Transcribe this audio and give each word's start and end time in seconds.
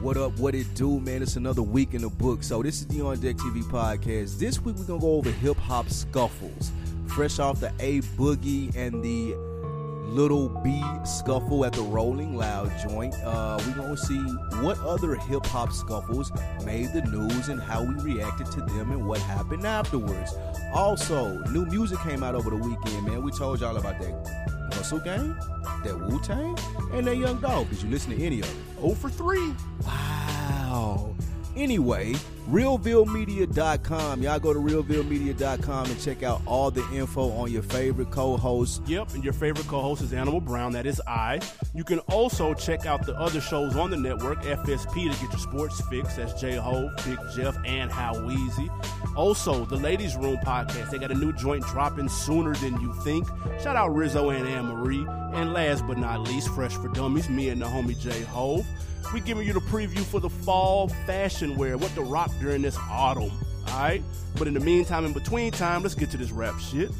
What 0.00 0.18
up, 0.18 0.38
what 0.38 0.54
it 0.54 0.66
do, 0.74 1.00
man? 1.00 1.22
It's 1.22 1.36
another 1.36 1.62
week 1.62 1.94
in 1.94 2.02
the 2.02 2.10
book. 2.10 2.42
So 2.42 2.62
this 2.62 2.80
is 2.80 2.86
the 2.86 3.00
On 3.00 3.18
Deck 3.18 3.36
TV 3.36 3.62
podcast. 3.62 4.38
This 4.38 4.60
week 4.60 4.76
we're 4.76 4.84
gonna 4.84 5.00
go 5.00 5.12
over 5.12 5.30
hip 5.30 5.56
hop 5.56 5.88
scuffles. 5.88 6.70
Fresh 7.06 7.38
off 7.38 7.60
the 7.60 7.72
A 7.80 8.02
Boogie 8.18 8.76
and 8.76 9.02
the 9.02 9.34
Little 10.06 10.50
B 10.50 10.84
scuffle 11.06 11.64
at 11.64 11.72
the 11.72 11.80
Rolling 11.80 12.36
Loud 12.36 12.70
joint. 12.86 13.14
Uh, 13.24 13.58
we're 13.66 13.74
gonna 13.74 13.96
see 13.96 14.18
what 14.60 14.78
other 14.80 15.14
hip 15.14 15.46
hop 15.46 15.72
scuffles 15.72 16.30
made 16.62 16.92
the 16.92 17.00
news 17.00 17.48
and 17.48 17.58
how 17.58 17.82
we 17.82 17.94
reacted 17.94 18.50
to 18.52 18.60
them 18.60 18.92
and 18.92 19.06
what 19.06 19.18
happened 19.20 19.66
afterwards. 19.66 20.34
Also, 20.74 21.38
new 21.44 21.64
music 21.64 21.98
came 22.00 22.22
out 22.22 22.34
over 22.34 22.50
the 22.50 22.56
weekend, 22.56 23.06
man. 23.06 23.22
We 23.22 23.32
told 23.32 23.60
y'all 23.60 23.78
about 23.78 23.98
that 24.00 24.74
Hustle 24.74 24.98
Gang, 24.98 25.34
that 25.84 25.98
Wu 25.98 26.20
Tang, 26.20 26.54
and 26.92 27.06
that 27.06 27.16
Young 27.16 27.40
Dolph. 27.40 27.70
Did 27.70 27.82
you 27.82 27.88
listen 27.88 28.10
to 28.10 28.22
any 28.22 28.40
of 28.40 28.46
it? 28.46 28.65
Oh 28.82 28.94
for 28.94 29.08
3. 29.08 29.52
Wow. 29.84 31.14
Anyway, 31.56 32.14
realvillemedia.com. 32.48 34.22
Y'all 34.22 34.38
go 34.38 34.52
to 34.52 34.58
realvillemedia.com 34.58 35.86
and 35.86 36.00
check 36.00 36.22
out 36.22 36.40
all 36.46 36.70
the 36.70 36.86
info 36.92 37.30
on 37.32 37.50
your 37.50 37.62
favorite 37.62 38.10
co-hosts. 38.10 38.80
Yep, 38.86 39.14
and 39.14 39.24
your 39.24 39.32
favorite 39.32 39.66
co-host 39.66 40.02
is 40.02 40.12
Animal 40.12 40.40
Brown. 40.40 40.72
That 40.72 40.86
is 40.86 41.00
I. 41.06 41.40
You 41.74 41.84
can 41.84 41.98
also 42.00 42.54
check 42.54 42.86
out 42.86 43.04
the 43.04 43.16
other 43.18 43.40
shows 43.40 43.76
on 43.76 43.90
the 43.90 43.96
network, 43.96 44.42
FSP 44.42 45.12
to 45.12 45.20
get 45.20 45.30
your 45.30 45.38
sports 45.38 45.80
fix. 45.90 46.16
That's 46.16 46.40
J 46.40 46.56
Ho, 46.56 46.90
Big 47.04 47.18
Jeff, 47.34 47.56
and 47.64 47.90
How 47.90 48.14
Weezy. 48.14 48.70
Also, 49.16 49.64
the 49.64 49.76
Ladies 49.76 50.16
Room 50.16 50.36
podcast. 50.38 50.90
They 50.90 50.98
got 50.98 51.10
a 51.10 51.14
new 51.14 51.32
joint 51.32 51.64
dropping 51.64 52.08
sooner 52.08 52.54
than 52.54 52.80
you 52.80 52.92
think. 53.02 53.26
Shout 53.62 53.76
out 53.76 53.94
Rizzo 53.94 54.30
and 54.30 54.46
Anne 54.46 54.66
Marie. 54.66 55.06
And 55.34 55.52
last 55.52 55.86
but 55.86 55.98
not 55.98 56.20
least, 56.20 56.48
Fresh 56.50 56.74
for 56.74 56.88
Dummies, 56.88 57.28
me 57.28 57.48
and 57.48 57.60
the 57.60 57.66
homie 57.66 57.98
J 57.98 58.22
Hove. 58.22 58.66
We 59.12 59.20
giving 59.20 59.46
you 59.46 59.52
the 59.52 59.60
preview 59.60 60.00
for 60.00 60.18
the 60.20 60.28
fall 60.28 60.88
fashion 61.06 61.56
wear, 61.56 61.78
what 61.78 61.94
the 61.94 62.02
rock 62.02 62.30
during 62.40 62.62
this 62.62 62.76
autumn. 62.90 63.32
Alright? 63.68 64.02
But 64.38 64.48
in 64.48 64.54
the 64.54 64.60
meantime, 64.60 65.04
in 65.04 65.12
between 65.12 65.52
time, 65.52 65.82
let's 65.82 65.94
get 65.94 66.10
to 66.10 66.16
this 66.16 66.30
rap 66.30 66.58
shit. 66.58 66.90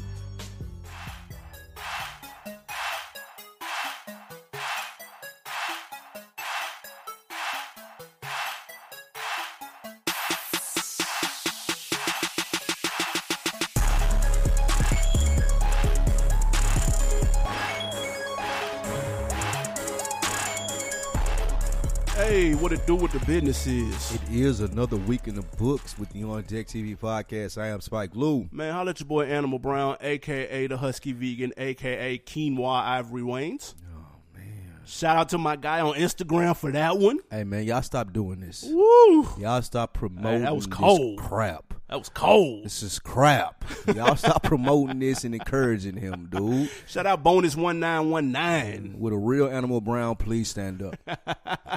What 22.67 22.77
it 22.77 22.85
do 22.85 22.95
with 22.95 23.13
the 23.13 23.25
business 23.25 23.65
is. 23.65 24.15
It 24.15 24.21
is 24.29 24.59
another 24.59 24.97
week 24.97 25.29
in 25.29 25.35
the 25.35 25.41
books 25.57 25.97
with 25.97 26.09
the 26.09 26.23
On 26.23 26.41
Deck 26.41 26.67
TV 26.67 26.97
podcast. 26.97 27.57
I 27.57 27.67
am 27.67 27.79
Spike 27.79 28.13
Lou. 28.13 28.49
Man, 28.51 28.73
holla 28.73 28.89
at 28.89 28.99
your 28.99 29.07
boy 29.07 29.23
Animal 29.23 29.57
Brown, 29.57 29.95
aka 30.01 30.67
the 30.67 30.75
Husky 30.75 31.13
Vegan, 31.13 31.53
aka 31.55 32.17
Quinoa 32.17 32.83
Ivory 32.83 33.21
Waynes. 33.21 33.73
Oh 33.95 34.17
man. 34.35 34.81
Shout 34.85 35.15
out 35.15 35.29
to 35.29 35.37
my 35.37 35.55
guy 35.55 35.79
on 35.79 35.95
Instagram 35.95 36.57
for 36.57 36.69
that 36.73 36.97
one. 36.97 37.19
Hey 37.31 37.45
man, 37.45 37.63
y'all 37.63 37.81
stop 37.81 38.11
doing 38.11 38.41
this. 38.41 38.65
Woo! 38.67 39.29
Y'all 39.39 39.61
stop 39.61 39.93
promoting 39.93 40.41
that 40.41 40.53
was 40.53 40.65
this 40.65 40.75
cold. 40.75 41.19
crap. 41.19 41.66
That 41.89 41.99
was 41.99 42.09
cold. 42.09 42.65
This 42.65 42.83
is 42.83 42.99
crap. 42.99 43.63
Y'all 43.95 44.17
stop 44.17 44.43
promoting 44.43 44.99
this 44.99 45.23
and 45.23 45.33
encouraging 45.33 45.95
him, 45.95 46.27
dude. 46.29 46.69
Shout 46.85 47.05
out 47.05 47.23
Bonus 47.23 47.55
one 47.55 47.79
nine 47.79 48.09
one 48.09 48.33
nine. 48.33 48.95
With 48.99 49.13
a 49.13 49.17
real 49.17 49.47
Animal 49.47 49.79
Brown, 49.79 50.17
please 50.17 50.49
stand 50.49 50.83
up. 50.83 50.97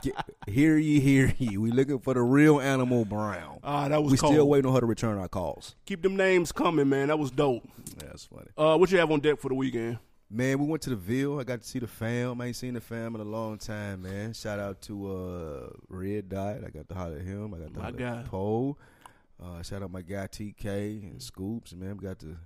Get, 0.02 0.14
hear 0.48 0.77
ye, 0.77 0.98
hear 0.98 1.33
ye. 1.39 1.56
We 1.58 1.70
looking 1.70 2.00
for 2.00 2.14
the 2.14 2.22
real 2.22 2.61
Animal 2.61 3.05
Brown. 3.05 3.61
Ah, 3.62 3.86
that 3.86 4.02
was 4.02 4.11
we 4.11 4.19
cold. 4.19 4.33
still 4.34 4.48
waiting 4.48 4.69
on 4.69 4.75
her 4.75 4.80
to 4.80 4.86
return 4.86 5.17
our 5.17 5.28
calls. 5.28 5.77
Keep 5.86 6.02
them 6.02 6.17
names 6.17 6.50
coming, 6.50 6.89
man. 6.89 7.06
That 7.06 7.20
was 7.20 7.30
dope. 7.30 7.62
Yeah, 7.98 8.08
that's 8.08 8.24
funny. 8.24 8.48
Uh, 8.58 8.77
what 8.79 8.90
you 8.90 8.98
have 8.98 9.13
on 9.13 9.20
deck 9.20 9.39
for 9.39 9.48
the 9.48 9.55
weekend? 9.55 10.01
Man, 10.29 10.58
we 10.58 10.67
went 10.67 10.83
to 10.83 10.90
the 10.90 10.96
Ville. 10.96 11.39
I 11.39 11.45
got 11.45 11.61
to 11.61 11.67
see 11.67 11.79
the 11.79 11.86
fam. 11.86 12.40
I 12.40 12.46
ain't 12.46 12.57
seen 12.57 12.74
the 12.74 12.80
fam 12.80 13.14
in 13.14 13.20
a 13.20 13.24
long 13.24 13.58
time, 13.58 14.02
man. 14.02 14.33
Shout 14.33 14.58
out 14.58 14.80
to 14.83 15.13
uh, 15.13 15.68
Red 15.89 16.29
Dot. 16.29 16.64
I 16.67 16.70
got 16.70 16.89
to 16.89 16.95
holler 16.96 17.17
at 17.17 17.23
him. 17.23 17.55
I 17.55 17.58
got 17.58 17.74
to 17.74 17.79
My 17.79 17.84
holler 17.90 18.20
at 18.20 18.24
Poe. 18.27 18.77
Uh, 19.42 19.62
shout 19.62 19.83
out 19.83 19.90
my 19.90 20.02
guy 20.02 20.27
TK 20.27 21.02
and 21.11 21.23
Scoops. 21.23 21.74
Man, 21.74 21.96
we 21.96 22.05
got 22.06 22.18
to 22.18 22.36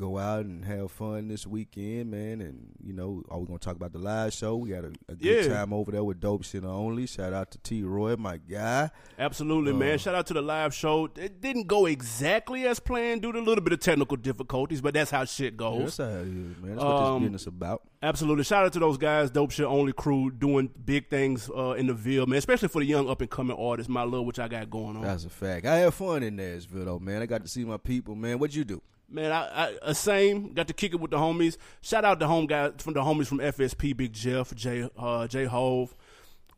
go 0.00 0.16
out 0.18 0.46
and 0.46 0.64
have 0.64 0.90
fun 0.90 1.28
this 1.28 1.46
weekend, 1.46 2.10
man. 2.10 2.40
And, 2.40 2.72
you 2.82 2.94
know, 2.94 3.22
are 3.30 3.38
we 3.38 3.46
going 3.46 3.58
to 3.58 3.64
talk 3.64 3.76
about 3.76 3.92
the 3.92 3.98
live 3.98 4.32
show? 4.32 4.56
We 4.56 4.70
had 4.70 4.84
a, 4.84 4.92
a 5.08 5.14
good 5.14 5.44
Yeah. 5.46 5.54
time 5.54 5.72
over 5.74 5.92
there 5.92 6.02
with 6.02 6.20
Dope 6.20 6.42
Shit 6.44 6.64
Only. 6.64 7.06
Shout 7.06 7.32
out 7.34 7.50
to 7.50 7.58
T 7.58 7.82
Roy, 7.82 8.16
my 8.16 8.38
guy. 8.38 8.90
Absolutely, 9.18 9.72
Uh. 9.72 9.76
man. 9.76 9.98
Shout 9.98 10.14
out 10.14 10.26
to 10.28 10.34
the 10.34 10.40
live 10.42 10.72
show. 10.74 11.10
It 11.16 11.40
didn't 11.42 11.66
go 11.66 11.84
exactly 11.86 12.66
as 12.66 12.80
planned 12.80 13.22
due 13.22 13.32
to 13.32 13.38
a 13.38 13.42
little 13.42 13.62
bit 13.62 13.74
of 13.74 13.80
technical 13.80 14.16
difficulties, 14.16 14.80
but 14.80 14.94
that's 14.94 15.10
how 15.10 15.24
shit 15.26 15.56
goes. 15.56 15.96
That's 15.96 16.10
how 16.10 16.18
it 16.20 16.28
is, 16.28 16.56
man. 16.56 16.56
That's 16.76 16.76
what 16.78 16.86
Um, 16.86 17.22
this 17.22 17.26
business 17.28 17.46
about. 17.46 17.82
Absolutely. 18.02 18.44
Shout 18.44 18.64
out 18.64 18.72
to 18.72 18.78
those 18.78 18.96
guys, 18.96 19.30
Dope 19.30 19.50
Shit 19.50 19.66
Only 19.66 19.92
crew, 19.92 20.30
doing 20.30 20.70
big 20.84 21.10
things 21.10 21.50
uh, 21.54 21.72
in 21.72 21.86
the 21.88 21.94
Ville, 21.94 22.26
man, 22.26 22.38
especially 22.38 22.68
for 22.68 22.80
the 22.80 22.86
young 22.86 23.10
up 23.10 23.20
and 23.20 23.28
coming 23.30 23.56
artists, 23.58 23.90
my 23.90 24.02
love, 24.04 24.24
which 24.24 24.38
I 24.38 24.48
got 24.48 24.70
going 24.70 24.96
on. 24.96 25.02
That's 25.02 25.24
a 25.26 25.28
fact. 25.30 25.66
I 25.66 25.76
had 25.76 25.92
fun 25.92 26.22
in 26.22 26.36
Nashville, 26.36 26.86
though, 26.86 26.98
man. 26.98 27.20
I 27.20 27.26
got 27.26 27.42
to 27.42 27.48
see 27.48 27.64
my 27.66 27.76
people, 27.76 28.14
man. 28.14 28.38
What'd 28.38 28.54
you 28.54 28.64
do? 28.64 28.80
Man, 29.10 29.32
I, 29.32 29.70
I 29.72 29.76
uh, 29.82 29.92
same 29.92 30.52
got 30.52 30.68
to 30.68 30.74
kick 30.74 30.92
it 30.92 31.00
with 31.00 31.10
the 31.10 31.16
homies. 31.16 31.56
Shout 31.80 32.04
out 32.04 32.20
the 32.20 32.28
home 32.28 32.46
guys 32.46 32.72
from 32.78 32.94
the 32.94 33.00
homies 33.00 33.26
from 33.26 33.38
FSP, 33.38 33.96
Big 33.96 34.12
Jeff, 34.12 34.54
J 34.54 34.88
uh, 34.96 35.26
J 35.26 35.44
Hove. 35.46 35.94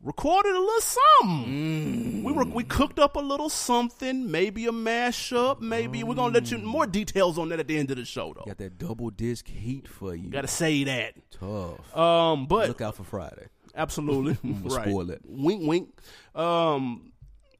Recorded 0.03 0.53
a 0.53 0.59
little 0.59 0.81
something. 0.81 2.23
We 2.23 2.33
were 2.33 2.43
we 2.43 2.65
cooked 2.65 2.99
up 2.99 3.15
a 3.15 3.21
little 3.21 3.49
something, 3.49 4.29
maybe 4.29 4.65
a 4.65 4.71
mashup, 4.71 5.61
maybe 5.61 6.03
we're 6.03 6.13
gonna 6.15 6.33
let 6.33 6.51
you 6.51 6.57
more 6.57 6.85
details 6.85 7.37
on 7.37 7.49
that 7.49 7.59
at 7.61 7.67
the 7.67 7.77
end 7.77 7.89
of 7.89 7.95
the 7.97 8.03
show 8.03 8.33
though. 8.33 8.43
Got 8.45 8.57
that 8.57 8.77
double 8.77 9.09
disc 9.11 9.47
heat 9.47 9.87
for 9.87 10.13
you. 10.13 10.29
Got 10.29 10.41
to 10.41 10.47
say 10.49 10.83
that. 10.83 11.13
Tough. 11.31 11.97
Um, 11.97 12.47
but 12.47 12.67
Look 12.67 12.81
out 12.81 12.95
for 12.95 13.05
Friday. 13.05 13.47
Absolutely. 13.75 14.37
Right. 14.63 14.89
spoil 14.89 15.09
it. 15.09 15.21
Wink, 15.25 15.67
wink. 15.67 15.89
Um, 16.35 17.13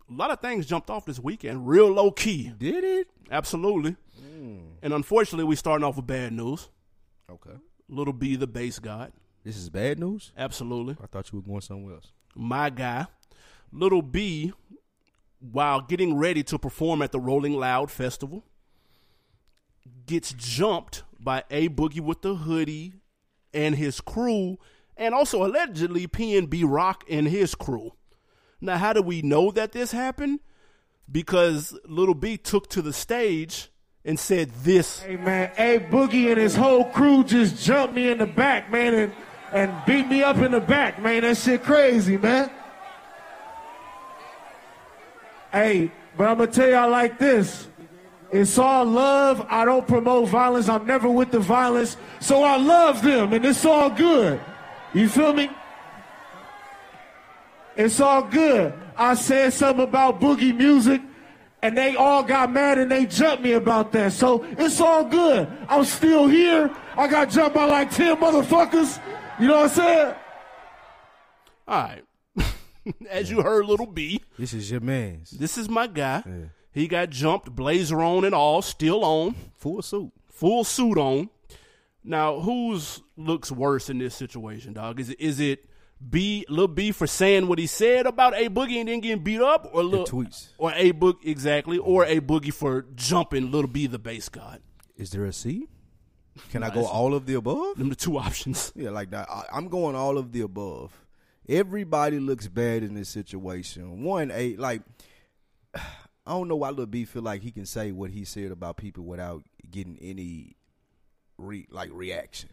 a 0.09 0.13
lot 0.13 0.29
of 0.29 0.41
things 0.41 0.65
jumped 0.65 0.89
off 0.89 1.05
this 1.05 1.19
weekend, 1.19 1.65
real 1.67 1.89
low 1.89 2.11
key. 2.11 2.51
Did 2.57 2.83
it? 2.83 3.07
Absolutely. 3.31 3.95
And 4.81 4.93
unfortunately, 4.93 5.45
we're 5.45 5.55
starting 5.55 5.85
off 5.85 5.95
with 5.95 6.07
bad 6.07 6.33
news. 6.33 6.69
Okay. 7.29 7.55
Little 7.87 8.13
B, 8.13 8.35
the 8.35 8.47
BasedGod. 8.47 9.11
This 9.43 9.57
is 9.57 9.69
bad 9.69 9.99
news? 9.99 10.31
Absolutely. 10.37 10.97
I 11.01 11.07
thought 11.07 11.31
you 11.31 11.39
were 11.39 11.45
going 11.45 11.61
somewhere 11.61 11.95
else. 11.95 12.11
My 12.35 12.69
guy. 12.69 13.07
Little 13.71 14.01
B, 14.01 14.53
while 15.39 15.81
getting 15.81 16.17
ready 16.17 16.43
to 16.43 16.59
perform 16.59 17.01
at 17.01 17.11
the 17.11 17.19
Rolling 17.19 17.53
Loud 17.53 17.89
Festival, 17.89 18.43
gets 20.05 20.33
jumped 20.33 21.03
by 21.19 21.43
A 21.49 21.69
Boogie 21.69 22.01
with 22.01 22.21
the 22.21 22.35
hoodie 22.35 22.93
and 23.53 23.75
his 23.75 24.01
crew, 24.01 24.57
and 24.97 25.13
also 25.13 25.45
allegedly 25.45 26.07
PNB 26.07 26.63
Rock 26.65 27.03
and 27.09 27.27
his 27.27 27.55
crew. 27.55 27.93
Now, 28.61 28.77
how 28.77 28.93
do 28.93 29.01
we 29.01 29.21
know 29.21 29.51
that 29.51 29.71
this 29.71 29.91
happened? 29.91 30.39
Because 31.11 31.77
Little 31.85 32.15
B 32.15 32.37
took 32.37 32.69
to 32.69 32.81
the 32.81 32.93
stage 32.93 33.69
and 34.05 34.19
said 34.19 34.51
this. 34.63 35.01
Hey 35.01 35.15
man, 35.15 35.51
A 35.57 35.79
Boogie 35.79 36.29
and 36.29 36.37
his 36.37 36.55
whole 36.55 36.85
crew 36.85 37.23
just 37.23 37.63
jumped 37.63 37.95
me 37.95 38.09
in 38.09 38.17
the 38.17 38.25
back, 38.25 38.71
man, 38.71 38.93
and, 38.93 39.13
and 39.51 39.85
beat 39.85 40.07
me 40.07 40.23
up 40.23 40.37
in 40.37 40.51
the 40.51 40.59
back, 40.59 41.01
man. 41.01 41.21
That 41.21 41.37
shit 41.37 41.63
crazy, 41.63 42.17
man. 42.17 42.49
Hey, 45.51 45.91
but 46.17 46.27
I'm 46.27 46.37
gonna 46.37 46.51
tell 46.51 46.69
y'all 46.69 46.89
like 46.89 47.19
this. 47.19 47.67
It's 48.31 48.57
all 48.57 48.83
love. 48.83 49.45
I 49.47 49.63
don't 49.63 49.87
promote 49.87 50.27
violence. 50.29 50.67
I'm 50.67 50.87
never 50.87 51.07
with 51.07 51.29
the 51.29 51.39
violence. 51.39 51.97
So 52.19 52.43
I 52.43 52.57
love 52.57 53.03
them 53.03 53.31
and 53.31 53.45
it's 53.45 53.63
all 53.63 53.91
good. 53.91 54.41
You 54.91 55.07
feel 55.07 55.33
me? 55.33 55.51
It's 57.75 57.99
all 57.99 58.23
good. 58.23 58.73
I 58.97 59.13
said 59.13 59.53
something 59.53 59.83
about 59.83 60.19
boogie 60.19 60.55
music 60.55 61.01
and 61.63 61.75
they 61.77 61.95
all 61.95 62.21
got 62.21 62.51
mad 62.51 62.77
and 62.77 62.91
they 62.91 63.05
jumped 63.07 63.41
me 63.43 63.53
about 63.53 63.91
that. 63.93 64.13
So 64.13 64.43
it's 64.43 64.79
all 64.79 65.03
good. 65.05 65.47
I'm 65.67 65.85
still 65.85 66.27
here. 66.27 66.69
I 66.95 67.07
got 67.07 67.29
jumped 67.31 67.55
by 67.55 67.65
like 67.65 67.89
10 67.89 68.17
motherfuckers. 68.17 69.01
You 69.39 69.47
know 69.47 69.55
what 69.61 69.63
I'm 69.63 69.69
saying? 69.69 70.15
All 71.67 71.83
right. 71.83 72.03
As 73.09 73.31
you 73.31 73.41
heard, 73.41 73.65
Little 73.65 73.85
B, 73.85 74.21
This 74.37 74.53
is 74.53 74.69
your 74.69 74.81
man's. 74.81 75.31
this 75.31 75.57
is 75.57 75.69
my 75.69 75.87
guy. 75.87 76.23
He 76.73 76.87
got 76.87 77.09
jumped, 77.09 77.51
blazer 77.55 78.01
on 78.01 78.25
and 78.25 78.35
all, 78.35 78.61
still 78.61 79.03
on, 79.05 79.35
Full 79.57 79.81
suit. 79.81 80.11
full 80.29 80.63
suit 80.63 80.97
on. 80.97 81.29
Now, 82.03 82.39
whose 82.41 83.01
looks 83.15 83.51
worse 83.51 83.89
in 83.89 83.99
this 83.99 84.13
situation, 84.15 84.73
dog? 84.73 84.99
Is 84.99 85.09
it 85.11 85.19
is 85.21 85.39
it 85.39 85.65
B 86.09 86.45
Lil 86.49 86.67
B 86.67 86.91
for 86.91 87.07
saying 87.07 87.47
what 87.47 87.59
he 87.59 87.67
said 87.67 88.05
about 88.05 88.33
A 88.35 88.49
Boogie 88.49 88.79
and 88.79 88.89
then 88.89 88.99
getting 88.99 89.23
beat 89.23 89.41
up, 89.41 89.69
or 89.73 89.83
Lil, 89.83 90.05
tweets. 90.05 90.49
or 90.57 90.71
A 90.75 90.91
Boog 90.91 91.15
exactly, 91.23 91.77
or 91.77 92.05
A 92.05 92.19
Boogie 92.19 92.53
for 92.53 92.85
jumping 92.95 93.51
Little 93.51 93.69
B 93.69 93.87
the 93.87 93.99
BasedGod? 93.99 94.59
Is 94.97 95.11
there 95.11 95.25
a 95.25 95.33
C? 95.33 95.67
Can 96.49 96.63
I 96.63 96.69
go 96.71 96.85
all 96.85 97.13
of 97.13 97.25
the 97.25 97.35
above? 97.35 97.77
Them 97.77 97.89
the 97.89 97.95
two 97.95 98.17
options. 98.17 98.71
Yeah, 98.75 98.89
like 98.89 99.11
that. 99.11 99.29
I, 99.29 99.43
I'm 99.53 99.67
going 99.67 99.95
all 99.95 100.17
of 100.17 100.31
the 100.31 100.41
above. 100.41 101.05
Everybody 101.47 102.19
looks 102.19 102.47
bad 102.47 102.83
in 102.83 102.95
this 102.95 103.09
situation. 103.09 104.03
One, 104.03 104.31
a 104.31 104.55
like, 104.55 104.81
I 105.75 106.31
don't 106.31 106.47
know 106.47 106.55
why 106.55 106.69
Lil 106.69 106.85
B 106.85 107.05
feel 107.05 107.21
like 107.21 107.41
he 107.41 107.51
can 107.51 107.65
say 107.65 107.91
what 107.91 108.09
he 108.09 108.25
said 108.25 108.51
about 108.51 108.77
people 108.77 109.03
without 109.03 109.43
getting 109.69 109.97
any 110.01 110.55
re 111.37 111.67
like 111.69 111.89
reaction. 111.93 112.49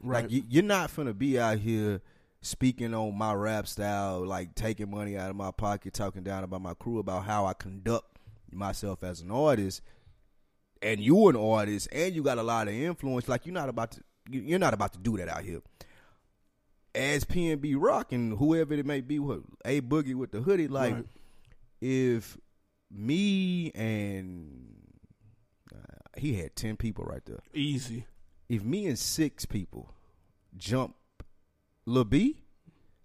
Right. 0.00 0.22
Like 0.22 0.30
you, 0.30 0.44
you're 0.48 0.62
not 0.62 0.94
gonna 0.94 1.14
be 1.14 1.38
out 1.38 1.58
here 1.58 2.02
speaking 2.44 2.92
on 2.94 3.16
my 3.16 3.32
rap 3.32 3.66
style, 3.66 4.24
like 4.26 4.54
taking 4.54 4.90
money 4.90 5.16
out 5.16 5.30
of 5.30 5.36
my 5.36 5.50
pocket, 5.50 5.94
talking 5.94 6.22
down 6.22 6.44
about 6.44 6.60
my 6.62 6.74
crew, 6.74 6.98
about 6.98 7.24
how 7.24 7.46
I 7.46 7.54
conduct 7.54 8.18
myself 8.52 9.02
as 9.02 9.20
an 9.22 9.30
artist, 9.30 9.80
and 10.82 11.00
you 11.00 11.28
an 11.28 11.36
artist, 11.36 11.88
and 11.90 12.14
you 12.14 12.22
got 12.22 12.38
a 12.38 12.42
lot 12.42 12.68
of 12.68 12.74
influence. 12.74 13.28
Like 13.28 13.46
you're 13.46 13.54
not 13.54 13.68
about 13.68 13.92
to, 13.92 14.00
you- 14.30 14.42
you're 14.42 14.58
not 14.58 14.74
about 14.74 14.92
to 14.92 14.98
do 14.98 15.16
that 15.16 15.28
out 15.28 15.42
here. 15.42 15.60
As 16.94 17.24
PNB 17.24 17.74
Rock 17.76 18.12
and 18.12 18.38
whoever 18.38 18.74
it 18.74 18.86
may 18.86 19.00
be, 19.00 19.18
what 19.18 19.40
a 19.64 19.80
boogie 19.80 20.14
with 20.14 20.30
the 20.30 20.40
hoodie, 20.42 20.68
like 20.68 20.94
Right. 20.94 21.06
if 21.80 22.36
me 22.90 23.72
and 23.72 24.76
uh, 25.74 25.78
he 26.16 26.34
had 26.34 26.54
ten 26.54 26.76
people 26.76 27.04
right 27.04 27.24
there 27.24 27.40
Easy. 27.52 28.06
if 28.48 28.62
me 28.62 28.86
and 28.86 28.96
six 28.96 29.44
people 29.44 29.92
jump 30.56 30.94
Lil 31.86 32.04
B, 32.04 32.38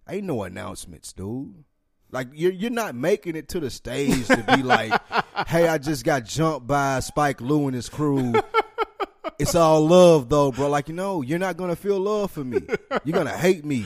ain't 0.08 0.26
no 0.26 0.44
announcements, 0.44 1.14
dude. 1.14 1.64
Like 2.12 2.30
you're 2.34 2.52
you're 2.52 2.72
not 2.72 2.96
making 2.96 3.36
it 3.36 3.50
to 3.50 3.60
the 3.60 3.70
stage 3.70 4.28
to 4.28 4.44
be 4.56 4.64
like, 4.64 4.94
hey, 5.48 5.68
I 5.68 5.78
just 5.78 6.04
got 6.04 6.26
jumped 6.26 6.66
by 6.66 7.00
Spike 7.02 7.40
Lou 7.40 7.68
and 7.68 7.76
his 7.76 7.88
crew. 7.90 8.34
It's 9.38 9.56
all 9.56 9.86
love 9.88 10.28
though, 10.28 10.52
bro. 10.52 10.70
Like 10.70 10.90
you 10.90 10.96
know, 10.96 11.22
you're 11.22 11.40
not 11.40 11.56
gonna 11.56 11.76
feel 11.76 12.00
love 12.00 12.32
for 12.32 12.44
me. 12.44 12.62
You're 13.06 13.18
gonna 13.18 13.38
hate 13.38 13.64
me 13.64 13.86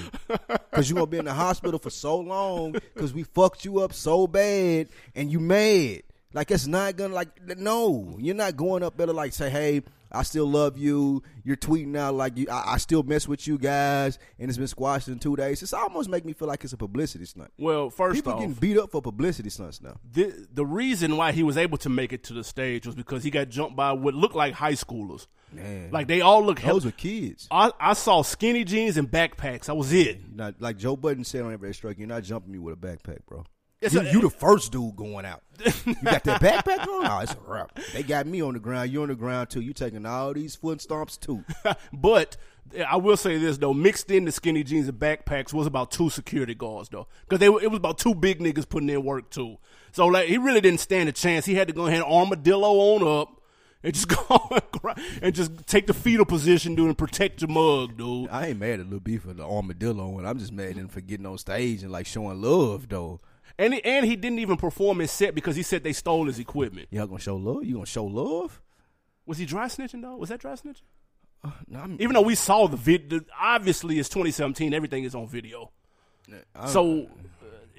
because 0.72 0.90
you're 0.90 0.95
gonna 0.95 1.07
be 1.07 1.18
in 1.18 1.25
the 1.25 1.34
hospital 1.34 1.80
for 1.80 1.90
so 1.90 2.18
long 2.18 2.72
because 2.72 3.13
we 3.13 3.24
fucked 3.24 3.66
you 3.66 3.80
up 3.80 3.94
so 3.94 4.25
bad 4.25 4.88
and 5.16 5.31
you 5.31 5.40
mad. 5.40 6.04
Like 6.33 6.50
it's 6.51 6.68
not 6.68 6.95
gonna 6.95 7.13
like 7.13 7.30
no. 7.57 8.15
You're 8.19 8.35
not 8.35 8.56
going 8.57 8.83
up 8.83 8.97
there 8.97 9.06
to 9.07 9.13
like 9.13 9.33
say, 9.33 9.50
hey, 9.50 9.83
I 10.12 10.24
still 10.24 10.47
love 10.47 10.77
you. 10.77 11.21
You're 11.44 11.56
tweeting 11.57 11.95
out 11.95 12.15
like 12.15 12.38
you. 12.38 12.47
I, 12.51 12.74
I 12.74 12.77
still 12.77 13.03
mess 13.03 13.27
with 13.27 13.47
you 13.47 13.57
guys, 13.59 14.18
and 14.39 14.50
it's 14.50 14.57
been 14.57 14.68
squashed 14.68 15.07
in 15.07 15.19
two 15.19 15.35
days. 15.35 15.62
It's 15.62 15.74
almost 15.74 16.09
make 16.09 16.25
me 16.25 16.33
feel 16.33 16.47
like 16.47 16.63
it's 16.63 16.74
a 16.74 16.77
publicity 16.77 17.25
stunt. 17.25 17.51
Well, 17.59 17.89
first 17.91 18.15
People 18.15 18.33
off, 18.33 18.39
getting 18.39 18.56
beat 18.56 18.77
up 18.77 18.89
for 18.91 19.01
publicity 19.01 19.50
stunts 19.51 19.80
now. 19.81 19.97
the 20.12 20.47
the 20.51 20.65
reason 20.65 21.18
why 21.18 21.31
he 21.33 21.44
was 21.44 21.56
able 21.57 21.77
to 21.80 21.89
make 21.89 22.13
it 22.13 22.24
to 22.25 22.33
the 22.33 22.44
stage 22.44 22.85
was 22.88 22.95
because 22.95 23.24
he 23.24 23.30
got 23.30 23.50
jumped 23.50 23.75
by 23.75 23.91
what 23.91 24.13
looked 24.15 24.35
like 24.35 24.53
high 24.56 24.74
schoolers. 24.74 25.27
Man, 25.51 25.91
Like 25.91 26.07
they 26.07 26.21
all 26.21 26.44
look. 26.44 26.59
those 26.62 26.81
Hell- 26.81 26.89
are 26.89 26.91
kids. 26.94 27.47
I, 27.51 27.71
I 27.80 27.94
saw 27.94 28.24
skinny 28.24 28.63
jeans 28.63 28.97
and 28.97 29.07
backpacks. 29.09 29.65
That 29.65 29.75
was 29.75 29.94
it. 29.94 30.19
Not 30.35 30.56
like 30.59 30.77
Joe 30.77 30.95
Budden 30.95 31.24
said 31.25 31.44
on 31.44 31.53
every 31.53 31.75
strike. 31.75 32.00
You're 32.00 32.07
not 32.07 32.24
jumping 32.24 32.51
me 32.51 32.57
with 32.57 32.74
a 32.74 32.77
backpack, 32.88 33.19
bro. 33.27 33.45
It's 33.83 33.94
You, 33.94 34.01
a- 34.01 34.12
you 34.12 34.21
the 34.21 34.30
first 34.30 34.71
dude 34.71 34.95
going 34.95 35.25
out. 35.25 35.41
You 35.85 35.94
got 36.03 36.24
that 36.24 36.41
backpack 36.41 36.88
on? 36.88 37.06
Oh, 37.07 37.19
it's 37.19 37.33
a 37.33 37.38
wrap. 37.47 37.77
They 37.94 38.03
got 38.03 38.25
me 38.27 38.41
on 38.41 38.53
the 38.53 38.59
ground. 38.59 38.91
You 38.91 39.03
on 39.03 39.09
the 39.09 39.15
ground 39.15 39.50
too. 39.50 39.62
You 39.62 39.74
taking 39.74 40.06
all 40.06 40.33
these 40.33 40.56
foot 40.56 40.80
stomps 40.80 41.19
too. 41.19 41.44
but 41.94 42.38
I 42.88 42.95
will 42.97 43.18
say 43.18 43.38
this 43.38 43.57
though, 43.57 43.74
mixed 43.74 44.09
in 44.09 44.25
the 44.25 44.31
skinny 44.31 44.63
jeans 44.63 44.88
and 44.88 45.00
backpacks 45.00 45.53
was 45.53 45.68
about 45.68 45.91
two 45.91 46.09
security 46.09 46.56
guards 46.56 46.89
though, 46.89 47.07
because 47.27 47.39
they 47.39 47.45
it 47.47 47.69
was 47.69 47.77
about 47.77 47.97
two 47.97 48.15
big 48.15 48.39
niggas 48.39 48.68
putting 48.68 48.89
in 48.89 49.03
work 49.03 49.30
too. 49.30 49.57
So 49.91 50.07
like 50.07 50.27
he 50.27 50.38
really 50.38 50.62
didn't 50.62 50.80
stand 50.80 51.07
a 51.07 51.12
chance. 51.12 51.45
He 51.45 51.56
had 51.56 51.68
to 51.68 51.74
go 51.74 51.85
ahead 51.85 52.01
and 52.01 52.12
armadillo 52.12 52.95
on 52.95 53.21
up 53.21 53.39
and 53.83 53.94
just 53.94 54.07
go 54.27 54.50
and 54.51 54.63
and 55.21 55.35
just 55.35 55.68
take 55.68 55.88
the 55.88 55.94
fetal 55.94 56.25
position, 56.25 56.74
dude, 56.75 56.88
and 56.88 56.97
protect 56.97 57.41
your 57.41 57.50
mug, 57.50 57.95
dude. 57.97 58.30
I 58.30 58.47
ain't 58.47 58.59
mad 58.59 58.80
at 58.80 58.89
Lil 58.89 59.01
B 59.01 59.18
for 59.18 59.33
the 59.33 59.44
armadillo, 59.45 60.18
and 60.18 60.27
I'm 60.27 60.39
just 60.39 60.51
mad 60.51 60.69
at 60.69 60.75
him 60.77 60.88
for 60.88 61.01
getting 61.01 61.25
on 61.27 61.38
stage 61.38 61.83
and 61.83 61.91
like 61.91 62.07
showing 62.07 62.41
love 62.41 62.89
though. 62.89 63.21
And 63.57 63.73
he, 63.73 63.83
and 63.85 64.05
he 64.05 64.15
didn't 64.15 64.39
even 64.39 64.57
perform 64.57 65.00
his 65.00 65.11
set 65.11 65.35
because 65.35 65.55
he 65.55 65.63
said 65.63 65.83
they 65.83 65.94
stole 65.94 66.25
his 66.25 66.39
equipment. 66.39 66.88
Y'all 66.91 67.07
gonna 67.07 67.19
show 67.19 67.35
love? 67.35 67.63
You 67.63 67.75
gonna 67.75 67.85
show 67.85 68.05
love? 68.05 68.61
Was 69.25 69.38
he 69.38 69.45
dry 69.45 69.65
snitching 69.65 70.01
though? 70.01 70.15
Was 70.15 70.29
that 70.29 70.39
dry 70.39 70.53
snitching? 70.53 70.81
No, 71.67 71.79
I'm, 71.79 71.97
Even 72.00 72.13
though 72.13 72.21
we 72.21 72.35
saw 72.35 72.67
the 72.67 72.77
video, 72.77 73.19
obviously 73.39 74.00
it's 74.00 74.09
2017. 74.09 74.73
Everything 74.73 75.03
is 75.03 75.13
on 75.13 75.27
video. 75.27 75.71
I, 76.55 76.67
So, 76.67 77.07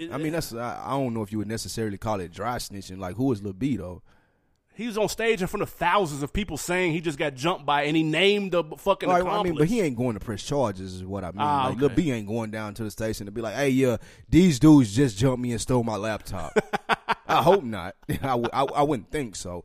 uh, 0.03 0.13
I 0.15 0.19
mean, 0.19 0.33
that's 0.33 0.53
I, 0.55 0.83
I 0.85 0.91
don't 0.91 1.15
know 1.15 1.23
if 1.23 1.33
you 1.33 1.39
would 1.39 1.49
necessarily 1.49 1.97
call 1.97 2.21
it 2.21 2.31
dry 2.31 2.57
snitching. 2.57 2.99
Like, 2.99 3.17
who 3.17 3.33
is 3.33 3.43
Lil 3.43 3.55
B 3.55 3.77
though? 3.77 4.03
He 4.75 4.87
was 4.87 4.99
on 4.99 5.09
stage 5.09 5.41
in 5.41 5.47
front 5.47 5.63
of 5.63 5.71
thousands 5.71 6.23
of 6.23 6.33
people 6.33 6.57
saying 6.57 6.93
he 6.93 7.01
just 7.01 7.19
got 7.19 7.35
jumped 7.35 7.65
by, 7.65 7.85
and 7.85 7.97
he 7.97 8.03
named 8.03 8.53
the 8.53 8.65
fucking 8.79 9.09
accomplice. 9.09 9.35
I 9.35 9.43
mean, 9.43 9.55
but 9.57 9.69
he 9.69 9.81
ain't 9.81 9.97
going 9.97 10.15
to 10.15 10.21
press 10.21 10.43
charges, 10.43 10.95
is 10.95 11.05
what 11.05 11.23
I 11.25 11.29
mean. 11.29 11.37
Ah, 11.39 11.69
like, 11.69 11.79
Lil. 11.79 11.89
B 11.91 12.11
ain't 12.11 12.27
going 12.27 12.51
down 12.51 12.75
to 12.75 12.85
the 12.85 12.91
station 12.91 13.27
to 13.27 13.33
be 13.33 13.41
like, 13.41 13.55
"Hey, 13.55 13.69
yeah, 13.71 13.99
these 14.29 14.59
dudes 14.59 14.95
just 14.95 15.17
jumped 15.17 15.41
me 15.41 15.53
and 15.53 15.61
stole 15.61 15.85
my 15.85 15.97
laptop." 15.97 16.53
I 17.27 17.43
hope 17.43 17.63
not. 17.65 17.97
I, 18.11 18.17
w- 18.17 18.51
I, 18.53 18.65
I 18.65 18.83
wouldn't 18.83 19.11
think 19.11 19.37
so. 19.37 19.65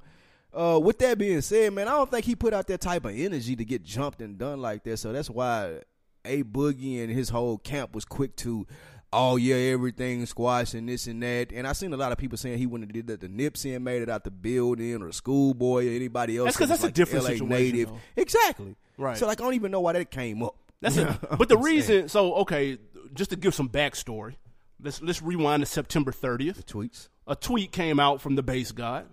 Uh, 0.53 0.79
with 0.81 0.97
that 0.99 1.17
being 1.17 1.41
said, 1.41 1.73
man, 1.73 1.87
I 1.87 1.91
don't 1.91 2.09
think 2.09 2.25
he 2.25 2.35
put 2.35 2.53
out 2.53 2.67
that 2.67 2.81
type 2.81 3.05
of 3.05 3.15
energy 3.15 3.55
to 3.55 3.65
get 3.65 3.83
jumped 3.83 4.21
and 4.21 4.37
done 4.37 4.61
like 4.61 4.83
that. 4.85 4.97
So 4.97 5.11
that's 5.13 5.29
why 5.29 5.81
a 6.25 6.43
boogie 6.43 7.03
and 7.03 7.11
his 7.11 7.29
whole 7.29 7.57
camp 7.59 7.93
was 7.93 8.05
quick 8.05 8.35
to, 8.37 8.65
oh 9.11 9.35
yeah, 9.37 9.55
everything 9.55 10.25
squash 10.25 10.73
and 10.73 10.87
this 10.87 11.07
and 11.07 11.21
that. 11.23 11.51
And 11.51 11.67
I 11.67 11.73
seen 11.73 11.93
a 11.93 11.97
lot 11.97 12.11
of 12.11 12.17
people 12.17 12.37
saying 12.37 12.57
he 12.57 12.65
wouldn't 12.67 12.89
have 12.89 12.93
did 12.93 13.07
that 13.07 13.21
The 13.21 13.27
Nipsey 13.29 13.75
and 13.75 13.83
made 13.83 14.01
it 14.01 14.09
out 14.09 14.23
the 14.23 14.31
building 14.31 15.01
or 15.01 15.11
Schoolboy 15.11 15.87
or 15.87 15.91
anybody 15.91 16.37
else. 16.37 16.47
That's 16.47 16.57
'cause 16.57 16.67
that 16.69 16.73
was, 16.75 16.81
that's 16.81 16.91
a 16.91 16.93
different 16.93 17.25
LA 17.25 17.29
situation, 17.31 17.49
native. 17.49 17.89
though. 17.89 17.97
Exactly. 18.21 18.75
Right. 18.97 19.17
So 19.17 19.27
like 19.27 19.39
I 19.41 19.43
don't 19.43 19.53
even 19.55 19.71
know 19.71 19.81
why 19.81 19.93
that 19.93 20.11
came 20.11 20.43
up. 20.43 20.55
That's 20.81 20.95
You 20.97 21.03
it. 21.03 21.17
But 21.37 21.49
the 21.49 21.55
what 21.57 21.59
I'm 21.59 21.63
saying? 21.63 21.75
reason, 21.75 22.09
so 22.09 22.33
okay, 22.35 22.77
just 23.13 23.29
to 23.31 23.35
give 23.35 23.53
some 23.55 23.69
backstory, 23.69 24.35
let's 24.81 25.01
let's 25.01 25.21
rewind 25.21 25.61
to 25.61 25.65
September 25.65 26.11
30th. 26.11 26.63
tweets. 26.65 27.09
a 27.27 27.35
tweet 27.35 27.71
came 27.71 27.99
out 27.99 28.21
from 28.21 28.35
the 28.35 28.43
BasedGod, 28.43 29.05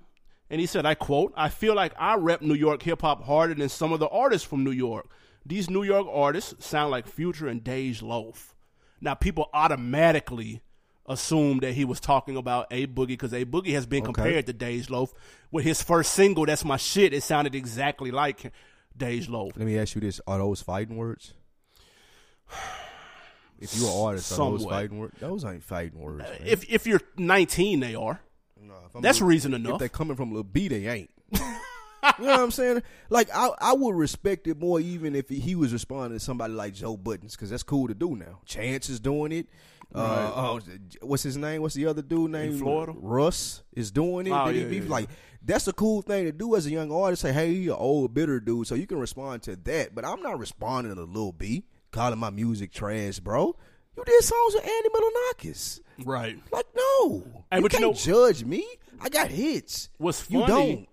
and 0.50 0.60
he 0.60 0.66
said, 0.66 0.86
I 0.86 0.94
quote, 0.94 1.32
I 1.36 1.48
feel 1.48 1.74
like 1.74 1.92
I 1.98 2.14
rep 2.16 2.40
New 2.42 2.54
York 2.54 2.82
hip 2.82 3.00
hop 3.02 3.24
harder 3.24 3.54
than 3.54 3.68
some 3.68 3.92
of 3.92 4.00
the 4.00 4.08
artists 4.08 4.46
from 4.46 4.62
New 4.64 4.70
York. 4.72 5.06
These 5.44 5.70
New 5.70 5.82
York 5.84 6.06
artists 6.10 6.64
sound 6.66 6.90
like 6.90 7.06
Future 7.06 7.46
and 7.48 7.62
Dej 7.62 8.02
Loaf. 8.02 8.54
Now, 9.00 9.14
people 9.14 9.48
automatically 9.52 10.62
assume 11.08 11.60
that 11.60 11.72
he 11.72 11.84
was 11.84 12.00
talking 12.00 12.36
about 12.36 12.66
A 12.70 12.86
Boogie 12.86 13.08
because 13.08 13.32
A 13.32 13.44
Boogie 13.44 13.72
has 13.74 13.86
been 13.86 14.04
compared 14.04 14.46
to 14.46 14.52
Dej 14.54 14.90
Loaf. 14.90 15.12
With 15.50 15.64
his 15.64 15.82
first 15.82 16.12
single, 16.12 16.46
That's 16.46 16.64
My 16.64 16.76
Shit, 16.76 17.12
it 17.12 17.22
sounded 17.22 17.54
exactly 17.54 18.10
like 18.10 18.52
Dej 18.98 19.28
Loaf. 19.28 19.52
Let 19.56 19.66
me 19.66 19.78
ask 19.78 19.94
you 19.94 20.00
this: 20.00 20.20
Are 20.26 20.38
those 20.38 20.62
fighting 20.62 20.96
words? 20.96 21.34
If 23.58 23.74
you're 23.74 23.88
an 23.88 23.96
artist, 23.96 24.32
are 24.32 24.36
those 24.36 24.60
Somewhat. 24.60 24.74
fighting 24.74 24.98
words? 24.98 25.14
Those 25.18 25.42
ain't 25.46 25.62
fighting 25.62 25.98
words. 25.98 26.24
Uh, 26.26 26.28
man. 26.28 26.40
If, 26.44 26.70
if 26.70 26.86
you're 26.86 27.00
19, 27.16 27.80
they 27.80 27.94
are. 27.94 28.20
No, 28.60 28.74
if 28.84 28.94
I'm 28.94 29.00
That's 29.00 29.22
reason 29.22 29.54
If 29.54 29.60
enough. 29.60 29.78
they 29.80 29.88
coming 29.88 30.14
from 30.14 30.34
Lil 30.34 30.42
B, 30.44 30.68
they 30.68 30.86
ain't. 30.86 31.10
you 32.18 32.24
know 32.24 32.30
what 32.30 32.40
I'm 32.40 32.50
saying? 32.50 32.82
Like 33.10 33.28
I, 33.34 33.50
I 33.60 33.72
would 33.72 33.94
respect 33.94 34.46
it 34.46 34.58
more 34.58 34.80
even 34.80 35.14
if 35.14 35.28
he 35.28 35.54
was 35.54 35.72
responding 35.72 36.18
to 36.18 36.24
somebody 36.24 36.52
like 36.52 36.74
Joe 36.74 36.96
Budden 36.96 37.28
because 37.30 37.50
that's 37.50 37.62
cool 37.62 37.88
to 37.88 37.94
do 37.94 38.16
now. 38.16 38.40
Chance 38.44 38.90
is 38.90 39.00
doing 39.00 39.32
it. 39.32 39.48
Uh, 39.94 40.32
oh, 40.34 40.60
what's 41.02 41.22
his 41.22 41.36
name? 41.36 41.62
What's 41.62 41.74
the 41.74 41.86
other 41.86 42.02
dude 42.02 42.30
name? 42.30 42.58
Florida? 42.58 42.92
Russ 42.96 43.62
is 43.72 43.90
doing 43.90 44.26
it. 44.26 44.30
Oh, 44.30 44.48
yeah, 44.48 44.66
yeah. 44.66 44.82
Like 44.88 45.08
that's 45.42 45.68
a 45.68 45.72
cool 45.72 46.02
thing 46.02 46.24
to 46.24 46.32
do 46.32 46.56
as 46.56 46.66
a 46.66 46.70
young 46.70 46.90
artist. 46.90 47.22
Say, 47.22 47.32
hey, 47.32 47.52
you 47.52 47.72
an 47.72 47.78
old 47.78 48.12
bitter 48.12 48.40
dude, 48.40 48.66
so 48.66 48.74
you 48.74 48.86
can 48.86 48.98
respond 48.98 49.42
to 49.44 49.56
that. 49.56 49.94
But 49.94 50.04
I'm 50.04 50.22
not 50.22 50.38
responding 50.38 50.94
to 50.94 51.04
Lil 51.04 51.32
B 51.32 51.64
calling 51.92 52.18
my 52.18 52.30
music 52.30 52.72
trash, 52.72 53.20
bro. 53.20 53.56
You 53.96 54.04
did 54.04 54.22
songs 54.24 54.54
with 54.54 54.64
Andy 54.64 54.88
Milonakis. 54.90 55.80
Right. 56.04 56.38
Like, 56.52 56.66
no. 56.76 57.22
Hey, 57.50 57.56
you 57.58 57.62
but 57.62 57.62
you 57.62 57.68
can't 57.68 57.82
know- 57.82 57.92
judge 57.94 58.44
me. 58.44 58.66
I 59.00 59.08
got 59.10 59.28
hits. 59.28 59.90
What's 59.98 60.30
You 60.30 60.40
funny, 60.46 60.88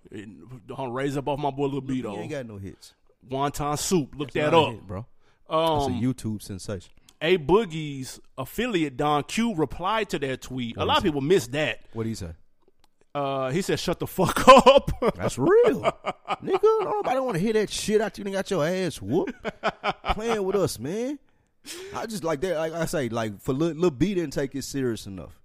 don't 0.68 0.92
raise 0.92 1.16
up 1.16 1.28
off 1.28 1.40
my 1.40 1.52
boy 1.52 1.68
Lil 1.68 1.82
B, 1.82 1.96
You 1.96 2.04
though. 2.04 2.18
ain't 2.20 2.32
got 2.32 2.46
no 2.46 2.58
hits. 2.58 2.94
Wonton 3.30 3.80
Soup. 3.80 4.14
Look 4.18 4.32
that 4.32 4.54
up. 4.54 4.72
hit, 4.74 4.86
bro. 4.88 5.06
That's 5.50 5.54
a 5.54 5.56
Um, 5.56 6.02
YouTube 6.02 6.42
sensation. 6.42 6.92
A 7.22 7.38
Boogie's 7.38 8.20
affiliate 8.38 8.98
Don 8.98 9.24
Q 9.24 9.56
replied 9.56 10.10
to 10.10 10.20
that 10.20 10.42
tweet. 10.42 10.76
A 10.76 10.84
lot 10.84 10.98
of 10.98 11.04
people 11.04 11.22
missed 11.22 11.54
that. 11.54 11.80
What 11.94 12.04
do 12.04 12.10
you 12.10 12.16
say? 12.16 12.32
Uh, 13.16 13.52
he 13.52 13.62
said, 13.62 13.80
"Shut 13.80 14.00
the 14.00 14.08
fuck 14.08 14.46
up." 14.68 14.92
That's 15.16 15.38
real, 15.38 15.82
nigga. 16.44 16.84
Nobody 16.84 17.20
want 17.22 17.36
to 17.36 17.40
hear 17.40 17.54
that 17.54 17.70
shit 17.70 18.02
out 18.02 18.18
you. 18.18 18.26
Got 18.26 18.50
your 18.52 18.66
ass 18.68 19.02
whooped 19.02 19.34
playing 20.14 20.44
with 20.44 20.56
us, 20.58 20.78
man. 20.80 21.20
I 21.96 22.06
just 22.06 22.24
like 22.24 22.42
that. 22.42 22.58
Like 22.58 22.74
I 22.74 22.86
say, 22.86 23.10
like 23.10 23.42
for 23.42 23.54
Lil, 23.54 23.74
Lil 23.74 23.92
B 23.92 24.14
didn't 24.14 24.34
take 24.34 24.56
it 24.56 24.64
serious 24.64 25.06
enough, 25.06 25.40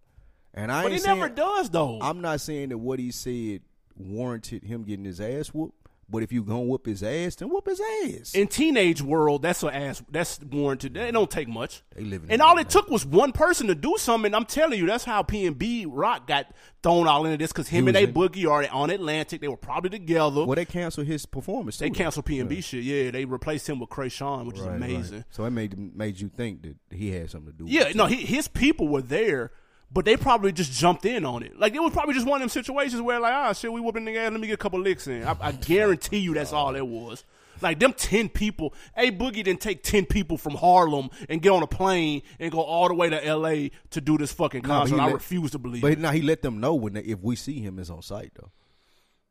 and 0.54 0.72
I 0.72 0.82
but 0.82 0.92
he 0.92 0.98
never 1.00 1.26
saying, 1.26 1.34
does, 1.34 1.70
though. 1.70 1.98
I'm 2.00 2.20
not 2.20 2.40
saying 2.40 2.70
that 2.70 2.78
what 2.78 2.98
he 2.98 3.10
said 3.10 3.62
warranted 3.96 4.64
him 4.64 4.84
getting 4.84 5.04
his 5.04 5.20
ass 5.20 5.48
whooped, 5.48 5.87
But 6.10 6.22
if 6.22 6.32
you 6.32 6.42
gonna 6.42 6.62
whoop 6.62 6.86
his 6.86 7.02
ass, 7.02 7.34
then 7.36 7.50
whoop 7.50 7.66
his 7.66 7.80
ass. 8.04 8.34
in 8.34 8.48
teenage 8.48 9.02
world, 9.02 9.42
that's 9.42 9.62
a 9.62 9.66
ass. 9.74 10.02
That's 10.10 10.40
warranted. 10.42 10.96
It 10.96 11.12
don't 11.12 11.30
take 11.30 11.48
much. 11.48 11.82
They 11.94 12.02
living 12.02 12.30
and 12.30 12.40
all 12.40 12.56
it 12.58 12.70
took 12.70 12.88
was 12.88 13.04
one 13.04 13.32
person 13.32 13.66
to 13.66 13.74
do 13.74 13.96
something. 13.98 14.34
I'm 14.34 14.46
telling 14.46 14.78
you, 14.78 14.86
that's 14.86 15.04
how 15.04 15.22
PNB 15.22 15.84
Rock 15.86 16.26
got 16.26 16.46
thrown 16.82 17.06
all 17.06 17.26
into 17.26 17.36
this 17.36 17.52
because 17.52 17.68
him 17.68 17.88
and 17.88 17.96
in- 17.96 18.14
Boogie 18.14 18.48
are 18.50 18.66
on 18.72 18.88
Atlantic. 18.88 19.40
They 19.42 19.48
were 19.48 19.56
probably 19.58 19.90
together. 19.90 20.44
well, 20.46 20.54
they 20.56 20.64
canceled 20.64 21.06
his 21.08 21.26
performance. 21.26 21.76
they 21.76 21.88
too, 21.88 21.92
though. 21.94 21.98
canceled 21.98 22.24
PNB 22.26 22.64
shit. 22.64 22.84
Yeah, 22.84 23.10
they 23.10 23.26
replaced 23.26 23.68
him 23.68 23.78
with 23.78 23.90
Kreayshawn, 23.90 24.46
which 24.46 24.56
Right, 24.56 24.62
is 24.62 24.66
right. 24.68 24.76
amazing. 24.76 25.24
So 25.30 25.44
it 25.44 25.50
made 25.50 25.94
made 25.94 26.20
you 26.20 26.28
think 26.30 26.62
that 26.62 26.76
he 26.96 27.10
had 27.10 27.30
something 27.30 27.52
to 27.52 27.58
do. 27.58 27.64
with 27.64 27.72
Yeah, 27.74 27.92
no, 27.94 28.06
he, 28.06 28.16
his 28.24 28.48
people 28.48 28.88
were 28.88 29.02
there, 29.02 29.50
but 29.92 30.04
they 30.04 30.16
probably 30.16 30.52
just 30.52 30.72
jumped 30.72 31.04
in 31.04 31.24
on 31.24 31.42
it. 31.42 31.58
Like 31.58 31.74
it 31.74 31.80
was 31.82 31.92
probably 31.92 32.14
just 32.14 32.26
one 32.26 32.40
of 32.40 32.42
them 32.42 32.48
situations 32.64 33.00
where 33.02 33.20
like, 33.20 33.32
ah, 33.32 33.52
shit, 33.52 33.72
we 33.72 33.80
whooping 33.80 34.04
the 34.04 34.16
ass. 34.18 34.30
Let 34.30 34.40
me 34.40 34.46
get 34.46 34.54
a 34.54 34.58
couple 34.58 34.80
licks 34.80 35.06
in. 35.06 35.24
I, 35.24 35.36
I 35.40 35.52
guarantee 35.52 36.18
you, 36.18 36.34
that's 36.34 36.52
all 36.52 36.74
it 36.76 36.86
was. 36.86 37.24
Like 37.60 37.80
them 37.80 37.92
ten 37.92 38.28
people. 38.28 38.72
A 38.96 39.10
Boogie 39.10 39.42
didn't 39.42 39.60
take 39.60 39.82
ten 39.82 40.06
people 40.06 40.38
from 40.38 40.54
Harlem 40.54 41.10
and 41.28 41.42
get 41.42 41.50
on 41.50 41.62
a 41.64 41.66
plane 41.66 42.22
and 42.38 42.52
go 42.52 42.60
all 42.60 42.86
the 42.86 42.94
way 42.94 43.10
to 43.10 43.26
L.A. 43.26 43.72
to 43.90 44.00
do 44.00 44.16
this 44.16 44.30
fucking 44.32 44.62
No, 44.62 44.68
but 44.68 44.78
concert. 44.78 44.94
he 44.94 45.00
I 45.00 45.04
let- 45.06 45.14
refuse 45.14 45.50
to 45.52 45.58
believe. 45.58 45.82
But 45.82 45.92
it. 45.92 45.98
now 45.98 46.12
he 46.12 46.22
let 46.22 46.42
them 46.42 46.60
know 46.60 46.74
when 46.76 46.92
they, 46.92 47.00
if 47.00 47.18
we 47.20 47.34
see 47.34 47.60
him 47.60 47.78
is 47.80 47.90
on 47.90 48.00
site 48.02 48.30
though. 48.36 48.50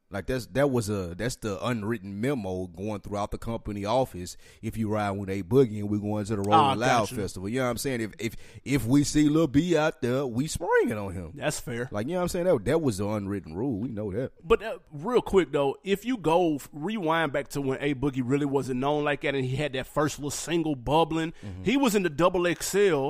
Like 0.09 0.25
that's 0.27 0.45
that 0.47 0.71
was 0.71 0.87
a 0.89 1.15
that's 1.17 1.35
the 1.35 1.61
unwritten 1.65 2.21
memo 2.21 2.67
going 2.67 3.01
throughout 3.01 3.31
the 3.31 3.37
company 3.37 3.83
office. 3.83 4.37
If 4.61 4.77
you 4.77 4.87
ride 4.87 5.11
with 5.11 5.29
a 5.29 5.43
boogie 5.43 5.79
and 5.79 5.89
we're 5.89 5.99
going 5.99 6.23
to 6.25 6.35
the 6.37 6.41
Rolling 6.41 6.53
Ah, 6.53 6.73
Loud 6.75 6.79
gotcha. 7.09 7.15
festival, 7.15 7.49
you 7.49 7.59
know 7.59 7.65
what 7.65 7.71
I'm 7.71 7.77
saying? 7.77 7.99
If 7.99 8.11
if 8.17 8.35
if 8.63 8.85
we 8.85 9.03
see 9.03 9.27
Lil 9.27 9.47
B 9.47 9.75
out 9.75 10.01
there, 10.01 10.25
we 10.25 10.47
springing 10.47 10.97
on 10.97 11.11
him. 11.13 11.33
That's 11.35 11.59
fair. 11.59 11.89
Like 11.91 12.07
you 12.07 12.13
know 12.13 12.19
what 12.19 12.23
I'm 12.23 12.27
saying? 12.29 12.45
That 12.45 12.63
that 12.63 12.81
was 12.81 12.99
the 12.99 13.07
unwritten 13.09 13.53
rule. 13.53 13.79
We 13.79 13.89
know 13.89 14.09
that. 14.13 14.31
But 14.41 14.63
uh, 14.63 14.77
real 14.93 15.21
quick 15.21 15.51
though, 15.51 15.75
if 15.83 16.05
you 16.05 16.15
go 16.15 16.59
rewind 16.71 17.33
back 17.33 17.49
to 17.49 17.61
when 17.61 17.77
A 17.81 17.93
Boogie 17.93 18.21
really 18.23 18.45
wasn't 18.45 18.79
known 18.79 19.03
like 19.03 19.21
that, 19.23 19.35
and 19.35 19.43
he 19.43 19.57
had 19.57 19.73
that 19.73 19.87
first 19.87 20.19
little 20.19 20.31
single 20.31 20.75
bubbling, 20.77 21.33
Mm-hmm. 21.45 21.63
he 21.63 21.75
was 21.75 21.95
in 21.95 22.03
the 22.03 22.09
double 22.09 22.45
XL 22.61 23.09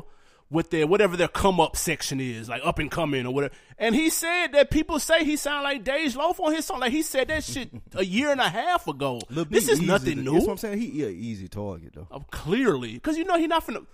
with 0.50 0.70
their 0.70 0.88
whatever 0.88 1.18
their 1.18 1.28
come 1.28 1.60
up 1.60 1.76
section 1.76 2.20
is, 2.20 2.48
like 2.50 2.62
up 2.66 2.80
and 2.80 2.90
coming 2.90 3.26
or 3.26 3.34
whatever. 3.34 3.54
And 3.78 3.94
he 3.94 4.10
said 4.10 4.48
that 4.54 4.70
people 4.72 5.00
say 5.00 5.24
he 5.26 5.36
sound 5.36 5.64
like 5.64 5.84
Dej 5.84 6.16
Loaf 6.16 6.40
on 6.40 6.54
his 6.54 6.66
song. 6.66 6.80
Like 6.80 6.92
he 6.94 7.02
said 7.02 7.28
that 7.28 7.44
shit 7.44 7.70
a 7.96 8.06
year 8.06 8.32
and 8.32 8.40
a 8.42 8.50
half 8.50 8.88
ago. 8.88 9.20
This 9.30 9.68
is 9.70 9.82
nothing 9.82 10.18
to- 10.18 10.24
new. 10.24 10.34
That's 10.34 10.46
what 10.46 10.52
I'm 10.54 10.58
saying. 10.58 10.80
He, 10.80 10.90
he 10.90 11.04
an 11.04 11.16
easy 11.18 11.48
target 11.48 11.94
though. 11.96 12.08
Uh, 12.12 12.20
clearly, 12.32 12.94
because 12.94 13.18
you 13.18 13.24
know 13.26 13.38
he 13.38 13.48
not 13.48 13.66
finna. 13.66 13.86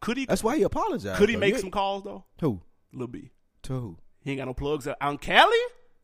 Could 0.00 0.16
he? 0.16 0.24
That's 0.26 0.42
why 0.42 0.56
he 0.56 0.62
apologized. 0.62 1.18
Could 1.18 1.28
he 1.28 1.34
though. 1.34 1.40
make 1.40 1.54
Yeah. 1.54 1.60
some 1.60 1.70
calls 1.70 2.04
though? 2.04 2.24
Who? 2.40 2.60
Lil 2.92 3.06
B. 3.08 3.30
To 3.64 3.72
who? 3.74 3.98
He 4.22 4.30
ain't 4.32 4.38
got 4.38 4.46
no 4.46 4.54
plugs 4.54 4.88
out 4.88 4.96
on 5.00 5.18
Cali. 5.18 5.56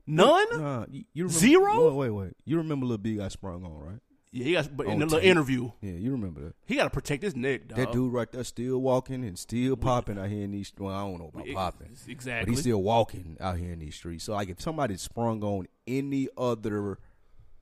None. 0.07 0.61
Nah, 0.61 0.85
you, 0.89 1.05
you 1.15 1.25
remember, 1.25 1.39
Zero? 1.39 1.89
Wait, 1.89 1.95
wait, 1.95 2.11
wait. 2.11 2.37
You 2.45 2.59
remember 2.59 2.87
Lil 2.87 2.99
B 2.99 3.17
got 3.17 3.33
sprung 3.33 3.65
on, 3.65 3.73
right? 3.79 3.99
Yeah, 4.37 4.45
he 4.45 4.53
got. 4.53 4.77
But 4.77 4.87
in 4.89 4.99
the 4.99 5.07
little 5.07 5.21
tape. 5.21 5.29
interview, 5.31 5.71
Yeah, 5.81 5.93
you 5.93 6.13
remember 6.13 6.41
that. 6.43 6.55
he 6.67 6.77
got 6.77 6.85
to 6.85 6.91
protect 6.91 7.23
his 7.23 7.35
neck, 7.35 7.69
dog. 7.69 7.79
That 7.79 7.93
dude 7.93 8.13
right 8.13 8.31
there 8.31 8.45
still 8.45 8.79
walking 8.79 9.25
and 9.25 9.39
still 9.39 9.77
popping 9.77 10.19
out 10.19 10.29
here 10.29 10.43
in 10.45 10.51
these. 10.51 10.73
Well, 10.79 10.95
I 10.95 11.01
don't 11.01 11.19
know 11.19 11.31
about 11.33 11.47
Ex- 11.47 11.55
popping, 11.55 11.97
exactly. 12.07 12.45
but 12.45 12.51
he's 12.51 12.61
still 12.61 12.83
walking 12.83 13.37
out 13.41 13.57
here 13.57 13.73
in 13.73 13.79
these 13.79 13.95
streets. 13.95 14.25
So, 14.25 14.35
like, 14.35 14.51
if 14.51 14.61
somebody 14.61 14.97
sprung 14.99 15.43
on 15.43 15.69
any 15.87 16.29
other, 16.37 16.99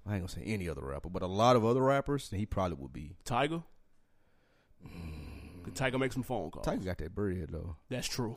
I 0.05 0.15
ain't 0.17 0.23
gonna 0.23 0.29
say 0.29 0.43
any 0.45 0.69
other 0.69 0.83
rapper, 0.83 1.09
but 1.11 1.23
a 1.23 1.27
lot 1.29 1.55
of 1.55 1.65
other 1.65 1.81
rappers, 1.83 2.29
then 2.31 2.41
he 2.41 2.47
probably 2.47 2.77
would 2.81 2.93
be. 2.93 3.17
Tiger. 3.25 3.63
Could 5.63 5.75
Tiger 5.75 5.99
make 5.99 6.13
some 6.13 6.23
phone 6.23 6.51
calls? 6.51 6.67
Tiger 6.67 6.85
got 6.85 6.99
that 6.99 7.15
bread 7.15 7.49
though. 7.51 7.77
That's 7.89 8.07
true. 8.09 8.37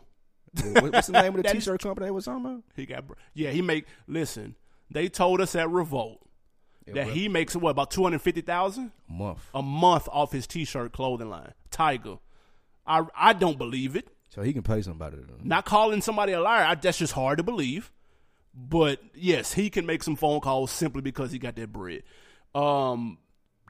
What- 0.73 0.93
What's 0.93 1.07
the 1.07 1.13
name 1.21 1.31
of 1.35 1.37
the 1.37 1.43
That 1.49 1.55
is 1.55 1.63
t-shirt 1.65 1.81
company 1.81 2.05
they 2.07 2.11
was 2.11 2.25
talking 2.25 2.45
about? 2.45 2.63
He 2.75 2.85
got. 2.85 3.07
br- 3.07 3.13
Yeah, 3.33 3.51
he 3.51 3.61
make. 3.61 3.85
Listen, 4.07 4.55
they 4.89 5.09
told 5.09 5.41
us 5.41 5.55
at 5.55 5.69
Revolt 5.69 6.21
that 6.93 7.07
he 7.07 7.27
makes 7.27 7.55
what 7.55 7.69
about 7.71 7.91
two 7.91 8.03
hundred 8.03 8.21
fifty 8.21 8.41
thousand 8.41 8.91
A 9.09 9.13
month. 9.13 9.39
a 9.53 9.61
month 9.61 10.07
off 10.11 10.31
his 10.31 10.47
T-shirt 10.47 10.91
clothing 10.93 11.29
line. 11.29 11.53
Tiger. 11.71 12.17
I 12.85 13.03
I 13.15 13.33
don't 13.33 13.57
believe 13.57 13.95
it. 13.95 14.07
So 14.29 14.41
he 14.41 14.53
can 14.53 14.63
pay 14.63 14.81
somebody. 14.81 15.17
To, 15.17 15.23
Not 15.47 15.65
calling 15.65 16.01
somebody 16.01 16.33
a 16.33 16.41
liar. 16.41 16.65
I, 16.65 16.75
that's 16.75 16.97
just 16.97 17.13
hard 17.13 17.37
to 17.37 17.43
believe. 17.43 17.91
But 18.53 18.99
yes, 19.13 19.53
he 19.53 19.69
can 19.69 19.85
make 19.85 20.03
some 20.03 20.15
phone 20.15 20.39
calls 20.41 20.71
simply 20.71 21.01
because 21.01 21.31
he 21.31 21.39
got 21.39 21.55
that 21.55 21.71
bread. 21.71 22.03
Um, 22.55 23.19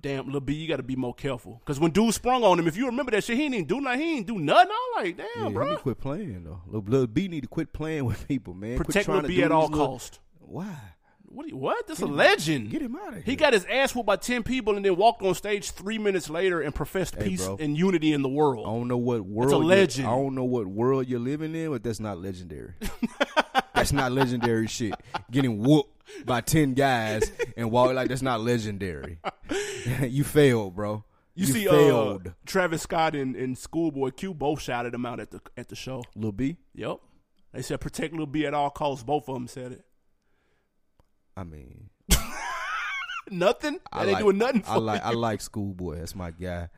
damn, 0.02 0.32
Lil 0.32 0.40
B, 0.42 0.54
you 0.54 0.68
got 0.68 0.78
to 0.78 0.84
be 0.84 0.96
more 0.96 1.14
careful 1.14 1.58
because 1.60 1.80
when 1.80 1.92
dude 1.92 2.14
sprung 2.14 2.44
on 2.44 2.58
him, 2.60 2.68
if 2.68 2.78
you 2.78 2.86
remember 2.86 3.12
that 3.12 3.24
shit, 3.24 3.38
he 3.38 3.50
didn't 3.50 3.68
do 3.68 3.82
nothing. 3.82 4.00
He 4.00 4.16
didn't 4.16 4.28
do 4.28 4.40
nothing. 4.40 4.72
I'm 4.72 5.04
like, 5.04 5.18
damn, 5.18 5.28
yeah, 5.36 5.48
he 5.48 5.54
bro. 5.54 5.66
need 5.70 5.76
to 5.76 5.82
quit 5.82 6.00
playing 6.00 6.44
though. 6.46 6.62
Lil, 6.68 6.84
Lil 6.88 7.08
B 7.08 7.28
need 7.28 7.42
to 7.42 7.48
quit 7.48 7.74
playing 7.74 8.06
with 8.06 8.28
people, 8.28 8.54
man. 8.54 8.78
Protect 8.78 9.06
trying 9.06 9.18
Lil 9.18 9.22
to 9.24 9.28
B 9.28 9.44
at 9.44 9.52
all 9.52 9.68
little- 9.68 9.88
cost. 9.88 10.20
Why? 10.40 10.76
What? 11.38 11.48
you- 11.50 11.58
What? 11.58 11.86
That's 11.88 12.02
a 12.02 12.08
legend. 12.08 12.72
Get 12.72 12.82
him 12.82 12.96
out 12.96 13.10
of 13.10 13.14
here. 13.16 13.24
He 13.24 13.36
got 13.36 13.54
his 13.54 13.64
ass 13.66 13.94
whooped 13.94 14.08
by 14.08 14.16
ten 14.16 14.42
people 14.42 14.76
and 14.76 14.84
then 14.84 14.96
walked 14.96 15.22
on 15.22 15.36
stage 15.36 15.70
three 15.70 16.00
minutes 16.00 16.32
later 16.32 16.62
and 16.62 16.74
professed 16.74 17.14
Hey, 17.16 17.30
peace 17.30 17.46
bro. 17.46 17.58
and 17.60 17.78
unity 17.78 18.12
in 18.12 18.24
the 18.24 18.30
world. 18.30 18.66
I 18.66 18.70
don't 18.72 18.88
know 18.88 18.98
what 18.98 19.22
world. 19.22 19.52
a 19.52 19.56
you're- 19.58 19.66
legend. 19.68 20.08
I 20.08 20.12
don't 20.12 20.34
know 20.34 20.46
what 20.46 20.66
world 20.66 21.08
you're 21.08 21.20
living 21.20 21.54
in, 21.54 21.70
but 21.70 21.84
that's 21.84 22.00
not 22.00 22.18
legendary. 22.20 22.74
that's 23.76 23.92
not 23.92 24.12
legendary 24.12 24.66
shit. 24.68 24.96
Getting 25.30 25.60
whooped 25.60 26.26
by 26.26 26.42
ten 26.42 26.74
guys 26.74 27.32
and 27.56 27.70
walk 27.70 27.94
like 27.94 28.10
that's 28.10 28.24
not 28.24 28.42
legendary. 28.42 29.20
you 30.02 30.24
failed, 30.24 30.76
bro. 30.76 31.04
You, 31.36 31.46
see, 31.46 31.66
failed. 31.66 32.30
uh, 32.30 32.32
Travis 32.48 32.82
Scott 32.82 33.14
and, 33.16 33.36
and 33.36 33.56
Schoolboy 33.56 34.10
Q 34.10 34.34
both 34.34 34.60
shouted 34.60 34.96
him 34.96 35.06
out 35.06 35.20
at 35.20 35.30
the 35.30 35.40
at 35.56 35.68
the 35.68 35.76
show. 35.76 36.02
Lil 36.16 36.32
B. 36.32 36.58
Yep. 36.74 36.98
They 37.54 37.62
said 37.62 37.80
protect 37.80 38.16
Lil 38.16 38.26
B 38.26 38.48
at 38.48 38.56
all 38.56 38.72
costs. 38.72 39.04
Both 39.04 39.30
of 39.30 39.36
them 39.36 39.48
said 39.48 39.72
it. 39.74 39.86
I 41.38 41.44
mean, 41.44 41.92
Nothing. 43.30 43.74
That 43.74 43.82
I 43.92 44.04
ain't 44.04 44.12
like, 44.14 44.24
doing 44.24 44.38
nothing 44.38 44.62
for 44.62 44.72
I 44.72 44.76
like. 44.78 45.06
I 45.06 45.12
like 45.12 45.42
Schoolboy. 45.42 46.00
That's 46.00 46.16
my 46.16 46.32
guy. 46.32 46.70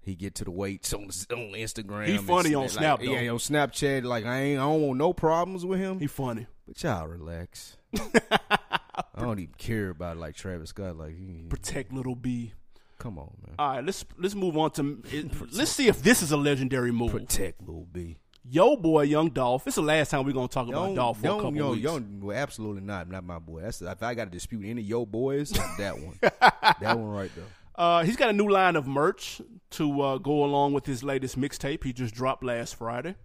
He 0.00 0.14
get 0.14 0.36
to 0.36 0.44
the 0.44 0.50
weights 0.50 0.92
on, 0.92 1.04
on 1.04 1.52
Instagram. 1.52 2.06
He 2.06 2.18
funny 2.18 2.54
on 2.54 2.62
like, 2.62 2.70
Snap, 2.70 3.00
though. 3.00 3.06
Yeah, 3.06 3.30
on 3.30 3.38
Snapchat. 3.38 4.04
Like 4.04 4.24
I 4.24 4.40
ain't. 4.40 4.60
I 4.60 4.64
don't 4.64 4.82
want 4.82 4.98
no 4.98 5.12
problems 5.12 5.64
with 5.64 5.80
him. 5.80 5.98
He 5.98 6.06
funny. 6.06 6.46
But 6.66 6.82
y'all 6.82 7.06
relax. 7.06 7.76
I 7.96 9.20
don't 9.20 9.38
even 9.38 9.54
care 9.56 9.90
about 9.90 10.16
like 10.16 10.34
Travis 10.34 10.70
Scott. 10.70 10.96
Like, 10.96 11.16
he, 11.16 11.46
Protect 11.48 11.92
Little 11.92 12.16
B. 12.16 12.52
come 12.98 13.18
on, 13.18 13.32
man. 13.46 13.54
All 13.58 13.76
right, 13.76 13.84
let's 13.84 14.04
let's 14.18 14.34
move 14.34 14.56
on 14.56 14.70
to 14.72 15.02
let's 15.52 15.70
see 15.70 15.88
if 15.88 16.02
this 16.02 16.22
is 16.22 16.32
a 16.32 16.36
legendary 16.36 16.92
move. 16.92 17.12
Protect 17.12 17.60
little 17.60 17.86
B. 17.90 18.18
Yo, 18.48 18.76
boy, 18.76 19.02
Young 19.02 19.30
Dolph. 19.30 19.66
It's 19.66 19.76
the 19.76 19.82
last 19.82 20.10
time 20.10 20.24
we're 20.24 20.32
gonna 20.32 20.46
talk 20.46 20.68
about 20.68 20.94
Dolph 20.94 21.20
for 21.20 21.26
a 21.26 21.30
couple 21.30 21.56
yo, 21.56 21.70
weeks. 21.72 21.82
yo, 21.82 22.02
well, 22.20 22.36
absolutely 22.36 22.82
not. 22.82 23.08
Not 23.08 23.24
my 23.24 23.38
boy. 23.38 23.62
That's 23.62 23.82
if 23.82 24.02
I 24.02 24.14
got 24.14 24.26
to 24.26 24.30
dispute 24.30 24.64
any 24.64 24.82
Yo 24.82 25.04
boys, 25.04 25.50
that 25.78 25.98
one. 25.98 26.18
that 26.22 26.80
one 26.80 27.08
right 27.08 27.30
there. 27.34 27.44
Uh, 27.74 28.04
he's 28.04 28.16
got 28.16 28.30
a 28.30 28.32
new 28.32 28.48
line 28.48 28.76
of 28.76 28.86
merch 28.86 29.40
to 29.70 30.00
uh, 30.00 30.18
go 30.18 30.44
along 30.44 30.72
with 30.72 30.86
his 30.86 31.02
latest 31.02 31.38
mixtape. 31.38 31.82
He 31.82 31.92
just 31.92 32.14
dropped 32.14 32.44
last 32.44 32.76
Friday. 32.76 33.16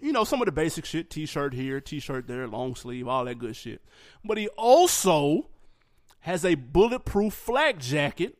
You 0.00 0.12
know, 0.12 0.24
some 0.24 0.42
of 0.42 0.46
the 0.46 0.52
basic 0.52 0.84
shit 0.84 1.08
t 1.08 1.24
shirt 1.24 1.54
here, 1.54 1.80
t 1.80 2.00
shirt 2.00 2.26
there, 2.26 2.48
long 2.48 2.74
sleeve, 2.74 3.06
all 3.06 3.24
that 3.24 3.38
good 3.38 3.54
shit. 3.54 3.80
But 4.24 4.38
he 4.38 4.48
also 4.48 5.48
has 6.20 6.44
a 6.44 6.56
bulletproof 6.56 7.32
flak 7.32 7.78
jacket 7.78 8.38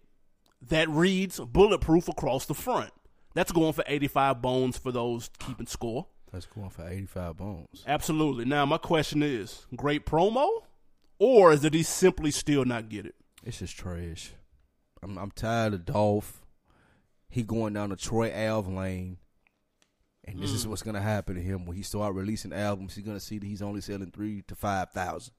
that 0.68 0.88
reads 0.88 1.38
bulletproof 1.38 2.08
across 2.08 2.44
the 2.46 2.54
front. 2.54 2.90
That's 3.36 3.52
going 3.52 3.72
for 3.74 3.84
85 3.86 4.40
bones 4.42 4.78
for 4.78 4.90
those 4.90 5.30
keeping 5.38 5.66
score. 5.66 6.06
That's 6.32 6.46
going 6.46 6.70
for 6.70 6.86
eighty-five 6.88 7.36
bones. 7.36 7.84
Absolutely. 7.86 8.44
Now, 8.44 8.66
my 8.66 8.78
question 8.78 9.22
is 9.22 9.64
great 9.76 10.04
promo, 10.04 10.48
or 11.20 11.52
is 11.52 11.64
it 11.64 11.72
he 11.72 11.82
simply 11.84 12.30
still 12.32 12.64
not 12.64 12.88
get 12.88 13.06
it? 13.06 13.14
It's 13.44 13.60
just 13.60 13.76
trash. 13.78 14.32
I'm, 15.02 15.16
I'm 15.18 15.30
tired 15.30 15.72
of 15.74 15.84
Dolph. 15.84 16.42
He 17.30 17.42
going 17.44 17.74
down 17.74 17.90
the 17.90 17.96
Troy 17.96 18.26
Ave 18.34 18.70
lane, 18.70 19.18
and 20.24 20.40
this 20.42 20.50
Mm. 20.50 20.54
is 20.54 20.66
what's 20.66 20.82
gonna 20.82 21.00
happen 21.00 21.36
to 21.36 21.40
him 21.42 21.64
when 21.64 21.76
he 21.76 21.82
start 21.84 22.12
releasing 22.14 22.52
albums. 22.52 22.96
He's 22.96 23.04
gonna 23.04 23.20
see 23.20 23.38
that 23.38 23.46
he's 23.46 23.62
only 23.62 23.80
selling 23.80 24.10
three 24.10 24.42
to 24.48 24.54
five 24.56 24.90
thousand. 24.90 25.32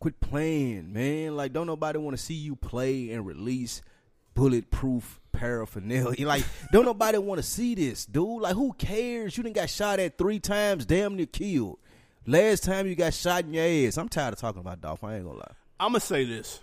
Quit 0.00 0.20
playing, 0.20 0.92
man. 0.92 1.34
Like, 1.34 1.52
don't 1.54 1.66
nobody 1.66 1.98
want 1.98 2.16
to 2.16 2.22
see 2.22 2.34
you 2.34 2.56
play 2.56 3.10
and 3.10 3.24
release 3.24 3.80
bulletproof 4.34 5.20
paraphernalia. 5.32 6.26
Like, 6.32 6.44
don't 6.72 6.84
nobody 6.84 7.18
want 7.18 7.38
to 7.38 7.42
see 7.42 7.74
this, 7.74 8.06
dude. 8.06 8.42
Like, 8.42 8.54
who 8.54 8.72
cares? 8.74 9.36
You 9.36 9.42
didn't 9.42 9.56
got 9.56 9.70
shot 9.70 9.98
at 9.98 10.16
three 10.16 10.38
times, 10.38 10.86
damn 10.86 11.16
near 11.16 11.26
killed. 11.26 11.78
Last 12.26 12.64
time 12.64 12.86
you 12.86 12.94
got 12.94 13.14
shot 13.14 13.44
in 13.44 13.54
your 13.54 13.88
ass. 13.88 13.98
I'm 13.98 14.08
tired 14.08 14.34
of 14.34 14.38
talking 14.38 14.60
about 14.60 14.80
Dolph. 14.80 15.02
I 15.02 15.16
ain't 15.16 15.24
gonna 15.24 15.38
lie. 15.38 15.54
I'm 15.80 15.92
to 15.94 16.00
say 16.00 16.24
this. 16.24 16.60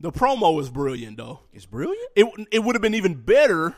The 0.00 0.10
promo 0.10 0.60
is 0.60 0.70
brilliant, 0.70 1.18
though. 1.18 1.40
It's 1.52 1.66
brilliant. 1.66 2.08
It, 2.16 2.26
it 2.50 2.64
would 2.64 2.74
have 2.74 2.82
been 2.82 2.94
even 2.94 3.14
better 3.14 3.76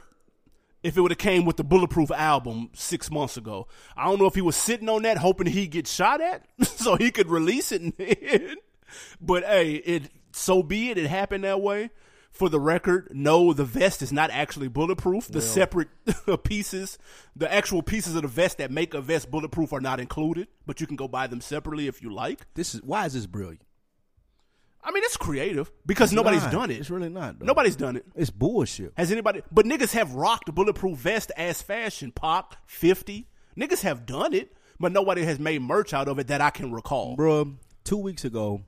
if 0.83 0.97
it 0.97 1.01
would 1.01 1.11
have 1.11 1.19
came 1.19 1.45
with 1.45 1.57
the 1.57 1.65
Bulletproof 1.65 2.13
album 2.13 2.71
six 2.73 3.11
months 3.11 3.37
ago. 3.37 3.67
I 3.97 4.05
don't 4.05 4.21
know 4.21 4.27
if 4.27 4.35
he 4.37 4.41
was 4.41 4.55
sitting 4.55 4.89
on 4.89 5.03
that 5.03 5.19
hoping 5.19 5.49
he'd 5.49 5.73
get 5.73 5.89
shot 5.89 6.21
at 6.21 6.47
so 6.63 6.95
he 6.97 7.11
could 7.11 7.29
release 7.29 7.73
it 7.73 7.97
then. 7.99 8.57
But 9.21 9.45
hey, 9.45 9.75
it 9.75 10.11
so 10.33 10.63
be 10.63 10.91
it. 10.91 10.99
It 10.99 11.09
happened 11.09 11.45
that 11.45 11.61
way. 11.61 11.91
For 12.37 12.51
the 12.51 12.61
record, 12.61 13.09
no, 13.13 13.55
the 13.55 13.65
vest 13.65 14.03
is 14.03 14.13
not 14.13 14.31
actually 14.31 14.69
bulletproof. 14.69 15.29
The 15.29 15.41
separate 15.41 15.89
pieces, 16.45 16.99
the 17.35 17.51
actual 17.51 17.83
pieces 17.83 18.15
of 18.15 18.23
the 18.23 18.29
vest 18.29 18.59
that 18.59 18.71
make 18.71 18.93
a 18.93 19.01
vest 19.01 19.31
bulletproof 19.31 19.73
are 19.73 19.81
not 19.81 20.01
included, 20.01 20.49
but 20.67 20.79
you 20.79 20.87
can 20.87 20.97
go 20.97 21.09
buy 21.09 21.29
them 21.29 21.41
separately 21.41 21.87
if 21.87 22.03
you 22.03 22.13
like. 22.13 22.47
This 22.53 22.75
is 22.75 22.83
why 22.83 23.07
is 23.07 23.15
this 23.15 23.25
brilliant? 23.25 23.63
I 24.85 24.91
mean, 24.93 25.03
it's 25.03 25.17
creative 25.17 25.73
because 25.87 26.13
nobody's 26.13 26.43
Not. 26.43 26.53
done 26.53 26.71
it. 26.71 26.79
It's 26.79 26.91
really 26.91 27.09
not. 27.09 27.39
Though. 27.39 27.47
Nobody's 27.47 27.75
done 27.75 27.97
it. 27.97 28.05
It's 28.15 28.31
bullshit. 28.31 28.93
Has 28.97 29.11
anybody? 29.11 29.43
But 29.51 29.65
niggas 29.67 29.93
have 29.95 30.15
rocked 30.15 30.55
bulletproof 30.55 30.99
vest 30.99 31.33
as 31.39 31.61
fashion. 31.63 32.13
Pac, 32.13 32.57
fifty. 32.67 33.29
Niggas 33.59 33.81
have 33.81 34.05
done 34.05 34.35
it, 34.35 34.53
but 34.79 34.93
nobody 34.93 35.25
has 35.25 35.39
made 35.39 35.63
merch 35.63 35.95
out 35.95 36.07
of 36.07 36.19
it 36.19 36.27
that 36.29 36.41
I 36.43 36.51
can 36.51 36.71
recall. 36.71 37.17
Bruh, 37.17 37.57
two 37.87 37.97
weeks 37.97 38.25
ago, 38.25 38.63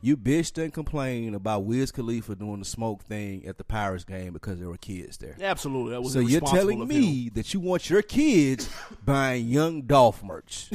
you 0.00 0.16
bitched 0.16 0.60
and 0.62 0.72
complained 0.72 1.36
about 1.36 1.64
Wiz 1.64 1.92
Khalifa 1.92 2.34
doing 2.34 2.58
the 2.58 2.64
smoke 2.64 3.04
thing 3.04 3.46
at 3.46 3.58
the 3.58 3.64
Pirates 3.64 4.04
game 4.04 4.32
because 4.32 4.58
there 4.58 4.68
were 4.68 4.76
kids 4.78 5.18
there. 5.18 5.36
Absolutely, 5.40 5.92
that 5.92 6.00
was 6.02 6.12
So 6.12 6.20
you're 6.20 6.40
telling 6.40 6.86
me 6.88 7.28
that 7.34 7.54
you 7.54 7.60
want 7.60 7.88
your 7.88 8.02
kids 8.02 8.68
buying 9.04 9.46
Young 9.46 9.82
Dolph 9.82 10.24
merch, 10.24 10.70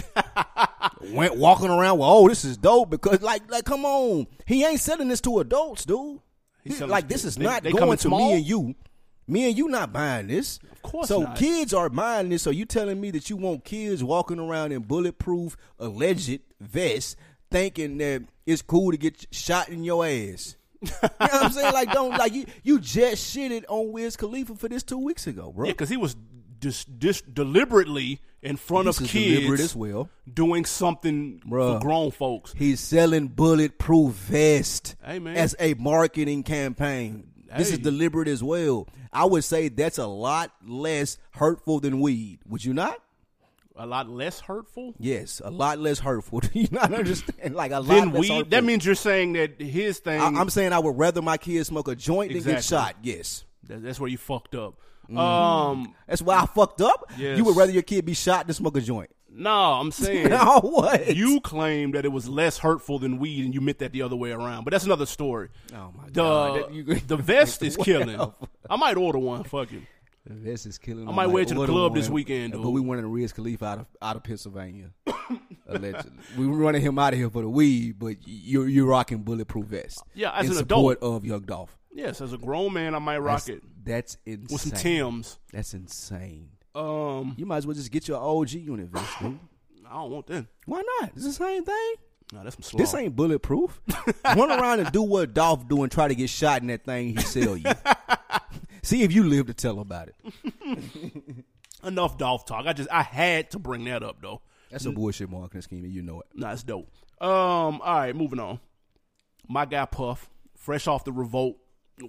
went 1.12 1.36
walking 1.36 1.70
around 1.70 1.98
with, 1.98 2.08
oh, 2.08 2.28
this 2.30 2.46
is 2.46 2.58
dope 2.58 2.90
because, 2.90 3.22
like, 3.22 3.50
like, 3.52 3.66
come 3.66 3.84
on, 3.84 4.28
he 4.46 4.64
ain't 4.64 4.80
selling 4.80 5.08
this 5.10 5.22
to 5.22 5.40
adults, 5.40 5.84
dude. 5.86 6.20
Selling 6.70 6.92
like, 6.92 7.08
this 7.08 7.26
is 7.26 7.36
they- 7.36 7.44
not 7.44 7.64
they 7.64 7.72
going 7.72 7.98
to 7.98 7.98
small? 7.98 8.20
me 8.30 8.38
and 8.38 8.46
you. 8.46 8.76
Me 9.28 9.48
and 9.48 9.58
you 9.58 9.70
not 9.70 9.94
buying 9.94 10.28
this. 10.28 10.60
Of 10.72 10.82
course 10.82 11.10
not. 11.10 11.16
So 11.16 11.22
not. 11.22 11.38
kids 11.38 11.74
are 11.74 11.90
buying 11.90 12.28
this. 12.30 12.42
So 12.42 12.50
you 12.50 12.66
telling 12.66 13.00
me 13.00 13.12
that 13.12 13.30
you 13.30 13.38
want 13.38 13.64
kids 13.64 14.04
walking 14.04 14.40
around 14.40 14.74
in 14.74 14.82
bulletproof 14.82 15.56
alleged 15.80 16.42
vests, 16.60 17.16
thinking 17.52 17.98
that 18.00 18.24
it's 18.46 18.62
cool 18.62 18.92
to 18.92 18.98
get 18.98 19.28
shot 19.32 19.70
in 19.70 19.84
your 19.84 20.06
ass. 20.06 20.56
you 20.82 20.90
know 21.02 21.10
what 21.18 21.34
I'm 21.46 21.52
saying? 21.52 21.74
Like, 21.74 21.92
don't 21.92 22.18
like 22.18 22.34
you. 22.34 22.46
You 22.64 22.80
just 22.80 23.36
shitted 23.38 23.66
on 23.70 23.92
Wiz 23.92 24.16
Khalifa 24.18 24.56
for 24.56 24.68
this 24.68 24.82
two 24.82 24.98
weeks 24.98 25.28
ago, 25.28 25.52
bro. 25.56 25.66
Yeah, 25.68 25.74
because 25.74 25.90
he 25.90 25.98
was 25.98 26.16
dis, 26.60 26.86
dis, 26.86 27.22
deliberately 27.22 28.20
in 28.42 28.56
front 28.58 28.86
This 28.86 29.00
of 29.00 29.08
kids 29.08 29.62
as 29.62 29.76
well. 29.76 30.10
doing 30.34 30.66
something 30.66 31.42
Bruh. 31.48 31.74
for 31.76 31.80
grown 31.86 32.10
folks. 32.10 32.54
He's 32.58 32.80
selling 32.80 33.28
bulletproof 33.28 34.14
vest 34.14 34.96
Hey, 35.06 35.20
as 35.36 35.56
a 35.60 35.76
marketing 35.76 36.42
campaign. 36.44 37.28
This 37.56 37.72
is 37.72 37.80
deliberate 37.80 38.30
as 38.30 38.42
well. 38.42 38.88
I 39.14 39.26
would 39.26 39.44
say 39.44 39.68
that's 39.68 39.98
a 39.98 40.08
lot 40.08 40.52
less 40.66 41.18
hurtful 41.32 41.82
than 41.82 42.00
weed. 42.00 42.40
Would 42.48 42.64
you 42.64 42.74
not? 42.74 42.98
A 43.78 43.86
lot 43.86 44.10
less 44.10 44.42
hurtful 44.42 44.94
Yes, 45.00 45.42
a 45.44 45.50
lot 45.50 45.80
less 45.80 46.00
hurtful. 46.00 46.40
Do 46.42 46.50
you 46.54 46.68
not 46.72 46.94
understand? 46.94 47.56
Like 47.56 47.72
a 47.72 47.80
lot 47.80 47.88
than 47.88 48.12
less 48.12 48.20
weed. 48.22 48.30
hurtful. 48.30 48.50
That 48.50 48.64
means 48.64 48.86
you're 48.86 48.96
saying 48.96 49.34
that 49.34 49.60
his 49.62 50.00
thing. 50.00 50.20
I, 50.20 50.28
am 50.28 50.50
saying 50.50 50.74
I 50.74 50.80
would 50.80 50.98
rather 50.98 51.22
my 51.22 51.38
kids 51.38 51.68
smoke 51.70 51.88
a 51.88 51.96
joint 51.96 52.34
than 52.34 52.44
get 52.44 52.64
shot. 52.64 52.96
Yes, 53.02 53.46
that- 53.68 53.82
that's 53.84 54.00
where 54.00 54.10
you 54.10 54.18
fucked 54.18 54.56
up. 54.56 54.76
Mm-hmm. 55.06 55.18
Um, 55.18 55.96
that's 56.08 56.22
why 56.22 56.38
I 56.40 56.46
fucked 56.46 56.82
up. 56.82 57.12
Yes. 57.18 57.38
You 57.38 57.44
would 57.46 57.56
rather 57.58 57.72
your 57.72 57.82
kid 57.82 58.06
be 58.06 58.14
shot 58.14 58.46
than 58.48 58.54
smoke 58.54 58.78
a 58.78 58.82
joint. 58.82 59.10
no, 59.30 59.50
I'm 59.74 59.92
saying 59.92 60.30
No, 60.30 60.60
what? 60.62 61.16
you 61.16 61.42
claim 61.42 61.92
that 61.92 62.06
it 62.06 62.10
was 62.12 62.30
less 62.30 62.58
hurtful 62.60 63.00
than 63.00 63.18
weed, 63.20 63.44
and 63.46 63.54
you 63.54 63.62
meant 63.62 63.80
that 63.80 63.92
the 63.94 64.02
other 64.04 64.16
way 64.16 64.32
around. 64.32 64.64
But 64.66 64.72
that's 64.72 64.86
another 64.86 65.06
story. 65.06 65.50
Oh 65.74 65.92
my 65.98 66.06
The 66.08 66.12
god! 66.12 67.02
The 67.08 67.18
vest 67.18 67.64
is 67.64 67.76
killing. 67.78 68.20
I 68.70 68.76
might 68.76 68.96
order 68.98 69.20
one. 69.20 69.44
Fuck 69.46 69.72
it. 69.74 69.82
This 70.26 70.66
is 70.66 70.78
killing. 70.78 71.08
I 71.08 71.12
might 71.12 71.28
wear 71.28 71.44
it 71.44 71.48
to 71.50 71.56
the 71.56 71.66
club 71.66 71.96
this 71.96 72.10
weekend, 72.10 72.54
But 72.54 72.62
dude. 72.62 72.74
we 72.74 72.80
wanted 72.82 73.06
Wiz 73.08 73.34
Khalifa 73.34 73.66
out 73.66 73.80
of 73.80 73.86
out 74.02 74.16
of 74.16 74.24
Pennsylvania. 74.24 74.92
allegedly, 75.68 76.12
we 76.38 76.46
were 76.48 76.58
running 76.58 76.82
him 76.82 77.00
out 77.00 77.14
of 77.14 77.20
here 77.20 77.30
for 77.30 77.42
the 77.42 77.50
weed, 77.50 77.98
but 77.98 78.18
you're 78.26 78.68
you're 78.68 78.86
rocking 78.86 79.24
bulletproof 79.24 79.66
vest. 79.66 80.04
Yeah, 80.14 80.32
as 80.32 80.46
in 80.46 80.52
an 80.52 80.58
support 80.60 81.00
of 81.02 81.26
Young 81.26 81.42
Dolph. 81.42 81.76
Yes, 81.94 82.22
as 82.22 82.34
a 82.34 82.38
grown 82.38 82.72
man, 82.74 82.96
I 82.96 83.00
might 83.00 83.18
rock 83.18 83.44
That's, 83.44 83.50
it 83.50 83.64
that's 83.84 84.18
insane. 84.26 84.48
with 84.50 84.62
some 84.62 84.72
Tims. 84.72 85.40
That's 85.52 85.74
insane. 85.74 86.50
Um, 86.74 87.34
You 87.38 87.46
might 87.46 87.58
as 87.58 87.68
well 87.68 87.76
just 87.76 87.92
get 87.92 88.08
your 88.08 88.18
OG 88.22 88.52
unit 88.52 88.88
vest, 88.88 89.20
dude. 89.20 89.38
I 89.90 89.96
don't 89.96 90.12
want 90.12 90.28
that. 90.28 90.46
Why 90.66 90.82
not? 91.02 91.12
It's 91.16 91.26
the 91.26 91.34
same 91.34 91.66
thing. 91.66 91.94
No, 92.32 92.44
that's 92.46 92.56
some 92.56 92.64
slaw. 92.64 92.78
This 92.78 92.94
ain't 92.94 93.14
bulletproof. 93.14 93.82
Run 94.26 94.52
around 94.52 94.80
and 94.80 94.90
do 94.94 95.02
what 95.02 95.34
Dolph 95.34 95.68
do 95.68 95.84
and 95.84 95.92
try 95.92 96.08
to 96.08 96.16
get 96.16 96.30
shot 96.30 96.62
in 96.62 96.68
that 96.68 96.86
thing 96.86 97.10
he 97.18 97.22
sell 97.24 97.58
you. 97.58 97.66
See 98.84 99.04
if 99.04 99.12
you 99.12 99.24
live 99.24 99.48
to 99.48 99.54
tell 99.54 99.80
about 99.80 100.10
it. 100.10 100.16
enough 101.84 102.18
Dolph 102.18 102.46
talk. 102.46 102.66
I 102.66 102.74
just 102.74 102.90
I 102.92 103.04
had 103.04 103.52
to 103.52 103.60
bring 103.60 103.86
that 103.86 104.04
up 104.04 104.22
though. 104.22 104.42
That's 104.70 104.86
a 104.86 104.92
bullshit 104.92 105.30
marketing 105.30 105.62
scheme, 105.62 105.84
and 105.84 105.94
you 105.94 106.02
know 106.02 106.22
it. 106.22 106.28
Nah, 106.34 106.54
it's 106.54 106.64
dope. 106.64 106.88
Um, 107.20 107.82
all 107.82 107.96
right, 107.96 108.16
moving 108.16 108.40
on. 108.40 108.60
My 109.48 109.66
guy 109.66 109.86
Puff, 109.86 110.30
fresh 110.56 110.88
off 110.88 111.04
the 111.04 111.12
revolt 111.12 111.58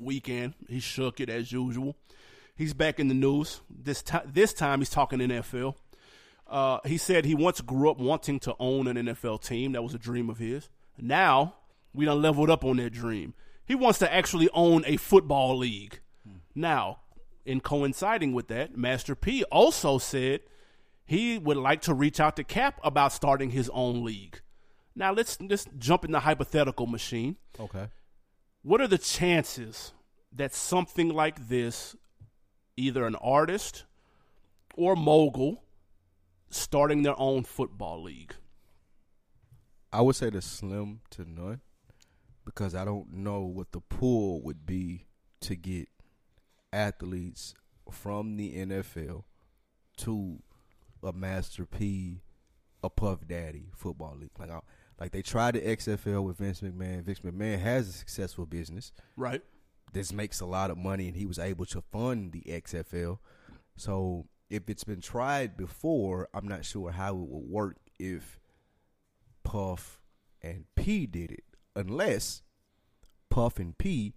weekend, 0.00 0.54
he 0.68 0.78
shook 0.78 1.20
it 1.20 1.28
as 1.28 1.50
usual. 1.50 1.96
He's 2.54 2.72
back 2.72 3.00
in 3.00 3.08
the 3.08 3.14
news. 3.14 3.60
This 3.68 4.02
time, 4.02 4.30
this 4.32 4.52
time 4.52 4.78
he's 4.78 4.90
talking 4.90 5.18
NFL. 5.18 5.74
Uh, 6.46 6.78
he 6.84 6.98
said 6.98 7.24
he 7.24 7.34
once 7.34 7.60
grew 7.60 7.90
up 7.90 7.98
wanting 7.98 8.38
to 8.40 8.54
own 8.60 8.86
an 8.86 8.96
NFL 8.96 9.42
team. 9.42 9.72
That 9.72 9.82
was 9.82 9.94
a 9.94 9.98
dream 9.98 10.30
of 10.30 10.38
his. 10.38 10.68
Now 10.98 11.54
we 11.94 12.04
done 12.04 12.22
leveled 12.22 12.50
up 12.50 12.64
on 12.64 12.76
that 12.76 12.92
dream. 12.92 13.34
He 13.64 13.74
wants 13.74 13.98
to 14.00 14.12
actually 14.12 14.48
own 14.52 14.84
a 14.86 14.98
football 14.98 15.58
league. 15.58 16.00
Now, 16.54 17.00
in 17.44 17.60
coinciding 17.60 18.32
with 18.32 18.48
that, 18.48 18.76
Master 18.76 19.14
P 19.14 19.44
also 19.44 19.98
said 19.98 20.40
he 21.04 21.38
would 21.38 21.56
like 21.56 21.82
to 21.82 21.94
reach 21.94 22.20
out 22.20 22.36
to 22.36 22.44
Kap 22.44 22.80
about 22.84 23.12
starting 23.12 23.50
his 23.50 23.68
own 23.70 24.04
league. 24.04 24.40
Now 24.94 25.12
let's 25.12 25.36
just 25.36 25.68
jump 25.78 26.04
in 26.04 26.12
the 26.12 26.20
hypothetical 26.20 26.86
machine. 26.86 27.36
Okay. 27.58 27.88
What 28.62 28.80
are 28.80 28.88
the 28.88 28.98
chances 28.98 29.92
that 30.32 30.54
something 30.54 31.08
like 31.08 31.48
this, 31.48 31.96
either 32.76 33.06
an 33.06 33.16
artist 33.16 33.84
or 34.76 34.94
mogul, 34.94 35.64
starting 36.50 37.02
their 37.02 37.18
own 37.18 37.44
football 37.44 38.02
league? 38.02 38.34
I 39.92 40.00
would 40.00 40.16
say 40.16 40.30
the 40.30 40.40
slim 40.40 41.00
to 41.10 41.28
none 41.28 41.60
because 42.44 42.74
I 42.74 42.84
don't 42.84 43.12
know 43.12 43.40
what 43.40 43.72
the 43.72 43.80
pool 43.80 44.42
would 44.42 44.64
be 44.64 45.06
to 45.40 45.56
get 45.56 45.88
athletes 46.72 47.54
from 47.90 48.36
the 48.36 48.54
NFL 48.64 49.24
to 49.98 50.38
a 51.02 51.12
Master 51.12 51.66
P, 51.66 52.22
a 52.82 52.90
Puff 52.90 53.26
Daddy 53.26 53.70
football 53.74 54.16
league. 54.18 54.30
Like, 54.38 54.50
I, 54.50 54.60
like 54.98 55.12
they 55.12 55.22
tried 55.22 55.54
the 55.54 55.60
XFL 55.60 56.24
with 56.24 56.38
Vince 56.38 56.60
McMahon. 56.60 57.02
Vince 57.02 57.20
McMahon 57.20 57.60
has 57.60 57.88
a 57.88 57.92
successful 57.92 58.46
business. 58.46 58.92
Right. 59.16 59.42
This 59.92 60.12
makes 60.12 60.40
a 60.40 60.46
lot 60.46 60.70
of 60.70 60.78
money, 60.78 61.08
and 61.08 61.16
he 61.16 61.26
was 61.26 61.38
able 61.38 61.66
to 61.66 61.82
fund 61.92 62.32
the 62.32 62.42
XFL. 62.42 63.18
So, 63.76 64.26
if 64.48 64.68
it's 64.68 64.84
been 64.84 65.00
tried 65.00 65.56
before, 65.56 66.28
I'm 66.32 66.46
not 66.46 66.64
sure 66.64 66.90
how 66.90 67.14
it 67.14 67.28
would 67.28 67.50
work 67.50 67.76
if 67.98 68.38
Puff 69.44 70.00
and 70.40 70.64
P 70.74 71.06
did 71.06 71.30
it, 71.30 71.44
unless 71.74 72.42
Puff 73.30 73.58
and 73.58 73.76
P 73.76 74.14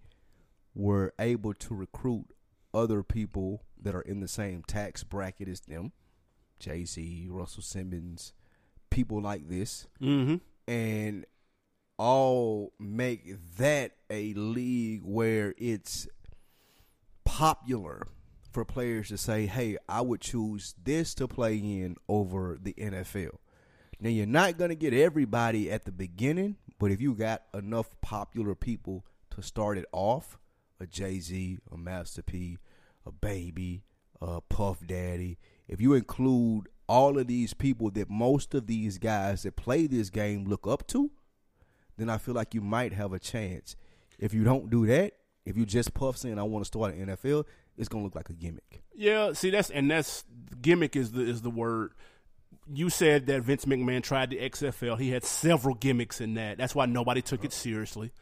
were 0.74 1.14
able 1.18 1.54
to 1.54 1.74
recruit 1.74 2.26
other 2.76 3.02
people 3.02 3.62
that 3.82 3.94
are 3.94 4.02
in 4.02 4.20
the 4.20 4.28
same 4.28 4.62
tax 4.62 5.02
bracket 5.04 5.48
as 5.48 5.60
them, 5.60 5.92
Jay 6.58 6.84
Z, 6.84 7.26
Russell 7.30 7.62
Simmons, 7.62 8.32
people 8.90 9.20
like 9.20 9.48
this, 9.48 9.86
Mm-hmm. 10.00 10.36
and 10.70 11.24
all 11.98 12.72
make 12.78 13.36
that 13.56 13.92
a 14.10 14.34
league 14.34 15.00
where 15.02 15.54
it's 15.56 16.06
popular 17.24 18.06
for 18.52 18.64
players 18.64 19.08
to 19.08 19.18
say, 19.18 19.46
"Hey, 19.46 19.76
I 19.88 20.00
would 20.00 20.20
choose 20.20 20.74
this 20.82 21.14
to 21.16 21.28
play 21.28 21.56
in 21.56 21.96
over 22.08 22.58
the 22.60 22.74
NFL." 22.74 23.38
Now 24.00 24.10
you're 24.10 24.26
not 24.26 24.58
going 24.58 24.68
to 24.70 24.76
get 24.76 24.92
everybody 24.92 25.70
at 25.70 25.84
the 25.86 25.92
beginning, 25.92 26.56
but 26.78 26.90
if 26.90 27.00
you 27.00 27.14
got 27.14 27.42
enough 27.54 27.98
popular 28.02 28.54
people 28.54 29.06
to 29.30 29.42
start 29.42 29.78
it 29.78 29.86
off, 29.90 30.38
a 30.78 30.86
Jay-Z, 30.86 31.58
a 31.72 31.76
Master 31.78 32.22
P, 32.22 32.58
a 33.06 33.12
Baby, 33.12 33.84
a 34.20 34.40
Puff 34.40 34.86
Daddy, 34.86 35.38
if 35.68 35.80
you 35.80 35.94
include 35.94 36.68
all 36.88 37.18
of 37.18 37.26
these 37.26 37.54
people 37.54 37.90
that 37.90 38.10
most 38.10 38.54
of 38.54 38.66
these 38.66 38.98
guys 38.98 39.42
that 39.42 39.56
play 39.56 39.86
this 39.86 40.10
game 40.10 40.44
look 40.44 40.66
up 40.66 40.86
to, 40.88 41.10
then 41.96 42.10
I 42.10 42.18
feel 42.18 42.34
like 42.34 42.54
you 42.54 42.60
might 42.60 42.92
have 42.92 43.12
a 43.12 43.18
chance. 43.18 43.76
If 44.18 44.34
you 44.34 44.44
don't 44.44 44.70
do 44.70 44.86
that, 44.86 45.14
if 45.44 45.56
you 45.56 45.64
just 45.64 45.94
puff 45.94 46.16
saying 46.16 46.38
I 46.38 46.42
want 46.42 46.64
to 46.64 46.66
start 46.66 46.94
an 46.94 47.06
NFL, 47.06 47.44
it's 47.76 47.88
gonna 47.88 48.04
look 48.04 48.14
like 48.14 48.30
a 48.30 48.34
gimmick. 48.34 48.82
Yeah, 48.94 49.32
see 49.32 49.50
that's 49.50 49.70
and 49.70 49.90
that's 49.90 50.24
gimmick 50.60 50.96
is 50.96 51.12
the 51.12 51.22
is 51.22 51.42
the 51.42 51.50
word. 51.50 51.92
You 52.72 52.90
said 52.90 53.26
that 53.26 53.42
Vince 53.42 53.64
McMahon 53.64 54.02
tried 54.02 54.30
the 54.30 54.38
XFL. 54.38 54.98
He 54.98 55.10
had 55.10 55.24
several 55.24 55.74
gimmicks 55.74 56.20
in 56.20 56.34
that. 56.34 56.58
That's 56.58 56.74
why 56.74 56.86
nobody 56.86 57.22
took 57.22 57.44
it 57.44 57.52
seriously. 57.52 58.12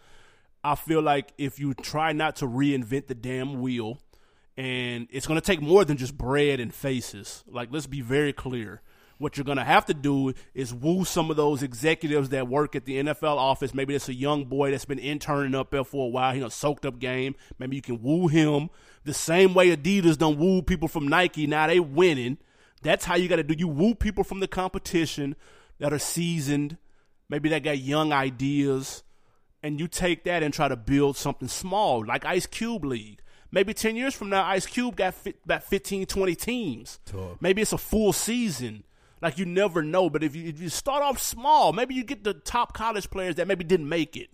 I 0.62 0.74
feel 0.74 1.00
like 1.00 1.32
if 1.38 1.58
you 1.58 1.74
try 1.74 2.12
not 2.12 2.36
to 2.36 2.46
reinvent 2.46 3.06
the 3.06 3.14
damn 3.14 3.60
wheel, 3.60 4.00
and 4.56 5.08
it's 5.10 5.26
going 5.26 5.40
to 5.40 5.44
take 5.44 5.60
more 5.60 5.84
than 5.84 5.96
just 5.96 6.16
bread 6.16 6.60
and 6.60 6.72
faces. 6.72 7.44
Like, 7.46 7.68
let's 7.72 7.86
be 7.86 8.00
very 8.00 8.32
clear. 8.32 8.82
What 9.18 9.36
you're 9.36 9.44
going 9.44 9.58
to 9.58 9.64
have 9.64 9.86
to 9.86 9.94
do 9.94 10.34
is 10.54 10.74
woo 10.74 11.04
some 11.04 11.30
of 11.30 11.36
those 11.36 11.62
executives 11.62 12.30
that 12.30 12.48
work 12.48 12.74
at 12.74 12.84
the 12.84 12.96
NFL 13.02 13.36
office. 13.36 13.72
Maybe 13.72 13.94
it's 13.94 14.08
a 14.08 14.14
young 14.14 14.44
boy 14.44 14.70
that's 14.70 14.84
been 14.84 14.98
interning 14.98 15.54
up 15.54 15.70
there 15.70 15.84
for 15.84 16.06
a 16.06 16.10
while. 16.10 16.34
He 16.34 16.40
done 16.40 16.50
soaked 16.50 16.84
up 16.84 16.98
game. 16.98 17.36
Maybe 17.58 17.76
you 17.76 17.82
can 17.82 18.02
woo 18.02 18.28
him 18.28 18.70
the 19.04 19.14
same 19.14 19.54
way 19.54 19.74
Adidas 19.74 20.18
done 20.18 20.38
woo 20.38 20.62
people 20.62 20.88
from 20.88 21.08
Nike. 21.08 21.46
Now 21.46 21.68
they 21.68 21.80
winning. 21.80 22.38
That's 22.82 23.04
how 23.04 23.14
you 23.14 23.28
got 23.28 23.36
to 23.36 23.44
do. 23.44 23.54
You 23.56 23.68
woo 23.68 23.94
people 23.94 24.24
from 24.24 24.40
the 24.40 24.48
competition 24.48 25.36
that 25.78 25.92
are 25.92 25.98
seasoned. 25.98 26.76
Maybe 27.28 27.48
that 27.50 27.62
got 27.62 27.78
young 27.78 28.12
ideas 28.12 29.04
and 29.62 29.80
you 29.80 29.88
take 29.88 30.24
that 30.24 30.42
and 30.42 30.52
try 30.52 30.68
to 30.68 30.76
build 30.76 31.16
something 31.16 31.48
small 31.48 32.04
like 32.04 32.24
Ice 32.24 32.46
Cube 32.46 32.84
League. 32.84 33.20
Maybe 33.54 33.72
10 33.72 33.94
years 33.94 34.14
from 34.14 34.30
now, 34.30 34.44
Ice 34.46 34.66
Cube 34.66 34.96
got 34.96 35.14
fi- 35.14 35.34
about 35.44 35.62
15, 35.62 36.06
20 36.06 36.34
teams. 36.34 36.98
Tough. 37.06 37.40
Maybe 37.40 37.62
it's 37.62 37.72
a 37.72 37.78
full 37.78 38.12
season. 38.12 38.82
Like 39.22 39.38
you 39.38 39.46
never 39.46 39.80
know. 39.80 40.10
But 40.10 40.24
if 40.24 40.34
you, 40.34 40.48
if 40.48 40.60
you 40.60 40.68
start 40.68 41.04
off 41.04 41.22
small, 41.22 41.72
maybe 41.72 41.94
you 41.94 42.02
get 42.02 42.24
the 42.24 42.34
top 42.34 42.74
college 42.74 43.08
players 43.10 43.36
that 43.36 43.46
maybe 43.46 43.62
didn't 43.62 43.88
make 43.88 44.16
it. 44.16 44.30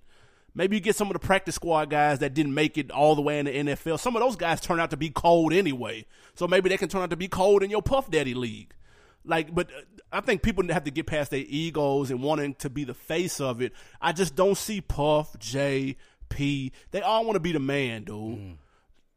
Maybe 0.55 0.77
you 0.77 0.81
get 0.81 0.97
some 0.97 1.09
of 1.09 1.13
the 1.13 1.19
practice 1.19 1.57
squad 1.57 1.91
guys 1.91 2.21
that 2.21 2.33
didn't 2.33 2.55
make 2.55 2.79
it 2.79 2.91
all 2.91 3.15
the 3.15 3.21
way 3.21 3.39
in 3.39 3.45
the 3.45 3.53
NFL. 3.53 4.01
Some 4.01 4.17
of 4.17 4.23
those 4.23 4.37
guys 4.37 4.59
turn 4.59 4.81
out 4.81 4.89
to 4.89 4.97
be 4.97 5.11
cold 5.11 5.53
anyway. 5.53 6.07
So 6.35 6.49
maybe 6.49 6.71
they 6.71 6.79
can 6.79 6.89
turn 6.89 7.03
out 7.03 7.11
to 7.11 7.17
be 7.17 7.29
cold 7.29 7.63
in 7.63 7.69
your 7.69 7.83
Puff 7.83 8.11
Daddy 8.11 8.33
league. 8.33 8.73
Like, 9.23 9.55
but 9.55 9.69
uh, 9.71 9.83
I 10.11 10.23
think 10.23 10.41
people 10.41 10.67
have 10.69 10.85
to 10.85 10.91
get 10.91 11.07
past 11.07 11.31
their 11.31 11.45
egos 11.47 12.11
and 12.11 12.23
wanting 12.23 12.55
to 12.55 12.71
be 12.71 12.85
the 12.85 12.95
face 12.95 13.39
of 13.39 13.61
it. 13.61 13.75
I 14.01 14.13
just 14.13 14.35
don't 14.35 14.57
see 14.57 14.81
Puff, 14.81 15.39
Jay, 15.39 15.99
P. 16.31 16.73
They 16.91 17.03
all 17.03 17.27
want 17.27 17.37
to 17.37 17.41
be 17.41 17.53
the 17.53 17.61
man, 17.61 18.05
dude. 18.05 18.57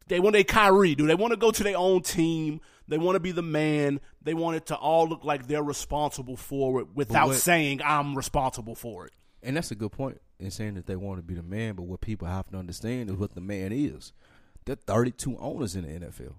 They 0.08 0.20
want 0.20 0.36
a 0.36 0.44
Kyrie, 0.44 0.96
dude. 0.96 1.10
They 1.10 1.16
want 1.16 1.32
to 1.32 1.38
go 1.38 1.52
to 1.52 1.63
their 1.63 1.78
own 1.78 2.02
team. 2.02 2.60
They 2.88 2.98
want 2.98 3.16
to 3.16 3.20
be 3.22 3.32
the 3.32 3.42
man. 3.42 4.00
They 4.22 4.34
want 4.34 4.58
it 4.58 4.66
to 4.68 4.76
all 4.76 5.08
look 5.08 5.24
like 5.24 5.48
they're 5.48 5.63
responsible 5.63 6.36
for 6.38 6.82
it 6.82 6.88
without 6.94 7.28
what- 7.28 7.38
saying 7.38 7.82
I'm 7.84 8.16
responsible 8.16 8.76
for 8.76 9.06
it. 9.06 9.13
And 9.42 9.58
that's 9.58 9.72
a 9.72 9.76
good 9.76 9.92
point 9.92 10.22
in 10.39 10.52
saying 10.52 10.76
that 10.76 10.86
they 10.86 10.96
want 10.96 11.20
to 11.20 11.24
be 11.24 11.34
the 11.34 11.44
man, 11.44 11.76
but 11.76 11.84
what 11.84 12.00
people 12.02 12.28
have 12.28 12.50
to 12.52 12.58
understand 12.58 13.10
is 13.10 13.16
what 13.18 13.36
the 13.36 13.42
man 13.42 13.72
is. 13.74 14.13
There 14.66 14.74
are 14.74 14.78
32 14.78 15.38
owners 15.38 15.76
in 15.76 15.84
the 15.84 16.06
NFL. 16.08 16.36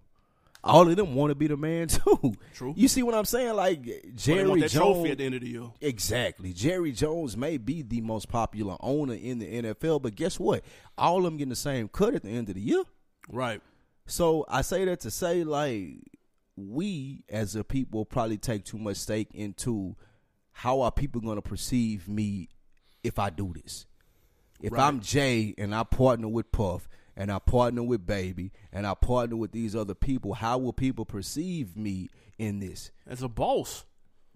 All 0.63 0.89
of 0.89 0.97
them 0.97 1.15
want 1.15 1.31
to 1.31 1.35
be 1.35 1.47
the 1.47 1.59
man 1.59 1.89
too. 1.89 2.35
True. 2.55 2.73
You 2.75 2.89
see 2.89 3.03
what 3.03 3.15
I'm 3.15 3.27
saying? 3.27 3.55
Like 3.55 3.83
Jerry 4.17 4.45
trophy 4.63 4.69
Jones. 4.69 5.11
at 5.11 5.19
the 5.19 5.25
end 5.25 5.35
of 5.35 5.43
the 5.43 5.49
year. 5.51 5.71
Exactly. 5.83 6.55
Jerry 6.55 6.93
Jones 6.93 7.37
may 7.37 7.59
be 7.59 7.83
the 7.83 8.01
most 8.01 8.31
popular 8.31 8.77
owner 8.81 9.13
in 9.13 9.39
the 9.39 9.47
NFL, 9.63 10.01
but 10.01 10.15
guess 10.15 10.41
what? 10.41 10.65
All 10.97 11.19
of 11.19 11.25
them 11.25 11.37
getting 11.37 11.51
the 11.51 11.57
same 11.57 11.89
cut 11.89 12.15
at 12.15 12.23
the 12.23 12.31
end 12.31 12.49
of 12.49 12.55
the 12.55 12.63
year. 12.63 12.83
Right. 13.29 13.61
So 14.07 14.45
I 14.49 14.63
say 14.63 14.85
that 14.85 15.01
to 15.01 15.11
say, 15.11 15.45
like, 15.45 15.95
we 16.57 17.25
as 17.29 17.57
a 17.57 17.65
people 17.65 18.05
probably 18.05 18.39
take 18.39 18.65
too 18.65 18.79
much 18.79 18.99
stake 18.99 19.29
into 19.35 19.97
how 20.53 20.83
are 20.83 20.93
people 20.93 21.21
going 21.21 21.37
to 21.37 21.43
perceive 21.43 22.09
me 22.09 22.49
if 23.03 23.19
I 23.19 23.31
do 23.31 23.53
this. 23.55 23.87
If 24.61 24.73
Right. 24.73 24.83
I'm 24.87 25.01
Jay 25.01 25.55
and 25.59 25.75
I 25.75 25.83
partner 25.85 26.29
with 26.29 26.53
Puff 26.53 26.89
and 27.17 27.31
I 27.33 27.39
partner 27.39 27.83
with 27.83 28.07
Baby 28.07 28.53
and 28.73 28.87
I 28.87 28.95
partner 28.95 29.37
with 29.37 29.53
these 29.53 29.75
other 29.75 29.95
people, 29.95 30.35
how 30.35 30.59
will 30.59 30.73
people 30.73 31.05
perceive 31.05 31.77
me 31.77 32.09
in 32.39 32.61
this? 32.61 32.91
As 33.07 33.23
a 33.23 33.29
boss, 33.29 33.85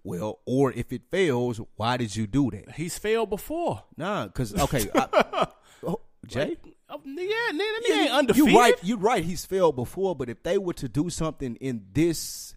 Well, 0.03 0.41
or 0.45 0.73
if 0.73 0.93
it 0.93 1.03
fails, 1.11 1.61
why 1.77 1.97
did 1.99 2.17
you 2.17 2.27
do 2.27 2.51
that? 2.51 2.73
he's 2.73 2.99
failed 2.99 3.31
before. 3.31 3.85
Nah, 3.97 4.27
because 4.27 4.55
okay, 4.59 4.89
I, 4.95 5.47
oh, 5.87 6.01
Jay. 6.27 6.57
Oh, 6.91 7.01
yeah, 7.05 7.23
nigga, 7.53 7.59
nigga 7.59 7.97
ain't 7.99 8.11
you- 8.11 8.17
undefeated. 8.17 8.51
You're 8.51 8.61
right. 8.61 8.75
You're 8.83 8.99
right. 8.99 9.25
He's 9.25 9.45
failed 9.45 9.77
before, 9.77 10.15
but 10.17 10.29
if 10.31 10.43
they 10.43 10.57
were 10.59 10.73
to 10.75 10.89
do 10.89 11.11
something 11.11 11.57
in 11.57 11.85
this 11.93 12.55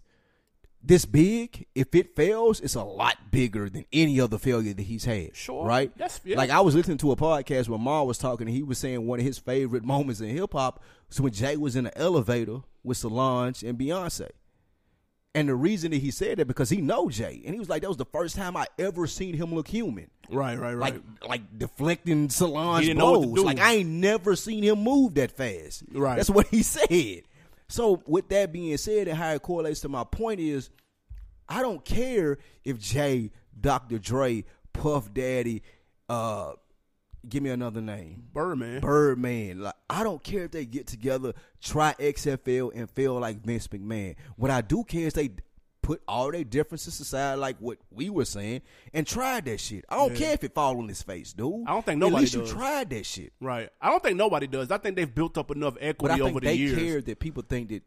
this 0.84 1.04
big, 1.04 1.66
if 1.76 1.94
it 1.94 2.16
fails, 2.16 2.58
it's 2.60 2.74
a 2.74 2.82
lot 2.82 3.16
bigger 3.30 3.70
than 3.70 3.84
any 3.92 4.20
other 4.20 4.36
failure 4.36 4.74
that 4.74 4.82
he's 4.82 5.04
had. 5.04 5.36
Sure. 5.36 5.64
right? 5.64 5.96
That's- 5.96 6.20
yeah. 6.24 6.36
like 6.36 6.50
I 6.50 6.60
was 6.60 6.74
listening 6.74 6.98
to 6.98 7.12
a 7.12 7.16
podcast 7.16 7.68
where 7.68 7.78
Ma 7.78 8.02
was 8.02 8.18
talking, 8.18 8.48
and 8.48 8.56
he 8.56 8.64
was 8.64 8.78
saying 8.78 9.06
one 9.06 9.20
of 9.20 9.24
his 9.24 9.38
favorite 9.38 9.84
moments 9.84 10.20
in 10.20 10.28
hip 10.30 10.54
hop 10.54 10.82
was 11.08 11.20
when 11.20 11.32
Jay 11.32 11.56
was 11.56 11.76
in 11.76 11.84
the 11.84 11.96
elevator 11.96 12.62
with 12.82 12.96
Solange 12.96 13.62
and 13.62 13.78
Beyonce. 13.78 14.30
And 15.34 15.48
the 15.48 15.54
reason 15.54 15.92
that 15.92 15.98
he 16.02 16.10
said 16.10 16.38
that 16.38 16.46
because 16.46 16.68
he 16.68 16.82
know 16.82 17.08
Jay, 17.08 17.40
and 17.46 17.54
he 17.54 17.58
was 17.58 17.70
like, 17.70 17.82
"That 17.82 17.88
was 17.88 17.96
the 17.96 18.04
first 18.04 18.36
time 18.36 18.54
I 18.54 18.66
ever 18.78 19.06
seen 19.06 19.34
him 19.34 19.54
look 19.54 19.66
human." 19.66 20.10
Right, 20.28 20.58
right, 20.58 20.74
right. 20.74 20.94
like 20.94 21.02
like 21.26 21.58
deflecting 21.58 22.28
Solange 22.28 22.94
blows. 22.94 23.38
Like 23.38 23.58
I 23.58 23.76
ain't 23.76 23.88
never 23.88 24.36
seen 24.36 24.62
him 24.62 24.80
move 24.80 25.14
that 25.14 25.32
fast. 25.32 25.84
Right. 25.90 26.16
That's 26.16 26.28
what 26.28 26.48
he 26.48 26.62
said. 26.62 27.22
So 27.68 28.02
with 28.06 28.28
that 28.28 28.52
being 28.52 28.76
said, 28.76 29.08
and 29.08 29.16
how 29.16 29.32
it 29.32 29.40
correlates 29.40 29.80
to 29.80 29.88
my 29.88 30.04
point 30.04 30.40
is, 30.40 30.68
I 31.48 31.62
don't 31.62 31.82
care 31.82 32.36
if 32.64 32.78
Jay, 32.78 33.30
Dr. 33.58 33.98
Dre, 33.98 34.44
Puff 34.74 35.14
Daddy, 35.14 35.62
uh, 36.10 36.52
give 37.28 37.42
me 37.42 37.50
another 37.50 37.80
name. 37.80 38.24
Birdman. 38.32 38.80
Birdman. 38.80 39.60
Like 39.60 39.74
I 39.88 40.02
don't 40.02 40.22
care 40.22 40.44
if 40.44 40.50
they 40.50 40.64
get 40.64 40.86
together, 40.86 41.32
try 41.60 41.94
XFL 41.98 42.72
and 42.74 42.90
feel 42.90 43.18
like 43.18 43.42
Vince 43.44 43.68
McMahon. 43.68 44.16
What 44.36 44.50
I 44.50 44.60
do 44.60 44.84
care 44.84 45.06
is 45.06 45.14
they 45.14 45.30
put 45.82 46.00
all 46.06 46.30
their 46.30 46.44
differences 46.44 47.00
aside, 47.00 47.34
like 47.34 47.56
what 47.58 47.78
we 47.90 48.08
were 48.08 48.24
saying, 48.24 48.62
and 48.94 49.06
try 49.06 49.40
that 49.40 49.58
shit. 49.58 49.84
I 49.88 49.96
don't 49.96 50.14
care 50.14 50.34
if 50.34 50.44
it 50.44 50.54
fall 50.54 50.78
on 50.78 50.88
his 50.88 51.02
face, 51.02 51.32
dude. 51.32 51.64
I 51.66 51.72
don't 51.72 51.84
think 51.84 51.98
nobody. 51.98 52.16
At 52.16 52.20
least 52.20 52.34
does. 52.34 52.48
you 52.50 52.54
tried 52.56 52.90
that 52.90 53.04
shit. 53.04 53.32
Right. 53.40 53.68
I 53.80 53.90
don't 53.90 54.02
think 54.02 54.16
nobody 54.16 54.46
does. 54.46 54.70
I 54.70 54.78
think 54.78 54.96
they've 54.96 55.12
built 55.12 55.36
up 55.38 55.50
enough 55.50 55.74
But 55.74 55.82
equity 55.82 56.14
I 56.14 56.16
think 56.18 56.30
over 56.30 56.40
the 56.40 56.46
they 56.46 56.54
years. 56.54 56.78
care 56.78 57.00
that 57.00 57.18
people 57.18 57.42
think 57.42 57.70
that 57.70 57.82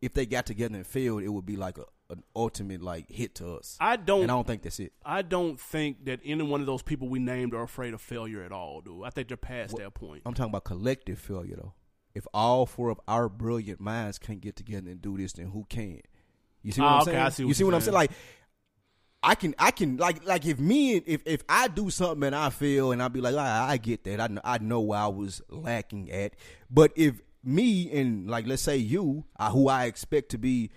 if 0.00 0.12
they 0.14 0.26
got 0.26 0.46
together 0.46 0.74
and 0.76 0.86
failed, 0.86 1.22
it 1.22 1.28
would 1.28 1.46
be 1.46 1.56
like 1.56 1.78
a 1.78 1.84
an 2.10 2.22
ultimate 2.36 2.82
like 2.82 3.10
hit 3.10 3.34
to 3.36 3.54
us. 3.54 3.76
I 3.80 3.96
don't. 3.96 4.22
and 4.22 4.30
I 4.30 4.34
don't 4.34 4.46
think 4.46 4.62
that's 4.62 4.78
it. 4.80 4.92
I 5.04 5.22
don't 5.22 5.58
think 5.58 6.04
that 6.04 6.20
any 6.24 6.42
one 6.42 6.60
of 6.60 6.66
those 6.66 6.82
people 6.82 7.08
we 7.08 7.18
named 7.18 7.54
are 7.54 7.62
afraid 7.62 7.94
of 7.94 8.00
failure 8.00 8.42
at 8.42 8.52
all, 8.52 8.80
dude. 8.82 9.04
I 9.04 9.10
think 9.10 9.28
they're 9.28 9.36
past 9.36 9.76
that 9.76 9.94
point. 9.94 10.22
I'm 10.26 10.34
talking 10.34 10.50
about 10.50 10.64
collective 10.64 11.18
failure 11.18 11.56
though. 11.56 11.74
If 12.14 12.26
all 12.32 12.66
four 12.66 12.90
of 12.90 13.00
our 13.08 13.28
brilliant 13.28 13.80
minds 13.80 14.18
can't 14.18 14.40
get 14.40 14.54
together 14.54 14.88
and 14.90 15.02
do 15.02 15.16
this, 15.16 15.32
then 15.32 15.46
who 15.46 15.64
can? 15.68 16.00
You 16.62 16.72
see 16.72 16.80
what 16.80 16.86
Ah, 16.88 16.94
I'm 16.96 17.02
okay, 17.02 17.10
saying? 17.12 17.22
I 17.24 17.28
see 17.30 17.44
what 17.44 17.48
you 17.48 17.54
see 17.54 17.64
what 17.64 17.74
I'm 17.74 17.80
saying. 17.80 17.84
saying? 17.94 17.94
Like 17.94 18.10
I 19.26 19.34
can, 19.34 19.54
I 19.58 19.70
can, 19.70 19.96
like, 19.96 20.26
like 20.26 20.44
if 20.44 20.58
me, 20.60 20.96
if 20.96 21.22
if 21.26 21.42
I 21.48 21.68
do 21.68 21.88
something 21.88 22.24
and 22.24 22.36
I 22.36 22.50
fail, 22.50 22.92
and 22.92 23.02
I 23.02 23.08
be 23.08 23.22
like, 23.22 23.34
I, 23.34 23.70
I 23.70 23.76
get 23.78 24.04
that, 24.04 24.20
I 24.20 24.26
know, 24.26 24.40
I 24.44 24.58
know 24.58 24.80
where 24.82 24.98
I 25.00 25.06
was 25.06 25.40
lacking 25.48 26.10
at. 26.10 26.34
But 26.70 26.92
if 26.94 27.22
me 27.42 27.90
and 27.90 28.28
like, 28.28 28.46
let's 28.46 28.60
say 28.62 28.76
you, 28.76 29.24
uh, 29.38 29.50
who 29.50 29.68
I 29.68 29.86
expect 29.86 30.30
to 30.32 30.38
be 30.38 30.70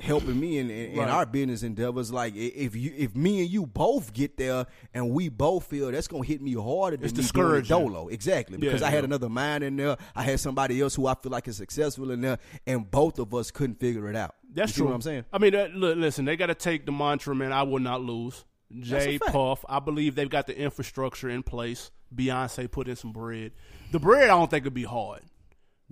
helping 0.00 0.38
me 0.40 0.58
in, 0.58 0.70
in, 0.70 0.92
in 0.92 0.98
our 1.00 1.26
business 1.26 1.62
endeavors, 1.62 2.12
like 2.12 2.34
if 2.34 2.74
you, 2.74 2.92
if 2.96 3.14
me 3.14 3.40
and 3.40 3.50
you 3.50 3.66
both 3.66 4.12
get 4.12 4.36
there 4.36 4.66
and 4.94 5.10
we 5.10 5.28
both 5.28 5.66
feel 5.66 5.90
that's 5.92 6.08
gonna 6.08 6.24
hit 6.24 6.40
me 6.40 6.54
harder 6.54 6.96
than 6.96 7.04
It's 7.04 7.14
me 7.14 7.22
discouraging. 7.22 7.68
dolo, 7.68 8.08
exactly. 8.08 8.56
Because 8.58 8.80
Yeah, 8.80 8.86
I 8.86 8.90
had 8.90 9.00
yeah. 9.00 9.04
another 9.06 9.28
mind 9.28 9.62
in 9.64 9.76
there, 9.76 9.96
I 10.16 10.22
had 10.22 10.40
somebody 10.40 10.80
else 10.80 10.94
who 10.94 11.06
I 11.06 11.14
feel 11.14 11.30
like 11.32 11.46
is 11.48 11.56
successful 11.56 12.10
in 12.10 12.20
there, 12.20 12.38
and 12.66 12.90
both 12.90 13.18
of 13.18 13.34
us 13.34 13.50
couldn't 13.50 13.78
figure 13.80 14.08
it 14.08 14.16
out. 14.16 14.34
That's 14.52 14.72
You 14.76 14.82
true. 14.82 14.86
What 14.88 14.94
I'm 14.96 15.02
saying. 15.02 15.24
I 15.32 15.38
mean, 15.38 15.54
uh, 15.54 15.68
look, 15.74 15.96
listen, 15.96 16.24
they 16.24 16.36
got 16.36 16.46
to 16.46 16.54
take 16.54 16.86
the 16.86 16.92
mantra, 16.92 17.34
man. 17.34 17.52
I 17.52 17.62
will 17.62 17.78
not 17.78 18.00
lose. 18.02 18.44
Jay. 18.80 19.18
Puff, 19.18 19.64
I 19.68 19.80
believe 19.80 20.14
they've 20.14 20.30
got 20.30 20.46
the 20.46 20.56
infrastructure 20.56 21.28
in 21.28 21.42
place. 21.42 21.90
Beyonce 22.14 22.70
put 22.70 22.88
in 22.88 22.96
some 22.96 23.12
bread. 23.12 23.52
The 23.92 23.98
bread, 23.98 24.24
I 24.24 24.28
don't 24.38 24.50
think 24.50 24.64
would 24.64 24.74
be 24.74 24.84
hard. 24.84 25.22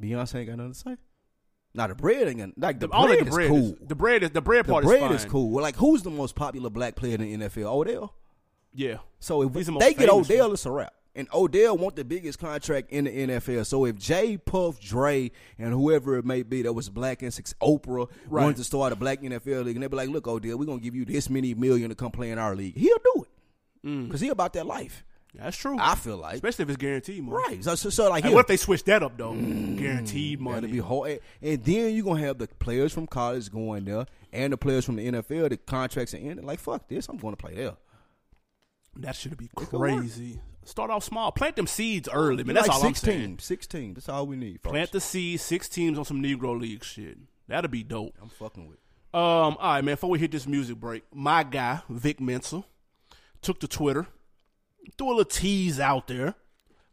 Beyonce 0.01 0.37
ain't 0.37 0.49
got 0.49 0.59
nothing 0.59 0.73
to 0.73 0.79
say. 0.79 0.97
Now 1.79 1.87
the 1.87 1.95
bread 1.95 2.27
ain't 2.27 2.61
like 2.61 2.81
the, 2.81 2.89
The, 2.89 3.07
bread 3.07 3.21
the 3.21 3.29
is 3.29 3.35
bread 3.35 3.49
cool. 3.49 3.59
is 3.59 3.75
the 3.87 3.95
bread 3.95 4.23
is 4.25 4.31
the 4.31 4.43
bread 4.43 4.67
the 4.67 4.73
part 4.73 4.85
bread 4.85 5.13
is 5.13 5.25
is, 5.25 5.31
cool. 5.31 5.49
Well, 5.51 5.63
like 5.63 5.77
who's 5.77 6.03
the 6.03 6.11
most 6.11 6.35
popular 6.35 6.71
black 6.71 6.97
player 6.97 7.15
in 7.15 7.41
the 7.41 7.49
NFL? 7.49 7.67
Odell. 7.67 8.15
Yeah, 8.75 8.97
So 9.21 9.43
if 9.43 9.55
He's 9.55 9.67
the 9.67 9.79
they 9.79 9.95
get 9.95 10.11
Odell, 10.11 10.53
it's 10.53 10.67
a 10.67 10.73
wrap. 10.73 10.93
And 11.15 11.29
Odell 11.33 11.79
want 11.79 11.95
the 11.95 12.05
biggest 12.05 12.41
contract 12.41 12.91
in 12.91 13.05
the 13.05 13.11
NFL. 13.11 13.65
So 13.65 13.85
if 13.85 13.97
Jay, 13.97 14.37
Puff, 14.37 14.81
Dre, 14.81 15.31
and 15.57 15.73
whoever 15.73 16.17
it 16.19 16.25
may 16.25 16.43
be 16.43 16.63
that 16.63 16.73
was 16.73 16.89
black 16.89 17.23
and 17.23 17.33
six, 17.33 17.55
Oprah 17.63 18.09
Right. 18.27 18.43
wanted 18.43 18.57
to 18.57 18.65
start 18.65 18.93
a 18.93 18.97
black 18.97 19.23
NFL 19.23 19.65
league, 19.65 19.77
and 19.77 19.83
they'd 19.85 19.91
be 19.91 19.97
like, 19.97 20.11
"Look, 20.11 20.27
Odell, 20.27 20.59
we're 20.59 20.65
gonna 20.67 20.81
give 20.81 20.97
you 20.97 21.05
this 21.05 21.31
many 21.31 21.55
million 21.55 21.91
to 21.91 21.95
come 21.95 22.11
play 22.11 22.31
in 22.31 22.39
our 22.39 22.57
league." 22.57 22.77
He'll 22.77 22.99
do 23.15 23.25
it 23.25 23.87
mm. 23.87 24.07
because 24.07 24.21
he 24.21 24.29
about 24.31 24.53
that 24.55 24.67
life. 24.67 25.05
That's 25.35 25.57
true. 25.57 25.77
I 25.79 25.95
feel 25.95 26.17
like 26.17 26.35
Especially 26.35 26.65
if 26.65 26.69
it's 26.71 26.77
guaranteed 26.79 27.23
money. 27.23 27.37
right. 27.57 27.65
So, 27.65 27.75
so, 27.75 27.91
so 27.91 28.09
like, 28.11 28.25
And 28.25 28.35
what 28.35 28.41
if 28.41 28.47
they 28.47 28.57
switch 28.57 28.85
that 28.85 29.03
up 29.03 29.17
though? 29.17 29.33
Guaranteed 29.35 30.41
money. 30.41 30.55
That'll 30.61 30.71
be 30.71 30.79
hard. 30.79 31.21
And 31.43 31.63
then 31.65 31.95
you're 31.95 32.05
gonna 32.05 32.21
have 32.21 32.39
the 32.39 32.49
players 32.49 32.93
from 32.93 33.07
college 33.07 33.51
going 33.53 33.85
there 33.85 34.07
and 34.33 34.53
the 34.53 34.57
players 34.57 34.85
from 34.85 34.97
the 34.97 35.07
NFL. 35.11 35.51
The 35.51 35.57
contracts 35.57 36.15
are 36.15 36.19
ending. 36.19 36.45
Like 36.47 36.59
fuck 36.61 36.89
this, 36.89 37.09
I'm 37.09 37.17
going 37.19 37.35
to 37.35 37.41
play 37.43 37.55
there. 37.55 37.77
That 38.97 39.15
should 39.15 39.37
be 39.37 39.49
crazy. 39.55 40.41
Start 40.65 40.91
off 40.91 41.05
small. 41.05 41.31
Plant 41.33 41.57
them 41.57 41.67
seeds 41.67 42.09
early, 42.13 42.45
man. 42.45 42.55
That's 42.55 42.69
like 42.69 42.77
all 42.77 42.83
six 42.83 43.03
I'm 43.03 43.07
saying. 43.07 43.21
teams. 43.21 43.45
Six 43.45 43.67
teams. 43.67 43.95
That's 43.95 44.09
all 44.09 44.27
we 44.27 44.37
need. 44.37 44.61
Folks. 44.61 44.73
Plant 44.73 44.93
the 44.93 45.01
seeds, 45.01 45.43
six 45.43 45.69
teams 45.69 45.99
on 45.99 46.05
some 46.05 46.23
Negro 46.23 46.61
League 46.61 46.85
shit. 46.85 47.17
That'll 47.47 47.71
be 47.71 47.83
dope. 47.83 48.15
I'm 48.21 48.29
fucking 48.29 48.69
with. 48.69 48.79
Um, 49.15 49.21
all 49.23 49.57
right, 49.61 49.85
man. 49.85 49.95
Before 49.95 50.11
we 50.11 50.19
hit 50.19 50.31
this 50.33 50.47
music 50.47 50.77
break, 50.79 51.05
my 51.15 51.43
guy 51.43 51.81
Vic 51.89 52.21
Mensa 52.21 52.65
took 53.41 53.61
to 53.61 53.69
Twitter, 53.69 54.07
threw 54.97 55.09
a 55.09 55.11
little 55.11 55.25
tease 55.25 55.79
out 55.79 56.09
there 56.09 56.35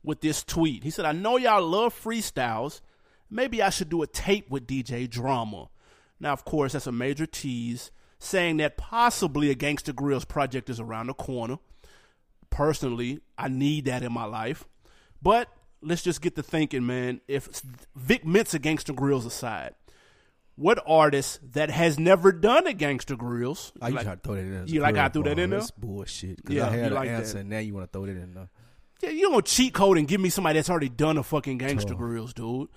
with 0.04 0.22
this 0.22 0.44
tweet. 0.44 0.84
He 0.84 0.90
said, 0.90 1.06
"I 1.06 1.12
know 1.12 1.38
y'all 1.38 1.66
love 1.66 1.94
freestyles. 1.94 2.82
Maybe 3.30 3.62
I 3.62 3.70
should 3.70 3.90
do 3.90 4.02
a 4.02 4.08
tape 4.08 4.50
with 4.50 4.68
DJ 4.68 5.08
Drama." 5.08 5.70
Now, 6.20 6.34
of 6.34 6.46
course, 6.46 6.74
that's 6.74 6.88
a 6.88 6.92
major 6.92 7.26
tease, 7.26 7.92
saying 8.20 8.58
that 8.58 8.78
possibly 8.78 9.50
a 9.50 9.56
Gangsta 9.56 9.94
Grillz 9.94 10.28
project 10.28 10.70
is 10.70 10.80
around 10.80 11.08
the 11.08 11.14
corner. 11.14 11.58
Personally, 12.50 13.20
I 13.38 13.50
need 13.50 13.86
that 13.86 14.04
in 14.04 14.14
my 14.14 14.26
life, 14.26 14.66
but 15.22 15.50
let's 15.82 16.02
just 16.02 16.22
get 16.22 16.36
to 16.36 16.44
thinking, 16.44 16.86
man. 16.86 17.20
If 17.28 17.62
Vic 17.96 18.26
Mensa 18.26 18.60
Gangsta 18.60 18.96
Grillz 18.96 19.26
aside, 19.26 19.76
what 20.56 20.82
artist 20.88 21.40
that 21.54 21.70
has 21.70 22.00
never 22.00 22.32
done 22.32 22.68
a 22.68 22.74
gangster 22.74 23.16
Grillz? 23.16 23.72
I 23.82 23.90
you 23.90 23.96
like- 23.96 24.06
try 24.06 24.16
to 24.16 24.22
throw 24.22 24.36
that 24.36 24.42
in. 24.42 24.68
You 24.68 24.82
like 24.82 24.98
I 24.98 25.10
threw 25.10 25.24
that 25.24 25.38
in 25.40 25.50
there? 25.50 25.60
That's 25.60 25.72
bullshit. 25.72 26.40
Yeah, 26.48 26.68
I 26.68 26.76
you 26.76 26.82
had 26.82 26.92
like 26.94 27.10
an 27.10 27.24
that. 27.24 27.34
and 27.36 27.50
now 27.50 27.60
you 27.60 27.74
want 27.74 27.92
to 27.92 27.98
throw 27.98 28.06
that 28.06 28.16
in 28.16 28.34
there. 28.34 28.50
Yeah, 29.02 29.10
you 29.10 29.30
don't 29.30 29.46
cheat 29.46 29.74
code 29.74 29.98
and 29.98 30.08
give 30.08 30.22
me 30.22 30.30
somebody 30.30 30.58
that's 30.58 30.70
already 30.70 30.88
done 30.90 31.18
a 31.18 31.24
fucking 31.24 31.60
Gangsta 31.60 31.98
Grillz, 31.98 32.34
dude. 32.34 32.70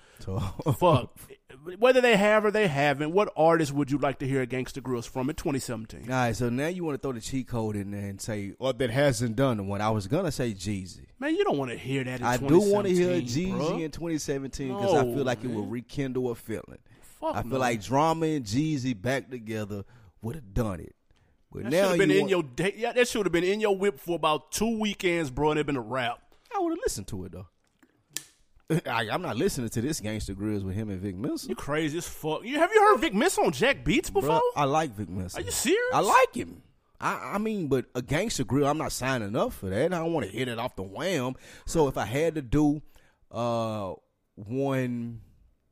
Fuck. 0.77 1.17
Whether 1.79 2.01
they 2.01 2.15
have 2.17 2.45
or 2.45 2.51
they 2.51 2.67
haven't, 2.67 3.11
what 3.11 3.31
artist 3.35 3.71
would 3.73 3.89
you 3.89 3.97
like 3.97 4.19
to 4.19 4.27
hear 4.27 4.41
a 4.41 4.45
gangster 4.45 4.81
Grillz 4.81 5.07
from 5.07 5.29
in 5.29 5.35
2017? 5.35 6.03
All 6.03 6.07
right, 6.09 6.35
so 6.35 6.49
now 6.49 6.67
you 6.67 6.83
want 6.83 6.95
to 6.95 7.01
throw 7.01 7.13
the 7.13 7.21
cheat 7.21 7.47
code 7.47 7.75
in 7.75 7.91
there 7.91 8.07
and 8.07 8.19
say, 8.21 8.53
"Well, 8.59 8.73
that 8.73 8.89
hasn't 8.89 9.35
done 9.35 9.67
one." 9.67 9.81
I 9.81 9.89
was 9.89 10.07
gonna 10.07 10.31
say 10.31 10.53
Jeezy. 10.53 11.05
Man, 11.19 11.35
you 11.35 11.43
don't 11.43 11.57
want 11.57 11.71
to 11.71 11.77
hear 11.77 12.03
that. 12.03 12.19
In 12.19 12.25
I 12.25 12.37
do 12.37 12.59
want 12.59 12.87
to 12.87 12.93
hear 12.93 13.19
2017, 13.19 13.53
Jeezy 13.53 13.83
in 13.83 13.91
2017 13.91 14.67
because 14.73 14.93
I 14.93 15.03
feel 15.03 15.23
like 15.23 15.43
it 15.43 15.51
will 15.51 15.65
rekindle 15.65 16.29
a 16.31 16.35
feeling. 16.35 16.79
Fuck 17.19 17.35
I 17.35 17.43
feel 17.43 17.59
like 17.59 17.83
Drama 17.83 18.25
and 18.27 18.45
Jeezy 18.45 18.99
back 18.99 19.29
together 19.29 19.83
would 20.21 20.35
have 20.35 20.53
done 20.53 20.79
it. 20.79 20.95
But 21.51 21.63
that 21.63 21.71
now 21.71 21.77
should 21.77 21.89
have 21.89 21.97
been 21.99 22.09
you 22.09 22.15
in 22.15 22.21
want- 22.21 22.29
your 22.31 22.43
day. 22.43 22.73
Yeah, 22.77 22.93
that 22.93 23.07
should 23.07 23.25
have 23.25 23.33
been 23.33 23.43
in 23.43 23.59
your 23.59 23.75
whip 23.75 23.99
for 23.99 24.15
about 24.15 24.51
two 24.51 24.79
weekends, 24.79 25.29
bro. 25.29 25.51
And 25.51 25.59
it 25.59 25.65
been 25.65 25.75
a 25.75 25.81
wrap. 25.81 26.21
I 26.55 26.59
would 26.59 26.71
have 26.71 26.79
listened 26.83 27.07
to 27.07 27.25
it 27.25 27.31
though. 27.31 27.47
I, 28.85 29.09
I'm 29.09 29.21
not 29.23 29.35
listening 29.35 29.69
to 29.69 29.81
this 29.81 29.99
Gangster 29.99 30.35
Grillz 30.35 30.63
with 30.63 30.75
him 30.75 30.89
and 30.89 31.01
Vic 31.01 31.15
Mensa. 31.15 31.49
You 31.49 31.55
crazy 31.55 31.97
as 31.97 32.07
fuck. 32.07 32.43
You 32.43 32.59
have 32.59 32.71
you 32.71 32.79
heard 32.81 33.01
Vic 33.01 33.15
Miss 33.15 33.37
on 33.37 33.51
Jack 33.51 33.83
Beats 33.83 34.11
before? 34.11 34.39
Bruh, 34.39 34.41
I 34.55 34.65
like 34.65 34.91
Vic 34.91 35.09
Mensa. 35.09 35.39
Are 35.39 35.41
you 35.41 35.51
serious? 35.51 35.81
I 35.91 36.01
like 36.01 36.35
him. 36.35 36.61
I, 37.01 37.31
I 37.33 37.37
mean, 37.39 37.67
but 37.67 37.85
a 37.95 38.01
gangster 38.01 38.43
grill, 38.43 38.67
I'm 38.67 38.77
not 38.77 38.91
signing 38.91 39.35
up 39.35 39.53
for 39.53 39.69
that. 39.69 39.85
I 39.93 39.97
don't 39.97 40.13
want 40.13 40.27
to 40.27 40.31
hit 40.31 40.47
it 40.47 40.59
off 40.59 40.75
the 40.75 40.83
wham. 40.83 41.33
So 41.65 41.87
if 41.87 41.97
I 41.97 42.05
had 42.05 42.35
to 42.35 42.41
do 42.41 42.81
uh, 43.31 43.93
one 44.35 45.21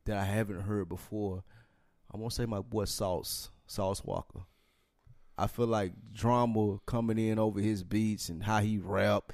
that 0.08 0.16
I 0.16 0.24
haven't 0.24 0.62
heard 0.62 0.88
before, 0.88 1.44
I'm 2.12 2.20
gonna 2.20 2.30
say 2.30 2.46
my 2.46 2.60
boy 2.60 2.86
Sauce, 2.86 3.50
Sauce 3.66 4.00
Walka. 4.00 4.44
I 5.36 5.46
feel 5.46 5.66
like 5.66 5.92
drama 6.12 6.78
coming 6.86 7.18
in 7.18 7.38
over 7.38 7.60
his 7.60 7.84
beats 7.84 8.28
and 8.28 8.42
how 8.42 8.58
he 8.58 8.78
rap 8.78 9.32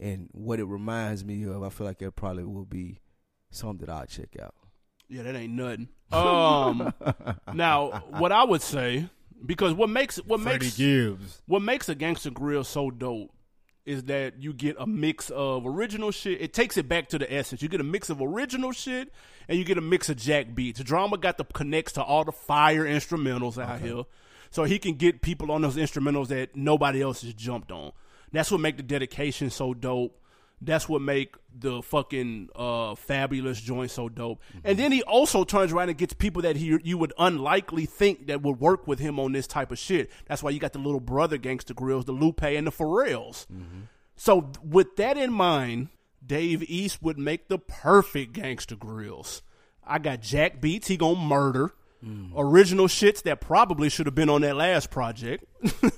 and 0.00 0.28
what 0.32 0.58
it 0.58 0.64
reminds 0.64 1.24
me 1.24 1.44
of. 1.44 1.62
I 1.62 1.68
feel 1.68 1.86
like 1.86 1.98
that 1.98 2.16
probably 2.16 2.44
will 2.44 2.64
be 2.64 3.00
something 3.50 3.86
that 3.86 3.92
I'll 3.92 4.06
check 4.06 4.36
out. 4.42 4.54
Yeah, 5.08 5.22
that 5.22 5.36
ain't 5.36 5.54
nothing. 5.54 5.88
Um, 6.12 6.94
now 7.54 8.04
what 8.10 8.30
I 8.30 8.44
would 8.44 8.62
say 8.62 9.08
because 9.44 9.74
what 9.74 9.90
makes 9.90 10.18
what 10.18 10.38
makes 10.38 10.76
Gibbs. 10.76 11.42
what 11.46 11.60
makes 11.60 11.88
a 11.88 11.96
gangster 11.96 12.30
grill 12.30 12.62
so 12.62 12.88
dope 12.92 13.32
is 13.86 14.04
that 14.04 14.42
you 14.42 14.52
get 14.52 14.76
a 14.78 14.86
mix 14.86 15.30
of 15.30 15.66
original 15.66 16.10
shit. 16.10 16.40
It 16.40 16.52
takes 16.54 16.76
it 16.76 16.88
back 16.88 17.08
to 17.10 17.18
the 17.18 17.32
essence. 17.32 17.62
You 17.62 17.68
get 17.68 17.80
a 17.80 17.84
mix 17.84 18.08
of 18.10 18.20
original 18.22 18.72
shit 18.72 19.12
and 19.48 19.58
you 19.58 19.64
get 19.64 19.76
a 19.76 19.82
mix 19.82 20.08
of 20.08 20.16
jack 20.16 20.54
beats. 20.54 20.82
Drama 20.82 21.18
got 21.18 21.36
the 21.38 21.44
connects 21.44 21.92
to 21.92 22.02
all 22.02 22.24
the 22.24 22.32
fire 22.32 22.84
instrumentals 22.84 23.62
out 23.62 23.80
here. 23.80 24.04
So 24.50 24.64
he 24.64 24.78
can 24.78 24.94
get 24.94 25.20
people 25.20 25.50
on 25.52 25.62
those 25.62 25.76
instrumentals 25.76 26.28
that 26.28 26.56
nobody 26.56 27.02
else 27.02 27.22
has 27.22 27.34
jumped 27.34 27.70
on. 27.72 27.92
That's 28.32 28.50
what 28.50 28.60
make 28.60 28.76
the 28.76 28.82
dedication 28.82 29.50
so 29.50 29.74
dope. 29.74 30.18
That's 30.60 30.88
what 30.88 31.02
make 31.02 31.34
the 31.54 31.82
fucking 31.82 32.48
uh, 32.56 32.94
Fabolous 32.94 33.62
joint 33.62 33.90
so 33.90 34.08
dope. 34.08 34.40
And 34.64 34.78
then 34.78 34.92
he 34.92 35.02
also 35.02 35.44
turns 35.44 35.72
around 35.72 35.90
and 35.90 35.98
gets 35.98 36.14
people 36.14 36.42
that 36.42 36.56
he 36.56 36.78
you 36.82 36.96
would 36.98 37.12
unlikely 37.18 37.86
think 37.86 38.28
that 38.28 38.42
would 38.42 38.60
work 38.60 38.86
with 38.86 38.98
him 38.98 39.20
on 39.20 39.32
this 39.32 39.46
type 39.46 39.70
of 39.70 39.78
shit. 39.78 40.10
That's 40.26 40.42
why 40.42 40.50
you 40.50 40.58
got 40.60 40.72
the 40.72 40.78
little 40.78 41.00
brother 41.00 41.36
gangster 41.36 41.74
Grillz, 41.74 42.06
the 42.06 42.12
Lupe 42.12 42.42
and 42.42 42.66
the 42.66 42.72
Pharrells. 42.72 43.46
So 44.16 44.50
with 44.62 44.96
that 44.96 45.16
in 45.18 45.32
mind, 45.32 45.88
Dave 46.24 46.62
East 46.62 47.02
would 47.02 47.18
make 47.18 47.48
the 47.48 47.58
perfect 47.58 48.32
gangster 48.32 48.76
Grillz. 48.76 49.42
I 49.86 49.98
got 49.98 50.20
Jack 50.22 50.60
Beats, 50.60 50.88
he 50.88 50.96
gonna 50.96 51.18
murder. 51.18 51.72
Original 52.36 52.86
shits 52.86 53.22
that 53.22 53.40
probably 53.40 53.88
should 53.88 54.04
have 54.06 54.14
been 54.14 54.28
on 54.28 54.42
that 54.42 54.56
last 54.56 54.90
project. 54.90 55.44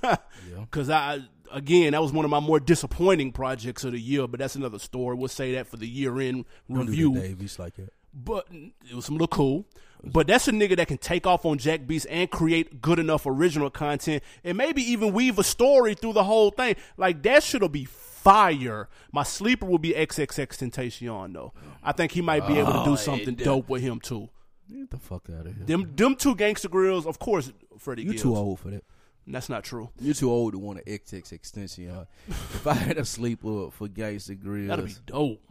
Cause 0.71 0.89
I 0.89 1.21
again, 1.53 1.93
that 1.93 2.03
was 2.03 2.13
one 2.13 2.25
of 2.25 2.31
my 2.31 2.41
more 2.41 2.61
disappointing 2.61 3.33
projects 3.33 3.85
of 3.85 3.93
the 3.93 4.01
year, 4.01 4.27
but 4.27 4.41
that's 4.41 4.55
another 4.57 4.79
story. 4.79 5.17
We'll 5.17 5.29
say 5.29 5.53
that 5.55 5.67
for 5.67 5.77
the 5.77 5.87
year 5.87 6.19
end 6.21 6.45
review 6.69 7.15
Davies 7.15 7.59
like 7.59 7.75
that. 7.77 7.93
but 8.13 8.47
it 8.51 8.95
was 8.95 9.09
a 9.09 9.13
little 9.13 9.29
cool. 9.29 9.67
But 10.05 10.27
that's 10.29 10.47
a 10.47 10.53
nigga 10.53 10.77
that 10.77 10.89
can 10.89 10.99
take 10.99 11.27
off 11.27 11.45
on 11.45 11.59
Jack 11.59 11.87
Beats 11.87 12.05
and 12.05 12.31
create 12.31 12.81
good 12.81 12.99
enough 12.99 13.27
original 13.27 13.71
content 13.71 14.23
and 14.45 14.57
maybe 14.57 14.83
even 14.83 15.13
weave 15.13 15.39
a 15.39 15.43
story 15.45 15.95
through 15.95 16.13
the 16.13 16.23
whole 16.25 16.51
thing. 16.51 16.77
Like 16.97 17.23
that 17.25 17.43
shit'll 17.43 17.69
be 17.69 17.87
fire. 17.87 18.89
My 19.11 19.23
sleeper 19.25 19.67
will 19.67 19.79
be 19.79 19.93
XXX 19.93 20.71
Tentacion 20.71 21.33
though. 21.33 21.53
I 21.83 21.93
think 21.93 22.13
he 22.13 22.21
might 22.23 22.47
be 22.47 22.59
able 22.59 22.73
to 22.75 22.85
do 22.85 22.93
oh, 22.93 22.97
something 22.97 23.35
dope 23.35 23.69
with 23.69 23.83
him 23.83 23.99
too. 23.99 24.29
Get 24.71 24.91
the 24.91 24.99
fuck 24.99 25.29
out 25.31 25.47
of 25.47 25.57
here. 25.57 25.65
Them 25.65 25.93
them 25.97 26.15
two 26.15 26.35
gangster 26.37 26.69
Grillz, 26.69 27.07
of 27.07 27.19
course, 27.19 27.53
Freddie 27.79 28.03
You 28.03 28.11
Gibbs. 28.11 28.23
too 28.23 28.37
old 28.37 28.61
for 28.61 28.71
that. 28.71 28.85
That's 29.27 29.49
not 29.49 29.65
true. 29.65 29.91
You're 30.01 30.15
too 30.15 30.31
old 30.31 30.53
to 30.53 30.59
want 30.59 30.79
an 30.79 30.85
XXXTentacion. 30.87 31.93
Huh? 31.95 32.05
if 32.29 32.67
I 32.67 32.75
had 32.75 32.99
a 32.99 33.05
sleeper 33.05 33.71
for 33.71 33.89
Gangsta 33.89 34.39
Grillz, 34.41 34.69
That'll 34.69 34.87
be 34.87 34.95
dope. 35.07 35.43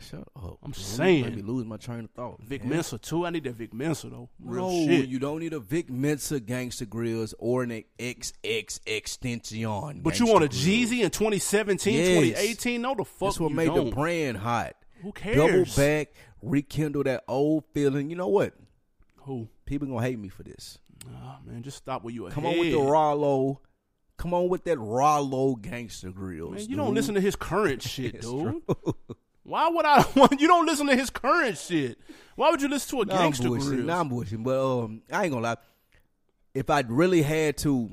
shut 0.00 0.20
up. 0.36 0.58
I'm 0.62 0.70
bro. 0.70 0.72
saying. 0.74 1.24
Let 1.24 1.34
me 1.34 1.42
lose 1.42 1.64
my 1.64 1.76
train 1.78 2.00
of 2.04 2.10
thought. 2.10 2.40
Vic 2.42 2.62
man. 2.62 2.70
Mensa 2.74 2.98
too. 2.98 3.24
I 3.26 3.30
need 3.30 3.44
that 3.44 3.54
Vic 3.54 3.72
Mensa 3.72 4.08
though. 4.10 4.28
Real 4.40 4.70
no, 4.70 4.86
shit. 4.86 5.08
you 5.08 5.18
don't 5.18 5.40
need 5.40 5.54
a 5.54 5.60
Vic 5.60 5.88
Mensa 5.90 6.38
Gangsta 6.38 6.86
Grillz 6.86 7.32
or 7.38 7.62
an 7.62 7.82
XXXTentacion. 7.98 10.02
but 10.02 10.18
you 10.18 10.26
want 10.26 10.44
a 10.44 10.48
Jeezy 10.48 11.02
in 11.02 11.10
2017, 11.10 11.94
Yes. 11.94 12.08
2018? 12.08 12.82
No, 12.82 12.94
the 12.94 13.04
fuck 13.04 13.28
That's 13.30 13.40
what 13.40 13.52
made 13.52 13.66
don't. 13.66 13.90
the 13.90 13.96
brand 13.96 14.38
hot. 14.38 14.74
Who 15.02 15.12
cares? 15.12 15.36
Double 15.36 15.64
back, 15.76 16.12
rekindle 16.42 17.04
that 17.04 17.24
old 17.28 17.64
feeling. 17.72 18.10
You 18.10 18.16
know 18.16 18.28
what? 18.28 18.54
Who? 19.22 19.48
People 19.64 19.88
gonna 19.88 20.02
hate 20.02 20.18
me 20.18 20.28
for 20.28 20.42
this. 20.42 20.78
Ah, 21.06 21.38
man, 21.44 21.62
just 21.62 21.76
stop 21.78 22.02
where 22.04 22.12
you 22.12 22.26
ahead. 22.26 22.34
Come 22.34 22.46
on 22.46 22.58
with 22.58 22.72
the 22.72 22.78
Rollo. 22.80 23.60
Come 24.16 24.34
on 24.34 24.48
with 24.48 24.64
that 24.64 24.78
Rollo 24.78 25.54
gangster 25.54 26.10
Grillz. 26.10 26.50
Man, 26.52 26.68
you 26.68 26.76
don't 26.76 26.94
listen 26.94 27.14
to 27.14 27.20
his 27.20 27.36
current 27.36 27.82
shit, 27.94 28.20
dude. 28.20 28.62
Why 29.44 29.68
would 29.68 29.84
I? 29.86 30.04
Want 30.16 30.40
you 30.40 30.48
don't 30.48 30.66
listen 30.66 30.86
to 30.88 30.96
his 30.96 31.08
current 31.10 31.56
shit. 31.56 31.98
Why 32.36 32.50
would 32.50 32.60
you 32.60 32.68
listen 32.68 32.96
to 32.98 33.02
a 33.02 33.06
Nah, 33.06 33.18
gangster 33.22 33.48
grill? 33.48 33.84
Nah, 33.84 34.00
I'm 34.00 34.10
bullshitting. 34.10 34.42
But 34.44 34.84
um, 34.84 35.02
I 35.10 35.24
ain't 35.24 35.32
gonna 35.32 35.42
lie. 35.44 35.56
If 36.54 36.68
I 36.70 36.80
really 36.86 37.22
had 37.22 37.56
to, 37.58 37.90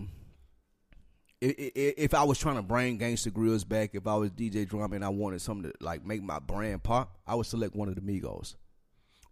if 1.41 2.13
I 2.13 2.23
was 2.23 2.39
trying 2.39 2.55
to 2.55 2.61
bring 2.61 2.97
Gangsta 2.97 3.31
Grillz 3.31 3.67
back, 3.67 3.91
if 3.93 4.07
I 4.07 4.15
was 4.15 4.31
DJ 4.31 4.67
Drama 4.67 4.95
and 4.95 5.05
I 5.05 5.09
wanted 5.09 5.41
something 5.41 5.71
to 5.71 5.77
like 5.83 6.05
make 6.05 6.23
my 6.23 6.39
brand 6.39 6.81
pop, 6.83 7.17
I 7.27 7.35
would 7.35 7.45
select 7.45 7.75
one 7.75 7.87
of 7.89 7.95
the 7.95 8.01
Migos. 8.01 8.55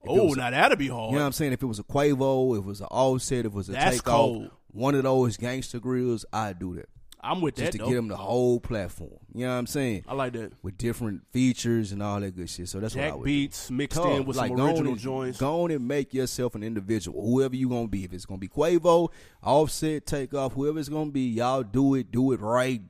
Oh, 0.07 0.25
was- 0.25 0.37
now 0.37 0.49
that'd 0.49 0.77
be 0.77 0.87
hard. 0.87 1.11
You 1.11 1.15
know 1.17 1.21
what 1.23 1.27
I'm 1.27 1.31
saying? 1.33 1.53
If 1.53 1.63
it 1.63 1.65
was 1.65 1.79
a 1.79 1.83
Quavo, 1.83 2.53
if 2.57 2.63
it 2.63 2.67
was 2.67 2.81
an 2.81 2.87
Offset, 2.91 3.39
if 3.39 3.45
it 3.47 3.53
was 3.53 3.69
a 3.69 3.73
That's 3.73 3.97
Takeoff, 3.97 4.15
cold. 4.15 4.51
one 4.71 4.95
of 4.95 5.03
those 5.03 5.37
gangster 5.37 5.79
Grillz, 5.79 6.25
I'd 6.33 6.59
do 6.59 6.75
that 6.75 6.89
I'm 7.23 7.41
with 7.41 7.55
just 7.55 7.71
that. 7.71 7.77
Just 7.77 7.77
to 7.79 7.83
though. 7.85 7.89
get 7.89 7.95
them 7.95 8.07
the 8.09 8.17
whole 8.17 8.59
platform. 8.59 9.11
You 9.33 9.45
know 9.45 9.53
what 9.53 9.57
I'm 9.59 9.67
saying? 9.67 10.03
I 10.07 10.13
like 10.13 10.33
that. 10.33 10.51
With 10.61 10.77
different 10.77 11.21
features 11.31 11.91
and 11.91 12.03
all 12.03 12.19
that 12.19 12.35
good 12.35 12.49
shit. 12.49 12.67
So 12.69 12.79
that's 12.79 12.95
what 12.95 13.03
I 13.03 13.07
Jack 13.07 13.17
would 13.17 13.25
beats 13.25 13.71
mixed 13.71 14.01
do. 14.01 14.07
in 14.11 14.25
with 14.25 14.37
Like, 14.37 14.49
some 14.49 14.57
go 14.57 14.65
original 14.67 14.91
and- 14.91 15.01
joints. 15.01 15.39
Go 15.39 15.63
on 15.63 15.71
and 15.71 15.87
make 15.87 16.13
yourself 16.13 16.53
an 16.55 16.63
individual, 16.63 17.25
whoever 17.25 17.55
you 17.55 17.69
gonna 17.69 17.87
be. 17.87 18.03
If 18.03 18.13
it's 18.13 18.25
gonna 18.25 18.37
be 18.39 18.47
Quavo, 18.49 19.09
Offset, 19.41 20.05
Takeoff, 20.05 20.53
whoever 20.53 20.79
it's 20.79 20.89
gonna 20.89 21.11
be, 21.11 21.29
y'all 21.29 21.63
do 21.63 21.95
it, 21.95 22.11
do 22.11 22.31
it 22.31 22.39
right. 22.39 22.81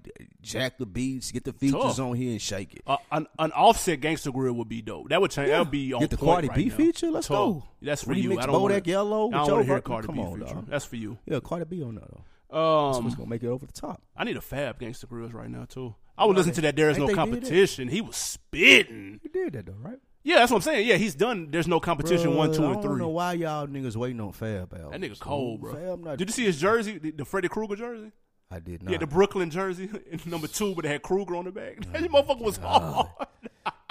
Jack 0.42 0.78
the 0.78 0.86
beats, 0.86 1.32
get 1.32 1.46
the 1.46 1.54
features 1.54 1.82
Tough. 1.82 2.00
on 2.00 2.16
here 2.16 2.32
and 2.32 2.42
shake 2.42 2.74
it. 2.76 2.82
Uh, 2.86 2.98
an, 3.12 3.28
an 3.40 3.52
offset 3.54 4.02
gangster 4.02 4.30
grill 4.32 4.54
would 4.54 4.68
be 4.68 4.82
dope. 4.82 5.08
That 5.10 5.22
would 5.22 5.32
change. 5.32 5.50
That 5.50 5.60
would 5.60 5.72
be 5.72 5.94
on 5.94 6.02
Get 6.02 6.10
the 6.10 6.18
Cardi 6.18 6.50
right 6.50 6.58
B 6.58 6.66
now. 6.66 6.76
feature. 6.76 7.10
Let's 7.12 7.28
Tough. 7.28 7.36
go. 7.38 7.64
That's 7.82 8.04
for 8.04 8.14
you. 8.14 8.30
Remix 8.32 8.42
I 8.44 8.46
don't 8.48 8.62
wanna, 8.62 8.82
Yellow. 8.84 9.30
I 9.30 9.32
don't 9.32 9.52
want 9.52 9.62
to 9.68 9.72
hear 9.72 9.82
Cardi 9.82 10.08
Come 10.08 10.16
B 10.16 10.22
on, 10.22 10.40
feature. 10.42 10.54
dog. 10.56 10.68
That's 10.68 10.84
for 10.86 10.98
you. 10.98 11.18
Yeah, 11.26 11.40
Cardi 11.42 11.64
B 11.66 11.82
on 11.82 11.96
that 11.96 12.10
though. 12.12 12.22
Um, 12.54 13.10
gonna 13.10 13.28
make 13.30 13.44
it 13.44 13.48
over 13.48 13.66
the 13.66 13.74
top. 13.74 14.02
I 14.16 14.24
need 14.24 14.38
a 14.38 14.42
Fab 14.42 14.80
Gangsta 14.80 15.06
Grillz 15.06 15.34
right 15.34 15.50
now 15.50 15.66
too. 15.66 15.96
I 16.18 16.26
would 16.26 16.36
listen 16.36 16.54
to 16.54 16.62
that. 16.62 16.76
There 16.76 16.90
is 16.90 16.98
Ain't 16.98 17.02
no 17.02 17.08
they 17.08 17.14
did 17.14 17.18
that? 17.18 17.32
competition. 17.32 17.88
He 17.88 18.02
was 18.02 18.16
spitting. 18.16 19.20
You 19.24 19.30
did 19.30 19.54
that 19.54 19.66
though, 19.66 19.76
right? 19.80 19.98
Yeah, 20.26 20.36
that's 20.36 20.52
what 20.52 20.58
I'm 20.58 20.62
saying. 20.62 20.88
Yeah, 20.88 20.96
he's 20.96 21.16
done. 21.16 21.50
There's 21.52 21.68
no 21.68 21.80
competition. 21.82 22.36
one, 22.36 22.52
Bruh, 22.52 22.56
two, 22.56 22.64
I 22.64 22.66
and 22.68 22.74
don't 22.76 22.84
three. 22.84 23.00
know 23.02 23.10
why 23.10 23.34
y'all 23.34 23.68
niggas 23.68 23.96
waiting 23.98 24.22
on 24.22 24.32
Fab 24.32 24.74
albums. 24.74 24.92
That 24.92 25.02
nigga 25.02 25.20
cold, 25.20 25.62
bro. 25.62 25.74
Fab 25.74 26.00
not. 26.04 26.18
Did 26.18 26.30
you 26.30 26.34
see 26.34 26.46
his 26.46 26.62
jersey? 26.62 26.98
The, 26.98 27.12
the 27.12 27.26
Freddy 27.26 27.50
Krueger 27.50 27.76
jersey? 27.76 28.12
I 28.50 28.60
did 28.60 28.84
not. 28.84 28.92
Yeah, 28.92 29.00
the 29.00 29.08
Brooklyn 29.08 29.50
jersey, 29.50 29.90
number 30.26 30.48
two, 30.48 30.76
but 30.76 30.86
it 30.86 30.90
had 30.90 31.02
Krueger 31.02 31.36
on 31.36 31.46
the 31.46 31.52
back. 31.52 31.80
That 31.92 32.04
motherfucker 32.04 32.42
was 32.42 32.58
hard. 32.58 33.08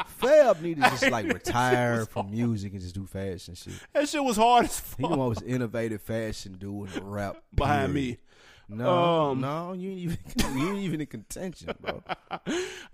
Fab 0.07 0.61
needed 0.61 0.85
to 0.85 0.91
just 0.91 1.11
like 1.11 1.27
retire 1.33 2.07
from 2.07 2.31
music 2.31 2.73
and 2.73 2.81
just 2.81 2.95
do 2.95 3.07
fashion 3.07 3.55
shit. 3.55 3.73
That 3.93 4.09
shit 4.09 4.23
was 4.23 4.37
hard 4.37 4.67
as 4.67 4.79
fuck. 4.79 5.01
He 5.01 5.09
the 5.09 5.17
most 5.17 5.43
innovative 5.43 6.01
fashion 6.03 6.57
dude 6.59 6.91
in 6.95 7.01
the 7.01 7.05
rap. 7.05 7.43
Behind 7.55 7.93
period. 7.93 8.11
me. 8.11 8.19
No, 8.69 8.89
Um, 9.33 9.41
no, 9.41 9.73
you 9.75 9.91
ain't 9.91 9.99
even 9.99 10.19
you 10.59 10.69
ain't 10.71 10.79
even 10.79 11.01
in 11.03 11.07
contention, 11.07 11.71
bro. 11.81 12.03
All 12.31 12.39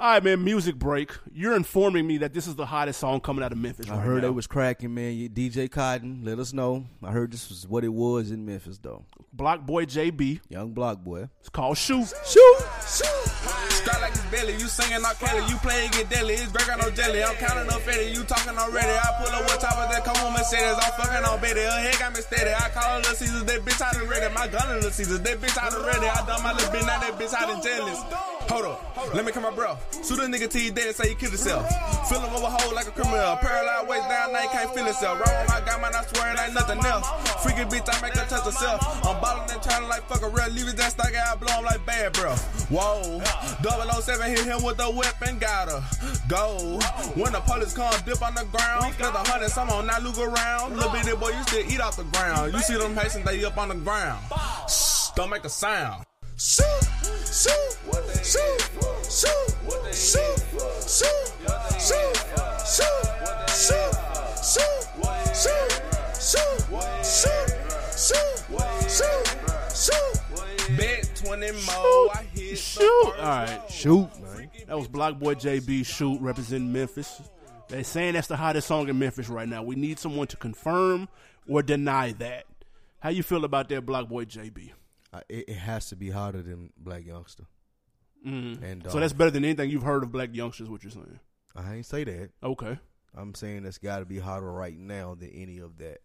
right, 0.00 0.22
man. 0.24 0.42
Music 0.42 0.74
break. 0.76 1.12
You're 1.32 1.54
informing 1.54 2.06
me 2.06 2.18
that 2.18 2.34
this 2.34 2.46
is 2.48 2.56
the 2.56 2.66
hottest 2.66 2.98
song 3.00 3.20
coming 3.20 3.44
out 3.44 3.52
of 3.52 3.58
Memphis. 3.58 3.88
I 3.88 3.96
right 3.96 4.04
heard 4.04 4.22
now. 4.22 4.28
it 4.28 4.34
was 4.34 4.46
cracking, 4.46 4.92
man. 4.94 5.14
You- 5.14 5.28
DJ 5.28 5.70
Cotton, 5.70 6.22
let 6.24 6.38
us 6.38 6.52
know. 6.52 6.86
I 7.02 7.12
heard 7.12 7.30
this 7.32 7.48
was 7.48 7.66
what 7.68 7.84
it 7.84 7.92
was 7.92 8.30
in 8.32 8.44
Memphis, 8.44 8.78
though. 8.78 9.04
BlocBoy 9.36 9.86
JB. 9.86 10.40
Young 10.48 10.72
block 10.72 10.98
boy. 11.04 11.28
It's 11.40 11.48
called 11.48 11.78
Shoot. 11.78 12.12
Shoot. 12.26 12.58
Start 12.80 13.97
like 14.08 14.16
it's 14.16 14.30
belly, 14.32 14.52
you 14.54 14.68
singing 14.68 15.02
not 15.02 15.18
Kelly, 15.18 15.44
you 15.48 15.56
playing 15.58 15.90
get 15.92 16.08
deadly, 16.08 16.34
it's 16.34 16.52
burger 16.52 16.76
no 16.80 16.90
jelly. 16.90 17.22
I'm 17.22 17.36
counting 17.36 17.68
up 17.68 17.80
fatty, 17.82 18.12
you 18.12 18.24
talking 18.24 18.56
already. 18.56 18.88
I 18.88 19.08
pull 19.20 19.34
up 19.34 19.44
with 19.44 19.60
top 19.60 19.76
of 19.76 19.90
that 19.92 20.04
come 20.04 20.16
on 20.24 20.32
Mercedes, 20.32 20.78
I'm 20.80 20.92
fucking 20.96 21.24
on 21.24 21.40
Betty. 21.40 21.60
Her 21.60 21.80
head 21.80 21.98
got 21.98 22.14
me 22.14 22.20
steady. 22.20 22.50
I 22.50 22.68
call 22.70 22.88
her 22.88 22.98
Little 22.98 23.14
Caesars, 23.14 23.44
that 23.44 23.60
bitch 23.64 23.80
out 23.80 23.96
of 23.96 24.08
ready. 24.08 24.34
My 24.34 24.48
gun 24.48 24.68
in 24.70 24.76
Little 24.76 24.90
Caesars, 24.90 25.20
that 25.20 25.38
bitch 25.40 25.58
out 25.58 25.74
already. 25.74 26.06
I 26.06 26.26
done 26.26 26.42
my 26.42 26.52
little 26.52 26.72
bitch, 26.72 26.86
now 26.86 27.00
that 27.00 27.18
bitch 27.18 27.34
out 27.34 27.50
and 27.50 27.62
jealous. 27.62 28.37
Hold 28.48 28.64
up, 28.64 29.14
let 29.14 29.24
me 29.24 29.32
come 29.32 29.42
my 29.42 29.50
bro. 29.50 29.76
Shoot 29.92 30.18
a 30.20 30.22
nigga 30.22 30.48
till 30.48 30.62
he 30.62 30.70
dead 30.70 30.86
and 30.88 30.96
say 30.96 31.10
he 31.10 31.14
killed 31.14 31.32
himself. 31.32 31.68
Fill 32.08 32.20
him 32.20 32.32
over 32.34 32.48
hole 32.48 32.74
like 32.74 32.88
a 32.88 32.90
criminal. 32.90 33.36
Paralyzed 33.36 33.88
waist 33.88 34.08
down, 34.08 34.32
now 34.32 34.40
he 34.40 34.48
can't 34.48 34.72
feel 34.74 34.84
himself. 34.84 35.20
Roll 35.20 35.44
my 35.48 35.60
guy, 35.60 35.76
man, 35.80 35.94
I 35.94 36.02
swear 36.08 36.32
it 36.32 36.40
ain't 36.40 36.54
nothing 36.54 36.80
else. 36.84 37.06
Freaky 37.44 37.68
bitch, 37.68 37.84
I 37.92 38.00
make 38.00 38.16
her 38.16 38.24
touch 38.24 38.44
herself. 38.44 38.80
I'm 39.04 39.20
ballin' 39.20 39.50
and 39.50 39.62
turning 39.62 39.88
like 39.88 40.02
fuck 40.08 40.22
a 40.22 40.28
real. 40.28 40.48
Leave 40.48 40.68
it 40.68 40.76
that 40.78 40.92
stock 40.92 41.14
out, 41.14 41.40
blow 41.40 41.52
him 41.60 41.64
like 41.64 41.84
bad, 41.84 42.14
bro. 42.14 42.32
Whoa, 42.72 43.20
007 44.00 44.30
hit 44.30 44.44
him 44.44 44.62
with 44.62 44.80
a 44.80 44.90
weapon, 44.90 45.38
got 45.38 45.68
her. 45.68 45.84
Go. 46.28 46.80
When 47.20 47.32
the 47.32 47.40
police 47.40 47.74
come, 47.74 47.92
dip 48.06 48.22
on 48.22 48.34
the 48.34 48.44
ground. 48.44 48.94
Split 48.94 49.12
the 49.12 49.18
hundred, 49.28 49.50
some 49.50 49.68
on 49.70 49.86
not 49.86 50.02
look 50.02 50.18
around. 50.18 50.74
Little 50.74 50.90
bitty 50.90 51.16
boy, 51.16 51.36
you 51.36 51.42
still 51.44 51.68
eat 51.68 51.80
off 51.80 51.96
the 51.96 52.04
ground. 52.04 52.54
You 52.54 52.60
see 52.60 52.76
them 52.76 52.96
Haitians, 52.96 53.24
they 53.24 53.44
up 53.44 53.58
on 53.58 53.68
the 53.68 53.74
ground. 53.74 54.24
Shh, 54.68 55.10
don't 55.14 55.28
make 55.28 55.44
a 55.44 55.50
sound. 55.50 56.04
Shoot, 56.36 56.64
shoot, 57.26 57.78
shoot, 58.24 58.60
shoot, 59.08 59.48
shoot, 59.92 59.92
shoot, 59.92 60.38
shoot, 60.88 61.18
shoot, 61.78 61.86
shoot, 61.86 62.16
shoot, 62.66 63.58
shoot, 63.58 63.94
shoot, 65.32 66.48
shoot, 67.02 67.28
shoot. 67.98 68.38
Shoot, 68.88 69.26
shoot. 69.74 70.76
Bet 70.76 71.10
20 71.24 71.52
more, 71.52 72.10
I 72.14 72.26
hit 72.32 72.50
the 72.50 72.56
Shoot. 72.56 72.80
first 73.04 73.18
All 73.18 73.24
right. 73.24 73.60
Shoot, 73.70 74.08
man. 74.22 74.50
That 74.66 74.78
was 74.78 74.88
BlocBoy 74.88 75.34
JB 75.36 75.84
Shoot 75.86 76.20
representing 76.20 76.72
Memphis. 76.72 77.20
They're 77.68 77.84
saying 77.84 78.14
that's 78.14 78.28
the 78.28 78.36
hottest 78.36 78.66
song 78.66 78.88
in 78.88 78.98
Memphis 78.98 79.28
right 79.28 79.48
now. 79.48 79.62
We 79.62 79.76
need 79.76 79.98
someone 79.98 80.26
to 80.28 80.36
confirm 80.36 81.08
or 81.48 81.62
deny 81.62 82.12
that. 82.12 82.44
How 83.00 83.10
you 83.10 83.22
feel 83.22 83.44
about 83.44 83.68
that 83.68 83.84
BlocBoy 83.86 84.26
JB? 84.26 84.72
Uh, 85.12 85.20
it, 85.28 85.48
it 85.50 85.56
has 85.56 85.88
to 85.90 85.96
be 85.96 86.10
hotter 86.10 86.42
than 86.42 86.72
Blac 86.82 87.06
Youngsta. 87.06 87.46
And 88.24 88.86
uh, 88.86 88.90
So 88.90 89.00
that's 89.00 89.12
better 89.12 89.30
than 89.30 89.44
anything 89.44 89.70
you've 89.70 89.82
heard 89.82 90.02
of 90.02 90.10
Blac 90.10 90.34
Youngsta's. 90.34 90.68
What 90.68 90.82
you're 90.82 90.90
saying? 90.90 91.18
I 91.56 91.76
ain't 91.76 91.86
say 91.86 92.04
that. 92.04 92.30
Okay. 92.42 92.78
I'm 93.16 93.34
saying 93.34 93.64
it's 93.64 93.78
got 93.78 94.00
to 94.00 94.04
be 94.04 94.18
hotter 94.18 94.50
right 94.50 94.76
now 94.78 95.14
than 95.14 95.30
any 95.30 95.58
of 95.58 95.78
that. 95.78 95.98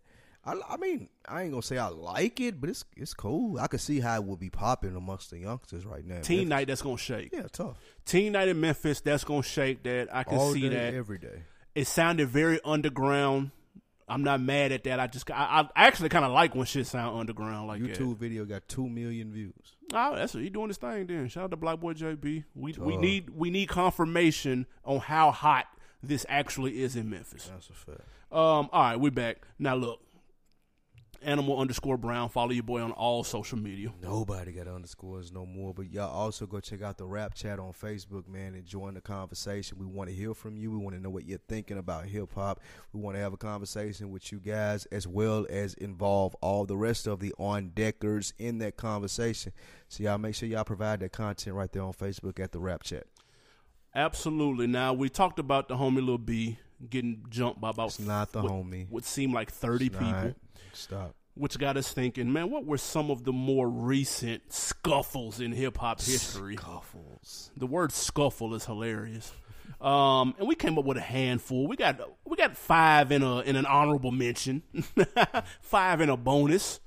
I, 0.45 0.55
I 0.69 0.77
mean, 0.77 1.07
I 1.27 1.43
ain't 1.43 1.51
gonna 1.51 1.61
say 1.61 1.77
I 1.77 1.87
like 1.87 2.41
it, 2.41 2.59
but 2.59 2.69
it's 2.69 2.83
it's 2.97 3.13
cool. 3.13 3.57
I 3.59 3.67
can 3.67 3.79
see 3.79 4.01
how 4.01 4.15
it 4.15 4.25
would 4.25 4.39
be 4.41 4.49
popping 4.49 4.93
amongst 4.95 5.29
the 5.29 5.37
youngsters 5.39 5.85
right 5.85 6.05
now. 6.05 6.19
Teen 6.21 6.39
Memphis- 6.39 6.49
Night 6.49 6.67
that's 6.67 6.81
gonna 6.81 6.97
shake. 6.97 7.29
yeah, 7.31 7.43
tough. 7.51 7.77
Teen 8.05 8.33
Night 8.33 8.49
in 8.49 8.59
Memphis 8.59 8.99
that's 8.99 9.23
gonna 9.23 9.41
shake. 9.43 9.83
That 9.83 10.13
I 10.13 10.23
can 10.25 10.37
All 10.37 10.51
see 10.51 10.61
day, 10.63 10.69
that. 10.69 10.93
every 10.95 11.17
day. 11.17 11.43
it 11.75 11.87
sounded 11.87 12.27
very 12.27 12.59
underground. 12.65 13.51
I'm 14.07 14.23
not 14.23 14.41
mad 14.41 14.71
at 14.71 14.83
that. 14.83 14.99
I 14.99 15.07
just 15.07 15.29
I, 15.31 15.67
I 15.75 15.85
actually 15.87 16.09
kind 16.09 16.25
of 16.25 16.31
like 16.31 16.55
when 16.55 16.65
shit 16.65 16.85
sound 16.87 17.17
underground 17.19 17.67
like 17.67 17.81
that. 17.81 17.97
YouTube 17.97 18.17
video 18.17 18.45
got 18.45 18.67
two 18.67 18.87
million 18.89 19.31
views. 19.31 19.53
Oh, 19.93 20.15
that's 20.15 20.33
he 20.33 20.49
doing 20.49 20.67
his 20.69 20.77
thing. 20.77 21.07
Then 21.07 21.27
shout 21.29 21.45
out 21.45 21.51
to 21.51 21.57
BlocBoy 21.57 21.95
JB. 21.97 22.43
We 22.55 22.73
we 22.79 22.95
Uh. 22.95 22.99
need 22.99 23.29
we 23.29 23.49
need 23.49 23.69
confirmation 23.69 24.65
on 24.83 24.99
how 24.99 25.31
hot 25.31 25.65
this 26.01 26.25
actually 26.27 26.81
is 26.81 26.95
in 26.95 27.09
Memphis. 27.09 27.49
That's 27.51 27.69
a 27.69 27.73
fact. 27.73 28.01
Um, 28.31 28.69
all 28.71 28.81
right, 28.83 28.99
we 28.99 29.09
back 29.09 29.45
now. 29.59 29.75
Look, 29.75 30.01
animal 31.23 31.59
underscore 31.59 31.97
brown. 31.97 32.29
Follow 32.29 32.51
your 32.51 32.63
boy 32.63 32.81
on 32.81 32.91
all 32.91 33.23
social 33.23 33.57
media. 33.57 33.93
Nobody 34.01 34.51
got 34.51 34.67
underscores 34.67 35.31
no 35.31 35.45
more. 35.45 35.73
But 35.73 35.91
y'all 35.91 36.11
also 36.11 36.45
go 36.45 36.59
check 36.59 36.81
out 36.81 36.97
the 36.97 37.05
rap 37.05 37.33
chat 37.33 37.59
on 37.59 37.73
Facebook, 37.73 38.27
man, 38.27 38.53
and 38.55 38.65
join 38.65 38.93
the 38.93 39.01
conversation. 39.01 39.77
We 39.79 39.85
want 39.85 40.09
to 40.09 40.15
hear 40.15 40.33
from 40.33 40.57
you. 40.57 40.71
We 40.71 40.77
want 40.77 40.95
to 40.95 41.01
know 41.01 41.09
what 41.09 41.25
you're 41.25 41.39
thinking 41.47 41.77
about 41.77 42.05
hip 42.05 42.33
hop. 42.33 42.59
We 42.91 42.99
want 42.99 43.15
to 43.15 43.21
have 43.21 43.33
a 43.33 43.37
conversation 43.37 44.11
with 44.11 44.31
you 44.31 44.39
guys 44.39 44.85
as 44.87 45.07
well 45.07 45.45
as 45.49 45.73
involve 45.75 46.35
all 46.41 46.65
the 46.65 46.77
rest 46.77 47.07
of 47.07 47.19
the 47.19 47.33
on 47.37 47.69
deckers 47.69 48.33
in 48.37 48.59
that 48.59 48.77
conversation. 48.77 49.53
So 49.87 50.03
y'all 50.03 50.17
make 50.17 50.35
sure 50.35 50.47
y'all 50.49 50.63
provide 50.63 50.99
that 51.01 51.11
content 51.11 51.55
right 51.55 51.71
there 51.71 51.83
on 51.83 51.93
Facebook 51.93 52.39
at 52.39 52.51
the 52.51 52.59
rap 52.59 52.83
chat. 52.83 53.05
Absolutely. 53.95 54.67
Now 54.67 54.93
we 54.93 55.07
talked 55.09 55.37
about 55.39 55.67
the 55.67 55.75
homie 55.75 56.03
Lil 56.03 56.17
B 56.17 56.57
getting 56.89 57.25
jumped 57.29 57.59
by 57.61 57.69
about 57.71 57.87
It's 57.89 57.99
not 57.99 58.31
the 58.31 58.41
what, 58.41 58.51
homie. 58.51 58.89
Would 58.89 59.05
seem 59.05 59.33
like 59.33 59.51
thirty 59.51 59.87
It's 59.87 59.97
people. 59.97 60.11
not. 60.11 60.35
Stop. 60.73 61.15
which 61.35 61.57
got 61.59 61.77
us 61.77 61.91
thinking, 61.93 62.31
man, 62.33 62.49
what 62.49 62.65
were 62.65 62.77
some 62.77 63.09
of 63.11 63.23
the 63.23 63.31
more 63.33 63.69
recent 63.69 64.51
scuffles 64.51 65.39
in 65.39 65.51
hip 65.51 65.77
hop 65.77 66.01
history? 66.01 66.55
Scuffles. 66.57 67.51
The 67.57 67.67
word 67.67 67.91
scuffle 67.91 68.53
is 68.55 68.65
hilarious. 68.65 69.31
Um, 69.81 70.33
and 70.39 70.47
we 70.47 70.55
came 70.55 70.77
up 70.77 70.85
with 70.85 70.97
a 70.97 71.01
handful. 71.01 71.67
We 71.67 71.75
got 71.75 71.99
we 72.25 72.37
got 72.37 72.55
five 72.55 73.11
in 73.11 73.21
a 73.23 73.39
in 73.41 73.55
an 73.55 73.65
honorable 73.65 74.11
mention, 74.11 74.63
five 75.61 76.01
in 76.01 76.09
a 76.09 76.17
bonus. 76.17 76.79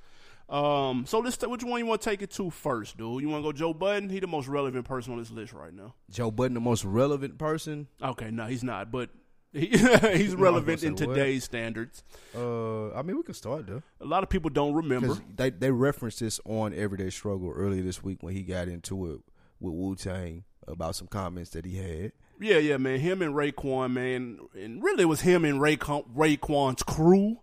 Um, 0.49 1.07
so 1.07 1.19
let's 1.19 1.41
which 1.45 1.65
one 1.65 1.81
you 1.81 1.87
want 1.87 2.01
to 2.03 2.09
take 2.11 2.23
it 2.23 2.31
to 2.33 2.51
first, 2.51 2.97
dude? 2.97 3.21
You 3.23 3.29
want 3.29 3.43
to 3.43 3.49
go 3.49 3.53
Joe 3.53 3.75
Budden? 3.75 4.09
He 4.11 4.21
the 4.21 4.29
most 4.29 4.47
relevant 4.49 4.85
person 4.85 5.13
on 5.13 5.19
this 5.19 5.31
list 5.31 5.53
right 5.53 5.75
now. 5.75 5.95
Joe 6.09 6.31
Budden, 6.31 6.55
the 6.55 6.61
most 6.61 6.85
relevant 6.85 7.37
person. 7.37 7.89
Okay, 8.01 8.31
no, 8.31 8.47
he's 8.47 8.63
not, 8.63 8.93
but 8.93 9.11
he's 10.17 10.35
relevant 10.37 10.83
in 10.83 10.93
what? 10.93 10.99
today's 10.99 11.45
standards. 11.45 12.03
Uh, 12.37 12.93
I 12.93 13.03
mean, 13.03 13.17
we 13.17 13.23
can 13.23 13.35
start 13.35 13.67
there. 13.67 13.83
A 14.01 14.05
lot 14.05 14.23
of 14.23 14.29
people 14.29 14.51
don't 14.51 14.75
remember. 14.75 15.17
They 15.35 15.51
they 15.51 15.71
referenced 15.71 16.21
this 16.21 16.41
on 16.45 16.75
Everyday 16.75 17.11
Struggle 17.11 17.51
earlier 17.51 17.83
this 17.83 18.03
week 18.03 18.23
when 18.23 18.35
he 18.35 18.43
got 18.43 18.69
into 18.69 19.13
it 19.13 19.21
with 19.59 19.73
Wu 19.73 19.97
Tang 19.97 20.45
about 20.67 20.95
some 20.95 21.07
comments 21.07 21.51
that 21.51 21.65
he 21.65 21.77
had. 21.77 22.13
Yeah, 22.39 22.59
yeah, 22.59 22.77
man. 22.77 23.01
Him 23.01 23.23
and 23.23 23.35
Raekwon, 23.35 23.93
man, 23.93 24.41
and 24.55 24.83
really 24.83 25.05
it 25.05 25.07
was 25.07 25.23
him 25.23 25.45
and 25.47 25.59
Raekwon, 25.59 26.05
Raekwon's 26.15 26.83
crew 26.83 27.41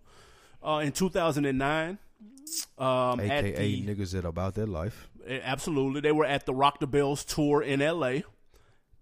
uh, 0.64 0.82
in 0.84 0.92
2009. 0.92 1.98
Um, 2.78 3.20
at 3.20 3.46
AKA 3.46 3.82
the, 3.82 3.96
niggas 3.96 4.12
that 4.12 4.26
about 4.26 4.54
their 4.54 4.68
life. 4.68 5.08
absolutely, 5.28 6.02
they 6.02 6.12
were 6.12 6.26
at 6.26 6.46
the 6.46 6.54
Rock 6.54 6.80
the 6.80 6.86
Bells 6.86 7.26
tour 7.26 7.64
in 7.64 7.82
L.A. 7.82 8.24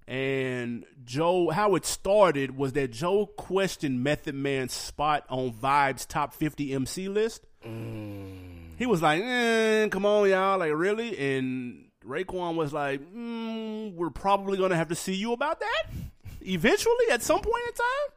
And 0.07 0.85
Joe, 1.05 1.49
how 1.49 1.75
it 1.75 1.85
started 1.85 2.57
was 2.57 2.73
that 2.73 2.91
Joe 2.91 3.27
questioned 3.27 4.03
Method 4.03 4.35
Man's 4.35 4.73
spot 4.73 5.25
on 5.29 5.51
Vibe's 5.53 6.05
top 6.05 6.33
50 6.33 6.73
MC 6.73 7.07
list. 7.07 7.45
He 7.63 8.85
was 8.85 9.01
like, 9.01 9.21
eh, 9.23 9.87
"Come 9.89 10.05
on, 10.05 10.27
y'all, 10.29 10.57
like 10.57 10.73
really?" 10.73 11.17
And 11.17 11.85
Raekwon 12.05 12.55
was 12.55 12.73
like, 12.73 12.99
mm, 13.13 13.93
"We're 13.93 14.09
probably 14.09 14.57
gonna 14.57 14.75
have 14.75 14.89
to 14.89 14.95
see 14.95 15.13
you 15.13 15.33
about 15.33 15.59
that 15.59 15.83
eventually 16.41 17.05
at 17.11 17.21
some 17.21 17.39
point 17.39 17.63
in 17.67 17.73
time." 17.73 18.15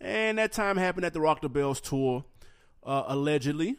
And 0.00 0.38
that 0.38 0.52
time 0.52 0.76
happened 0.76 1.04
at 1.06 1.12
the 1.12 1.20
Rock 1.20 1.40
the 1.42 1.48
Bells 1.48 1.80
tour. 1.80 2.24
Uh, 2.82 3.04
allegedly, 3.06 3.76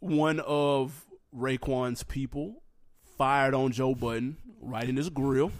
one 0.00 0.40
of 0.40 1.06
Raekwon's 1.34 2.02
people 2.02 2.62
fired 3.16 3.54
on 3.54 3.72
Joe 3.72 3.94
Budden 3.94 4.36
right 4.60 4.88
in 4.88 4.96
his 4.96 5.08
grill. 5.08 5.52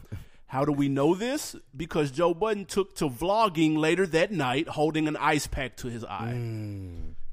How 0.50 0.64
do 0.64 0.72
we 0.72 0.88
know 0.88 1.14
this? 1.14 1.54
Because 1.76 2.10
Joe 2.10 2.34
Budden 2.34 2.64
took 2.64 2.96
to 2.96 3.08
vlogging 3.08 3.78
later 3.78 4.04
that 4.08 4.32
night 4.32 4.66
holding 4.66 5.06
an 5.06 5.16
ice 5.16 5.46
pack 5.46 5.76
to 5.76 5.86
his 5.86 6.04
eye. 6.04 6.34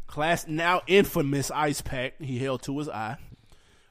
Class 0.06 0.48
now 0.48 0.82
infamous 0.86 1.50
ice 1.50 1.82
pack 1.82 2.22
he 2.22 2.38
held 2.38 2.62
to 2.64 2.78
his 2.78 2.88
eye. 2.88 3.18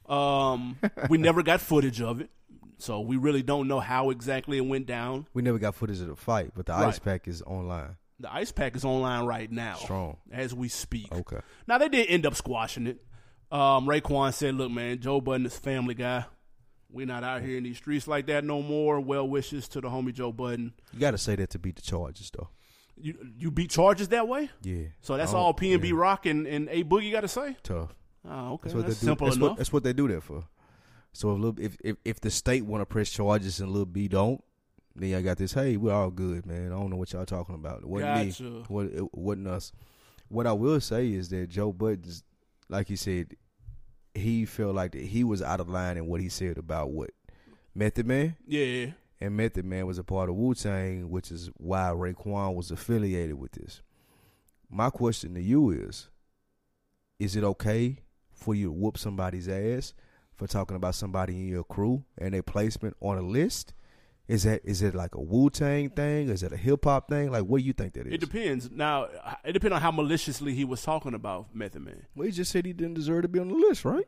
Um, 0.08 0.78
we 1.10 1.18
never 1.18 1.42
got 1.42 1.60
footage 1.60 2.00
of 2.00 2.20
it, 2.20 2.30
so 2.78 3.00
we 3.00 3.16
really 3.16 3.42
don't 3.42 3.66
know 3.66 3.80
how 3.80 4.10
exactly 4.10 4.58
it 4.58 4.66
went 4.66 4.86
down. 4.86 5.26
We 5.34 5.42
never 5.42 5.58
got 5.58 5.74
footage 5.74 6.00
of 6.00 6.06
the 6.06 6.14
fight, 6.16 6.52
but 6.54 6.66
the 6.66 6.72
Right. 6.74 6.86
ice 6.86 7.00
pack 7.00 7.26
is 7.26 7.42
online. 7.42 7.96
The 8.20 8.32
ice 8.32 8.52
pack 8.52 8.76
is 8.76 8.84
online 8.84 9.26
right 9.26 9.50
now, 9.50 9.74
Strong. 9.74 10.18
as 10.30 10.54
we 10.54 10.68
speak. 10.68 11.12
Okay. 11.12 11.40
Now 11.66 11.78
they 11.78 11.88
did 11.88 12.06
end 12.08 12.24
up 12.26 12.36
squashing 12.36 12.86
it. 12.86 13.04
Um, 13.50 13.86
Raekwon 13.88 14.32
said, 14.32 14.54
"Look, 14.54 14.70
man, 14.70 15.00
Joe 15.00 15.20
Budden 15.20 15.46
is 15.46 15.58
family 15.58 15.94
guy. 15.94 16.24
We're 16.90 17.06
not 17.06 17.24
out 17.24 17.42
here 17.42 17.56
in 17.58 17.64
these 17.64 17.76
streets 17.78 18.06
like 18.06 18.26
that 18.26 18.44
no 18.44 18.62
more. 18.62 19.00
Well 19.00 19.28
wishes 19.28 19.68
to 19.68 19.80
the 19.80 19.88
homie 19.88 20.14
Joe 20.14 20.32
Budden. 20.32 20.72
You 20.92 21.00
got 21.00 21.10
to 21.12 21.18
say 21.18 21.36
that 21.36 21.50
to 21.50 21.58
beat 21.58 21.76
the 21.76 21.82
charges, 21.82 22.30
though. 22.36 22.48
You 22.98 23.14
you 23.38 23.50
beat 23.50 23.70
charges 23.70 24.08
that 24.08 24.26
way, 24.26 24.48
Yeah. 24.62 24.84
so 25.02 25.16
that's 25.18 25.34
oh, 25.34 25.36
all 25.36 25.54
PNB 25.54 25.92
Rock 25.92 26.24
and, 26.24 26.46
and 26.46 26.68
A 26.70 26.82
Boogie 26.84 27.12
got 27.12 27.20
to 27.22 27.28
say. 27.28 27.56
Tough. 27.62 27.94
Oh, 28.26 28.54
okay, 28.54 28.62
That's 28.70 28.74
what 28.74 28.86
that's 28.86 29.00
they 29.00 29.04
do. 29.04 29.10
simple 29.10 29.26
that's 29.26 29.36
enough. 29.36 29.48
What, 29.50 29.56
that's 29.58 29.72
what 29.72 29.84
they 29.84 29.92
do 29.92 30.08
that 30.08 30.22
for. 30.22 30.44
So 31.12 31.32
if, 31.34 31.38
Lil, 31.40 31.54
if 31.60 31.76
if 31.84 31.96
if 32.06 32.20
the 32.20 32.30
state 32.30 32.64
want 32.64 32.80
to 32.80 32.86
press 32.86 33.10
charges 33.10 33.60
and 33.60 33.70
Lil 33.70 33.84
B 33.84 34.08
don't, 34.08 34.42
then 34.94 35.10
y'all 35.10 35.22
got 35.22 35.36
this. 35.36 35.52
Hey, 35.52 35.76
we're 35.76 35.92
all 35.92 36.10
good, 36.10 36.46
man. 36.46 36.66
I 36.72 36.76
don't 36.76 36.88
know 36.88 36.96
what 36.96 37.12
y'all 37.12 37.26
talking 37.26 37.54
about. 37.54 37.80
It 37.82 37.86
wasn't 37.86 38.28
Gotcha. 38.30 38.42
me. 38.42 38.64
What 38.68 38.86
it 38.86 39.14
wasn't 39.14 39.48
us. 39.48 39.72
What 40.28 40.46
I 40.46 40.52
will 40.52 40.80
say 40.80 41.12
is 41.12 41.28
that 41.28 41.48
Joe 41.50 41.72
Budden's, 41.74 42.24
like 42.70 42.88
he 42.88 42.96
said, 42.96 43.36
he 44.16 44.44
felt 44.44 44.74
like 44.74 44.92
that 44.92 45.02
he 45.02 45.24
was 45.24 45.42
out 45.42 45.60
of 45.60 45.68
line 45.68 45.96
in 45.96 46.06
what 46.06 46.20
he 46.20 46.28
said 46.28 46.58
about 46.58 46.90
what 46.90 47.10
Method 47.74 48.06
Man. 48.06 48.36
yeah, 48.46 48.86
and 49.20 49.36
Method 49.36 49.64
Man 49.64 49.86
was 49.86 49.98
a 49.98 50.04
part 50.04 50.28
of 50.28 50.36
Wu 50.36 50.54
Tang, 50.54 51.10
which 51.10 51.30
is 51.30 51.50
why 51.56 51.90
Raekwon 51.94 52.54
was 52.54 52.70
affiliated 52.70 53.38
with 53.38 53.52
this. 53.52 53.82
My 54.70 54.90
question 54.90 55.34
to 55.34 55.40
you 55.40 55.70
is: 55.70 56.08
Is 57.18 57.36
it 57.36 57.44
okay 57.44 57.98
for 58.32 58.54
you 58.54 58.66
to 58.66 58.72
whoop 58.72 58.98
somebody's 58.98 59.48
ass 59.48 59.94
for 60.34 60.46
talking 60.46 60.76
about 60.76 60.94
somebody 60.94 61.34
in 61.34 61.48
your 61.48 61.64
crew 61.64 62.04
and 62.18 62.34
their 62.34 62.42
placement 62.42 62.96
on 63.00 63.18
a 63.18 63.22
list? 63.22 63.72
Is 64.28 64.42
that 64.42 64.62
is 64.64 64.82
it 64.82 64.94
like 64.94 65.14
a 65.14 65.20
Wu 65.20 65.50
Tang 65.50 65.88
thing? 65.90 66.28
Is 66.28 66.42
it 66.42 66.52
a 66.52 66.56
hip 66.56 66.84
hop 66.84 67.08
thing? 67.08 67.30
Like, 67.30 67.44
what 67.44 67.58
do 67.60 67.64
you 67.64 67.72
think 67.72 67.92
that 67.94 68.06
is? 68.08 68.14
it 68.14 68.18
depends. 68.20 68.70
Now 68.70 69.08
it 69.44 69.52
depends 69.52 69.74
on 69.76 69.80
how 69.80 69.92
maliciously 69.92 70.52
he 70.54 70.64
was 70.64 70.82
talking 70.82 71.14
about 71.14 71.54
Method 71.54 71.82
Man. 71.84 72.06
well, 72.16 72.26
he 72.26 72.32
just 72.32 72.50
said 72.50 72.66
he 72.66 72.72
didn't 72.72 72.94
deserve 72.94 73.22
to 73.22 73.28
be 73.28 73.38
on 73.38 73.48
the 73.48 73.54
list, 73.54 73.84
right? 73.84 74.06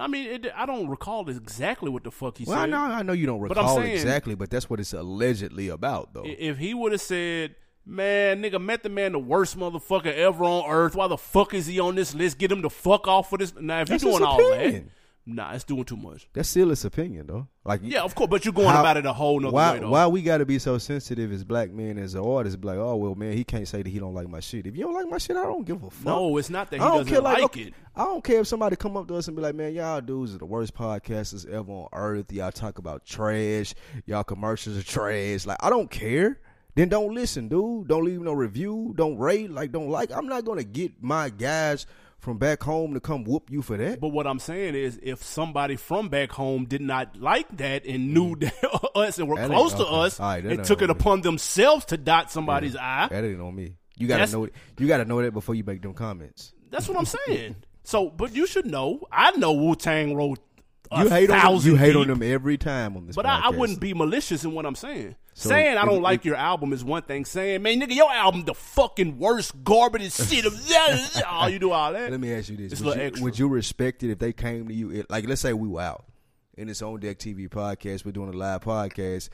I 0.00 0.06
mean, 0.08 0.26
it, 0.26 0.46
I 0.56 0.64
don't 0.66 0.88
recall 0.88 1.28
exactly 1.28 1.90
what 1.90 2.02
the 2.02 2.10
fuck 2.10 2.38
he 2.38 2.44
said. 2.46 2.52
Well, 2.52 2.60
I 2.62 2.66
know, 2.66 2.78
I 2.78 3.02
know 3.02 3.12
you 3.12 3.26
don't 3.26 3.40
But 3.46 3.50
recall 3.56 3.76
saying- 3.76 3.92
exactly, 3.92 4.34
but 4.34 4.48
that's 4.50 4.70
what 4.70 4.80
it's 4.80 4.94
allegedly 4.94 5.68
about, 5.68 6.14
though. 6.14 6.24
If 6.24 6.56
he 6.56 6.72
would 6.72 6.92
have 6.92 7.00
said, 7.02 7.56
"Man, 7.84 8.42
nigga, 8.42 8.60
Method 8.60 8.90
Man 8.90 9.12
the 9.12 9.18
worst 9.18 9.56
motherfucker 9.58 10.12
ever 10.14 10.44
on 10.44 10.64
earth. 10.70 10.94
Why 10.96 11.08
the 11.08 11.18
fuck 11.18 11.52
is 11.52 11.66
he 11.66 11.78
on 11.78 11.94
this 11.94 12.14
list? 12.14 12.38
Get 12.38 12.50
him 12.50 12.62
the 12.62 12.70
fuck 12.70 13.06
off 13.06 13.32
of 13.34 13.38
this." 13.40 13.52
Now, 13.60 13.82
if 13.82 13.88
That's 13.88 14.02
you're 14.02 14.12
doing 14.12 14.24
all 14.24 14.38
that, 14.38 14.60
opinion. 14.60 14.90
Nah, 15.26 15.52
it's 15.54 15.64
doing 15.64 15.84
too 15.84 15.96
much. 15.96 16.28
That's 16.32 16.48
still 16.48 16.70
his 16.70 16.84
opinion, 16.84 17.26
though. 17.28 17.46
Like, 17.64 17.80
Yeah, 17.84 18.02
of 18.02 18.14
course, 18.14 18.28
but 18.28 18.44
you're 18.44 18.52
going 18.54 18.68
how- 18.68 18.80
about 18.80 18.96
it 18.96 19.06
a 19.06 19.12
whole 19.12 19.38
nother 19.40 19.52
why, 19.54 19.72
way, 19.74 19.78
though. 19.80 19.90
Why 19.90 20.06
we 20.08 20.22
got 20.22 20.38
to 20.38 20.46
be 20.46 20.58
so 20.58 20.78
sensitive 20.78 21.30
as 21.32 21.44
black 21.44 21.70
men, 21.70 21.98
as 21.98 22.14
an 22.14 22.20
artist? 22.24 22.60
Be 22.60 22.66
like, 22.68 22.78
oh 22.78 22.96
well, 22.96 23.14
man, 23.14 23.32
he 23.34 23.44
can't 23.44 23.66
say 23.68 23.82
that 23.82 23.88
he 23.88 23.98
don't 23.98 24.14
like 24.14 24.28
my 24.28 24.40
shit. 24.40 24.66
If 24.66 24.76
you 24.76 24.84
don't 24.84 24.94
like 24.94 25.08
my 25.08 25.18
shit, 25.18 25.36
I 25.36 25.44
don't 25.44 25.64
give 25.64 25.82
a 25.82 25.90
fuck. 25.90 26.04
no, 26.06 26.36
it's 26.38 26.50
not 26.50 26.70
that 26.70 26.76
he 26.78 26.82
I 26.82 26.88
don't 26.88 26.98
doesn't 26.98 27.12
care. 27.12 27.20
like, 27.22 27.42
Like, 27.42 27.56
it. 27.56 27.74
I 27.94 28.04
don't 28.04 28.24
care 28.24 28.40
if 28.40 28.46
somebody 28.48 28.74
come 28.76 28.96
up 28.96 29.06
to 29.08 29.14
us 29.16 29.28
and 29.28 29.36
be 29.36 29.42
like, 29.42 29.54
"Man, 29.54 29.74
y'all 29.74 30.00
dudes 30.00 30.34
are 30.34 30.38
the 30.38 30.46
worst 30.46 30.74
podcasters 30.74 31.46
ever 31.48 31.70
on 31.70 31.88
earth. 31.92 32.32
Y'all 32.32 32.50
talk 32.50 32.78
about 32.78 33.04
trash. 33.04 33.74
Y'all 34.06 34.24
commercials 34.24 34.76
are 34.78 34.82
trash." 34.82 35.46
Like, 35.46 35.58
I 35.60 35.70
don't 35.70 35.90
care. 35.90 36.40
Then 36.74 36.88
don't 36.88 37.14
listen, 37.14 37.48
dude. 37.48 37.86
Don't 37.88 38.02
leave 38.04 38.22
no 38.22 38.32
review. 38.32 38.94
Don't 38.96 39.18
rate. 39.18 39.50
Like, 39.50 39.72
don't 39.72 39.90
like. 39.90 40.10
I'm 40.10 40.26
not 40.26 40.46
gonna 40.46 40.64
get 40.64 41.02
my 41.02 41.28
guys 41.28 41.86
from 42.22 42.38
back 42.38 42.62
home 42.62 42.94
to 42.94 43.00
come 43.00 43.24
whoop 43.24 43.50
you 43.50 43.62
for 43.62 43.76
that. 43.76 44.00
But 44.00 44.08
what 44.10 44.28
I'm 44.28 44.38
saying 44.38 44.76
is, 44.76 44.98
if 45.02 45.22
somebody 45.24 45.74
from 45.74 46.08
back 46.08 46.30
home 46.30 46.66
did 46.66 46.80
not 46.80 47.16
like 47.20 47.48
that 47.56 47.84
and 47.84 48.14
knew 48.14 48.36
that 48.36 48.54
us 48.94 49.18
and 49.18 49.28
were 49.28 49.34
Mm. 49.36 49.48
That 49.48 49.50
close 49.50 49.74
to 49.74 49.84
okay. 49.84 49.94
us 50.06 50.20
right, 50.20 50.44
and 50.44 50.64
took 50.64 50.82
it 50.82 50.86
me. 50.86 50.92
upon 50.92 51.22
themselves 51.22 51.84
to 51.86 51.96
dot 51.96 52.30
somebody's 52.30 52.76
eye, 52.76 53.08
That 53.10 53.24
ain't 53.24 53.40
on 53.40 53.54
me. 53.56 53.74
You 53.98 54.06
gotta 54.06 54.30
know 54.30 54.44
it. 54.44 54.54
You 54.78 54.86
gotta 54.86 55.04
know 55.04 55.20
that 55.20 55.32
before 55.32 55.56
you 55.56 55.64
make 55.64 55.82
them 55.82 55.94
comments. 55.94 56.54
that's 56.70 56.88
what 56.88 56.96
I'm 56.96 57.06
saying. 57.26 57.56
So, 57.82 58.08
but 58.08 58.32
you 58.36 58.46
should 58.46 58.66
know. 58.66 59.00
I 59.10 59.32
know 59.32 59.52
Wu 59.52 59.74
Tang 59.74 60.14
wrote. 60.14 60.38
You 60.98 61.08
hate 61.08 61.30
on 61.30 61.54
them, 61.56 61.66
you 61.66 61.76
hate 61.76 61.92
deep. 61.92 62.00
on 62.00 62.08
them 62.08 62.22
every 62.22 62.58
time 62.58 62.96
on 62.96 63.06
this. 63.06 63.16
But 63.16 63.26
I, 63.26 63.42
I 63.44 63.50
wouldn't 63.50 63.80
be 63.80 63.94
malicious 63.94 64.44
in 64.44 64.52
what 64.52 64.66
I'm 64.66 64.74
saying. 64.74 65.16
So, 65.34 65.48
saying 65.48 65.78
I 65.78 65.84
don't 65.84 66.02
like 66.02 66.20
if- 66.20 66.24
your 66.26 66.36
album 66.36 66.72
is 66.72 66.84
one 66.84 67.02
thing. 67.02 67.24
Saying, 67.24 67.62
man, 67.62 67.80
nigga, 67.80 67.94
your 67.94 68.12
album 68.12 68.44
the 68.44 68.54
fucking 68.54 69.18
worst 69.18 69.64
garbage 69.64 70.12
shit 70.12 70.44
of 70.44 70.52
that. 70.68 71.22
oh, 71.30 71.46
you 71.46 71.58
do 71.58 71.72
all 71.72 71.92
that. 71.92 72.10
Let 72.10 72.20
me 72.20 72.32
ask 72.34 72.50
you 72.50 72.56
this: 72.56 72.80
would 72.80 73.16
you, 73.16 73.22
would 73.22 73.38
you 73.38 73.48
respect 73.48 74.02
it 74.02 74.10
if 74.10 74.18
they 74.18 74.32
came 74.32 74.68
to 74.68 74.74
you? 74.74 74.90
It, 74.90 75.10
like, 75.10 75.26
let's 75.26 75.40
say 75.40 75.52
we 75.52 75.68
were 75.68 75.80
out 75.80 76.04
in 76.56 76.68
this 76.68 76.82
on 76.82 77.00
deck 77.00 77.18
TV 77.18 77.48
podcast. 77.48 78.04
We're 78.04 78.12
doing 78.12 78.28
a 78.28 78.36
live 78.36 78.60
podcast. 78.60 79.30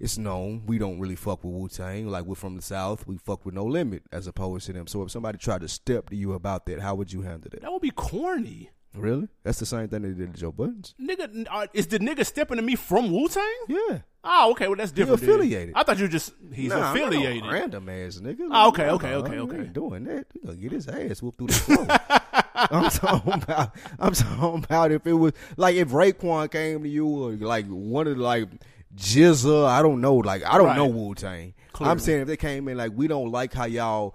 It's 0.00 0.18
known 0.18 0.64
we 0.66 0.78
don't 0.78 0.98
really 0.98 1.14
fuck 1.14 1.44
with 1.44 1.52
Wu 1.52 1.68
Tang. 1.68 2.08
Like 2.08 2.24
we're 2.24 2.34
from 2.34 2.56
the 2.56 2.62
South, 2.62 3.06
we 3.06 3.18
fuck 3.18 3.44
with 3.46 3.54
No 3.54 3.64
Limit 3.64 4.02
as 4.10 4.26
opposed 4.26 4.66
to 4.66 4.72
them. 4.72 4.88
So 4.88 5.02
if 5.02 5.12
somebody 5.12 5.38
tried 5.38 5.60
to 5.60 5.68
step 5.68 6.10
to 6.10 6.16
you 6.16 6.32
about 6.32 6.66
that, 6.66 6.80
how 6.80 6.96
would 6.96 7.12
you 7.12 7.22
handle 7.22 7.50
that? 7.52 7.62
That 7.62 7.70
would 7.72 7.82
be 7.82 7.90
corny. 7.92 8.70
Really? 8.94 9.28
That's 9.42 9.58
the 9.58 9.66
same 9.66 9.88
thing 9.88 10.02
they 10.02 10.10
did 10.10 10.34
to 10.34 10.40
Joe 10.40 10.52
Buttons. 10.52 10.94
Nigga, 11.00 11.46
uh, 11.50 11.66
is 11.72 11.86
the 11.86 11.98
nigga 11.98 12.26
stepping 12.26 12.56
to 12.56 12.62
me 12.62 12.76
from 12.76 13.10
Wu 13.10 13.28
Tang? 13.28 13.44
Yeah. 13.68 13.98
Oh, 14.24 14.50
okay. 14.52 14.66
Well, 14.68 14.76
that's 14.76 14.92
different. 14.92 15.22
affiliated. 15.22 15.72
I 15.74 15.82
thought 15.82 15.98
you 15.98 16.06
just 16.08 16.32
he's 16.52 16.68
Nah, 16.70 16.92
no 16.94 17.04
affiliated. 17.04 17.50
random 17.50 17.88
ass 17.88 18.18
nigga. 18.18 18.48
Ah, 18.50 18.68
okay, 18.68 18.88
okay, 18.90 19.14
okay, 19.14 19.38
okay. 19.38 19.56
ain't 19.56 19.72
doing 19.72 20.04
that. 20.04 20.26
We 20.34 20.42
gonna 20.46 20.56
get 20.58 20.72
his 20.72 20.86
ass 20.88 21.22
whooped 21.22 21.38
through 21.38 21.46
the 21.48 21.52
floor. 21.54 21.86
I'm 22.54 22.90
talking 22.90 23.32
about. 23.32 23.74
I'm 23.98 24.12
talking 24.12 24.62
about 24.64 24.92
if 24.92 25.06
it 25.06 25.14
was 25.14 25.32
like 25.56 25.74
if 25.76 25.88
Raekwon 25.88 26.50
came 26.52 26.82
to 26.84 26.88
you 26.88 27.06
or 27.08 27.32
like 27.32 27.66
one 27.66 28.06
of 28.06 28.16
the, 28.18 28.22
like 28.22 28.48
GZA. 28.94 29.66
I 29.66 29.82
don't 29.82 30.00
know. 30.00 30.16
Like 30.16 30.44
I 30.44 30.58
don't 30.58 30.66
Right. 30.68 30.76
know 30.76 30.86
Wu 30.86 31.14
Tang. 31.14 31.54
I'm 31.80 31.98
saying 31.98 32.20
if 32.20 32.28
they 32.28 32.36
came 32.36 32.68
in 32.68 32.76
like 32.76 32.92
we 32.94 33.08
don't 33.08 33.32
like 33.32 33.52
how 33.54 33.64
y'all, 33.64 34.14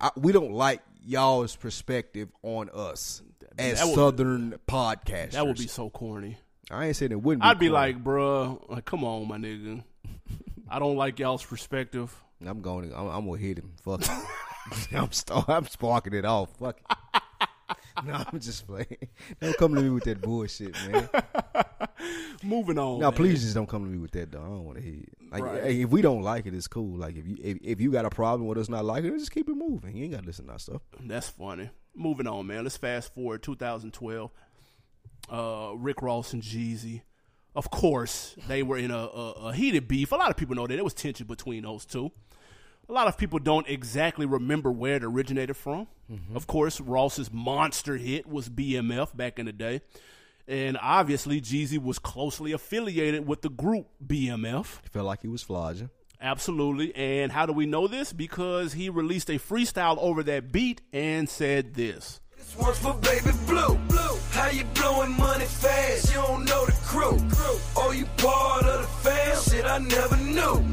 I, 0.00 0.10
we 0.16 0.32
don't 0.32 0.52
like 0.52 0.80
y'all's 1.04 1.54
perspective 1.54 2.28
on 2.42 2.70
us 2.74 3.22
as 3.58 3.78
that 3.80 3.86
would- 3.86 3.94
Southern 3.94 4.58
podcasters. 4.66 5.32
That 5.32 5.46
would 5.46 5.56
be 5.58 5.66
so 5.66 5.90
corny. 5.90 6.38
I 6.70 6.86
ain't 6.86 6.96
saying 6.96 7.12
it 7.12 7.20
wouldn't. 7.22 7.42
Be 7.42 7.48
I'd 7.48 7.58
be 7.58 7.68
corny. 7.68 7.92
like, 7.92 8.02
bruh, 8.04 8.70
like, 8.70 8.84
come 8.84 9.04
on, 9.04 9.28
my 9.28 9.36
nigga. 9.36 9.84
I 10.68 10.78
don't 10.78 10.96
like 10.96 11.18
y'all's 11.18 11.44
perspective. 11.44 12.14
I'm 12.46 12.62
going. 12.62 12.88
To, 12.90 12.96
I'm, 12.98 13.08
I'm 13.08 13.26
gonna 13.26 13.38
hit 13.38 13.58
him. 13.58 13.72
Fuck. 13.82 14.02
I'm 14.94 15.12
st- 15.12 15.48
I'm 15.48 15.66
sparking 15.66 16.14
it 16.14 16.24
off. 16.24 16.50
Fuck. 16.58 16.78
It. 16.90 16.96
No, 18.04 18.12
I'm 18.12 18.40
just 18.40 18.66
playing. 18.66 18.86
Don't 19.40 19.56
come 19.56 19.74
to 19.76 19.80
me 19.80 19.88
with 19.88 20.02
that 20.04 20.20
bullshit, 20.20 20.74
man. 20.90 21.08
Moving 22.42 22.76
on. 22.78 22.98
Now, 23.00 23.12
please 23.12 23.40
just 23.42 23.54
don't 23.54 23.68
come 23.68 23.84
to 23.84 23.88
me 23.90 23.98
with 23.98 24.10
that 24.12 24.32
though. 24.32 24.40
I 24.40 24.44
don't 24.46 24.64
want 24.64 24.78
to 24.78 24.82
hear 24.84 24.94
it. 25.00 25.32
Like, 25.32 25.42
Right. 25.44 25.64
if 25.64 25.88
we 25.90 26.02
don't 26.02 26.22
like 26.22 26.44
it, 26.46 26.54
it's 26.54 26.66
cool. 26.66 26.98
Like, 26.98 27.16
if 27.16 27.26
you 27.26 27.36
if, 27.42 27.58
if 27.62 27.80
you 27.80 27.92
got 27.92 28.04
a 28.04 28.10
problem 28.10 28.48
with 28.48 28.58
us 28.58 28.68
not 28.68 28.84
liking 28.84 29.14
it, 29.14 29.18
just 29.18 29.30
keep 29.30 29.48
it 29.48 29.54
moving. 29.54 29.96
You 29.96 30.04
ain't 30.04 30.12
got 30.12 30.20
to 30.22 30.26
listen 30.26 30.46
to 30.46 30.52
that 30.52 30.60
stuff. 30.60 30.82
That's 31.00 31.28
funny. 31.28 31.70
Moving 31.94 32.26
on, 32.26 32.46
man. 32.46 32.64
Let's 32.64 32.76
fast 32.76 33.14
forward 33.14 33.42
2012. 33.42 34.30
Uh, 35.30 35.72
Rick 35.76 36.02
Ross 36.02 36.32
and 36.32 36.42
Jeezy. 36.42 37.02
Of 37.54 37.70
course, 37.70 38.34
they 38.48 38.62
were 38.62 38.76
in 38.76 38.90
a, 38.90 38.98
a, 38.98 39.30
a 39.48 39.52
heated 39.52 39.86
beef. 39.86 40.10
A 40.12 40.16
lot 40.16 40.30
of 40.30 40.36
people 40.36 40.56
know 40.56 40.66
that 40.66 40.74
there 40.74 40.82
was 40.84 40.92
tension 40.94 41.26
between 41.26 41.62
those 41.62 41.84
two. 41.84 42.10
A 42.88 42.92
lot 42.92 43.06
of 43.06 43.16
people 43.16 43.38
don't 43.38 43.66
exactly 43.68 44.26
remember 44.26 44.70
where 44.72 44.96
it 44.96 45.04
originated 45.04 45.56
from. 45.56 45.86
Of 46.34 46.46
course, 46.46 46.80
Ross's 46.80 47.32
monster 47.32 47.96
hit 47.96 48.26
was 48.28 48.48
BMF 48.50 49.16
back 49.16 49.38
in 49.38 49.46
the 49.46 49.52
day. 49.52 49.80
And 50.46 50.76
obviously, 50.82 51.40
Jeezy 51.40 51.82
was 51.82 51.98
closely 51.98 52.52
affiliated 52.52 53.26
with 53.26 53.40
the 53.40 53.48
group 53.48 53.86
BMF. 54.06 54.66
Felt 54.90 55.06
like 55.06 55.22
he 55.22 55.28
was 55.28 55.42
flogging. 55.42 55.88
Absolutely. 56.24 56.96
And 56.96 57.30
how 57.30 57.44
do 57.44 57.52
we 57.52 57.66
know 57.66 57.86
this? 57.86 58.14
Because 58.14 58.72
he 58.72 58.88
released 58.88 59.28
a 59.28 59.34
freestyle 59.34 59.98
over 60.00 60.22
that 60.22 60.50
beat 60.50 60.80
and 60.90 61.28
said 61.28 61.74
this. 61.74 62.18
This 62.38 62.56
one's 62.56 62.78
for 62.78 62.94
baby 62.94 63.30
blue. 63.46 63.76
Blue. 63.88 64.18
How 64.30 64.48
you 64.48 64.64
blowing 64.64 65.14
money 65.18 65.44
fast? 65.44 66.08
You 66.08 66.22
don't 66.22 66.46
know 66.46 66.64
the 66.64 66.72
crew. 66.72 67.18
crew. 67.30 67.60
Oh, 67.76 67.92
you 67.94 68.06
part 68.16 68.64
of 68.64 68.80
the 68.80 68.86
fam? 69.10 69.42
Shit, 69.42 69.66
I 69.66 69.76
never 69.76 70.16
knew. 70.16 70.64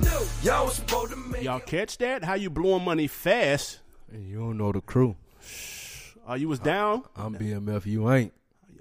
Y'all 0.42 0.66
was 0.66 0.76
supposed 0.76 1.12
to 1.12 1.18
make 1.18 1.44
Y'all 1.44 1.60
catch 1.60 1.98
that? 1.98 2.24
How 2.24 2.36
you 2.36 2.50
blowing 2.50 2.86
money 2.86 3.08
fast? 3.08 3.80
And 4.10 4.26
you 4.30 4.38
don't 4.40 4.58
know 4.58 4.72
the 4.72 4.80
crew. 4.80 5.18
Uh, 6.30 6.36
you 6.36 6.48
was 6.48 6.60
down? 6.60 7.04
I'm 7.14 7.36
BMF. 7.36 7.86
You 7.86 8.10
ain't. 8.10 8.32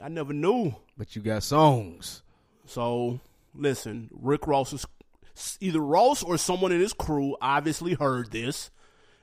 I 0.00 0.08
never 0.08 0.32
knew. 0.32 0.76
But 0.96 1.16
you 1.16 1.22
got 1.22 1.42
songs. 1.42 2.22
So 2.64 3.18
listen, 3.56 4.08
Rick 4.12 4.46
Ross 4.46 4.72
is 4.72 4.86
either 5.61 5.80
Ross 5.80 6.22
or 6.22 6.36
someone 6.38 6.72
in 6.72 6.80
his 6.80 6.93
crew 6.93 7.36
obviously 7.41 7.95
heard 7.95 8.30
this, 8.30 8.70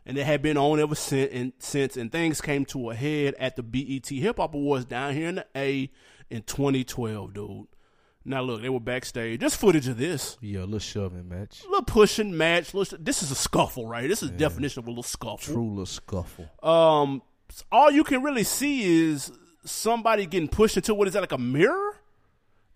and 0.05 0.17
it 0.17 0.25
had 0.25 0.41
been 0.41 0.57
on 0.57 0.79
ever 0.79 0.95
since. 0.95 1.31
And, 1.33 1.53
since, 1.59 1.97
and 1.97 2.11
things 2.11 2.41
came 2.41 2.65
to 2.65 2.89
a 2.89 2.95
head 2.95 3.35
at 3.39 3.55
the 3.55 3.63
BET 3.63 4.07
Hip 4.07 4.37
Hop 4.37 4.53
Awards 4.53 4.85
down 4.85 5.13
here 5.13 5.29
in 5.29 5.35
the 5.35 5.45
A 5.55 5.91
in 6.29 6.43
2012, 6.43 7.33
dude. 7.33 7.67
Now 8.25 8.41
look, 8.41 8.61
they 8.61 8.67
were 8.69 8.81
backstage. 8.81 9.39
Just 9.39 9.55
footage 9.55 9.87
of 9.87 9.97
this. 9.97 10.37
Yeah, 10.41 10.59
a 10.59 10.61
little 10.61 10.79
shoving 10.79 11.29
match. 11.29 11.63
A 11.63 11.69
little 11.69 11.85
pushing 11.85 12.35
match. 12.35 12.73
Little, 12.73 12.97
this 13.01 13.23
is 13.23 13.31
a 13.31 13.35
scuffle, 13.35 13.87
right? 13.87 14.09
This 14.09 14.21
is 14.21 14.31
the 14.31 14.37
definition 14.37 14.79
of 14.79 14.87
a 14.87 14.89
little 14.89 15.01
scuffle. 15.01 15.53
True 15.53 15.69
little 15.69 15.85
scuffle. 15.85 16.49
Um, 16.61 17.21
all 17.71 17.89
you 17.89 18.03
can 18.03 18.21
really 18.23 18.43
see 18.43 19.09
is 19.11 19.31
somebody 19.63 20.25
getting 20.25 20.49
pushed 20.49 20.75
into 20.75 20.93
what 20.93 21.07
is 21.07 21.13
that 21.13 21.21
like 21.21 21.31
a 21.31 21.37
mirror? 21.37 21.95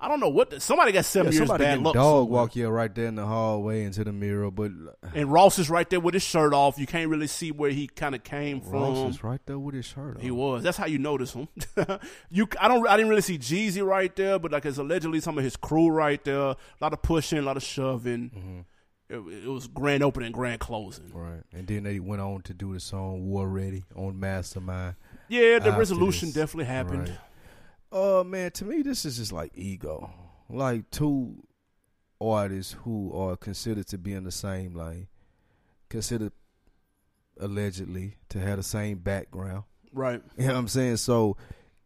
I 0.04 0.08
don't 0.08 0.20
know 0.20 0.30
what. 0.30 0.49
The, 0.49 0.60
somebody 0.60 0.91
got 0.91 1.06
seven 1.06 1.32
Yeah, 1.32 1.39
years 1.39 1.49
bad 1.52 1.82
luck. 1.82 1.93
dog 1.93 2.04
somewhere. 2.24 2.24
walk 2.41 2.56
you 2.56 2.68
right 2.70 2.93
there 2.93 3.06
in 3.06 3.16
the 3.16 3.26
hallway 3.26 3.84
into 3.84 4.04
the 4.04 4.12
mirror, 4.12 4.49
but 4.49 4.72
uh, 5.04 5.08
and 5.14 5.32
Ross 5.32 5.60
is 5.60 5.70
right 5.70 5.88
there 5.89 5.99
with 5.99 6.16
his 6.16 6.24
shirt 6.24 6.54
off. 6.54 6.80
You 6.80 6.88
can't 6.88 7.10
really 7.10 7.28
see 7.28 7.52
where 7.52 7.70
he 7.70 7.88
kind 7.88 8.16
of 8.16 8.24
came 8.24 8.62
Ross 8.66 8.97
from. 8.97 9.10
is 9.12 9.24
right 9.24 9.39
there 9.45 9.60
with 9.60 9.76
his 9.76 9.86
shirt 9.86 10.18
on. 10.18 10.22
He 10.22 10.32
was. 10.32 10.64
That's 10.64 10.78
how 10.78 10.88
you 10.88 10.97
notice 10.97 11.34
him. 11.34 11.47
you, 12.32 12.47
I 12.60 12.68
don't. 12.68 12.88
I 12.88 12.97
didn't 12.97 13.10
really 13.10 13.22
see 13.22 13.38
Jeezy 13.38 13.86
right 13.86 14.14
there, 14.16 14.39
but 14.39 14.52
like 14.52 14.66
it's 14.66 14.78
allegedly 14.80 15.20
some 15.20 15.38
of 15.38 15.43
his 15.43 15.56
crew 15.56 15.89
right 15.89 16.24
there. 16.24 16.39
A 16.39 16.58
lot 16.82 16.93
of 16.93 17.02
pushing, 17.04 17.38
a 17.38 17.43
lot 17.43 17.58
of 17.58 17.64
shoving. 17.64 18.32
Mm-hmm. 18.36 18.60
It, 19.10 19.43
it 19.43 19.47
was 19.49 19.68
grand 19.68 20.04
opening, 20.04 20.32
grand 20.32 20.62
closing. 20.62 21.12
Right. 21.14 21.43
And 21.54 21.68
then 21.68 21.84
they 21.84 21.99
went 21.99 22.22
on 22.22 22.41
to 22.43 22.54
do 22.54 22.74
the 22.74 22.80
song 22.80 23.28
War 23.28 23.47
Ready 23.47 23.84
on 23.95 24.20
Mastermind. 24.20 24.95
Yeah, 25.28 25.60
the 25.60 25.68
After 25.68 25.80
resolution 25.80 26.30
this. 26.30 26.36
definitely 26.36 26.66
happened. 26.66 27.10
Right. 27.10 27.18
Uh 27.92 28.24
man, 28.24 28.52
to 28.52 28.66
me 28.66 28.82
this 28.82 29.06
is 29.06 29.18
just 29.18 29.32
like 29.32 29.52
ego. 29.56 30.12
Like 30.50 30.89
two 30.92 31.44
artists 32.20 32.76
who 32.84 33.12
are 33.14 33.36
considered 33.36 33.88
to 33.88 33.98
be 33.98 34.14
in 34.14 34.24
the 34.24 34.32
same 34.32 34.74
lane, 34.74 35.08
considered 35.89 36.32
allegedly 37.39 38.18
to 38.30 38.39
have 38.39 38.58
the 38.58 38.64
same 38.64 39.00
background. 39.00 39.64
Right. 39.94 40.22
You 40.38 40.48
know 40.48 40.54
what 40.54 40.60
I'm 40.60 40.68
saying? 40.68 40.98
So 40.98 41.38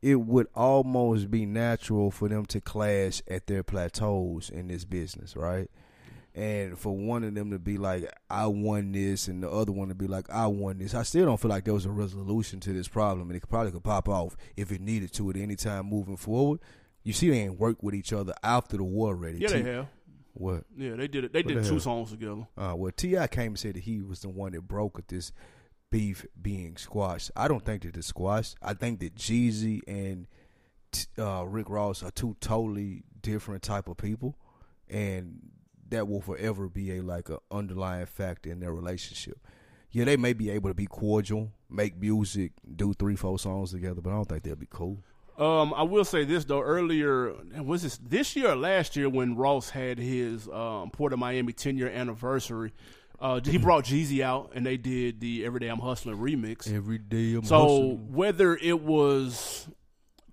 it 0.02 0.16
would 0.16 0.48
almost 0.54 1.32
be 1.32 1.46
natural 1.46 2.12
for 2.12 2.30
them 2.30 2.46
to 2.48 2.62
clash 2.62 3.24
at 3.28 3.48
their 3.48 3.64
plateaus 3.64 4.50
in 4.50 4.68
this 4.68 4.86
business, 4.86 5.36
right? 5.36 5.70
And 6.36 6.78
for 6.78 6.94
one 6.96 7.24
of 7.24 7.34
them 7.34 7.52
to 7.52 7.60
be 7.60 7.78
like, 7.78 8.14
I 8.30 8.46
won 8.48 8.92
this, 8.92 9.30
and 9.30 9.42
the 9.42 9.50
other 9.50 9.72
one 9.72 9.88
to 9.88 9.96
be 9.96 10.06
like, 10.06 10.30
I 10.30 10.48
won 10.48 10.78
this. 10.80 10.94
I 10.94 11.04
still 11.04 11.26
don't 11.26 11.40
feel 11.40 11.50
like 11.50 11.64
there 11.64 11.74
was 11.74 11.86
a 11.86 11.90
resolution 11.92 12.60
to 12.60 12.74
this 12.74 12.90
problem, 12.90 13.30
and 13.30 13.38
it 13.38 13.50
probably 13.50 13.72
could 13.72 13.86
pop 13.86 14.10
off 14.10 14.36
if 14.58 14.70
it 14.72 14.82
needed 14.82 15.14
to 15.14 15.30
at 15.30 15.38
any 15.38 15.56
time 15.56 15.86
moving 15.86 16.18
forward. 16.18 16.60
You 17.04 17.14
see, 17.14 17.30
they 17.30 17.40
ain't 17.40 17.58
worked 17.58 17.82
with 17.84 17.96
each 17.96 18.12
other 18.12 18.34
after 18.44 18.76
the 18.76 18.84
War 18.84 19.16
Ready. 19.16 19.38
Yeah, 19.40 19.48
they 19.48 19.62
have. 19.64 19.88
What? 20.34 20.66
Yeah, 20.76 20.96
they 20.98 21.08
did 21.08 21.24
it. 21.24 21.32
They 21.32 21.42
What 21.42 21.48
did 21.48 21.58
the 21.60 21.64
two 21.64 21.76
hell? 21.76 21.80
songs 21.80 22.12
together. 22.12 22.46
Uh, 22.58 22.74
well, 22.76 22.92
T.I. 22.92 23.28
came 23.28 23.52
and 23.54 23.60
said 23.60 23.76
that 23.76 23.84
he 23.84 24.02
was 24.02 24.20
the 24.20 24.28
one 24.30 24.52
that 24.52 24.68
broke 24.68 25.08
this 25.08 25.32
beef 25.90 26.26
being 26.42 26.76
squashed. 26.76 27.32
I 27.38 27.48
don't 27.48 27.64
think 27.64 27.84
that 27.84 27.96
it's 27.96 28.08
squashed. 28.08 28.58
I 28.62 28.74
think 28.74 29.00
that 29.00 29.16
Jeezy 29.16 29.80
and 29.88 30.28
uh, 31.18 31.46
Rick 31.48 31.70
Ross 31.70 32.04
are 32.04 32.12
two 32.12 32.36
totally 32.42 33.04
different 33.22 33.64
type 33.64 33.88
of 33.88 33.96
people, 33.96 34.36
and 34.90 35.40
that 35.90 36.08
will 36.08 36.22
forever 36.22 36.68
be 36.68 36.98
a 36.98 37.02
like 37.02 37.30
a 37.30 37.40
underlying 37.52 38.06
factor 38.06 38.52
in 38.52 38.60
their 38.60 38.74
relationship. 38.74 39.40
Yeah, 39.92 40.04
they 40.06 40.18
may 40.18 40.34
be 40.34 40.50
able 40.50 40.70
to 40.70 40.74
be 40.74 40.88
cordial, 40.88 41.52
make 41.70 41.98
music, 41.98 42.52
do 42.76 42.94
three, 42.94 43.16
four 43.16 43.40
songs 43.40 43.72
together, 43.72 44.02
but 44.02 44.10
I 44.10 44.14
don't 44.14 44.26
think 44.28 44.44
they'll 44.44 44.56
be 44.56 44.68
cool. 44.70 44.98
Um, 45.38 45.74
I 45.74 45.84
will 45.84 46.06
say 46.06 46.24
this 46.26 46.46
though. 46.46 46.62
Earlier, 46.62 47.34
was 47.62 47.84
this 47.84 47.98
this 47.98 48.36
year 48.36 48.52
or 48.52 48.56
last 48.56 48.96
year 48.96 49.10
when 49.10 49.36
Ross 49.36 49.70
had 49.70 49.98
his 49.98 50.48
um, 50.50 50.92
Port 50.92 51.12
of 51.14 51.20
Miami 51.20 51.54
10 51.54 51.78
year 51.78 51.90
anniversary? 51.90 52.74
Uh, 53.20 53.40
he 53.44 53.58
brought 53.60 53.84
Jeezy 53.86 54.22
out 54.22 54.52
and 54.56 54.66
they 54.66 54.78
did 54.78 55.20
the 55.20 55.46
Everyday 55.46 55.68
I'm 55.68 55.80
Hustling 55.80 56.18
remix. 56.18 56.74
Every 56.74 56.98
day 56.98 57.34
I'm 57.36 57.44
So 57.44 57.60
hustling. 57.60 58.14
whether 58.14 58.56
it 58.56 58.82
was 58.82 59.68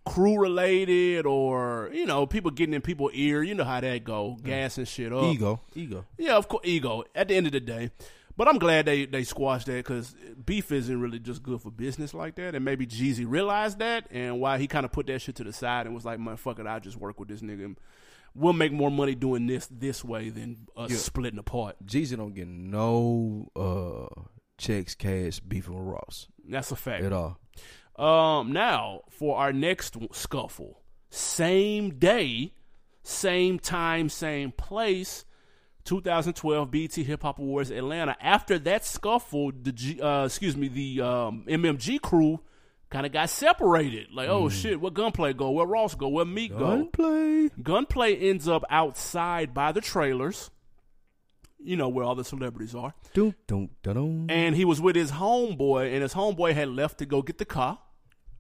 crew 0.05 0.39
related 0.41 1.27
or 1.27 1.91
you 1.93 2.07
know 2.07 2.27
people 2.27 2.51
getting 2.51 2.75
in 2.75 2.81
people's 2.83 3.13
ear, 3.15 3.43
you 3.43 3.55
know 3.55 3.65
how 3.65 3.81
that 3.81 4.05
go, 4.05 4.37
gassing 4.43 4.85
shit 4.85 5.13
up. 5.13 5.25
ego, 5.25 5.61
ego. 5.75 6.05
Yeah, 6.19 6.37
of 6.37 6.49
course, 6.49 6.63
ego. 6.67 7.05
At 7.15 7.29
the 7.29 7.35
end 7.37 7.47
of 7.47 7.53
the 7.53 7.61
day, 7.61 7.91
but 8.37 8.49
I'm 8.49 8.59
glad 8.59 8.87
they 8.87 9.05
they 9.07 9.25
squashed 9.25 9.67
that 9.67 9.77
because 9.77 10.15
beef 10.45 10.73
isn't 10.73 11.01
really 11.01 11.19
just 11.19 11.43
good 11.43 11.61
for 11.63 11.71
business 11.71 12.15
like 12.15 12.35
that. 12.37 12.55
And 12.55 12.65
maybe 12.65 12.87
Jeezy 12.87 13.25
realized 13.29 13.79
that, 13.79 14.07
and 14.11 14.41
why 14.41 14.59
he 14.59 14.67
kind 14.67 14.85
of 14.85 14.93
put 14.93 15.07
that 15.07 15.21
shit 15.21 15.37
to 15.37 15.45
the 15.45 15.53
side 15.53 15.87
and 15.87 15.95
was 15.95 16.05
like, 16.05 16.19
"Man, 16.19 16.37
fuck 16.37 16.59
it, 16.59 16.67
I'll 16.67 16.81
just 16.81 16.97
work 16.97 17.21
with 17.21 17.29
this 17.29 17.41
nigga. 17.43 17.77
We'll 18.35 18.55
make 18.55 18.73
more 18.73 18.91
money 18.91 19.15
doing 19.15 19.47
this 19.47 19.69
this 19.71 20.03
way 20.03 20.31
than 20.31 20.67
us 20.77 20.91
Yeah. 20.91 20.97
splitting 20.97 21.39
apart." 21.39 21.77
Jeezy 21.85 22.17
don't 22.17 22.35
get 22.35 22.49
no 22.49 23.49
uh 23.55 24.23
checks, 24.59 24.95
cash, 24.95 25.41
beef, 25.41 25.69
with 25.69 25.79
Ross 25.79 26.29
That's 26.49 26.71
a 26.73 26.77
fact. 26.77 27.05
at 27.05 27.13
all. 27.13 27.39
Um, 27.97 28.53
now 28.53 29.03
for 29.11 29.37
our 29.39 29.53
next 29.53 29.97
scuffle, 30.13 30.83
same 31.11 31.99
day, 31.99 32.53
same 33.03 33.59
time, 33.59 34.09
same 34.09 34.53
place. 34.53 35.25
2012 35.85 36.71
BET 36.71 36.95
Hip 36.95 37.23
Hop 37.23 37.39
Awards 37.41 37.71
Atlanta. 37.71 38.17
After 38.21 38.59
that 38.61 38.85
scuffle, 38.85 39.51
the 39.51 39.73
G, 39.73 40.01
uh, 40.01 40.27
excuse 40.27 40.57
me, 40.57 40.69
the 40.69 41.01
um, 41.01 41.45
MMG 41.49 42.01
crew 42.01 42.41
kind 42.89 43.05
of 43.05 43.13
got 43.13 43.31
separated. 43.31 44.09
Like, 44.13 44.29
oh 44.29 44.49
shit, 44.49 44.81
where 44.81 44.91
Gunplay 44.93 45.33
go? 45.33 45.51
Where 45.51 45.67
Ross 45.67 45.95
go? 45.95 46.09
Where 46.09 46.25
Meek 46.25 46.53
go? 46.53 46.77
Gunplay. 46.77 47.49
Gunplay 47.61 48.17
ends 48.17 48.47
up 48.47 48.65
outside 48.71 49.53
by 49.55 49.73
the 49.73 49.81
trailers. 49.81 50.51
You 51.65 51.77
know 51.77 51.89
where 51.89 52.05
all 52.05 52.15
the 52.15 52.25
celebrities 52.25 52.75
are. 52.75 52.93
Dun, 53.15 53.35
dun, 53.47 53.71
dun, 53.83 53.95
dun. 53.95 54.27
And 54.29 54.57
he 54.57 54.65
was 54.65 54.81
with 54.81 54.97
his 54.97 55.13
homeboy, 55.13 55.93
and 55.93 56.03
his 56.03 56.15
homeboy 56.15 56.55
had 56.55 56.69
left 56.69 56.99
to 56.99 57.07
go 57.07 57.23
get 57.23 57.39
the 57.39 57.45
car 57.45 57.79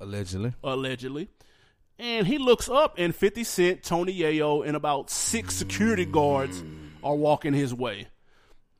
Allegedly. 0.00 0.52
allegedly. 0.64 1.28
And 1.98 2.26
he 2.26 2.38
looks 2.38 2.68
up, 2.68 2.94
and 2.98 3.14
50 3.14 3.44
Cent, 3.44 3.82
Tony 3.82 4.16
Yayo, 4.18 4.66
and 4.66 4.76
about 4.76 5.10
six 5.10 5.54
security 5.54 6.04
guards 6.04 6.62
are 7.04 7.14
walking 7.14 7.52
his 7.52 7.72
way. 7.72 8.08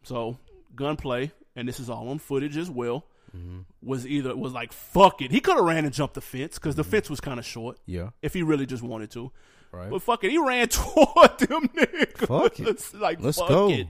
So, 0.02 0.38
gunplay, 0.74 1.30
and 1.54 1.68
this 1.68 1.78
is 1.78 1.88
all 1.88 2.08
on 2.08 2.18
footage 2.18 2.56
as 2.56 2.68
well, 2.68 3.06
mm-hmm. 3.36 3.60
was 3.82 4.06
either, 4.06 4.34
was 4.34 4.52
like, 4.52 4.72
fuck 4.72 5.22
it. 5.22 5.30
He 5.30 5.38
could 5.40 5.54
have 5.54 5.64
ran 5.64 5.84
and 5.84 5.94
jumped 5.94 6.14
the 6.14 6.20
fence 6.20 6.58
because 6.58 6.74
the 6.74 6.82
mm-hmm. 6.82 6.90
fence 6.90 7.10
was 7.10 7.20
kind 7.20 7.38
of 7.38 7.46
short 7.46 7.78
Yeah. 7.86 8.10
if 8.22 8.34
he 8.34 8.42
really 8.42 8.66
just 8.66 8.82
wanted 8.82 9.10
to. 9.12 9.30
Right. 9.70 9.90
But 9.90 10.02
fuck 10.02 10.24
it, 10.24 10.30
he 10.30 10.38
ran 10.38 10.68
toward 10.68 11.38
them 11.38 11.68
niggas. 11.68 12.26
Fuck 12.26 12.60
it. 12.60 13.00
like, 13.00 13.20
Let's 13.20 13.38
fuck 13.38 13.48
go. 13.48 13.70
it. 13.70 13.86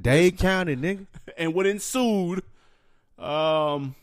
Dade 0.00 0.38
County, 0.38 0.76
nigga. 0.76 1.06
And 1.36 1.52
what 1.54 1.66
ensued, 1.66 2.42
um, 3.18 3.94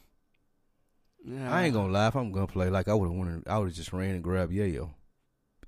yeah, 1.24 1.54
I 1.56 1.64
ain't 1.64 1.74
gonna 1.74 1.94
lie. 1.94 2.08
If 2.08 2.16
I'm 2.16 2.32
gonna 2.32 2.48
play 2.48 2.70
like 2.70 2.88
I 2.88 2.94
would 2.94 3.08
have 3.08 3.16
wanted, 3.18 3.48
I 3.48 3.58
would 3.58 3.68
have 3.70 3.76
just 3.76 3.94
ran 3.94 4.16
and 4.16 4.24
grabbed 4.24 4.52
Yayo. 4.52 4.90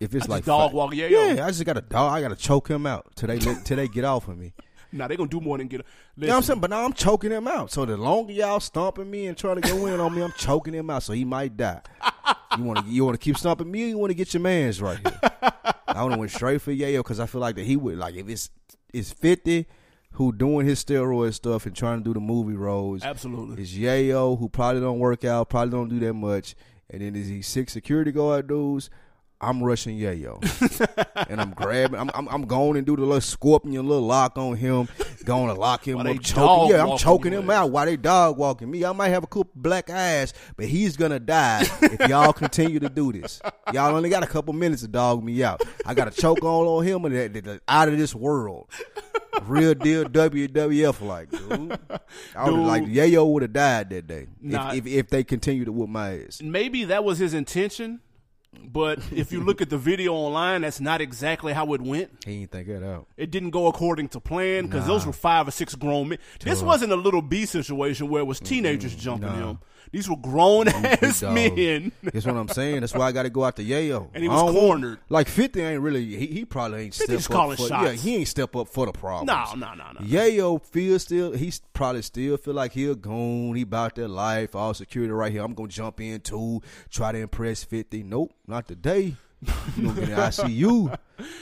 If 0.02 0.14
it's 0.16 0.24
Just 0.26 0.30
like 0.30 0.44
dog 0.46 0.72
fi- 0.72 0.76
walk 0.76 0.94
Yayo. 0.94 1.36
yeah, 1.36 1.46
I 1.46 1.50
just 1.50 1.64
got 1.64 1.78
a 1.78 1.82
dog. 1.82 2.12
I 2.12 2.22
gotta 2.22 2.36
choke 2.36 2.68
him 2.70 2.86
out 2.86 3.16
till 3.16 3.28
they 3.28 3.40
till 3.40 3.78
they 3.78 3.88
get 3.88 4.04
off 4.04 4.28
of 4.28 4.38
me. 4.38 4.54
Nah, 4.96 5.08
they 5.08 5.16
gonna 5.16 5.28
do 5.28 5.42
more 5.42 5.58
than 5.58 5.68
get. 5.68 5.80
You 6.18 6.28
know 6.28 6.34
what 6.34 6.36
I'm 6.38 6.44
saying? 6.44 6.60
But 6.60 6.70
now 6.70 6.86
I'm 6.86 6.94
choking 6.94 7.32
him 7.32 7.48
out. 7.48 7.72
So 7.72 7.84
the 7.84 7.98
longer 7.98 8.32
y'all 8.32 8.60
stomping 8.60 9.10
me 9.10 9.26
and 9.26 9.36
trying 9.36 9.60
to 9.60 9.68
go 9.68 9.88
in 9.88 10.00
on 10.00 10.14
me, 10.14 10.22
I'm 10.22 10.32
choking 10.34 10.72
him 10.72 10.88
out. 10.92 11.02
So 11.02 11.14
he 11.14 11.26
might 11.26 11.58
die. 11.58 11.82
You 12.60 12.64
want 12.66 12.86
to 12.86 12.92
you 12.92 13.04
want 13.04 13.20
to 13.20 13.24
keep 13.24 13.36
stomping 13.36 13.72
me? 13.72 13.86
or 13.86 13.88
You 13.88 13.98
want 13.98 14.12
to 14.12 14.16
get 14.16 14.32
your 14.36 14.42
man's 14.42 14.80
right 14.80 15.00
here? 15.00 15.20
I 15.88 16.04
would 16.04 16.12
have 16.12 16.20
went 16.20 16.30
straight 16.32 16.62
for 16.62 16.72
Yayo 16.72 16.98
because 17.00 17.20
I 17.20 17.26
feel 17.26 17.42
like 17.42 17.56
that 17.56 17.66
he 17.66 17.76
would 17.76 17.98
like 17.98 18.14
if 18.14 18.30
it's 18.30 18.52
it's 18.94 19.12
50 19.12 19.66
who 20.14 20.32
doing 20.32 20.66
his 20.66 20.84
steroid 20.84 21.34
stuff 21.34 21.66
and 21.66 21.76
trying 21.76 22.00
to 22.00 22.04
do 22.04 22.14
the 22.14 22.20
movie 22.20 22.56
roles. 22.56 23.04
Absolutely. 23.04 23.62
It's 23.62 23.74
Yayo 23.74 24.38
who 24.38 24.50
probably 24.50 24.82
don't 24.82 25.00
work 25.00 25.24
out, 25.26 25.50
probably 25.50 25.72
don't 25.72 25.90
do 25.90 26.00
that 26.00 26.14
much, 26.14 26.56
and 26.90 27.02
then 27.02 27.14
there's 27.14 27.28
these 27.28 27.48
six 27.48 27.74
security 27.74 28.12
guard 28.12 28.48
dudes. 28.48 28.90
I'm 29.42 29.62
rushing 29.62 29.98
Yayo, 29.98 30.40
and 31.30 31.42
I'm 31.42 31.52
grabbing. 31.52 32.00
I'm, 32.00 32.10
I'm 32.14 32.30
I'm 32.30 32.44
going 32.44 32.78
and 32.78 32.86
do 32.86 32.96
the 32.96 33.02
little 33.02 33.20
scorpion, 33.20 33.86
little 33.88 34.06
lock 34.06 34.38
on 34.38 34.56
him, 34.56 34.88
going 35.24 35.48
to 35.54 35.60
lock 35.60 35.88
him 35.88 35.98
up, 36.00 36.22
choking. 36.22 36.76
Yeah, 36.76 36.86
I'm 36.86 36.98
choking 36.98 37.32
him 37.34 37.50
out 37.50 37.72
while 37.72 37.86
they 37.86 37.98
dog 37.98 38.38
walking 38.38 38.70
me. 38.70 38.86
I 38.86 38.92
might 38.92 39.10
have 39.10 39.24
a 39.24 39.28
couple 39.28 39.50
black 39.56 39.90
eyes, 39.90 40.34
but 40.58 40.66
he's 40.66 40.96
gonna 40.98 41.20
die 41.20 41.66
if 41.82 42.10
y'all 42.10 42.34
continue 42.44 42.80
to 42.80 42.90
do 42.90 43.12
this. 43.12 43.42
Y'all 43.74 43.96
only 43.96 44.10
got 44.10 44.24
a 44.24 44.28
couple 44.28 44.54
minutes 44.54 44.82
to 44.84 44.88
dog 44.88 45.24
me 45.24 45.44
out. 45.44 45.62
I 45.86 45.94
got 45.94 46.12
to 46.14 46.22
choke 46.22 46.44
on 46.44 46.66
on 46.68 46.84
him, 46.86 47.06
and 47.06 47.16
that- 47.16 47.34
that- 47.34 47.44
that 47.46 47.62
out 47.68 47.90
of 47.90 47.98
this 47.98 48.14
world. 48.16 48.70
Real 49.44 49.74
deal 49.74 50.06
WWF 50.06 51.02
like, 51.02 51.30
dude. 51.32 51.78
I 52.36 52.50
would 52.50 52.60
like 52.60 52.84
Yayo 52.84 53.30
would 53.34 53.42
have 53.42 53.52
died 53.54 53.90
that 53.90 54.08
day 54.08 54.28
Nah. 54.42 54.72
if, 54.74 54.86
if 54.86 54.94
if 54.94 55.10
they 55.10 55.24
continue 55.24 55.66
to 55.66 55.72
whoop 55.72 55.90
my 55.90 56.20
ass. 56.22 56.42
maybe 56.42 56.86
that 56.86 57.04
was 57.04 57.18
his 57.18 57.34
intention, 57.34 58.00
but 58.62 59.00
if 59.12 59.32
you 59.32 59.42
look 59.42 59.62
at 59.62 59.70
the 59.70 59.78
video 59.78 60.14
online, 60.14 60.62
that's 60.62 60.80
not 60.80 61.02
exactly 61.02 61.54
how 61.54 61.74
it 61.74 61.82
went. 61.82 62.12
He 62.26 62.42
ain't 62.42 62.52
think 62.52 62.68
that 62.68 62.84
out. 62.84 63.08
It 63.18 63.32
didn't 63.32 63.52
go 63.52 63.68
according 63.68 64.10
to 64.10 64.20
plan 64.20 64.66
because 64.66 64.88
those 64.88 65.06
were 65.06 65.14
five 65.14 65.48
or 65.48 65.52
six 65.52 65.76
grown 65.76 66.10
men. 66.10 66.20
This 66.40 66.62
wasn't 66.62 66.92
a 66.92 66.98
little 66.98 67.22
B 67.22 67.46
situation 67.46 68.10
where 68.10 68.22
it 68.22 68.26
was 68.26 68.40
teenagers 68.40 68.96
jumping 68.96 69.30
nah. 69.30 69.50
him. 69.52 69.60
These 69.94 70.10
were 70.10 70.18
grown 70.18 70.68
ass 70.68 71.22
men. 71.22 71.92
That's 72.02 72.26
what 72.26 72.36
I'm 72.36 72.48
saying. 72.50 72.82
That's 72.82 72.94
why 72.96 73.06
I 73.08 73.12
got 73.12 73.24
to 73.24 73.30
go 73.30 73.44
out 73.44 73.56
to 73.58 73.64
Yayo. 73.64 74.10
And 74.14 74.24
he 74.24 74.28
was 74.28 74.38
don't 74.42 74.46
want- 74.48 74.58
cornered. 74.58 75.00
Like 75.08 75.28
50 75.28 75.62
ain't 75.62 75.82
really. 75.82 76.04
He, 76.04 76.26
he 76.26 76.46
probably 76.46 76.82
ain't 76.86 76.96
50 76.96 77.20
step 77.20 77.32
up 77.32 77.36
calling 77.38 77.58
for. 77.58 77.68
shots. 77.68 77.86
Yeah, 77.86 77.92
he 77.94 78.16
ain't 78.18 78.28
step 78.28 78.56
up 78.56 78.68
for 78.68 78.88
the 78.88 78.92
problem. 78.92 79.28
No, 79.28 79.54
no, 79.56 79.74
no, 79.76 79.92
no. 79.92 80.00
Yayo 80.06 80.62
feel 80.66 80.98
still. 80.98 81.32
He's 81.34 81.62
probably 81.74 82.02
still 82.02 82.38
feel 82.38 82.56
like 82.56 82.72
he 82.74 82.86
a 82.90 82.96
goon. 82.96 83.56
He 83.56 83.62
about 83.62 83.94
that 83.96 84.08
life. 84.08 84.56
All 84.56 84.74
security 84.74 85.14
right 85.14 85.32
here. 85.32 85.44
I'm 85.44 85.54
gonna 85.54 85.68
jump 85.70 86.02
in 86.02 86.20
too. 86.22 86.62
Try 86.90 87.12
to 87.12 87.20
impress 87.20 87.64
50. 87.64 88.02
Nope, 88.04 88.34
not 88.48 88.68
today. 88.68 89.16
You 89.78 89.88
gonna 89.88 90.00
get 90.02 90.10
in 90.10 90.16
ICU. 90.16 90.98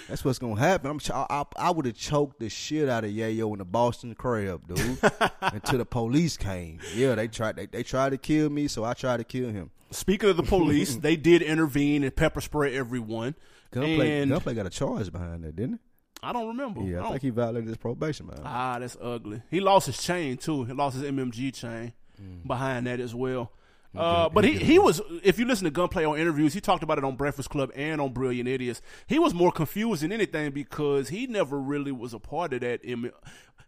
That's 0.08 0.24
what's 0.24 0.40
gonna 0.40 0.60
happen. 0.60 0.90
I'm. 0.92 1.00
ch- 1.00 1.12
I, 1.12 1.26
I, 1.30 1.44
I 1.58 1.72
would 1.72 1.86
have 1.86 1.96
choked 1.96 2.40
the 2.40 2.50
shit 2.50 2.88
out 2.90 3.04
of 3.04 3.12
Yayo 3.12 3.52
in 3.54 3.60
the 3.60 3.66
Boston 3.66 4.16
crab, 4.16 4.68
dude. 4.68 4.98
until 5.42 5.80
the 5.80 5.86
police 5.86 6.38
came. 6.38 6.80
Yeah, 6.96 7.16
they 7.16 7.28
tried. 7.28 7.56
They, 7.56 7.66
they 7.66 7.84
tried 7.84 8.10
to 8.12 8.18
kill 8.18 8.50
me, 8.50 8.68
so 8.68 8.84
I 8.84 8.94
tried 8.94 9.18
to 9.18 9.24
kill 9.24 9.50
him. 9.50 9.72
Speaking 9.92 10.30
of 10.30 10.38
the 10.38 10.44
police, 10.44 10.96
they 10.98 11.16
did 11.16 11.42
intervene 11.42 12.04
and 12.04 12.16
pepper 12.16 12.42
spray 12.42 12.76
everyone. 12.78 13.36
Gunplay, 13.72 14.22
and 14.22 14.32
Gunplay 14.32 14.54
got 14.54 14.66
a 14.66 14.70
charge 14.70 15.12
behind 15.12 15.44
that, 15.44 15.56
didn't 15.56 15.74
he? 15.74 15.80
I 16.24 16.34
don't 16.34 16.48
remember. 16.50 16.82
Yeah, 16.82 17.02
I 17.04 17.08
I, 17.08 17.10
think 17.12 17.22
he 17.24 17.30
violated 17.32 17.68
his 17.68 17.78
probation, 17.78 18.28
man. 18.28 18.42
Ah, 18.46 18.78
that's 18.80 18.96
ugly. 19.02 19.42
He 19.50 19.60
lost 19.60 19.88
his 19.88 19.98
chain 19.98 20.38
too. 20.38 20.66
He 20.66 20.74
lost 20.74 20.96
his 20.98 21.04
MMG 21.10 21.54
chain 21.54 21.94
Mm. 22.22 22.46
behind 22.46 22.86
that 22.86 23.00
as 23.00 23.16
well. 23.16 23.52
Uh, 23.96 24.30
but 24.30 24.44
he, 24.46 24.58
he 24.58 24.80
was, 24.80 25.02
if 25.24 25.38
you 25.38 25.46
listen 25.46 25.66
to 25.66 25.72
Gunplay 25.72 26.06
on 26.06 26.18
interviews, 26.18 26.54
he 26.54 26.62
talked 26.62 26.82
about 26.84 26.98
it 26.98 27.04
on 27.04 27.16
Breakfast 27.18 27.50
Club 27.50 27.72
and 27.76 28.00
on 28.00 28.14
Brilliant 28.14 28.48
Idiots. 28.48 28.82
He 29.08 29.20
was 29.20 29.34
more 29.34 29.52
confused 29.52 30.02
than 30.02 30.12
anything 30.14 30.52
because 30.52 31.10
he 31.10 31.28
never 31.28 31.60
really 31.60 31.92
was 31.92 32.14
a 32.14 32.20
part 32.20 32.54
of 32.54 32.62
that. 32.62 32.80
M- 32.86 33.12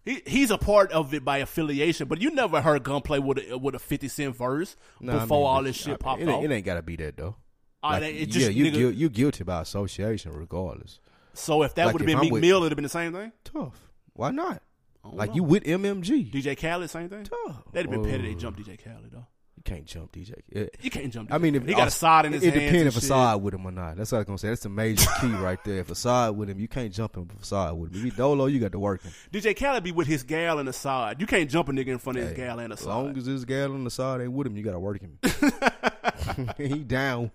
He, 0.05 0.21
he's 0.25 0.51
a 0.51 0.57
part 0.57 0.91
of 0.91 1.13
it 1.13 1.23
by 1.25 1.37
affiliation, 1.37 2.07
but 2.09 2.21
you 2.21 2.29
never 2.31 2.61
heard 2.61 2.83
Gunplay 2.83 3.19
with 3.19 3.39
a, 3.49 3.57
with 3.57 3.73
a 3.75 3.79
50 3.79 4.07
Cent 4.09 4.35
verse 4.35 4.75
Nah, 4.99 5.15
I 5.15 5.19
before 5.19 5.39
mean, 5.39 5.47
all 5.47 5.63
this 5.63 5.75
shit 5.77 5.87
I 5.87 5.89
mean, 5.91 5.97
popped 5.99 6.19
it, 6.21 6.23
ain't- 6.27 6.31
off. 6.31 6.43
It 6.43 6.51
ain't 6.51 6.65
got 6.65 6.73
to 6.75 6.81
be 6.81 6.95
that 6.97 7.15
though. 7.17 7.35
Like, 7.81 7.99
that- 8.01 8.13
it 8.13 8.25
just, 8.27 8.45
yeah, 8.45 8.49
you 8.49 8.71
nigga- 8.71 8.75
guil- 8.93 8.97
you 8.97 9.09
guilty 9.09 9.43
by 9.45 9.61
association 9.61 10.31
regardless. 10.33 10.99
so 11.33 11.63
if 11.63 11.75
that 11.75 11.85
like 11.87 11.93
would 11.93 12.01
have 12.01 12.07
been 12.07 12.15
I'm 12.17 12.21
Meek 12.21 12.31
with- 12.33 12.41
Mill, 12.41 12.57
it'd 12.59 12.71
have 12.71 12.75
been 12.77 12.83
the 12.83 12.89
same 12.89 13.11
thing? 13.13 13.31
Tough. 13.45 13.89
Why 14.13 14.31
not? 14.31 14.61
Like 15.05 15.29
know. 15.31 15.35
you 15.35 15.43
with 15.43 15.63
MMG. 15.63 16.31
DJ 16.31 16.57
Khaled, 16.57 16.89
same 16.89 17.09
thing? 17.09 17.23
Tough. 17.25 17.63
That'd 17.73 17.91
have 17.91 18.01
been 18.01 18.09
petty. 18.09 18.23
They 18.29 18.35
Oh. 18.35 18.39
jumped 18.39 18.59
DJ 18.59 18.77
Khaled, 18.81 19.11
though. 19.11 19.27
Can't 19.65 19.85
jump 19.85 20.11
DJ. 20.11 20.33
It- 20.49 20.75
You 20.81 20.89
can't 20.89 21.11
jump 21.13 21.29
DJ 21.29 21.33
I 21.35 21.37
mean, 21.37 21.55
if 21.55 21.65
he 21.65 21.73
got 21.73 21.87
a 21.87 21.91
side 21.91 22.25
in 22.25 22.33
his 22.33 22.43
it 22.43 22.53
depends 22.53 22.95
if 22.97 23.01
shit. 23.01 23.11
Asahd 23.11 23.39
with 23.41 23.53
him 23.53 23.65
or 23.65 23.71
not. 23.71 23.95
That's 23.95 24.11
what 24.11 24.17
I 24.17 24.19
was 24.19 24.25
gonna 24.25 24.37
say. 24.37 24.49
That's 24.49 24.63
the 24.63 24.69
major 24.69 25.07
key 25.21 25.27
right 25.31 25.63
there. 25.63 25.79
If 25.79 25.87
Asahd 25.87 26.35
with 26.35 26.49
him, 26.49 26.59
you 26.59 26.67
can't 26.67 26.91
jump 26.93 27.15
him. 27.15 27.29
If 27.33 27.43
Asahd 27.47 27.77
with 27.77 27.91
him, 27.93 27.97
if 27.99 28.03
he 28.03 28.09
dolo, 28.09 28.47
you 28.47 28.59
got 28.59 28.73
to 28.73 28.79
work 28.79 29.01
him. 29.03 29.13
DJ 29.31 29.57
Khaled 29.57 29.83
be 29.83 29.93
with 29.93 30.07
his 30.07 30.23
gal 30.23 30.59
and 30.59 30.73
side. 30.75 31.21
You 31.21 31.27
can't 31.27 31.49
jump 31.49 31.69
a 31.69 31.71
nigga 31.71 31.87
in 31.87 31.97
front 31.97 32.19
of 32.19 32.25
his 32.25 32.33
gal 32.33 32.59
and 32.59 32.73
the 32.73 32.77
side. 32.77 32.83
As 32.83 32.87
long 32.87 33.17
as 33.17 33.25
this 33.25 33.45
gal 33.45 33.71
on 33.71 33.85
the 33.85 33.91
side 33.91 34.19
ain't 34.21 34.33
with 34.33 34.47
him, 34.47 34.57
you 34.57 34.63
got 34.63 34.73
to 34.73 34.79
work 34.79 34.99
him. 35.01 35.17
he 36.57 36.79
down. 36.83 37.31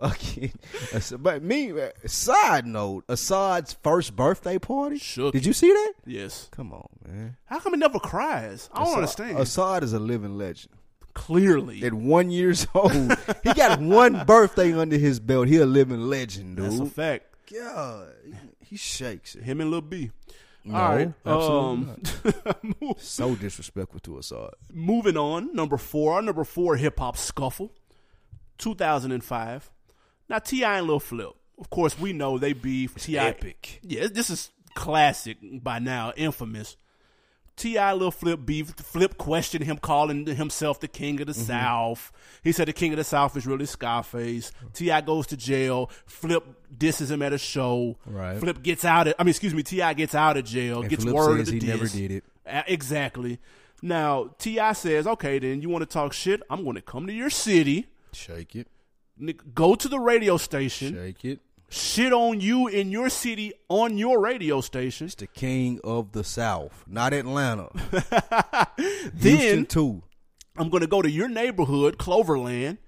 Fucking. 0.00 0.52
But 1.18 1.42
me, 1.42 1.72
side 2.06 2.66
note, 2.66 3.06
Asahd's 3.06 3.74
first 3.82 4.14
birthday 4.16 4.58
party. 4.58 4.98
Shook 4.98 5.32
Did 5.32 5.46
you 5.46 5.52
see 5.52 5.72
that? 5.72 5.92
yes. 6.06 6.48
Come 6.50 6.72
on, 6.72 6.88
man. 7.06 7.36
How 7.46 7.58
come 7.60 7.74
he 7.74 7.78
never 7.78 7.98
cries? 7.98 8.68
I 8.72 8.78
don't 8.84 8.88
Asahd- 8.92 8.96
understand. 8.96 9.38
Asahd 9.38 9.82
is 9.82 9.92
a 9.92 9.98
living 9.98 10.36
legend. 10.38 10.74
Clearly. 11.14 11.84
At 11.84 11.92
one 11.92 12.30
years 12.30 12.66
old, 12.74 12.92
he 13.44 13.52
got 13.54 13.80
one 13.80 14.24
birthday 14.24 14.72
under 14.72 14.96
his 14.96 15.20
belt. 15.20 15.48
He 15.48 15.58
a 15.58 15.66
living 15.66 16.00
legend, 16.00 16.56
dude. 16.56 16.64
That's 16.66 16.78
a 16.80 16.86
fact. 16.86 17.26
God, 17.52 18.08
he 18.60 18.76
shakes 18.76 19.34
it. 19.34 19.42
Him 19.44 19.60
and 19.60 19.70
Lil 19.70 19.82
B. 19.82 20.10
No, 20.64 20.74
All 20.78 20.94
right. 20.96 21.12
absolutely 21.26 22.54
Um, 22.62 22.74
move- 22.80 23.00
So 23.02 23.34
disrespectful 23.34 24.00
to 24.00 24.10
Asahd. 24.12 24.52
moving 24.72 25.16
on, 25.16 25.54
number 25.54 25.76
four, 25.76 26.14
our 26.14 26.22
number 26.22 26.44
four 26.44 26.76
hip 26.76 26.98
hop 26.98 27.16
scuffle, 27.16 27.72
2005. 28.58 29.70
Now 30.32 30.38
T.I. 30.38 30.78
and 30.78 30.86
Lil 30.86 30.98
Flip, 30.98 31.30
of 31.58 31.68
course, 31.68 31.98
we 31.98 32.14
know 32.14 32.38
they 32.38 32.54
beef. 32.54 32.94
T.I., 32.96 33.22
epic. 33.28 33.80
Yeah, 33.82 34.06
this 34.10 34.30
is 34.30 34.50
classic 34.74 35.36
by 35.42 35.78
now, 35.78 36.12
infamous. 36.16 36.78
T.I. 37.54 37.92
Lil 37.92 38.10
Flip 38.10 38.40
beef. 38.44 38.70
Flip 38.70 39.18
questioned 39.18 39.64
him, 39.64 39.76
calling 39.76 40.26
himself 40.26 40.80
the 40.80 40.88
king 40.88 41.20
of 41.20 41.26
the 41.26 41.34
Mm-hmm. 41.34 41.42
South. 41.42 42.10
He 42.42 42.50
said 42.50 42.66
the 42.66 42.72
king 42.72 42.92
of 42.94 42.96
the 42.96 43.04
South 43.04 43.36
is 43.36 43.46
really 43.46 43.66
Scarface. 43.66 44.52
T.I. 44.72 45.02
goes 45.02 45.26
to 45.26 45.36
jail. 45.36 45.90
Flip 46.06 46.42
disses 46.76 47.10
him 47.10 47.20
at 47.20 47.34
a 47.34 47.38
show. 47.38 47.98
Right. 48.06 48.38
Flip 48.38 48.62
gets 48.62 48.86
out. 48.86 49.08
Of, 49.08 49.14
I 49.18 49.24
mean, 49.24 49.28
excuse 49.30 49.52
me. 49.52 49.62
T.I. 49.62 49.92
gets 49.92 50.14
out 50.14 50.38
of 50.38 50.46
jail. 50.46 50.80
And 50.80 50.88
gets 50.88 51.02
Flip 51.02 51.14
word 51.14 51.38
says 51.40 51.48
of 51.48 51.60
the 51.60 51.66
he 51.66 51.72
never 51.72 51.86
did 51.88 52.10
it. 52.10 52.24
Exactly. 52.66 53.38
Now 53.82 54.30
T.I. 54.38 54.72
says, 54.72 55.06
"Okay, 55.06 55.38
then 55.38 55.60
you 55.60 55.68
want 55.68 55.82
to 55.82 55.86
talk 55.92 56.14
shit? 56.14 56.42
I'm 56.48 56.64
going 56.64 56.76
to 56.76 56.82
come 56.82 57.06
to 57.06 57.12
your 57.12 57.28
city, 57.30 57.88
Shake 58.14 58.56
it, 58.56 58.68
go 59.54 59.74
to 59.74 59.88
the 59.88 59.98
radio 59.98 60.36
station, 60.36 60.94
shake 60.94 61.24
it. 61.24 61.40
shit 61.68 62.12
on 62.12 62.40
you 62.40 62.68
in 62.68 62.90
your 62.90 63.08
city 63.08 63.52
on 63.68 63.98
your 63.98 64.20
radio 64.20 64.60
station. 64.60 65.06
It's 65.06 65.14
the 65.14 65.26
king 65.26 65.80
of 65.84 66.12
the 66.12 66.24
South, 66.24 66.84
not 66.86 67.12
Atlanta. 67.12 67.70
Then 69.14 69.66
too. 69.66 70.02
I'm 70.56 70.68
going 70.68 70.82
to 70.82 70.86
go 70.86 71.00
to 71.00 71.10
your 71.10 71.28
neighborhood, 71.28 71.96
Cloverland, 71.98 72.78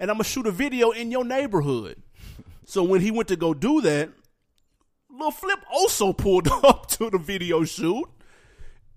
and 0.00 0.10
I'm 0.10 0.16
going 0.16 0.24
to 0.24 0.30
shoot 0.30 0.46
a 0.46 0.50
video 0.50 0.90
in 0.90 1.10
your 1.10 1.24
neighborhood." 1.24 2.02
so 2.64 2.82
when 2.82 3.00
he 3.00 3.10
went 3.10 3.28
to 3.28 3.36
go 3.36 3.54
do 3.54 3.80
that, 3.82 4.10
Lil 5.10 5.30
Flip 5.30 5.58
also 5.70 6.12
pulled 6.24 6.48
up 6.48 6.86
to 6.90 7.10
the 7.10 7.18
video 7.18 7.64
shoot. 7.64 8.06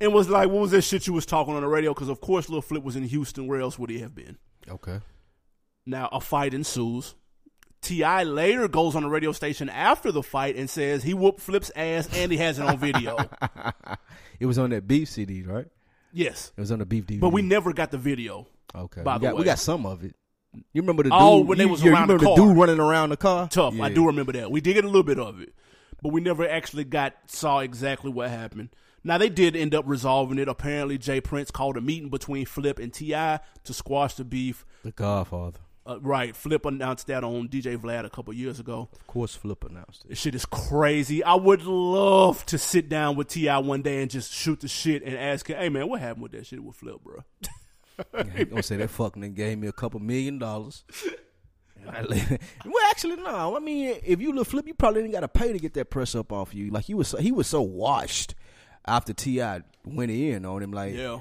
And 0.02 0.14
was 0.14 0.28
like, 0.28 0.50
what 0.50 0.60
was 0.60 0.72
that 0.72 0.82
shit 0.82 1.08
you 1.08 1.14
was 1.14 1.26
talking 1.26 1.56
on 1.56 1.62
the 1.62 1.70
radio? 1.70 1.94
Because 1.94 2.10
of 2.10 2.20
course, 2.20 2.50
Lil 2.50 2.62
Flip 2.62 2.84
was 2.84 2.98
in 2.98 3.04
Houston. 3.04 3.48
Where 3.48 3.62
else 3.62 3.80
would 3.80 3.90
he 3.90 4.00
have 4.00 4.14
been? 4.14 4.38
Okay. 4.68 5.00
Now, 5.86 6.10
a 6.12 6.20
fight 6.20 6.54
ensues. 6.54 7.16
T.I. 7.82 8.24
later 8.24 8.68
goes 8.68 8.96
on 8.96 9.04
the 9.04 9.10
radio 9.10 9.32
station 9.32 9.70
after 9.70 10.12
the 10.12 10.24
fight 10.24 10.56
and 10.56 10.68
says 10.68 11.04
he 11.04 11.14
whooped 11.14 11.40
Flip's 11.40 11.72
ass 11.76 12.10
and 12.14 12.32
he 12.32 12.38
has 12.40 12.58
it 12.58 12.66
on 12.66 12.78
video. 12.78 13.18
It 14.40 14.48
was 14.48 14.58
on 14.58 14.72
that 14.72 14.86
beef 14.86 15.08
CD, 15.10 15.44
right? 15.44 15.68
yes. 16.12 16.52
It 16.58 16.60
was 16.60 16.72
on 16.72 16.80
the 16.80 16.86
beef 16.86 17.06
DVD. 17.06 17.20
But 17.22 17.30
we 17.30 17.42
never 17.42 17.72
got 17.74 17.92
the 17.92 17.98
video. 17.98 18.48
okay. 18.76 19.02
by 19.02 19.16
we, 19.16 19.20
the 19.20 19.28
got, 19.28 19.38
we 19.38 19.44
got 19.46 19.60
some 19.60 19.86
of 19.86 20.04
it. 20.04 20.16
You 20.74 20.82
remember 20.82 21.04
the 21.04 21.10
oh, 21.14 21.14
dude? 21.14 21.22
Oh, 21.22 21.40
when 21.42 21.58
they 21.58 21.66
was 21.66 21.84
yeah, 21.84 21.92
around 21.92 22.10
you 22.10 22.18
the 22.18 22.26
remember 22.26 22.42
car. 22.42 22.48
dude 22.48 22.58
running 22.58 22.80
around 22.80 23.10
the 23.10 23.18
car? 23.18 23.48
Tough. 23.48 23.80
I 23.80 23.90
do 23.90 24.08
remember 24.08 24.32
that. 24.34 24.52
We 24.52 24.62
did 24.62 24.74
get 24.74 24.84
a 24.84 24.88
little 24.88 25.04
bit 25.04 25.20
of 25.20 25.42
it. 25.42 25.54
But 26.02 26.12
we 26.12 26.22
never 26.22 26.48
actually 26.48 26.84
got 26.84 27.14
saw 27.28 27.60
exactly 27.60 28.12
what 28.12 28.30
happened. 28.30 28.70
Now 29.04 29.18
they 29.18 29.30
did 29.30 29.56
end 29.56 29.76
up 29.76 29.86
resolving 29.88 30.40
it. 30.40 30.48
Apparently 30.48 30.98
J. 30.98 31.22
Prince 31.22 31.52
called 31.52 31.78
a 31.78 31.82
meeting 31.82 32.10
between 32.10 32.46
Flip 32.46 32.80
and 32.80 32.94
T.I. 32.94 33.40
to 33.64 33.74
squash 33.74 34.16
the 34.16 34.24
beef. 34.24 34.66
The 34.84 34.92
Godfather. 34.92 35.60
Uh, 35.88 36.00
right. 36.02 36.36
Flip 36.36 36.66
announced 36.66 37.08
that 37.08 37.24
on 37.24 37.48
DJ 37.48 37.78
Vlad 37.78 38.06
a 38.06 38.10
couple 38.10 38.34
years 38.34 38.60
ago. 38.60 38.90
Of 38.92 39.08
course, 39.08 39.36
Flip 39.36 39.64
announced 39.66 40.06
it. 40.06 40.10
This 40.10 40.20
shit 40.20 40.34
is 40.34 40.46
crazy. 40.46 41.24
I 41.24 41.36
would 41.36 41.64
love 41.64 42.46
to 42.48 42.58
sit 42.58 42.90
down 42.90 43.16
with 43.16 43.28
T.I. 43.28 43.60
one 43.60 43.84
day 43.84 44.02
and 44.02 44.10
just 44.10 44.34
shoot 44.34 44.62
the 44.62 44.68
shit 44.68 45.04
and 45.04 45.16
ask 45.16 45.48
him, 45.48 45.58
"Hey 45.58 45.70
man, 45.70 45.88
what 45.88 46.02
happened 46.02 46.24
with 46.24 46.32
that 46.32 46.48
shit 46.48 46.64
with 46.64 46.76
Flip, 46.76 46.98
bro?" 47.04 47.24
Yeah, 48.14 48.44
gonna 48.46 48.64
say 48.64 48.78
that 48.78 48.90
fucking 48.90 49.22
nigga 49.22 49.36
gave 49.36 49.58
me 49.60 49.68
a 49.68 49.72
couple 49.72 50.00
million 50.00 50.40
dollars. 50.40 50.84
well, 51.86 52.90
actually, 52.90 53.18
no. 53.18 53.56
I 53.56 53.60
mean, 53.60 54.00
if 54.04 54.20
you 54.20 54.32
look 54.34 54.48
flip, 54.48 54.68
you 54.68 54.74
probably 54.74 55.02
didn't 55.02 55.14
got 55.14 55.20
to 55.20 55.28
pay 55.28 55.54
to 55.54 55.60
get 55.60 55.76
that 55.76 55.92
press 55.92 56.16
up 56.16 56.32
off 56.32 56.54
you. 56.54 56.72
Like 56.72 56.86
he 56.86 56.96
was, 56.96 57.10
so, 57.10 57.18
he 57.18 57.32
was 57.32 57.48
so 57.48 57.62
washed 57.62 58.34
after 58.88 59.14
T.I. 59.14 59.62
went 59.86 60.12
in 60.12 60.46
on 60.46 60.64
him. 60.64 60.72
Like 60.72 60.96
yeah, 60.96 61.20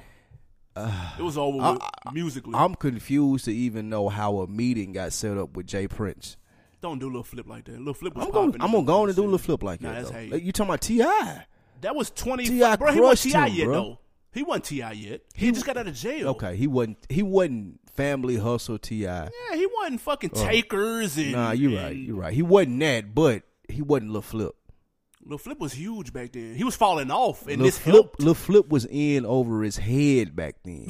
it 0.76 1.22
was 1.22 1.38
over 1.38 1.60
I- 1.60 1.72
with 1.72 1.82
musically. 2.14 2.54
I'm 2.54 2.74
confused 2.74 3.44
to 3.46 3.52
even 3.54 3.88
know 3.88 4.08
how 4.08 4.38
a 4.38 4.46
meeting 4.46 4.92
got 4.92 5.12
set 5.12 5.36
up 5.38 5.56
with 5.56 5.66
J. 5.66 5.86
Prince. 5.88 6.36
Don't 6.80 6.98
do 6.98 7.06
a 7.06 7.08
little 7.08 7.22
flip 7.22 7.46
like 7.48 7.64
that. 7.64 7.78
Little 7.78 7.94
flip 7.94 8.14
was 8.14 8.26
I'm 8.26 8.32
gonna, 8.32 8.52
I'm 8.60 8.70
gonna 8.72 8.84
go 8.84 9.02
on 9.02 9.08
and 9.08 9.16
do 9.16 9.22
a 9.22 9.24
little 9.24 9.38
flip 9.38 9.62
like 9.62 9.80
Nah, 9.80 9.92
that. 9.92 9.98
that's 10.00 10.10
though. 10.10 10.28
Like, 10.32 10.44
you 10.44 10.52
talking 10.52 10.70
about 10.70 10.80
T.I.? 10.82 11.46
That 11.80 11.96
was 11.96 12.10
twenty. 12.10 12.44
T.I. 12.44 12.76
bro, 12.76 12.92
he 12.92 13.00
wasn't 13.00 13.32
T.I. 13.34 13.46
yet 13.46 13.64
bro. 13.66 13.72
though. 13.74 13.98
He 14.32 14.42
wasn't 14.42 14.64
T.I. 14.64 14.92
yet. 14.92 15.20
He, 15.34 15.50
just 15.52 15.64
got 15.64 15.76
out 15.76 15.86
of 15.86 15.94
jail. 15.94 16.28
Okay, 16.30 16.56
he 16.56 16.66
wasn't. 16.66 16.98
He 17.08 17.22
wasn't 17.22 17.80
family 17.94 18.36
hustle 18.36 18.78
Ti. 18.78 18.96
Yeah, 18.96 19.28
he 19.54 19.66
wasn't 19.66 20.00
fucking 20.00 20.32
oh. 20.34 20.44
takers 20.46 21.16
and. 21.16 21.34
Oh. 21.34 21.38
Nah, 21.38 21.50
you 21.52 21.76
right. 21.76 21.92
and- 21.92 22.06
You 22.06 22.16
right. 22.16 22.34
He 22.34 22.42
wasn't 22.42 22.80
that, 22.80 23.14
but 23.14 23.44
he 23.68 23.80
wasn't 23.80 24.10
Lil 24.10 24.22
Flip. 24.22 24.54
Lil 25.26 25.38
Flip 25.38 25.58
was 25.58 25.72
huge 25.72 26.12
back 26.12 26.32
then. 26.32 26.54
He 26.54 26.64
was 26.64 26.76
falling 26.76 27.10
off, 27.10 27.46
and 27.46 27.58
Lil 27.58 27.66
this 27.66 27.78
Flip, 27.78 27.94
helped. 27.94 28.20
Lil 28.20 28.34
Flip 28.34 28.68
was 28.68 28.86
in 28.90 29.24
over 29.24 29.62
his 29.62 29.76
head 29.76 30.36
back 30.36 30.56
then. 30.64 30.88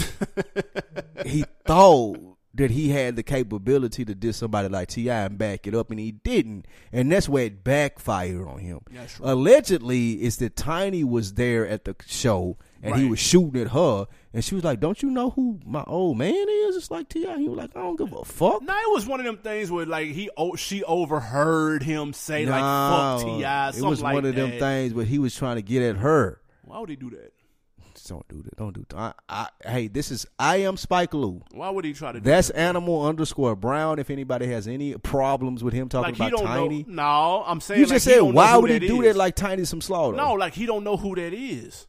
he 1.27 1.45
thought 1.65 2.19
that 2.55 2.71
he 2.71 2.91
had 2.91 3.17
the 3.17 3.23
capability 3.23 4.05
to 4.05 4.15
diss 4.15 4.37
somebody 4.37 4.69
like 4.69 4.89
T.I. 4.89 5.25
and 5.25 5.39
back 5.39 5.67
it 5.67 5.75
up, 5.75 5.91
and 5.91 5.99
he 5.99 6.13
didn't, 6.13 6.67
and 6.93 7.11
that's 7.11 7.29
where 7.29 7.47
it 7.47 7.65
backfired 7.65 8.47
on 8.47 8.59
him. 8.59 8.81
Right. 8.93 9.19
Allegedly, 9.23 10.13
it's 10.15 10.37
that 10.37 10.57
Tiny 10.57 11.05
was 11.05 11.35
there 11.35 11.67
at 11.67 11.85
the 11.85 11.97
show, 12.07 12.57
and 12.83 12.97
he 12.97 13.09
was 13.09 13.19
shooting 13.19 13.61
at 13.61 13.69
her, 13.69 14.07
and 14.35 14.45
she 14.45 14.57
was 14.57 14.65
like, 14.65 14.81
"Don't 14.81 15.01
you 15.01 15.11
know 15.11 15.31
who 15.31 15.61
my 15.65 15.85
old 15.87 16.19
man 16.19 16.35
is?" 16.35 16.77
It's 16.77 16.91
like 16.91 17.09
Ti. 17.09 17.21
He 17.39 17.49
was 17.49 17.57
like, 17.57 17.71
"I 17.77 17.81
don't 17.81 17.97
give 17.97 18.13
a 18.13 18.25
fuck." 18.25 18.63
No, 18.63 18.75
it 18.75 18.93
was 18.93 19.07
one 19.07 19.21
of 19.21 19.27
them 19.27 19.37
things 19.39 19.71
where 19.71 19.87
like 19.87 20.09
he 20.09 20.29
oh, 20.37 20.57
she 20.57 20.83
overheard 20.83 21.85
him 21.85 22.13
say 22.13 22.45
like 22.45 22.61
fuck 22.61 23.23
Ti. 23.23 23.79
It 23.79 23.85
was 23.85 24.03
like 24.03 24.15
one 24.15 24.25
of 24.25 24.35
them 24.35 24.59
things 24.59 24.93
where 24.93 25.05
he 25.05 25.21
was 25.21 25.37
trying 25.37 25.57
to 25.57 25.63
get 25.63 25.83
at 25.83 25.97
her. 25.99 26.41
Why 26.63 26.81
would 26.81 26.89
he 26.89 26.97
do 26.97 27.11
that? 27.11 27.33
Just 27.95 28.09
don't 28.09 28.27
do 28.27 28.43
that. 28.43 28.57
Don't 28.57 28.73
do 28.73 28.85
that. 28.89 29.17
I, 29.29 29.49
I, 29.65 29.71
hey, 29.71 29.87
this 29.87 30.11
is 30.11 30.27
I 30.37 30.57
am 30.57 30.77
Spike 30.77 31.15
Lou. 31.15 31.41
Why 31.53 31.71
would 31.71 31.85
he 31.85 31.93
try 31.93 32.11
to? 32.11 32.19
do 32.19 32.29
That's 32.29 32.49
that? 32.49 32.59
animal 32.59 33.07
underscore 33.07 33.55
brown. 33.55 34.01
If 34.01 34.11
anybody 34.11 34.49
has 34.49 34.67
any 34.67 34.97
problems 34.99 35.63
with 35.63 35.75
him 35.75 35.89
talking 35.89 36.17
like 36.19 36.33
about 36.33 36.45
Tiny, 36.45 36.83
know. 36.89 36.95
No, 36.95 37.45
I'm 37.47 37.61
saying 37.61 37.79
you 37.79 37.87
like, 37.87 37.95
just 37.95 38.07
said 38.07 38.21
why 38.21 38.57
would 38.57 38.71
he 38.71 38.81
that 38.81 38.89
do 38.89 39.03
is. 39.03 39.13
that 39.13 39.17
like 39.17 39.37
Tiny 39.37 39.65
some 39.65 39.81
slaughter? 39.81 40.17
No, 40.17 40.33
like 40.33 40.55
he 40.55 40.67
don't 40.67 40.83
know 40.83 40.97
who 40.97 41.15
that 41.15 41.33
is. 41.33 41.87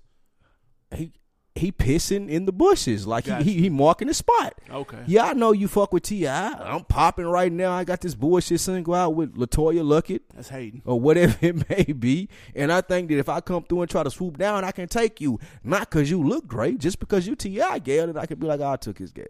he 0.96 1.12
he 1.56 1.72
pissing 1.72 2.28
in 2.30 2.45
the 2.45 2.51
bushes 2.51 3.08
like 3.08 3.26
Gotcha. 3.26 3.43
he, 3.45 3.53
he 3.53 3.62
he 3.62 3.70
marking 3.70 4.10
the 4.10 4.14
spot. 4.14 4.56
Okay. 4.70 4.99
Yeah, 5.08 5.24
I 5.24 5.34
know 5.34 5.53
you 5.53 5.68
fuck 5.70 5.93
with 5.93 6.03
Ti. 6.03 6.28
I'm 6.28 6.84
popping 6.84 7.26
right 7.26 7.51
now. 7.51 7.72
I 7.72 7.86
got 7.86 8.01
this 8.01 8.14
bullshit 8.14 8.60
single 8.60 8.93
out 8.93 9.16
with 9.16 9.36
LeToya 9.36 9.82
Luckett. 9.82 10.20
That's 10.34 10.49
hating. 10.49 10.82
or 10.86 10.99
whatever 10.99 11.38
it 11.45 11.70
may 11.70 11.84
be. 11.93 12.28
And 12.53 12.72
I 12.74 12.82
think 12.82 13.10
that 13.10 13.18
if 13.20 13.30
I 13.30 13.39
come 13.39 13.64
through 13.64 13.82
and 13.84 13.89
try 13.89 14.03
to 14.03 14.12
swoop 14.12 14.38
down, 14.38 14.66
I 14.66 14.72
can 14.72 14.88
take 14.89 15.22
you. 15.22 15.39
Not 15.64 15.89
because 15.89 16.10
you 16.10 16.22
look 16.22 16.45
great, 16.45 16.80
just 16.80 16.99
because 16.99 17.26
you 17.26 17.36
T.I. 17.36 17.80
Gail, 17.80 18.10
and 18.10 18.20
I 18.20 18.26
could 18.26 18.39
be 18.39 18.47
like, 18.47 18.60
oh, 18.60 18.72
I 18.72 18.76
took 18.76 18.97
his 18.97 19.12
Gail. 19.14 19.26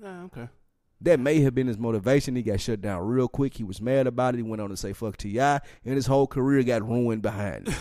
Nah, 0.00 0.24
okay. 0.24 0.48
That 1.02 1.20
may 1.20 1.40
have 1.42 1.54
been 1.54 1.66
his 1.68 1.78
motivation. 1.78 2.34
He 2.34 2.42
got 2.42 2.60
shut 2.60 2.80
down 2.80 3.06
real 3.06 3.28
quick. 3.28 3.54
He 3.54 3.62
was 3.62 3.80
mad 3.80 4.06
about 4.08 4.34
it. 4.34 4.38
He 4.38 4.42
went 4.42 4.60
on 4.62 4.70
to 4.70 4.76
say 4.76 4.92
fuck 4.94 5.16
T.I. 5.16 5.60
and 5.84 5.94
his 5.94 6.06
whole 6.06 6.26
career 6.26 6.62
got 6.64 6.82
ruined 6.88 7.22
behind 7.22 7.68
it. 7.68 7.74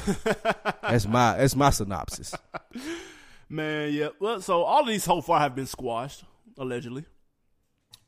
that's 0.83 1.07
my 1.07 1.37
that's 1.37 1.55
my 1.55 1.69
synopsis. 1.69 2.35
Man, 3.49 3.93
yeah. 3.93 4.09
Well, 4.19 4.41
so 4.41 4.63
all 4.63 4.81
of 4.81 4.87
these 4.87 5.03
so 5.03 5.21
far 5.21 5.39
have 5.39 5.55
been 5.55 5.65
squashed, 5.67 6.23
allegedly. 6.57 7.05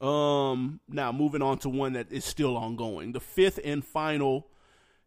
Um, 0.01 0.79
now 0.87 1.11
moving 1.11 1.41
on 1.41 1.57
to 1.59 1.69
one 1.69 1.93
that 1.93 2.11
is 2.11 2.23
still 2.23 2.55
ongoing, 2.55 3.11
the 3.11 3.19
fifth 3.19 3.59
and 3.63 3.83
final 3.83 4.47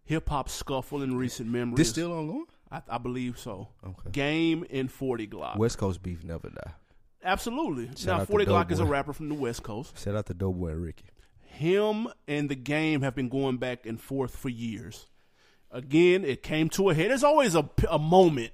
hip 0.05 0.29
hop 0.29 0.49
scuffle 0.49 1.03
in 1.03 1.17
recent 1.17 1.49
memory. 1.49 1.77
This 1.77 1.89
still 1.91 2.13
ongoing? 2.13 2.45
I, 2.71 2.83
I 2.89 2.99
believe 2.99 3.39
so. 3.39 3.69
Okay. 3.85 4.11
Game 4.11 4.67
and 4.71 4.91
Forty 4.91 5.27
Glocc. 5.27 5.57
West 5.57 5.79
Coast 5.79 6.03
beef 6.03 6.23
never 6.25 6.51
die. 6.51 6.73
Absolutely. 7.25 7.87
Shout 7.97 8.19
now 8.19 8.25
Forty 8.25 8.45
Glocc 8.45 8.71
is 8.71 8.81
a 8.81 8.85
rapper 8.85 9.13
from 9.13 9.29
the 9.29 9.35
West 9.35 9.63
Coast. 9.63 9.99
Shout 10.03 10.15
out 10.15 10.27
to 10.27 10.35
Doughboy 10.35 10.69
and 10.73 10.83
Ricky. 10.83 11.05
him 11.41 12.09
and 12.27 12.49
the 12.49 12.55
game 12.55 13.01
have 13.03 13.15
been 13.15 13.29
going 13.29 13.57
back 13.59 13.87
and 13.87 14.01
forth 14.01 14.37
for 14.37 14.49
years. 14.49 15.07
Again, 15.71 16.23
it 16.25 16.43
came 16.43 16.69
to 16.71 16.91
a 16.91 16.95
head. 16.95 17.09
There's 17.11 17.25
always 17.25 17.55
a, 17.55 17.67
a 17.91 17.99
moment 17.99 18.51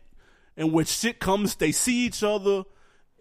in 0.59 0.73
which 0.73 0.89
shit 0.89 1.21
comes, 1.21 1.55
they 1.55 1.73
see 1.73 2.05
each 2.05 2.23
other, 2.23 2.65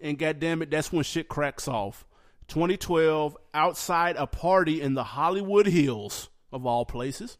and 0.01 0.17
goddamn 0.17 0.63
it, 0.63 0.71
that's 0.71 0.91
when 0.91 1.03
shit 1.03 1.29
cracks 1.29 1.67
off. 1.67 2.03
2012, 2.47 3.37
outside 3.53 4.15
a 4.17 4.25
party 4.25 4.81
in 4.81 4.95
the 4.95 5.03
Hollywood 5.03 5.67
Hills, 5.67 6.29
of 6.51 6.65
all 6.65 6.83
places. 6.85 7.37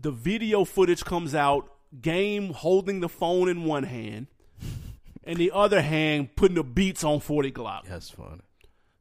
The 0.00 0.10
video 0.10 0.64
footage 0.64 1.04
comes 1.04 1.34
out, 1.34 1.70
game 2.00 2.52
holding 2.52 3.00
the 3.00 3.08
phone 3.08 3.48
in 3.48 3.64
one 3.64 3.82
hand, 3.84 4.28
and 5.24 5.36
the 5.36 5.50
other 5.52 5.82
hand 5.82 6.34
putting 6.34 6.54
the 6.56 6.64
beats 6.64 7.04
on 7.04 7.20
40 7.20 7.52
Glocc, 7.52 7.82
That's 7.88 8.10
funny. 8.10 8.40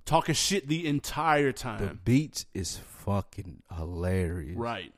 talking 0.05 0.36
shit 0.36 0.68
the 0.68 0.88
entire 0.88 1.51
time. 1.53 1.86
The 1.88 1.93
beats 1.93 2.45
is 2.53 2.78
fucking 2.78 3.64
hilarious. 3.78 4.57
Right. 4.57 4.93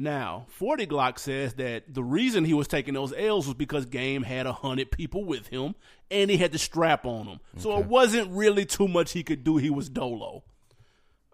Now, 0.00 0.46
40 0.50 0.86
Glocc 0.86 1.18
says 1.18 1.54
that 1.54 1.92
the 1.92 2.04
reason 2.04 2.44
he 2.44 2.54
was 2.54 2.68
taking 2.68 2.94
those 2.94 3.12
L's 3.12 3.48
was 3.48 3.54
because 3.54 3.84
Game 3.84 4.22
had 4.22 4.46
a 4.46 4.52
hundred 4.52 4.92
people 4.92 5.24
with 5.24 5.48
him 5.48 5.74
and 6.08 6.30
he 6.30 6.36
had 6.36 6.52
the 6.52 6.58
strap 6.58 7.04
on 7.04 7.26
him. 7.26 7.40
So 7.56 7.76
it 7.80 7.86
wasn't 7.86 8.30
really 8.30 8.64
too 8.64 8.86
much 8.86 9.10
he 9.10 9.24
could 9.24 9.42
do. 9.42 9.56
He 9.56 9.70
was 9.70 9.88
dolo. 9.88 10.44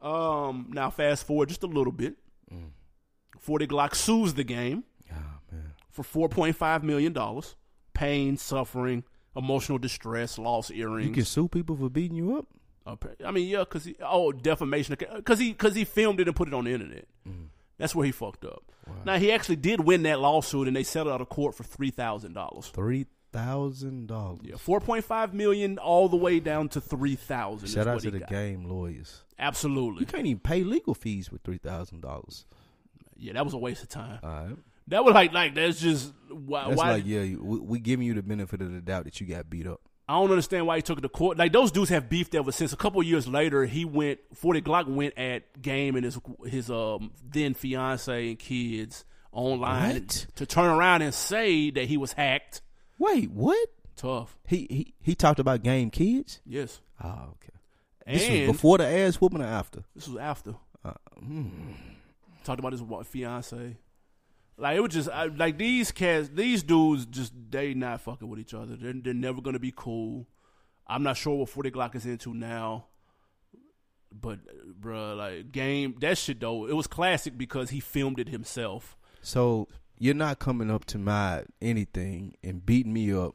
Um, 0.01 0.71
now 0.71 0.89
fast 0.89 1.27
forward 1.27 1.51
just 1.51 1.62
a 1.62 1.67
little 1.67 1.93
bit. 1.93 2.17
Mm. 2.51 2.71
40 3.39 3.67
Glocc 3.67 3.95
sues 3.95 4.33
the 4.33 4.45
game 4.45 4.85
ah, 5.12 5.41
for 5.91 6.29
$4.5 6.29 6.83
million. 6.83 7.15
Pain, 7.93 8.39
suffering, 8.39 9.05
emotional 9.37 9.77
distress, 9.77 10.39
lost 10.39 10.71
earrings. 10.71 11.09
You 11.09 11.15
can 11.15 11.25
sue 11.27 11.49
people 11.49 11.77
for 11.77 11.91
beating 11.91 12.17
you 12.17 12.39
up. 12.39 12.47
I 13.25 13.31
mean, 13.31 13.49
yeah, 13.49 13.61
because 13.61 13.85
he 13.85 13.97
oh 14.03 14.31
defamation 14.31 14.95
because 14.99 15.39
he 15.39 15.53
because 15.53 15.75
he 15.75 15.85
filmed 15.85 16.21
it 16.21 16.29
and 16.29 16.37
put 16.37 16.49
it 16.49 16.55
on 16.55 16.65
the 16.65 16.73
internet. 16.73 17.07
Mm. 17.27 17.47
That's 17.79 17.95
where 17.95 18.07
he 18.07 18.12
fucked 18.12 18.45
up. 18.45 18.62
Now 19.05 19.16
he 19.16 19.33
actually 19.33 19.57
did 19.57 19.81
win 19.81 20.03
that 20.05 20.20
lawsuit 20.20 20.68
and 20.68 20.77
they 20.77 20.83
settled 20.83 21.14
out 21.14 21.20
of 21.20 21.29
court 21.29 21.55
for 21.55 21.62
three 21.64 21.91
thousand 21.91 22.35
dollars. 22.35 22.68
Three 22.68 23.07
thousand 23.33 24.07
dollars. 24.07 24.41
Yeah, 24.45 24.57
four 24.57 24.81
point 24.81 25.05
five 25.05 25.35
million 25.35 25.79
all 25.79 26.09
the 26.09 26.16
way 26.16 26.41
down 26.41 26.68
to 26.70 26.81
three 26.81 27.16
thousand. 27.16 27.68
Shout 27.68 27.89
out 27.89 28.01
to 28.03 28.11
the 28.11 28.20
game 28.20 28.64
lawyers. 28.64 29.22
Absolutely, 29.39 30.01
you 30.01 30.07
can't 30.07 30.27
even 30.27 30.41
pay 30.41 30.62
legal 30.62 30.95
fees 30.95 31.33
with 31.33 31.43
three 31.43 31.59
thousand 31.59 32.01
dollars. 32.01 32.47
Yeah, 33.16 33.33
that 33.35 33.45
was 33.45 33.55
a 33.55 33.59
waste 33.59 33.83
of 33.83 33.89
time. 33.89 34.18
All 34.22 34.31
right. 34.31 34.57
That 34.89 35.05
was 35.05 35.14
like 35.14 35.33
like 35.33 35.55
that's 35.55 35.81
just 35.81 36.12
why. 36.31 36.68
That's 36.68 36.79
why 36.79 36.93
like 36.93 37.07
yeah, 37.07 37.22
we, 37.22 37.59
we 37.59 37.79
giving 37.81 38.07
you 38.07 38.14
the 38.14 38.22
benefit 38.22 38.61
of 38.61 38.72
the 38.72 38.81
doubt 38.81 39.05
that 39.05 39.20
you 39.20 39.27
got 39.27 39.49
beat 39.49 39.66
up. 39.66 39.81
I 40.09 40.14
don't 40.20 40.30
understand 40.30 40.66
why 40.66 40.76
he 40.76 40.82
took 40.82 40.98
it 40.98 41.00
to 41.02 41.09
court. 41.09 41.38
Like 41.38 41.52
those 41.52 41.70
dudes 41.72 41.88
have 41.90 42.09
beefed 42.11 42.34
ever 42.34 42.52
since. 42.52 42.72
A 42.72 42.76
couple 42.76 43.00
of 43.00 43.07
years 43.07 43.26
later, 43.26 43.64
he 43.64 43.84
went. 43.84 44.20
Forty 44.34 44.61
Glocc 44.61 44.86
went 44.86 45.16
at 45.18 45.61
Game 45.62 45.96
and 45.96 46.05
his 46.05 46.18
his 46.46 46.70
um 46.70 47.12
then 47.26 47.55
fiance 47.55 48.28
and 48.28 48.38
kids 48.38 49.05
online 49.32 49.94
What? 49.94 50.26
to 50.36 50.46
turn 50.46 50.66
around 50.66 51.02
and 51.02 51.12
say 51.14 51.70
that 51.70 51.86
he 51.86 51.96
was 51.96 52.12
hacked. 52.12 52.61
Wait, 52.98 53.30
what? 53.30 53.68
Tough. 53.96 54.36
He 54.46 54.66
he 54.70 54.94
he 55.00 55.14
talked 55.14 55.38
about 55.40 55.62
game 55.62 55.90
kids. 55.90 56.40
Yes. 56.44 56.80
Oh, 57.02 57.09
okay. 57.09 57.52
And 58.07 58.16
This 58.20 58.28
was 58.48 58.57
before 58.57 58.78
the 58.78 58.86
ass 58.86 59.16
whooping 59.16 59.40
or 59.40 59.46
after. 59.46 59.84
this 59.94 60.07
was 60.07 60.18
after. 60.18 60.55
Uh, 60.84 60.92
hmm. 61.18 61.48
Talked 62.44 62.59
about 62.61 62.72
his 62.72 62.82
fiance. 63.07 63.76
Like 64.57 64.76
it 64.76 64.80
was 64.80 64.92
just 64.92 65.09
I, 65.09 65.24
like 65.26 65.59
these 65.59 65.90
cats, 65.90 66.30
these 66.32 66.62
dudes 66.62 67.07
just 67.07 67.32
they 67.50 67.74
not 67.74 68.00
fucking 68.00 68.28
with 68.28 68.38
each 68.38 68.55
other. 68.55 68.76
They're, 68.76 68.92
they're 68.92 69.14
never 69.14 69.40
gonna 69.40 69.59
be 69.59 69.72
cool. 69.74 70.26
I'm 70.86 71.02
not 71.02 71.16
sure 71.16 71.34
what 71.36 71.48
Forty 71.48 71.70
Glocc 71.70 71.94
is 71.96 72.07
into 72.07 72.34
now, 72.34 72.86
but 74.12 74.38
uh, 74.48 74.66
bruh, 74.80 75.16
like 75.16 75.50
game 75.52 75.96
that 76.00 76.18
shit 76.18 76.40
though, 76.40 76.66
it 76.66 76.74
was 76.74 76.86
classic 76.86 77.36
because 77.36 77.70
he 77.70 77.80
filmed 77.80 78.20
it 78.20 78.28
himself. 78.28 78.96
So 79.22 79.66
you're 79.98 80.14
not 80.14 80.38
coming 80.38 80.70
up 80.70 80.84
to 80.86 80.98
my 80.98 81.44
anything 81.61 82.36
and 82.44 82.64
beating 82.64 82.92
me 82.92 83.12
up 83.12 83.34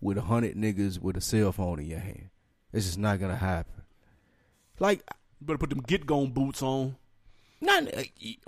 with 0.00 0.18
a 0.18 0.22
hundred 0.22 0.56
niggas 0.56 1.00
with 1.00 1.16
a 1.16 1.20
cell 1.20 1.50
phone 1.52 1.80
in 1.80 1.86
your 1.86 1.98
hand. 2.00 2.28
It's 2.72 2.86
just 2.86 2.98
not 2.98 3.18
gonna 3.18 3.36
happen. 3.36 3.82
Like, 4.78 5.02
You 5.40 5.46
better 5.46 5.58
put 5.58 5.70
them 5.70 5.80
get 5.80 6.04
gone 6.06 6.30
boots 6.30 6.62
on. 6.62 6.96
not 7.60 7.84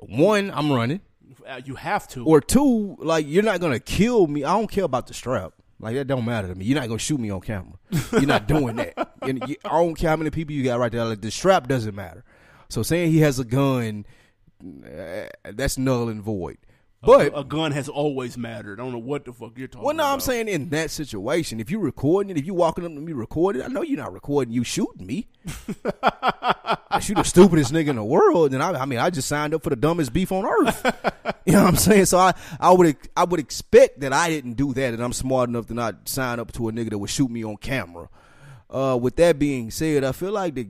one, 0.00 0.50
I'm 0.52 0.70
running, 0.72 0.98
Uh, 0.98 1.15
You 1.64 1.74
have 1.76 2.08
to. 2.08 2.24
or 2.24 2.40
two, 2.40 2.96
like 2.98 3.26
you're 3.28 3.42
not 3.42 3.60
gonna 3.60 3.80
kill 3.80 4.26
me. 4.26 4.44
I 4.44 4.52
don't 4.56 4.70
care 4.70 4.84
about 4.84 5.06
the 5.06 5.14
strap. 5.14 5.52
Like 5.78 5.94
that 5.94 6.06
don't 6.06 6.24
matter 6.24 6.48
to 6.48 6.54
me. 6.54 6.64
You're 6.64 6.78
not 6.80 6.88
gonna 6.88 6.98
shoot 6.98 7.20
me 7.20 7.30
on 7.30 7.40
camera. 7.40 7.74
You're 8.12 8.22
not 8.22 8.48
doing 8.48 8.76
that. 8.76 8.94
And 9.22 9.46
you- 9.48 9.56
I 9.64 9.70
don't 9.70 9.94
care 9.94 10.10
how 10.10 10.16
many 10.16 10.30
people 10.30 10.54
you 10.54 10.64
got 10.64 10.78
right 10.78 10.90
there. 10.90 11.04
Like 11.04 11.20
the 11.20 11.30
strap 11.30 11.68
doesn't 11.68 11.94
matter. 11.94 12.24
So 12.68 12.82
saying 12.82 13.10
he 13.12 13.18
has 13.20 13.38
a 13.38 13.44
gun, 13.44 14.06
uh, 14.84 15.26
that's 15.54 15.78
null 15.78 16.08
and 16.08 16.22
void. 16.22 16.58
But 17.06 17.32
a 17.38 17.44
gun 17.44 17.72
has 17.72 17.88
always 17.88 18.36
mattered. 18.36 18.80
I 18.80 18.82
don't 18.82 18.92
know 18.92 18.98
what 18.98 19.24
the 19.24 19.32
fuck 19.32 19.52
you're 19.56 19.68
talking 19.68 19.80
about. 19.80 19.86
Well, 19.86 19.94
no, 19.94 20.02
about. 20.02 20.12
I'm 20.14 20.20
saying 20.20 20.48
in 20.48 20.68
that 20.70 20.90
situation, 20.90 21.60
if 21.60 21.70
you're 21.70 21.80
recording 21.80 22.30
it, 22.30 22.38
if 22.38 22.44
you're 22.44 22.56
walking 22.56 22.84
up 22.84 22.92
to 22.92 23.00
me 23.00 23.12
recording, 23.12 23.62
I 23.62 23.68
know 23.68 23.82
you're 23.82 23.96
not 23.96 24.12
recording. 24.12 24.52
You 24.52 24.64
shooting 24.64 25.06
me. 25.06 25.28
I 26.90 27.00
shoot 27.00 27.16
the 27.16 27.22
stupidest 27.22 27.72
nigga 27.72 27.88
in 27.88 27.96
the 27.96 28.04
world, 28.04 28.50
then 28.50 28.60
I, 28.60 28.72
I 28.72 28.84
mean, 28.86 28.98
I 28.98 29.10
just 29.10 29.28
signed 29.28 29.54
up 29.54 29.62
for 29.62 29.70
the 29.70 29.76
dumbest 29.76 30.12
beef 30.12 30.32
on 30.32 30.44
earth. 30.44 30.82
you 31.46 31.52
know 31.52 31.62
what 31.62 31.68
I'm 31.68 31.76
saying? 31.76 32.06
So 32.06 32.18
I, 32.18 32.34
I 32.58 32.72
would, 32.72 32.96
I 33.16 33.24
would 33.24 33.38
expect 33.38 34.00
that 34.00 34.12
I 34.12 34.28
didn't 34.28 34.54
do 34.54 34.74
that, 34.74 34.94
and 34.94 35.02
I'm 35.02 35.12
smart 35.12 35.48
enough 35.48 35.66
to 35.66 35.74
not 35.74 36.08
sign 36.08 36.40
up 36.40 36.52
to 36.52 36.68
a 36.68 36.72
nigga 36.72 36.90
that 36.90 36.98
would 36.98 37.10
shoot 37.10 37.30
me 37.30 37.44
on 37.44 37.56
camera. 37.56 38.08
Uh, 38.68 38.98
with 39.00 39.16
that 39.16 39.38
being 39.38 39.70
said, 39.70 40.02
I 40.02 40.12
feel 40.12 40.32
like 40.32 40.54
the 40.54 40.68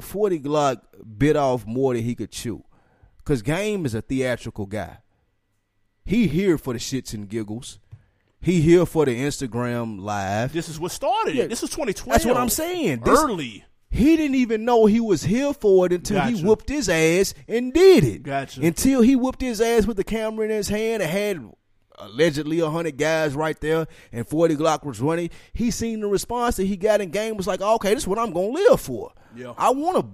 40 0.00 0.40
Glocc 0.40 0.80
bit 1.18 1.36
off 1.36 1.66
more 1.66 1.94
than 1.94 2.04
he 2.04 2.14
could 2.14 2.30
chew. 2.30 2.62
Cause 3.26 3.42
Game 3.42 3.84
is 3.84 3.94
a 3.94 4.00
theatrical 4.00 4.64
guy. 4.64 4.98
He 6.04 6.28
here 6.28 6.56
for 6.56 6.72
the 6.72 6.78
shits 6.78 7.12
and 7.12 7.28
giggles. 7.28 7.78
He 8.40 8.60
here 8.60 8.86
for 8.86 9.04
the 9.04 9.18
Instagram 9.20 10.00
live. 10.00 10.52
This 10.52 10.68
is 10.68 10.78
what 10.78 10.92
started 10.92 11.34
Yeah. 11.34 11.42
it. 11.44 11.48
This 11.50 11.62
is 11.62 11.70
2012. 11.70 12.14
That's 12.14 12.24
what 12.24 12.36
I'm 12.36 12.48
saying. 12.48 13.00
This- 13.04 13.18
Early. 13.18 13.64
He 13.90 14.16
didn't 14.16 14.36
even 14.36 14.64
know 14.64 14.86
he 14.86 15.00
was 15.00 15.24
here 15.24 15.52
for 15.52 15.86
it 15.86 15.92
until 15.92 16.20
he 16.22 16.32
Gotcha. 16.34 16.44
whooped 16.46 16.68
his 16.68 16.88
ass 16.88 17.34
and 17.48 17.72
did 17.72 18.04
it. 18.04 18.22
Gotcha. 18.22 18.60
Until 18.64 19.00
he 19.02 19.16
whooped 19.16 19.40
his 19.40 19.60
ass 19.60 19.86
with 19.86 19.96
the 19.96 20.04
camera 20.04 20.44
in 20.44 20.50
his 20.50 20.68
hand 20.68 21.02
and 21.02 21.10
had 21.10 21.40
allegedly 21.98 22.60
a 22.60 22.68
hundred 22.68 22.96
guys 22.98 23.34
right 23.34 23.58
there 23.60 23.86
and 24.12 24.28
40 24.28 24.54
Glocc 24.56 24.84
was 24.84 25.00
running. 25.00 25.30
He 25.52 25.70
seen 25.70 26.00
the 26.00 26.08
response 26.08 26.56
that 26.56 26.64
he 26.66 26.76
got 26.76 27.00
in 27.00 27.10
game 27.10 27.36
was 27.36 27.46
like, 27.46 27.60
okay, 27.60 27.94
this 27.94 28.02
is 28.04 28.08
what 28.08 28.18
I'm 28.18 28.32
gonna 28.32 28.48
live 28.48 28.80
for. 28.80 29.12
Yeah. 29.34 29.54
I 29.56 29.70
want 29.70 29.96
to 29.98 30.06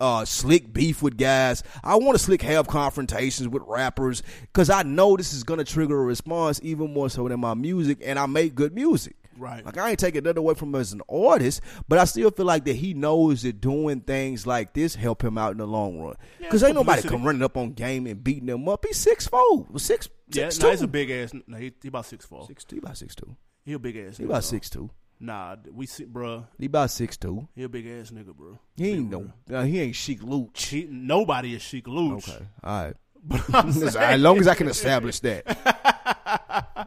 uh, 0.00 0.24
slick 0.24 0.72
beef 0.72 1.02
with 1.02 1.16
guys. 1.16 1.62
I 1.82 1.96
want 1.96 2.16
to 2.16 2.22
slick 2.24 2.42
have 2.42 2.66
confrontations 2.66 3.48
with 3.48 3.62
rappers 3.66 4.22
because 4.40 4.70
I 4.70 4.82
know 4.82 5.16
this 5.16 5.32
is 5.32 5.42
gonna 5.44 5.64
trigger 5.64 6.00
a 6.00 6.04
response 6.04 6.60
even 6.62 6.92
more 6.92 7.10
so 7.10 7.28
than 7.28 7.40
my 7.40 7.54
music, 7.54 7.98
and 8.04 8.18
I 8.18 8.26
make 8.26 8.54
good 8.54 8.74
music. 8.74 9.16
Right. 9.36 9.64
Like 9.64 9.78
I 9.78 9.90
ain't 9.90 10.00
taking 10.00 10.24
nothing 10.24 10.38
away 10.38 10.54
from 10.54 10.70
him 10.74 10.80
as 10.80 10.92
an 10.92 11.00
artist, 11.08 11.60
but 11.86 11.98
I 11.98 12.04
still 12.06 12.30
feel 12.32 12.46
like 12.46 12.64
that 12.64 12.74
he 12.74 12.92
knows 12.92 13.42
that 13.42 13.60
doing 13.60 14.00
things 14.00 14.46
like 14.48 14.72
this 14.74 14.96
help 14.96 15.22
him 15.22 15.38
out 15.38 15.52
in 15.52 15.58
the 15.58 15.66
long 15.66 16.00
run. 16.00 16.16
Yeah, 16.40 16.46
Because 16.48 16.64
ain't 16.64 16.74
nobody 16.74 17.02
come 17.02 17.22
running 17.22 17.42
up 17.44 17.56
on 17.56 17.72
game 17.72 18.06
and 18.08 18.22
beating 18.24 18.48
him 18.48 18.68
up. 18.68 18.84
He's 18.84 18.96
six 18.96 19.28
four, 19.28 19.64
six 19.76 20.08
Yeah, 20.32 20.48
six 20.48 20.60
no, 20.60 20.70
he's 20.70 20.82
a 20.82 20.88
big 20.88 21.10
ass. 21.12 21.32
No, 21.46 21.56
he, 21.56 21.72
he 21.80 21.86
about 21.88 22.06
six 22.06 22.24
four. 22.26 22.46
six 22.46 22.64
two. 22.64 22.76
He 22.76 22.80
about 22.80 22.96
six 22.96 23.14
two. 23.14 23.36
He 23.64 23.74
a 23.74 23.78
big 23.78 23.96
ass. 23.96 24.16
He 24.16 24.24
about 24.24 24.42
six 24.42 24.68
two. 24.68 24.90
Nah, 25.20 25.56
we 25.72 25.86
see, 25.86 26.04
bruh. 26.04 26.46
He 26.58 26.66
about 26.66 26.90
six 26.90 27.16
two. 27.16 27.48
He 27.54 27.64
a 27.64 27.68
big 27.68 27.86
ass 27.86 28.10
nigga, 28.10 28.34
bro. 28.34 28.58
He 28.76 28.90
ain't 28.92 29.10
no. 29.10 29.32
Uh, 29.52 29.62
he 29.64 29.80
ain't 29.80 29.96
chic 29.96 30.20
Luch. 30.20 30.66
He, 30.68 30.86
nobody 30.88 31.54
is 31.54 31.62
chic 31.62 31.86
Luch. 31.86 32.28
Okay, 32.28 32.44
all 32.62 32.84
right. 32.84 32.94
But 33.50 33.72
saying- 33.72 33.96
as 33.96 34.20
long 34.20 34.38
as 34.38 34.46
I 34.46 34.54
can 34.54 34.68
establish 34.68 35.18
that. 35.20 35.44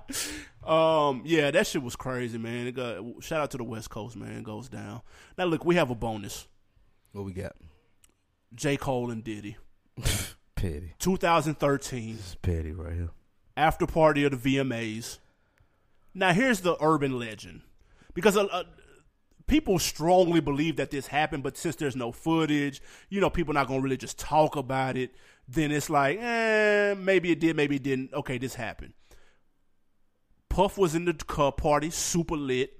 Um, 0.63 1.23
yeah, 1.25 1.49
that 1.51 1.65
shit 1.65 1.81
was 1.81 1.95
crazy, 1.95 2.37
man. 2.37 2.67
It 2.67 2.73
got, 2.73 3.03
shout 3.23 3.41
out 3.41 3.51
to 3.51 3.57
the 3.57 3.63
West 3.63 3.89
Coast, 3.89 4.15
man. 4.15 4.37
It 4.37 4.43
goes 4.43 4.69
down. 4.69 5.01
Now, 5.37 5.45
look, 5.45 5.65
we 5.65 5.75
have 5.75 5.89
a 5.89 5.95
bonus. 5.95 6.47
What 7.13 7.25
we 7.25 7.33
got? 7.33 7.53
J. 8.53 8.77
Cole 8.77 9.09
and 9.09 9.23
Diddy. 9.23 9.57
Petty. 10.55 10.93
2013. 10.99 12.15
It's 12.19 12.35
petty 12.43 12.71
right 12.73 12.93
here. 12.93 13.09
after 13.57 13.87
party 13.87 14.23
of 14.23 14.39
the 14.43 14.57
VMAs. 14.57 15.17
Now, 16.13 16.31
here's 16.31 16.61
the 16.61 16.77
urban 16.79 17.17
legend, 17.17 17.61
because 18.13 18.37
uh, 18.37 18.45
uh, 18.45 18.63
people 19.47 19.79
strongly 19.79 20.39
believe 20.39 20.77
that 20.77 20.91
this 20.91 21.07
happened, 21.07 21.43
but 21.43 21.57
since 21.57 21.75
there's 21.75 21.95
no 21.95 22.11
footage, 22.11 22.81
you 23.09 23.19
know, 23.21 23.29
people 23.29 23.53
not 23.53 23.67
gonna 23.67 23.81
really 23.81 23.97
just 23.97 24.19
talk 24.19 24.55
about 24.55 24.97
it. 24.97 25.11
Then 25.47 25.71
it's 25.71 25.89
like, 25.89 26.17
eh, 26.19 26.93
maybe 26.97 27.31
it 27.31 27.39
did, 27.39 27.55
maybe 27.55 27.75
it 27.75 27.83
didn't. 27.83 28.13
Okay, 28.13 28.37
this 28.37 28.55
happened. 28.55 28.93
Puff 30.49 30.77
was 30.77 30.95
in 30.95 31.05
the 31.05 31.13
car 31.13 31.51
party, 31.51 31.89
super 31.89 32.35
lit. 32.35 32.77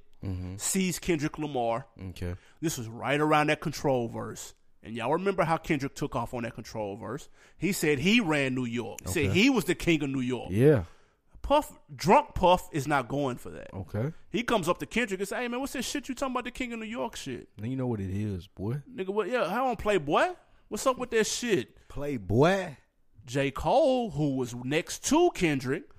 Sees 0.58 1.00
Kendrick 1.00 1.40
Lamar. 1.40 1.88
Okay. 2.10 2.36
This 2.62 2.78
was 2.78 2.88
right 2.88 3.20
around 3.20 3.48
that 3.48 3.60
control 3.60 4.08
verse. 4.08 4.54
And 4.84 4.96
y'all 4.96 5.14
remember 5.14 5.44
how 5.44 5.58
Kendrick 5.58 5.96
took 5.96 6.16
off 6.16 6.34
on 6.34 6.44
that 6.44 6.54
control 6.54 6.96
verse? 6.96 7.28
He 7.58 7.72
said 7.72 7.98
he 8.00 8.20
ran 8.20 8.54
New 8.54 8.66
York. 8.66 9.00
He 9.06 9.12
said 9.12 9.32
he 9.32 9.50
was 9.50 9.66
the 9.66 9.76
king 9.76 10.04
of 10.04 10.10
New 10.10 10.22
York. 10.22 10.50
Yeah. 10.52 10.84
Puff, 11.52 11.78
drunk 11.93 12.34
Puff 12.34 12.70
is 12.72 12.88
not 12.88 13.10
going 13.10 13.36
for 13.36 13.49
that. 13.49 13.74
Okay. 13.74 14.14
He 14.30 14.41
comes 14.41 14.70
up 14.70 14.80
to 14.80 14.86
Kendrick 14.86 15.20
and 15.20 15.28
say, 15.28 15.41
"Hey 15.41 15.47
man, 15.49 15.60
what's 15.60 15.74
this 15.74 15.86
shit 15.86 16.08
you 16.08 16.16
talking 16.16 16.32
about 16.34 16.45
the 16.45 16.52
King 16.52 16.72
of 16.72 16.80
New 16.80 16.86
York 16.86 17.18
shit, 17.18 17.49
Now 17.58 17.68
you 17.68 17.76
know 17.76 17.88
what 17.88 17.99
it 17.99 18.10
is, 18.10 18.47
boy. 18.47 18.82
nigga? 18.89 19.10
What? 19.10 19.28
Yeah, 19.28 19.49
how 19.49 19.68
on 19.68 19.76
Playboy? 19.76 20.30
What's 20.70 20.88
up 20.88 20.97
with 20.97 21.10
that 21.10 21.28
shit?" 21.28 21.89
Playboy. 21.89 22.78
J 23.26 23.52
Cole, 23.52 24.12
who 24.12 24.38
was 24.38 24.56
next 24.56 25.04
to 25.10 25.30
Kendrick, 25.32 25.89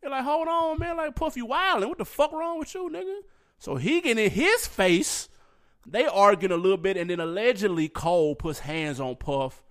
they're 0.00 0.10
like, 0.10 0.24
"Hold 0.24 0.48
on, 0.48 0.78
man, 0.78 0.96
like 0.96 1.14
Puff, 1.14 1.36
you 1.36 1.46
wildin'? 1.46 1.90
What 1.90 1.98
the 1.98 2.06
fuck 2.06 2.32
wrong 2.32 2.58
with 2.58 2.74
you, 2.74 2.88
nigga?" 2.88 3.18
So 3.58 3.76
he 3.76 4.00
get 4.00 4.18
in 4.18 4.30
his 4.30 4.66
face. 4.66 5.28
They 5.86 6.06
arguing 6.06 6.52
a 6.52 6.56
little 6.56 6.78
bit, 6.78 6.96
and 6.96 7.10
then 7.10 7.20
allegedly 7.20 7.90
Cole 7.90 8.34
puts 8.34 8.60
hands 8.60 8.98
on 8.98 9.16
Puff. 9.16 9.62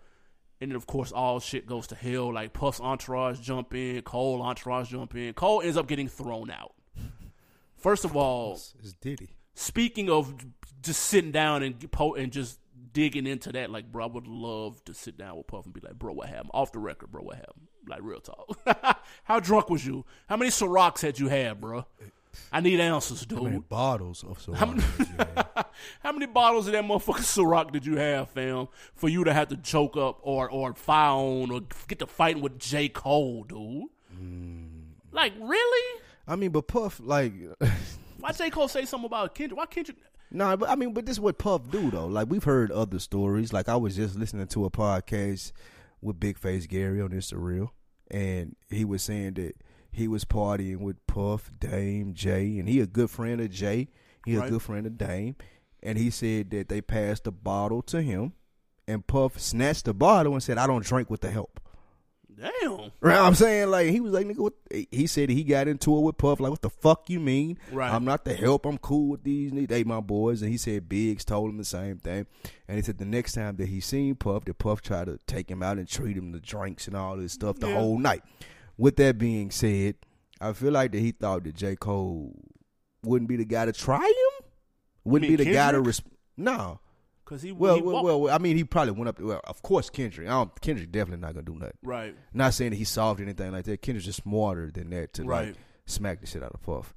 And 0.62 0.72
then, 0.72 0.76
of 0.76 0.88
course, 0.88 1.12
all 1.12 1.40
shit 1.40 1.66
goes 1.68 1.88
to 1.88 1.96
hell. 1.96 2.34
Like 2.34 2.54
Puff's 2.54 2.80
entourage 2.80 3.40
jump 3.40 3.74
in, 3.76 4.02
Cole 4.04 4.42
entourage 4.42 4.90
jump 4.90 5.14
in. 5.16 5.34
Cole 5.34 5.62
ends 5.62 5.78
up 5.78 5.88
getting 5.88 6.08
thrown 6.08 6.50
out. 6.50 6.74
First 7.76 8.06
of 8.06 8.16
all, 8.16 8.54
It's 8.54 8.94
Diddy. 8.94 9.36
Speaking 9.54 10.10
of 10.10 10.34
just 10.82 11.02
sitting 11.04 11.32
down 11.32 11.62
and 11.64 11.92
po- 11.92 12.16
and 12.16 12.32
just 12.32 12.60
digging 12.94 13.28
into 13.28 13.52
that, 13.52 13.70
like, 13.70 13.92
bro, 13.92 14.06
I 14.06 14.08
would 14.08 14.28
love 14.28 14.84
to 14.86 14.94
sit 14.94 15.18
down 15.18 15.38
with 15.38 15.48
Puff 15.48 15.66
and 15.66 15.74
be 15.74 15.82
like, 15.82 16.00
bro, 16.00 16.14
what 16.14 16.30
happened? 16.30 16.52
Off 16.54 16.72
the 16.72 16.80
record, 16.80 17.12
bro, 17.12 17.22
what 17.24 17.36
happened? 17.36 17.68
Like, 17.88 18.00
real 18.02 18.20
talk. 18.22 18.58
How 19.26 19.40
drunk 19.40 19.70
was 19.70 19.86
you? 19.86 20.06
How 20.28 20.38
many 20.38 20.50
Cirocs 20.52 21.02
had 21.02 21.20
you 21.20 21.28
had, 21.28 21.62
bro? 21.62 21.86
I 22.52 22.62
need 22.62 22.80
answers, 22.80 23.26
dude. 23.26 23.38
How 23.40 23.44
many 23.44 23.60
bottles 23.60 24.24
of 24.24 24.42
so 24.42 24.54
How 24.54 24.68
many, 24.68 24.84
how 26.02 26.12
many 26.12 26.26
bottles 26.26 26.68
of 26.68 26.74
that 26.74 26.84
motherfucking 26.84 27.22
Ciroc 27.22 27.72
did 27.72 27.86
you 27.86 27.98
have, 27.98 28.30
fam, 28.30 28.68
for 28.94 29.10
you 29.10 29.24
to 29.24 29.34
have 29.34 29.50
to 29.50 29.58
choke 29.58 29.98
up 29.98 30.20
or 30.22 30.50
or 30.50 30.74
fire 30.74 31.12
on 31.12 31.52
or 31.52 31.62
get 31.88 32.00
to 32.00 32.08
fighting 32.08 32.42
with 32.42 32.60
J. 32.60 32.90
Cole, 32.90 33.44
dude? 33.44 33.90
Mm. 34.18 34.86
Like, 35.12 35.34
really? 35.40 36.02
I 36.28 36.36
mean, 36.36 36.52
but 36.52 36.68
Puff 36.68 37.00
like. 37.04 37.34
Why 38.20 38.32
J. 38.32 38.50
Cole 38.50 38.68
say 38.68 38.86
something 38.86 39.06
about 39.06 39.36
Kendrick? 39.36 39.58
Why 39.58 39.66
Kendrick? 39.66 39.98
No, 40.32 40.58
but 40.58 40.70
I 40.70 40.76
mean, 40.76 40.94
but 40.94 41.06
this 41.06 41.14
is 41.14 41.20
what 41.20 41.38
Puff 41.38 41.70
do 41.70 41.92
though. 41.92 42.08
Like 42.08 42.30
we've 42.30 42.44
heard 42.44 42.72
other 42.72 43.00
stories. 43.00 43.54
Like 43.54 43.70
I 43.70 43.76
was 43.76 43.96
just 43.96 44.16
listening 44.16 44.48
to 44.48 44.66
a 44.66 44.72
podcast 44.72 45.52
with 46.02 46.20
Big 46.20 46.38
Face 46.38 46.66
Gary 46.66 47.02
on 47.02 47.14
It's 47.14 47.32
Real, 47.32 47.74
and 48.10 48.56
he 48.70 48.84
was 48.84 49.04
saying 49.04 49.36
that 49.36 49.54
he 49.96 50.08
was 50.08 50.26
partying 50.26 50.80
with 50.80 51.06
Puff, 51.08 51.50
Dame, 51.60 52.14
Jay, 52.14 52.58
and 52.60 52.68
he 52.70 52.80
a 52.80 52.86
good 52.88 53.10
friend 53.10 53.40
of 53.42 53.50
Jay. 53.50 53.88
He 54.26 54.36
Right. 54.38 54.48
a 54.48 54.52
good 54.52 54.62
friend 54.62 54.86
of 54.88 54.98
Dame, 54.98 55.36
and 55.84 55.98
he 55.98 56.10
said 56.10 56.50
that 56.52 56.68
they 56.70 56.82
passed 56.82 57.24
the 57.26 57.32
bottle 57.32 57.82
to 57.84 58.02
him, 58.02 58.34
and 58.88 59.06
Puff 59.06 59.40
snatched 59.40 59.86
the 59.86 59.94
bottle 59.94 60.34
and 60.34 60.44
said, 60.44 60.58
"I 60.58 60.68
don't 60.68 60.84
drink 60.86 61.10
with 61.10 61.22
the 61.22 61.32
help." 61.32 61.60
Damn. 62.38 62.92
Right, 63.00 63.18
I'm 63.18 63.34
saying 63.34 63.70
like 63.70 63.92
he 63.92 64.02
was 64.02 64.12
like 64.12 64.26
nigga. 64.28 64.40
What? 64.40 64.54
He 64.92 65.08
said 65.08 65.30
he 65.30 65.46
got 65.46 65.70
into 65.70 65.96
it 65.98 66.02
with 66.02 66.18
Puff. 66.18 66.42
Like, 66.42 66.50
what 66.52 66.62
the 66.62 66.70
fuck 66.70 67.10
you 67.10 67.22
mean? 67.22 67.58
Right. 67.72 67.90
I'm 67.94 68.04
not 68.04 68.26
the 68.26 68.34
help. 68.34 68.66
I'm 68.66 68.78
cool 68.78 69.08
with 69.12 69.24
these. 69.24 69.52
niggas. 69.54 69.70
They 69.70 69.84
my 69.86 70.02
boys. 70.02 70.42
And 70.42 70.52
he 70.52 70.58
said 70.58 70.90
Biggs 70.90 71.24
told 71.24 71.50
him 71.50 71.58
the 71.58 71.64
same 71.64 71.98
thing. 72.00 72.26
And 72.68 72.76
he 72.78 72.82
said 72.84 72.98
the 72.98 73.06
next 73.06 73.34
time 73.34 73.56
that 73.56 73.70
he 73.70 73.80
seen 73.80 74.16
Puff, 74.16 74.44
that 74.46 74.58
Puff 74.58 74.82
tried 74.82 75.06
to 75.06 75.18
take 75.28 75.50
him 75.50 75.64
out 75.64 75.78
and 75.78 75.88
treat 75.88 76.18
him 76.18 76.34
to 76.34 76.42
drinks 76.42 76.88
and 76.88 76.98
all 76.98 77.16
this 77.16 77.32
stuff 77.32 77.58
the 77.60 77.68
Yeah. 77.70 77.76
whole 77.76 77.98
night. 77.98 78.24
With 78.78 78.96
that 78.98 79.18
being 79.18 79.52
said, 79.52 79.96
I 80.42 80.54
feel 80.54 80.72
like 80.72 80.92
that 80.92 81.00
he 81.00 81.12
thought 81.12 81.44
that 81.46 81.56
J 81.56 81.76
Cole 81.76 82.34
wouldn't 83.04 83.30
be 83.30 83.38
the 83.38 83.46
guy 83.46 83.66
to 83.66 83.72
try 83.74 84.00
him. 84.06 84.46
Wouldn't 85.04 85.30
be 85.30 85.36
the 85.38 85.46
guy 85.46 85.72
to 85.72 85.78
Kendrick? 85.78 85.86
res- 85.88 86.02
no. 86.38 86.80
Because 87.24 87.42
he, 87.42 87.52
Well, 87.52 87.76
he 87.78 87.82
well, 87.82 88.04
well, 88.04 88.22
well, 88.22 88.34
I 88.36 88.38
mean, 88.38 88.56
he 88.58 88.64
probably 88.64 88.92
went 88.92 89.08
up. 89.10 89.20
Well, 89.20 89.42
of 89.46 89.62
course, 89.64 89.90
Kendrick. 89.90 90.28
I 90.28 90.32
don't, 90.32 90.62
Kendrick 90.62 90.92
definitely 90.92 91.22
not 91.22 91.34
gonna 91.34 91.46
do 91.46 91.56
nothing. 91.56 91.78
right. 91.84 92.16
Not 92.34 92.54
saying 92.54 92.72
that 92.72 92.78
he 92.78 92.84
solved 92.84 93.22
anything 93.22 93.52
like 93.52 93.66
that. 93.66 93.82
Kendrick's 93.82 94.06
just 94.06 94.22
smarter 94.24 94.70
than 94.72 94.90
that 94.92 95.14
to 95.14 95.24
Right. 95.24 95.48
like 95.48 95.56
smack 95.86 96.22
the 96.22 96.28
shit 96.28 96.44
out 96.44 96.52
of 96.54 96.62
Puff. 96.62 96.94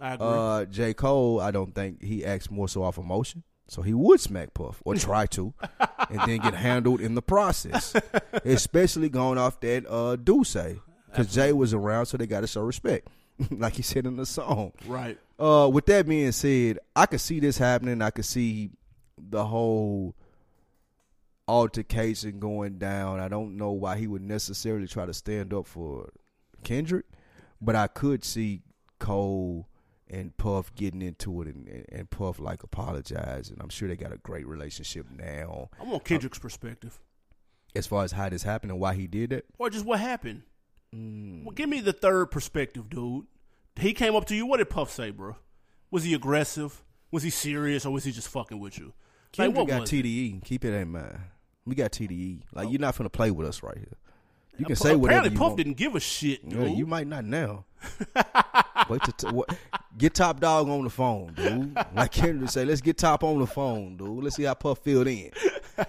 I 0.00 0.14
agree. 0.14 0.26
Uh, 0.28 0.64
J. 0.66 0.94
Cole, 0.94 1.40
I 1.40 1.50
don't 1.50 1.74
think 1.74 2.02
he 2.02 2.24
acts 2.24 2.50
more 2.50 2.68
so 2.68 2.82
off 2.82 2.98
emotion. 2.98 3.42
So 3.68 3.82
he 3.82 3.94
would 3.94 4.20
smack 4.20 4.52
Puff 4.54 4.82
or 4.84 4.94
try 4.96 5.26
to, 5.26 5.54
and 6.10 6.20
then 6.26 6.38
get 6.38 6.54
handled 6.54 7.00
in 7.00 7.14
the 7.14 7.22
process. 7.22 7.94
Especially 8.44 9.08
going 9.08 9.38
off 9.38 9.60
that 9.60 9.86
uh 9.88 10.16
Duce. 10.16 10.56
Because 11.12 11.32
Jay 11.34 11.52
was 11.52 11.74
around, 11.74 12.06
so 12.06 12.16
they 12.16 12.26
gotta 12.26 12.46
show 12.46 12.62
respect. 12.62 13.08
like 13.50 13.74
he 13.74 13.82
said 13.82 14.06
in 14.06 14.16
the 14.16 14.26
song. 14.26 14.72
right. 14.86 15.18
Uh, 15.38 15.68
with 15.72 15.86
that 15.86 16.06
being 16.06 16.30
said, 16.32 16.78
I 16.94 17.06
could 17.06 17.20
see 17.20 17.40
this 17.40 17.58
happening. 17.58 18.00
I 18.02 18.10
could 18.10 18.24
see 18.24 18.70
the 19.18 19.44
whole 19.44 20.14
altercation 21.48 22.38
going 22.38 22.78
down. 22.78 23.20
I 23.20 23.28
don't 23.28 23.56
know 23.56 23.72
why 23.72 23.96
he 23.98 24.06
would 24.06 24.22
necessarily 24.22 24.86
try 24.86 25.06
to 25.06 25.14
stand 25.14 25.52
up 25.52 25.66
for 25.66 26.10
Kendrick, 26.64 27.06
but 27.60 27.74
I 27.74 27.88
could 27.88 28.24
see 28.24 28.62
Cole 28.98 29.66
and 30.08 30.36
Puff 30.36 30.74
getting 30.74 31.02
into 31.02 31.42
it 31.42 31.48
and, 31.48 31.66
and, 31.66 31.86
and 31.90 32.10
Puff 32.10 32.38
like 32.38 32.62
apologizing. 32.62 33.56
I'm 33.60 33.70
sure 33.70 33.88
they 33.88 33.96
got 33.96 34.12
a 34.12 34.18
great 34.18 34.46
relationship 34.46 35.06
now. 35.10 35.70
I 35.80 35.84
want 35.84 36.04
Kendrick's 36.04 36.38
perspective. 36.38 36.98
As 37.74 37.86
far 37.86 38.04
as 38.04 38.12
how 38.12 38.28
this 38.28 38.42
happened 38.42 38.70
and 38.70 38.80
why 38.80 38.94
he 38.94 39.06
did 39.06 39.30
that, 39.30 39.46
Or 39.58 39.70
just 39.70 39.86
what 39.86 39.98
happened. 39.98 40.42
Mm. 40.94 41.44
Well, 41.44 41.52
give 41.52 41.68
me 41.68 41.80
the 41.80 41.92
third 41.92 42.26
perspective, 42.30 42.88
dude. 42.90 43.26
He 43.76 43.94
came 43.94 44.14
up 44.14 44.26
to 44.26 44.34
you. 44.34 44.46
What 44.46 44.58
did 44.58 44.68
Puff 44.70 44.90
say, 44.90 45.10
bro? 45.10 45.36
Was 45.90 46.04
he 46.04 46.14
aggressive? 46.14 46.82
Was 47.10 47.22
he 47.22 47.30
serious, 47.30 47.84
or 47.86 47.92
was 47.92 48.04
he 48.04 48.12
just 48.12 48.28
fucking 48.28 48.58
with 48.58 48.78
you? 48.78 48.86
Like, 48.86 48.92
Kendrick 49.32 49.56
what 49.56 49.68
got 49.68 49.80
was 49.82 49.92
it? 49.92 50.04
TDE. 50.04 50.44
Keep 50.44 50.64
it 50.66 50.74
in 50.74 50.92
mind. 50.92 51.18
We 51.64 51.74
got 51.74 51.92
TDE. 51.92 52.42
Like 52.52 52.70
you're 52.70 52.80
not 52.80 52.96
gonna 52.96 53.08
play 53.10 53.30
with 53.30 53.46
us 53.46 53.62
right 53.62 53.76
here. 53.76 53.96
You 54.58 54.66
can 54.66 54.72
Ap- 54.72 54.78
say 54.78 54.94
whatever 54.94 55.18
Apparently, 55.20 55.38
Puff 55.38 55.46
want. 55.48 55.56
didn't 55.56 55.76
give 55.78 55.94
a 55.94 56.00
shit, 56.00 56.46
dude. 56.46 56.60
Yeah, 56.60 56.74
you 56.74 56.86
might 56.86 57.06
not 57.06 57.24
now. 57.24 57.64
Wait 58.90 59.02
to 59.04 59.12
t- 59.12 59.28
what, 59.28 59.56
get 59.96 60.14
Top 60.14 60.40
Dog 60.40 60.68
on 60.68 60.84
the 60.84 60.90
phone, 60.90 61.32
dude. 61.34 61.74
Like 61.94 62.12
Kendrick 62.12 62.50
say, 62.50 62.64
let's 62.66 62.82
get 62.82 62.98
Top 62.98 63.24
on 63.24 63.38
the 63.38 63.46
phone, 63.46 63.96
dude. 63.96 64.22
Let's 64.22 64.36
see 64.36 64.42
how 64.42 64.52
Puff 64.54 64.78
filled 64.80 65.06
in. 65.06 65.30
All 65.78 65.86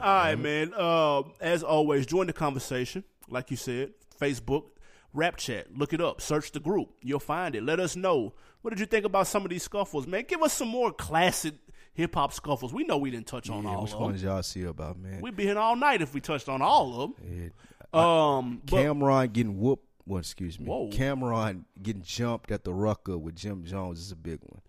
right, 0.00 0.34
man. 0.36 0.72
Uh, 0.76 1.22
as 1.40 1.62
always, 1.62 2.06
join 2.06 2.26
the 2.26 2.32
conversation. 2.32 3.04
Like 3.28 3.50
you 3.50 3.56
said, 3.56 3.92
Facebook, 4.20 4.64
Rap 5.12 5.36
Chat. 5.36 5.76
Look 5.76 5.92
it 5.92 6.00
up. 6.00 6.20
Search 6.20 6.52
the 6.52 6.60
group. 6.60 6.90
You'll 7.02 7.20
find 7.20 7.54
it. 7.54 7.62
Let 7.62 7.80
us 7.80 7.96
know. 7.96 8.34
What 8.62 8.70
did 8.70 8.80
you 8.80 8.86
think 8.86 9.04
about 9.04 9.26
some 9.26 9.44
of 9.44 9.50
these 9.50 9.62
scuffles, 9.64 10.06
man? 10.06 10.24
Give 10.28 10.42
us 10.42 10.52
some 10.52 10.68
more 10.68 10.92
classic 10.92 11.54
hip 11.94 12.14
hop 12.14 12.32
scuffles. 12.32 12.72
We 12.72 12.84
know 12.84 12.96
we 12.98 13.10
didn't 13.10 13.26
touch 13.26 13.50
on 13.50 13.64
Yeah, 13.64 13.70
all 13.70 13.82
which 13.82 13.92
of 13.92 13.98
them. 13.98 14.04
ones 14.08 14.22
y'all 14.22 14.42
see 14.42 14.62
about 14.64 14.98
man? 14.98 15.20
We'd 15.20 15.36
be 15.36 15.44
here 15.44 15.58
all 15.58 15.76
night 15.76 16.00
if 16.00 16.14
we 16.14 16.20
touched 16.20 16.48
on 16.48 16.62
all 16.62 17.00
of 17.02 17.14
them. 17.16 17.52
Yeah. 17.92 17.98
Um, 18.38 18.62
but- 18.64 18.76
Cam'ron 18.76 19.32
getting 19.32 19.58
whooped. 19.60 19.86
Well, 20.06 20.18
excuse 20.20 20.58
me. 20.58 20.66
Whoa. 20.66 20.88
Cam'ron 20.90 21.64
getting 21.80 22.02
jumped 22.02 22.50
at 22.50 22.64
the 22.64 22.72
rucker 22.74 23.16
with 23.18 23.36
Jim 23.36 23.64
Jones 23.64 24.00
is 24.00 24.10
a 24.10 24.16
big 24.16 24.40
one. 24.42 24.60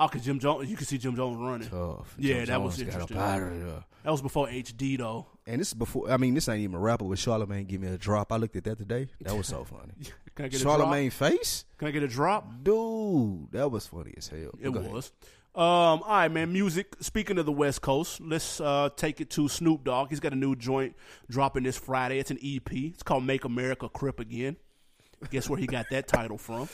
oh, 0.00 0.08
cause 0.08 0.24
Jim 0.24 0.40
Jones, 0.40 0.68
you 0.68 0.76
can 0.76 0.86
see 0.86 0.98
Jim 0.98 1.14
Jones 1.14 1.36
running. 1.36 1.68
Tough. 1.68 2.16
Yeah, 2.18 2.38
Jim 2.38 2.46
that 2.46 2.62
was 2.62 2.76
Jones 2.76 2.88
up 2.88 2.94
interesting. 3.10 3.16
out 3.18 3.42
of 3.42 3.60
there. 3.60 3.84
That 4.02 4.10
was 4.10 4.22
before 4.22 4.48
HD 4.48 4.96
though. 4.98 5.26
And 5.46 5.60
this 5.60 5.68
is 5.68 5.74
before. 5.74 6.10
I 6.10 6.16
mean, 6.16 6.34
this 6.34 6.48
ain't 6.48 6.60
even 6.60 6.76
a 6.76 6.78
rapper. 6.78 7.04
With 7.04 7.18
Charlemagne 7.18 7.64
give 7.64 7.80
me 7.80 7.88
a 7.88 7.98
drop. 7.98 8.32
I 8.32 8.36
looked 8.36 8.56
at 8.56 8.64
that 8.64 8.78
today. 8.78 9.08
That 9.22 9.36
was 9.36 9.48
so 9.48 9.64
funny. 9.64 9.92
Can 10.34 10.44
I 10.46 10.48
get 10.48 10.60
a 10.60 10.62
Charlemagne 10.62 11.10
face. 11.10 11.64
Can 11.78 11.88
I 11.88 11.90
get 11.90 12.02
a 12.02 12.08
drop? 12.08 12.62
dude. 12.62 13.50
That 13.52 13.70
was 13.70 13.86
funny 13.86 14.14
as 14.16 14.28
hell. 14.28 14.52
It 14.60 14.72
Go 14.72 14.80
was. 14.80 15.12
Um, 15.54 15.62
all 15.62 16.00
right, 16.08 16.30
man. 16.32 16.52
Music. 16.52 16.94
Speaking 17.00 17.38
of 17.38 17.44
the 17.44 17.52
West 17.52 17.82
Coast, 17.82 18.20
let's 18.20 18.60
uh, 18.60 18.88
take 18.96 19.20
it 19.20 19.28
to 19.30 19.48
Snoop 19.48 19.84
Dogg. 19.84 20.08
He's 20.08 20.20
got 20.20 20.32
a 20.32 20.36
new 20.36 20.56
joint 20.56 20.96
dropping 21.28 21.64
this 21.64 21.76
Friday. 21.76 22.18
It's 22.18 22.30
an 22.30 22.38
EP. 22.42 22.72
It's 22.72 23.02
called 23.02 23.24
"Make 23.24 23.44
America 23.44 23.88
Crip 23.88 24.20
Again." 24.20 24.56
Guess 25.30 25.48
where 25.48 25.58
he 25.58 25.66
got 25.66 25.86
that 25.90 26.08
title 26.08 26.36
from? 26.38 26.68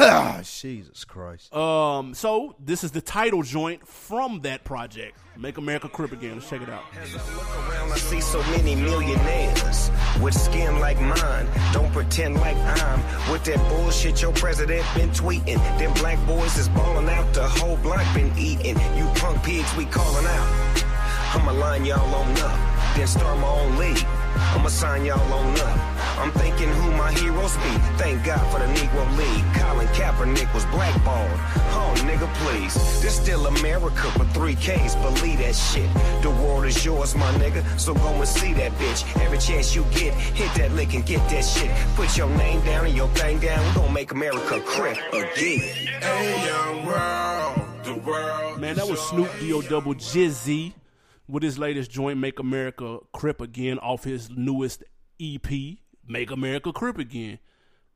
Ah, 0.00 0.40
Jesus 0.44 1.04
Christ. 1.04 1.54
Um, 1.54 2.14
so 2.14 2.54
this 2.58 2.84
is 2.84 2.92
the 2.92 3.00
title 3.00 3.42
joint 3.42 3.86
from 3.86 4.40
that 4.42 4.64
project, 4.64 5.18
"Make 5.36 5.58
America 5.58 5.88
Crip 5.88 6.12
Again." 6.12 6.34
Let's 6.34 6.48
check 6.48 6.60
it 6.62 6.68
out. 6.68 6.84
As 7.00 7.14
I 7.14 7.34
look 7.34 7.68
around, 7.70 7.92
I 7.92 7.96
see 7.96 8.20
so 8.20 8.42
many 8.50 8.74
millionaires 8.74 9.90
with 10.20 10.34
skin 10.34 10.78
like 10.78 11.00
mine. 11.00 11.46
Don't 11.72 11.92
pretend 11.92 12.36
like 12.36 12.56
I'm 12.56 13.32
with 13.32 13.44
that 13.44 13.58
bullshit 13.68 14.22
your 14.22 14.32
president 14.32 14.84
been 14.94 15.10
tweeting. 15.10 15.56
Them 15.78 15.92
black 15.94 16.24
boys 16.26 16.56
is 16.58 16.68
balling 16.68 17.08
out, 17.08 17.32
the 17.34 17.48
whole 17.48 17.76
block 17.78 18.04
been 18.14 18.32
eating. 18.38 18.76
You 18.96 19.06
punk 19.16 19.42
pigs, 19.42 19.74
we 19.76 19.84
calling 19.86 20.26
out. 20.26 20.82
I'ma 21.34 21.52
line 21.52 21.84
y'all 21.84 22.14
on 22.14 22.30
up, 22.38 22.58
then 22.96 23.06
start 23.06 23.38
my 23.38 23.48
own 23.48 23.76
league. 23.76 24.04
I'ma 24.54 24.68
sign 24.68 25.04
y'all 25.04 25.32
on 25.32 25.54
up. 25.60 25.96
I'm 26.18 26.32
thinking 26.32 26.68
who 26.68 26.90
my 26.92 27.12
heroes 27.12 27.54
be. 27.56 27.72
Thank 27.98 28.24
God 28.24 28.44
for 28.50 28.58
the 28.58 28.66
Negro 28.66 29.04
League. 29.16 29.44
Colin 29.54 29.86
Kaepernick 29.88 30.52
was 30.54 30.64
blackballed. 30.66 31.30
Oh, 31.76 31.94
nigga, 32.08 32.32
please. 32.36 32.74
This 33.02 33.16
still 33.16 33.46
America 33.46 34.10
for 34.12 34.24
three 34.26 34.54
Ks. 34.54 34.94
Believe 34.96 35.38
that 35.38 35.54
shit. 35.54 35.88
The 36.22 36.30
world 36.30 36.64
is 36.64 36.84
yours, 36.84 37.14
my 37.14 37.30
nigga. 37.34 37.62
So 37.78 37.94
go 37.94 38.08
and 38.08 38.28
see 38.28 38.54
that 38.54 38.72
bitch. 38.72 39.04
Every 39.20 39.38
chance 39.38 39.74
you 39.74 39.84
get, 39.92 40.14
hit 40.14 40.52
that 40.54 40.72
lick 40.72 40.94
and 40.94 41.04
get 41.04 41.20
that 41.30 41.44
shit. 41.44 41.70
Put 41.96 42.16
your 42.16 42.30
name 42.30 42.64
down 42.64 42.86
and 42.86 42.96
your 42.96 43.08
thing 43.08 43.38
down. 43.40 43.62
We 43.68 43.80
gon' 43.80 43.92
make 43.92 44.12
America 44.12 44.60
crip 44.60 44.98
again. 45.12 45.60
Hey, 46.00 46.46
young 46.46 46.86
world, 46.86 47.84
the 47.84 47.94
world. 47.94 48.60
Man, 48.60 48.76
that 48.76 48.88
was 48.88 49.00
Snoop 49.00 49.30
D-O 49.38 49.60
double 49.62 49.94
Jizzy 49.94 50.72
with 51.28 51.42
his 51.42 51.58
latest 51.58 51.90
joint, 51.90 52.18
Make 52.18 52.38
America 52.38 52.98
Crip 53.12 53.40
Again, 53.40 53.78
off 53.78 54.04
his 54.04 54.30
newest 54.30 54.84
EP, 55.20 55.50
Make 56.06 56.30
America 56.30 56.72
Crip 56.72 56.98
Again. 56.98 57.38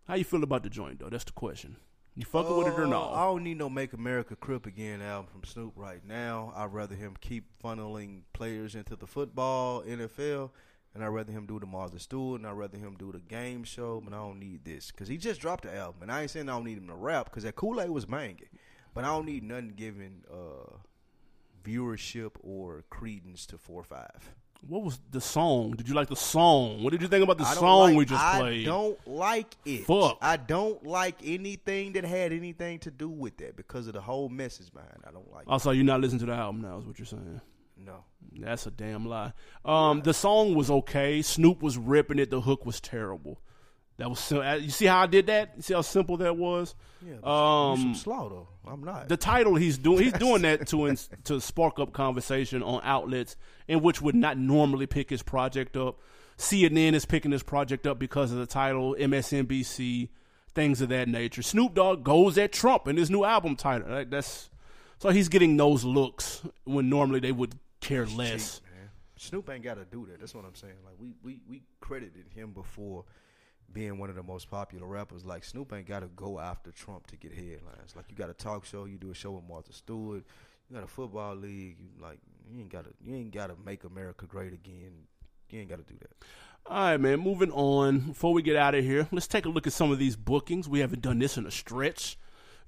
How 0.09 0.15
you 0.15 0.25
feel 0.25 0.43
about 0.43 0.63
the 0.63 0.71
joint, 0.71 0.99
though? 0.99 1.09
That's 1.09 1.25
the 1.25 1.33
question. 1.33 1.77
You 2.17 2.25
fucking 2.25 2.57
with 2.57 2.67
it 2.67 2.79
or 2.79 2.87
not? 2.87 3.15
I 3.15 3.25
don't 3.25 3.45
need 3.45 3.59
no 3.59 3.71
Make 3.71 3.93
America 3.93 4.35
Crip 4.35 4.67
Again 4.67 5.01
album 5.01 5.31
from 5.31 5.45
Snoop 5.45 5.73
right 5.77 6.05
now. 6.05 6.53
I'd 6.57 6.73
rather 6.73 6.97
him 6.97 7.17
keep 7.21 7.45
funneling 7.63 8.23
players 8.33 8.75
into 8.75 8.97
the 8.97 9.07
football, 9.07 9.83
NFL, 9.83 10.51
and 10.93 11.05
I'd 11.05 11.09
rather 11.09 11.31
him 11.31 11.47
do 11.47 11.61
the 11.61 11.67
Martha 11.67 12.01
Stewart, 12.01 12.41
and 12.41 12.49
I'd 12.49 12.57
rather 12.57 12.77
him 12.77 12.97
do 12.99 13.13
the 13.13 13.21
game 13.21 13.63
show, 13.63 14.03
but 14.05 14.13
I 14.13 14.17
don't 14.17 14.41
need 14.41 14.65
this. 14.65 14.91
Because 14.91 15.07
he 15.07 15.17
just 15.17 15.41
dropped 15.41 15.65
the 15.65 15.75
album, 15.75 16.03
and 16.03 16.11
I 16.11 16.23
ain't 16.23 16.33
saying 16.33 16.49
I 16.49 16.53
don't 16.53 16.65
need 16.65 16.79
him 16.79 16.89
to 16.89 16.95
rap, 16.95 17.27
because 17.27 17.45
that 17.45 17.55
Kool-Aid 17.55 17.91
was 17.91 18.07
banging. 18.07 18.49
But 18.93 19.05
I 19.05 19.09
don't 19.09 19.27
need 19.27 19.45
nothing 19.45 19.75
giving 19.77 20.25
uh, 20.29 20.79
viewership 21.65 22.33
or 22.43 22.85
credence 22.91 23.47
to 23.47 23.59
4 23.59 23.81
or 23.81 23.85
5. 23.85 24.07
What 24.69 24.83
was 24.83 25.01
the 25.11 25.21
song? 25.23 25.73
Did 25.73 25.89
you 25.89 25.95
like 25.95 26.09
the 26.09 26.17
song? 26.17 26.83
What 26.83 26.91
did 26.91 27.01
you 27.01 27.09
think 27.09 27.25
about 27.25 27.39
the 27.39 27.45
song 27.47 27.91
like- 27.91 27.97
we 27.97 28.05
just 28.05 28.23
I 28.23 28.39
played? 28.41 28.67
I 28.67 28.71
don't 28.71 29.09
like 29.09 29.57
it. 29.65 29.87
Fuck. 29.87 30.19
I 30.21 30.37
don't 30.37 30.85
like 30.85 31.17
anything 31.25 31.95
that 31.95 32.05
had 32.05 32.33
anything 32.33 32.79
to 32.81 32.91
do 32.91 33.09
with 33.09 33.39
that 33.39 33.57
because 33.57 33.87
of 33.87 33.95
the 33.95 34.03
whole 34.03 34.29
message 34.29 34.71
behind. 34.73 34.93
it. 35.03 35.09
I 35.09 35.13
don't 35.13 35.33
like. 35.33 35.47
it. 35.47 35.51
Also, 35.51 35.71
you're 35.71 35.85
not 35.85 36.01
listening 36.03 36.21
to 36.21 36.27
the 36.27 36.35
album 36.35 36.61
now, 36.61 36.79
is 36.79 36.85
what 36.85 36.99
you're 36.99 37.07
saying. 37.07 37.41
No. 37.79 38.05
That's 38.39 38.67
a 38.67 38.71
damn 38.71 39.07
lie. 39.07 39.33
Um, 39.65 40.03
the 40.03 40.13
song 40.13 40.55
was 40.55 40.71
okay. 40.71 41.23
Snoop 41.23 41.63
was 41.63 41.79
ripping 41.79 42.19
it. 42.19 42.31
The 42.31 42.43
hook 42.43 42.67
was 42.67 42.81
terrible. 42.81 43.41
That 44.01 44.09
was 44.09 44.33
uh, 44.33 44.59
you 44.59 44.71
see 44.71 44.87
how 44.87 45.03
I 45.03 45.07
did 45.07 45.27
that. 45.27 45.53
You 45.57 45.63
see 45.63 45.75
how 45.75 45.83
simple 45.83 46.17
that 46.17 46.35
was. 46.35 46.75
Yeah. 47.07 47.17
Um, 47.23 47.77
some 47.77 47.95
slow 47.95 48.29
though. 48.31 48.49
I'm 48.71 48.83
not. 48.83 49.11
the 49.11 49.19
title 49.19 49.57
he's 49.57 49.77
doing 49.77 50.05
he's 50.05 50.15
doing 50.15 50.41
that 50.43 50.69
to 50.69 50.89
ins- 50.89 51.11
to 51.25 51.39
spark 51.39 51.79
up 51.79 51.93
conversation 51.93 52.63
on 52.63 52.81
outlets 52.83 53.37
in 53.69 53.83
which 53.83 54.01
would 54.01 54.15
not 54.15 54.39
normally 54.39 54.87
pick 54.87 55.11
his 55.11 55.23
project 55.23 55.77
up. 55.77 55.99
CNN 56.39 56.95
is 56.95 57.05
picking 57.05 57.31
this 57.31 57.43
project 57.43 57.87
up 57.87 57.99
because 57.99 58.33
of 58.33 58.39
the 58.39 58.47
title, 58.47 58.97
MSNBC, 58.99 60.09
things 60.55 60.81
of 60.81 60.89
that 60.89 61.07
nature. 61.07 61.43
Snoop 61.43 61.75
Dogg 61.75 62.03
goes 62.03 62.39
at 62.39 62.53
Trump 62.53 62.89
in 62.89 62.97
his 62.97 63.11
new 63.11 63.25
album 63.25 63.55
title. 63.55 63.91
Like, 63.91 64.09
that's 64.09 64.49
so 64.99 65.11
he's 65.11 65.29
getting 65.29 65.59
those 65.59 65.85
looks 65.85 66.41
when 66.65 66.89
normally 66.89 67.21
they 67.21 67.33
would 67.33 67.55
care 67.83 68.07
less. 68.07 68.61
Cheap. 68.61 68.67
Snoop 69.19 69.51
ain't 69.51 69.63
got 69.63 69.75
to 69.75 69.85
do 69.85 70.07
that. 70.07 70.21
That's 70.21 70.35
what 70.35 70.47
I'm 70.47 70.55
saying. 70.55 70.73
Like 70.87 70.95
we 70.99 71.13
we 71.23 71.41
we 71.47 71.63
credited 71.81 72.25
him 72.35 72.53
before 72.53 73.05
being 73.73 73.99
one 73.99 74.11
of 74.11 74.17
the 74.17 74.23
most 74.23 74.51
popular 74.51 74.87
rappers. 74.87 75.25
Like 75.25 75.45
Snoop 75.45 75.73
ain't 75.73 75.87
got 75.87 76.01
to 76.01 76.09
go 76.09 76.39
after 76.39 76.71
Trump 76.71 77.07
to 77.09 77.17
get 77.17 77.33
headlines. 77.33 77.95
Like 77.97 78.07
you 78.09 78.17
got 78.17 78.31
a 78.31 78.35
talk 78.35 78.65
show, 78.65 78.85
you 78.85 78.99
do 78.99 79.11
a 79.11 79.15
show 79.15 79.33
with 79.33 79.45
Martha 79.49 79.73
Stewart, 79.73 80.25
you 80.69 80.77
got 80.77 80.85
a 80.85 80.89
football 80.89 81.35
league. 81.35 81.77
You 81.81 82.03
like 82.03 82.19
you 82.51 82.61
ain't 82.61 82.71
got 82.71 82.85
to 82.85 82.91
you 83.05 83.15
ain't 83.15 83.33
got 83.33 83.49
to 83.49 83.55
make 83.65 83.85
America 83.85 84.27
great 84.27 84.53
again. 84.53 84.93
You 85.51 85.61
ain't 85.61 85.69
got 85.69 85.85
to 85.85 85.93
do 85.93 85.99
that. 86.01 86.11
All 86.67 86.77
right, 86.77 87.01
man. 87.01 87.21
Moving 87.21 87.51
on. 87.51 88.01
Before 88.01 88.33
we 88.33 88.43
get 88.43 88.57
out 88.57 88.75
of 88.75 88.85
here, 88.85 89.09
let's 89.11 89.27
take 89.27 89.47
a 89.47 89.49
look 89.49 89.67
at 89.67 89.73
some 89.73 89.91
of 89.91 89.99
these 89.99 90.15
bookings. 90.15 90.69
We 90.69 90.81
haven't 90.81 91.03
done 91.03 91.19
this 91.19 91.37
in 91.37 91.47
a 91.47 91.51
stretch. 91.51 92.17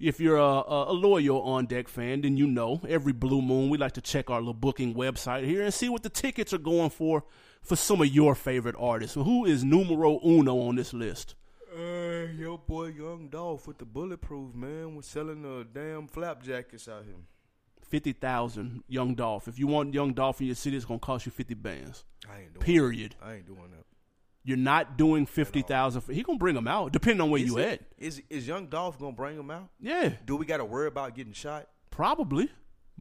If 0.00 0.18
you're 0.18 0.38
a, 0.38 0.42
a, 0.42 0.90
a 0.90 0.94
loyal 0.94 1.42
on 1.42 1.66
deck 1.66 1.86
fan, 1.86 2.22
then 2.22 2.36
you 2.36 2.48
know 2.48 2.80
every 2.88 3.12
blue 3.12 3.40
moon 3.40 3.70
we 3.70 3.78
like 3.78 3.92
to 3.92 4.00
check 4.00 4.30
our 4.30 4.40
little 4.40 4.55
booking 4.55 4.94
website 4.94 5.44
here 5.44 5.62
and 5.62 5.72
see 5.72 5.88
what 5.88 6.03
the 6.03 6.09
tickets 6.09 6.53
are 6.53 6.59
going 6.59 6.90
for 6.90 7.22
for 7.62 7.76
some 7.76 8.00
of 8.00 8.08
your 8.08 8.34
favorite 8.34 8.76
artists. 8.78 9.14
So 9.14 9.22
who 9.22 9.44
is 9.44 9.64
numero 9.64 10.20
uno 10.24 10.58
on 10.60 10.76
this 10.76 10.92
list? 10.92 11.34
Uh, 11.74 12.26
your 12.36 12.58
boy 12.58 12.86
Young 12.88 13.28
Dolph 13.30 13.66
with 13.66 13.78
the 13.78 13.84
bulletproof 13.86 14.54
man 14.54 14.94
was 14.94 15.06
selling 15.06 15.42
the 15.42 15.66
damn 15.72 16.06
flap 16.06 16.42
jackets 16.42 16.86
out 16.88 17.04
here. 17.04 17.14
Fifty 17.88 18.12
thousand, 18.12 18.82
Young 18.88 19.14
Dolph. 19.14 19.48
If 19.48 19.58
you 19.58 19.66
want 19.66 19.94
Young 19.94 20.12
Dolph 20.12 20.40
in 20.40 20.46
your 20.46 20.56
city, 20.56 20.76
it's 20.76 20.84
gonna 20.86 20.98
cost 20.98 21.24
you 21.26 21.32
fifty 21.32 21.54
bands. 21.54 22.04
I 22.30 22.40
ain't 22.42 22.54
doing. 22.54 22.64
Period. 22.64 23.16
That. 23.20 23.26
I 23.26 23.34
ain't 23.36 23.46
doing 23.46 23.70
that. 23.70 23.84
You're 24.44 24.56
not 24.56 24.96
doing 24.98 25.24
fifty 25.26 25.62
thousand. 25.62 26.02
He 26.12 26.22
gonna 26.22 26.38
bring 26.38 26.54
them 26.54 26.66
out, 26.68 26.92
depending 26.92 27.20
on 27.20 27.30
where 27.30 27.40
Is 27.40 27.46
you 27.48 27.58
it- 27.58 27.68
at. 27.68 27.80
Is 27.98 28.22
is 28.28 28.46
Young 28.46 28.66
Dolph 28.66 28.98
gonna 28.98 29.12
bring 29.12 29.36
them 29.36 29.50
out? 29.50 29.68
Yeah, 29.80 30.10
Do 30.24 30.36
we 30.36 30.44
got 30.46 30.56
to 30.58 30.64
worry 30.64 30.88
about 30.88 31.14
getting 31.14 31.32
shot? 31.32 31.68
probably. 31.90 32.50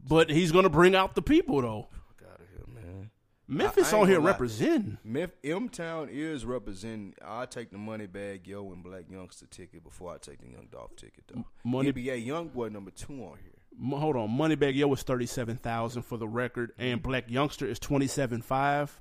But 0.03 0.30
he's 0.30 0.51
gonna 0.51 0.70
bring 0.70 0.95
out 0.95 1.16
the 1.16 1.22
people 1.22 1.62
though. 1.62 1.88
Fuck 1.91 2.28
out 2.34 2.39
of 2.41 2.47
here, 2.49 2.66
man. 2.84 3.12
Memphis 3.52 3.91
I 3.93 3.97
ain't 3.97 4.02
on 4.04 4.08
here 4.10 4.20
representing. 4.22 4.97
Memph- 5.08 5.32
M 5.43 5.70
Town 5.70 6.08
is 6.12 6.45
representing. 6.45 7.14
I 7.26 7.45
take 7.45 7.72
the 7.72 7.78
Moneybagg 7.78 8.47
Yo 8.47 8.72
and 8.72 8.84
Blac 8.84 9.06
Youngsta 9.12 9.49
ticket 9.49 9.84
before 9.84 10.14
I 10.14 10.18
take 10.18 10.39
the 10.41 10.47
Young 10.47 10.68
Dolph 10.72 10.95
ticket 10.95 11.26
though. 11.28 11.45
Money- 11.64 11.91
NBA 11.91 12.26
Young 12.26 12.47
Boy 12.47 12.70
number 12.70 12.91
two 12.91 13.14
on 13.24 13.38
here. 13.41 13.52
M- 13.80 13.91
Hold 13.91 14.16
on, 14.16 14.30
Moneybagg 14.30 14.76
Yo 14.76 14.91
is 14.93 15.04
thirty 15.04 15.26
seven 15.26 15.58
thousand 15.58 16.04
for 16.04 16.18
the 16.18 16.28
record, 16.28 16.72
and 16.78 17.02
Blac 17.04 17.30
Youngsta 17.30 17.68
is 17.68 17.78
twenty 17.80 18.08
seven 18.08 18.41
five. 18.41 18.99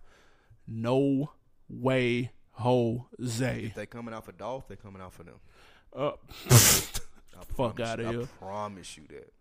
No 0.66 1.32
way, 1.68 2.30
Jose. 2.53 3.64
If 3.66 3.74
they 3.74 3.86
coming 3.86 4.14
out 4.14 4.24
for 4.24 4.32
Dolph, 4.32 4.68
they 4.68 4.76
coming 4.76 5.01
out 5.03 5.12
for 5.12 5.22
them. 5.24 5.36
Uh, 5.94 6.12
Fuck 7.57 7.80
outta 7.80 8.03
you- 8.05 8.09
here. 8.11 8.22
I 8.22 8.44
promise 8.44 8.96
you 8.96 9.05
that. 9.11 9.32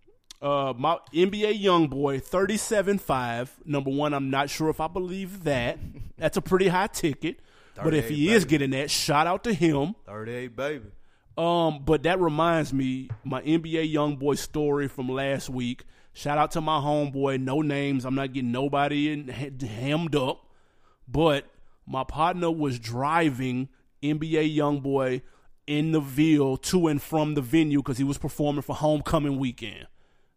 Uh, 0.41 0.73
my 0.77 0.99
NBA 1.13 1.59
young 1.59 1.87
boy, 1.87 2.19
thirty 2.19 2.57
seven 2.57 2.97
five. 2.97 3.55
Number 3.65 3.89
one, 3.89 4.13
I'm 4.13 4.29
not 4.29 4.49
sure 4.49 4.69
if 4.69 4.79
I 4.79 4.87
believe 4.87 5.43
that. 5.43 5.79
That's 6.17 6.37
a 6.37 6.41
pretty 6.41 6.67
high 6.67 6.87
ticket. 6.87 7.39
But 7.81 7.93
if 7.93 8.09
he 8.09 8.27
38, 8.27 8.35
is 8.35 8.45
getting 8.45 8.69
that, 8.71 8.91
shout 8.91 9.25
out 9.25 9.45
to 9.45 9.53
him. 9.53 9.95
Thirty 10.05 10.33
eight, 10.33 10.55
baby. 10.55 10.87
Um, 11.37 11.83
but 11.85 12.03
that 12.03 12.19
reminds 12.19 12.73
me, 12.73 13.09
my 13.23 13.41
NBA 13.41 13.89
young 13.89 14.17
boy 14.17 14.35
story 14.35 14.89
from 14.89 15.07
last 15.07 15.49
week. 15.49 15.85
Shout 16.11 16.37
out 16.37 16.51
to 16.51 16.61
my 16.61 16.79
homeboy. 16.79 17.39
No 17.39 17.61
names. 17.61 18.03
I'm 18.03 18.15
not 18.15 18.33
getting 18.33 18.51
nobody 18.51 19.13
in, 19.13 19.29
hemmed 19.29 20.15
up. 20.17 20.45
But 21.07 21.45
my 21.87 22.03
partner 22.03 22.51
was 22.51 22.77
driving 22.77 23.69
NBA 24.03 24.53
young 24.53 24.81
boy 24.81 25.21
in 25.65 25.91
the 25.91 26.01
Ville 26.01 26.57
to 26.57 26.87
and 26.87 27.01
from 27.01 27.35
the 27.35 27.41
venue 27.41 27.79
because 27.79 27.97
he 27.97 28.03
was 28.03 28.17
performing 28.17 28.61
for 28.61 28.75
homecoming 28.75 29.39
weekend. 29.39 29.87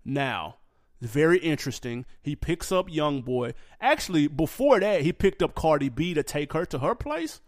Now, 0.04 0.56
very 1.00 1.38
interesting. 1.38 2.06
He 2.22 2.36
picks 2.36 2.70
up 2.70 2.92
young 2.92 3.22
boy. 3.22 3.54
Actually, 3.80 4.28
before 4.28 4.80
that, 4.80 5.02
he 5.02 5.12
picked 5.12 5.42
up 5.42 5.54
Cardi 5.54 5.88
B 5.88 6.14
to 6.14 6.22
take 6.22 6.52
her 6.52 6.64
to 6.66 6.78
her 6.78 6.94
place. 6.94 7.40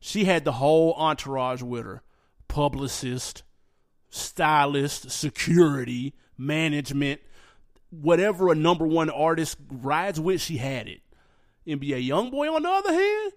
She 0.00 0.24
had 0.24 0.44
the 0.44 0.52
whole 0.52 0.94
entourage 0.94 1.62
with 1.62 1.84
her 1.84 2.02
publicist, 2.48 3.42
stylist, 4.10 5.10
security, 5.10 6.14
management, 6.36 7.20
whatever 7.90 8.50
a 8.50 8.54
number 8.54 8.86
one 8.86 9.10
artist 9.10 9.58
rides 9.70 10.20
with, 10.20 10.40
she 10.40 10.58
had 10.58 10.88
it. 10.88 11.00
NBA 11.66 12.04
Young 12.06 12.30
Boy, 12.30 12.52
on 12.52 12.62
the 12.62 12.68
other 12.68 12.92
hand, 12.92 13.32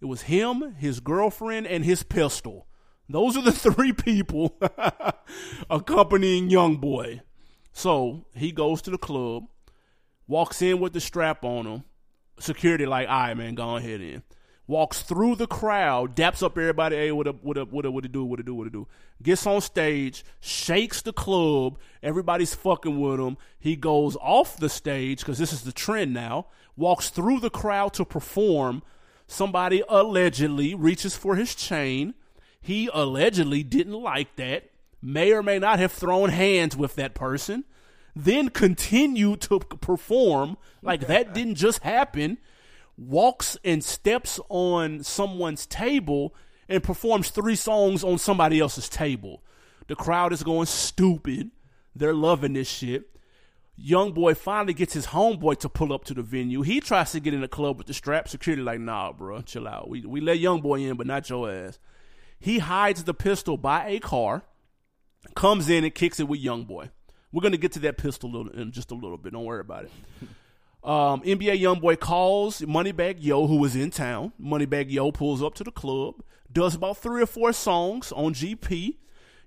it 0.00 0.06
was 0.06 0.22
him, 0.22 0.74
his 0.78 1.00
girlfriend, 1.00 1.66
and 1.66 1.84
his 1.84 2.02
pistol. 2.02 2.66
Those 3.08 3.36
are 3.36 3.42
the 3.42 3.52
three 3.52 3.92
people 3.92 4.56
accompanying 5.70 6.50
Youngboy. 6.50 7.20
So 7.74 8.24
he 8.34 8.52
goes 8.52 8.80
to 8.82 8.90
the 8.90 8.98
club, 8.98 9.48
walks 10.28 10.62
in 10.62 10.78
with 10.78 10.92
the 10.92 11.00
strap 11.00 11.44
on 11.44 11.66
him. 11.66 11.84
Security 12.38 12.86
like, 12.86 13.08
all 13.08 13.20
right, 13.20 13.36
man, 13.36 13.54
go 13.54 13.76
ahead 13.76 14.00
in. 14.00 14.22
Walks 14.66 15.02
through 15.02 15.36
the 15.36 15.46
crowd, 15.46 16.16
daps 16.16 16.42
up 16.42 16.56
everybody. 16.56 16.96
Hey, 16.96 17.12
what 17.12 17.26
up? 17.26 17.42
What 17.42 17.58
up? 17.58 17.70
What 17.70 17.84
up? 17.84 17.92
What 17.92 18.04
it 18.04 18.12
do? 18.12 18.24
What 18.24 18.40
it 18.40 18.46
do? 18.46 18.54
What 18.54 18.68
it 18.68 18.72
do? 18.72 18.86
Gets 19.22 19.46
on 19.46 19.60
stage, 19.60 20.24
shakes 20.40 21.02
the 21.02 21.12
club. 21.12 21.78
Everybody's 22.02 22.54
fucking 22.54 22.98
with 22.98 23.20
him. 23.20 23.36
He 23.58 23.76
goes 23.76 24.16
off 24.16 24.56
the 24.56 24.68
stage 24.68 25.18
because 25.18 25.38
this 25.38 25.52
is 25.52 25.62
the 25.62 25.72
trend 25.72 26.14
now. 26.14 26.46
Walks 26.76 27.10
through 27.10 27.40
the 27.40 27.50
crowd 27.50 27.92
to 27.94 28.04
perform. 28.04 28.82
Somebody 29.26 29.82
allegedly 29.88 30.74
reaches 30.74 31.16
for 31.16 31.34
his 31.34 31.54
chain. 31.54 32.14
He 32.60 32.88
allegedly 32.94 33.62
didn't 33.64 34.00
like 34.00 34.36
that. 34.36 34.70
May 35.04 35.32
or 35.32 35.42
may 35.42 35.58
not 35.58 35.78
have 35.78 35.92
thrown 35.92 36.30
hands 36.30 36.76
with 36.76 36.96
that 36.96 37.14
person. 37.14 37.64
Then 38.16 38.48
continued 38.48 39.40
to 39.42 39.58
perform 39.58 40.56
like 40.82 41.06
that 41.08 41.34
didn't 41.34 41.56
just 41.56 41.82
happen 41.82 42.38
walks 42.96 43.56
and 43.64 43.82
steps 43.82 44.38
on 44.48 45.02
someone's 45.02 45.66
table 45.66 46.34
and 46.68 46.82
performs 46.82 47.30
three 47.30 47.56
songs 47.56 48.04
on 48.04 48.18
somebody 48.18 48.60
else's 48.60 48.88
table. 48.88 49.42
The 49.86 49.96
crowd 49.96 50.32
is 50.32 50.42
going 50.42 50.66
stupid. 50.66 51.50
They're 51.94 52.14
loving 52.14 52.54
this 52.54 52.68
shit. 52.68 53.10
Young 53.76 54.12
boy 54.12 54.34
finally 54.34 54.72
gets 54.72 54.94
his 54.94 55.08
homeboy 55.08 55.58
to 55.58 55.68
pull 55.68 55.92
up 55.92 56.04
to 56.04 56.14
the 56.14 56.22
venue. 56.22 56.62
He 56.62 56.80
tries 56.80 57.12
to 57.12 57.20
get 57.20 57.34
in 57.34 57.40
the 57.40 57.48
club 57.48 57.76
with 57.76 57.88
the 57.88 57.94
strap. 57.94 58.28
Security 58.28 58.62
like, 58.62 58.80
nah, 58.80 59.12
bro, 59.12 59.42
chill 59.42 59.66
out. 59.66 59.88
We 59.88 60.02
we 60.06 60.20
let 60.20 60.38
young 60.38 60.60
boy 60.60 60.80
in, 60.80 60.96
but 60.96 61.08
not 61.08 61.28
your 61.28 61.50
ass. 61.50 61.80
He 62.38 62.60
hides 62.60 63.02
the 63.02 63.14
pistol 63.14 63.56
by 63.56 63.88
a 63.88 63.98
car, 63.98 64.44
comes 65.34 65.68
in 65.68 65.84
and 65.84 65.94
kicks 65.94 66.20
it 66.20 66.28
with 66.28 66.40
young 66.40 66.64
boy. 66.64 66.90
We're 67.32 67.42
gonna 67.42 67.56
get 67.56 67.72
to 67.72 67.78
that 67.80 67.96
pistol 67.98 68.30
little- 68.30 68.52
in 68.52 68.70
just 68.72 68.90
a 68.90 68.94
little 68.94 69.18
bit. 69.18 69.32
Don't 69.32 69.44
worry 69.44 69.60
about 69.60 69.84
it. 69.84 69.92
Um, 70.84 71.22
NBA 71.22 71.62
YoungBoy 71.62 71.98
calls 71.98 72.60
Moneybagg 72.60 73.16
Yo, 73.18 73.46
who 73.46 73.56
was 73.56 73.74
in 73.74 73.90
town. 73.90 74.34
Moneybagg 74.38 74.90
Yo 74.92 75.10
pulls 75.12 75.42
up 75.42 75.54
to 75.54 75.64
the 75.64 75.70
club, 75.72 76.16
does 76.52 76.74
about 76.74 76.98
three 76.98 77.22
or 77.22 77.26
four 77.26 77.54
songs 77.54 78.12
on 78.12 78.34
GP. 78.34 78.96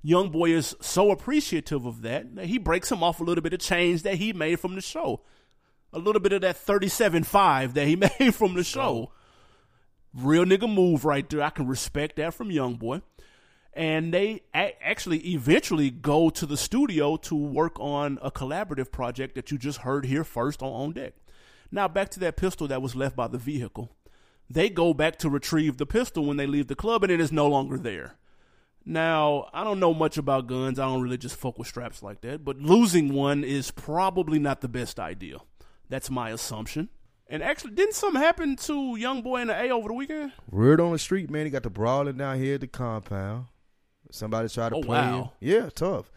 YoungBoy 0.03 0.49
is 0.49 0.75
so 0.81 1.11
appreciative 1.11 1.85
of 1.85 2.01
that 2.01 2.33
that 2.37 2.47
he 2.47 2.57
breaks 2.57 2.91
him 2.91 3.03
off 3.03 3.19
a 3.19 3.23
little 3.23 3.43
bit 3.43 3.53
of 3.53 3.59
change 3.59 4.01
that 4.01 4.15
he 4.15 4.33
made 4.33 4.59
from 4.59 4.73
the 4.73 4.81
show. 4.81 5.21
A 5.93 5.99
little 5.99 6.19
bit 6.19 6.33
of 6.33 6.41
that 6.41 6.55
37.5 6.65 7.73
that 7.75 7.85
he 7.85 7.95
made 8.19 8.33
from 8.33 8.55
the 8.55 8.63
show. 8.63 9.11
Real 10.15 10.43
nigga 10.43 10.67
move 10.73 11.05
right 11.05 11.29
there. 11.29 11.43
I 11.43 11.51
can 11.51 11.67
respect 11.67 12.15
that 12.15 12.33
from 12.33 12.49
YoungBoy. 12.49 13.03
And 13.77 14.11
they 14.11 14.41
actually 14.53 15.19
eventually 15.19 15.91
go 15.91 16.31
to 16.31 16.47
the 16.47 16.57
studio 16.57 17.15
to 17.17 17.35
work 17.35 17.79
on 17.79 18.17
a 18.23 18.31
collaborative 18.31 18.91
project 18.91 19.35
that 19.35 19.51
you 19.51 19.59
just 19.59 19.81
heard 19.81 20.07
here 20.07 20.23
first 20.23 20.63
on 20.63 20.69
On 20.69 20.91
Deck. 20.93 21.13
Now 21.71 21.87
back 21.87 22.09
to 22.09 22.19
that 22.21 22.37
pistol 22.37 22.67
that 22.69 22.81
was 22.81 22.95
left 22.95 23.15
by 23.15 23.27
the 23.27 23.37
vehicle. 23.37 23.91
They 24.49 24.69
go 24.69 24.95
back 24.95 25.19
to 25.19 25.29
retrieve 25.29 25.77
the 25.77 25.85
pistol 25.85 26.25
when 26.25 26.37
they 26.37 26.47
leave 26.47 26.65
the 26.67 26.75
club 26.75 27.03
and 27.03 27.11
it 27.11 27.19
is 27.19 27.31
no 27.31 27.47
longer 27.47 27.77
there. 27.77 28.15
Now, 28.83 29.47
I 29.53 29.63
don't 29.63 29.79
know 29.79 29.93
much 29.93 30.17
about 30.17 30.47
guns. 30.47 30.79
I 30.79 30.85
don't 30.85 31.03
really 31.03 31.19
just 31.19 31.35
fuck 31.35 31.59
with 31.59 31.67
straps 31.67 32.01
like 32.01 32.21
that, 32.21 32.43
but 32.43 32.57
losing 32.57 33.13
one 33.13 33.43
is 33.43 33.69
probably 33.69 34.39
not 34.39 34.61
the 34.61 34.67
best 34.67 34.99
idea. 34.99 35.37
That's 35.87 36.09
my 36.09 36.31
assumption. 36.31 36.89
And 37.29 37.43
actually, 37.43 37.75
didn't 37.75 37.93
something 37.93 38.19
happen 38.19 38.55
to 38.55 38.95
young 38.95 39.21
boy 39.21 39.41
in 39.41 39.49
the 39.49 39.61
A 39.61 39.69
over 39.69 39.89
the 39.89 39.93
weekend? 39.93 40.31
Word 40.49 40.81
on 40.81 40.93
the 40.93 40.99
street, 40.99 41.29
man. 41.29 41.45
He 41.45 41.51
got 41.51 41.61
the 41.61 41.69
brawling 41.69 42.17
down 42.17 42.39
here 42.39 42.55
at 42.55 42.61
the 42.61 42.67
compound. 42.67 43.45
Somebody 44.11 44.49
try 44.49 44.69
to 44.69 44.75
Oh, 44.75 44.81
play 44.81 44.97
him. 45.03 45.11
wow. 45.19 45.31
Yeah, 45.39 45.69
tough. 45.73 46.11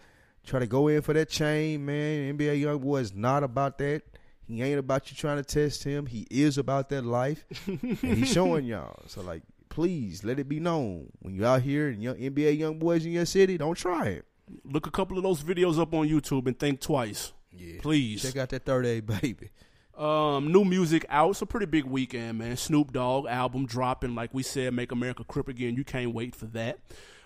Try 0.47 0.61
to 0.61 0.67
go 0.67 0.89
in 0.89 1.03
for 1.03 1.13
that 1.13 1.29
chain, 1.29 1.85
man. 1.85 2.37
NBA 2.39 2.61
young 2.61 2.79
boy 2.79 2.99
is 2.99 3.15
not 3.15 3.43
about 3.45 3.79
that. 3.79 4.03
He 4.47 4.63
ain't 4.63 4.79
about 4.79 5.11
you 5.11 5.17
trying 5.17 5.37
to 5.37 5.45
test 5.45 5.85
him. 5.85 6.07
He 6.07 6.27
is 6.31 6.59
about 6.59 6.89
that 6.89 7.05
life, 7.05 7.45
and 7.67 7.97
he's 7.99 8.33
showing 8.33 8.65
y'all. 8.67 8.97
So, 9.07 9.21
like, 9.21 9.43
please 9.69 10.25
let 10.25 10.39
it 10.41 10.49
be 10.49 10.59
known 10.59 11.11
when 11.21 11.35
you 11.35 11.47
out 11.47 11.63
here 11.63 11.89
and 11.89 12.03
young 12.03 12.17
NBA 12.17 12.59
young 12.59 12.79
boys 12.79 13.05
in 13.07 13.13
your 13.13 13.27
city, 13.27 13.57
don't 13.59 13.77
try 13.77 14.07
it. 14.07 14.25
Look 14.65 14.87
a 14.89 14.91
couple 14.91 15.17
of 15.17 15.23
those 15.23 15.43
videos 15.43 15.79
up 15.79 15.95
on 15.95 16.09
YouTube 16.09 16.47
and 16.49 16.59
think 16.59 16.81
twice. 16.81 17.33
Yeah, 17.53 17.75
Please. 17.81 18.23
check 18.23 18.37
out 18.37 18.49
that 18.49 18.65
third 18.65 18.87
A 18.87 19.01
baby. 19.21 19.51
Um, 19.97 20.51
new 20.51 20.65
music 20.65 21.05
out. 21.11 21.31
It's 21.31 21.43
a 21.43 21.47
pretty 21.47 21.67
big 21.67 21.85
weekend, 21.85 22.39
man. 22.39 22.57
Snoop 22.57 22.93
Dogg 22.93 23.27
album 23.27 23.67
dropping, 23.67 24.15
like 24.17 24.33
we 24.33 24.43
said, 24.43 24.73
Make 24.75 24.91
America 24.93 25.23
Crip 25.25 25.47
Again. 25.47 25.75
You 25.77 25.85
can't 25.85 26.13
wait 26.15 26.35
for 26.35 26.47
that. 26.47 26.79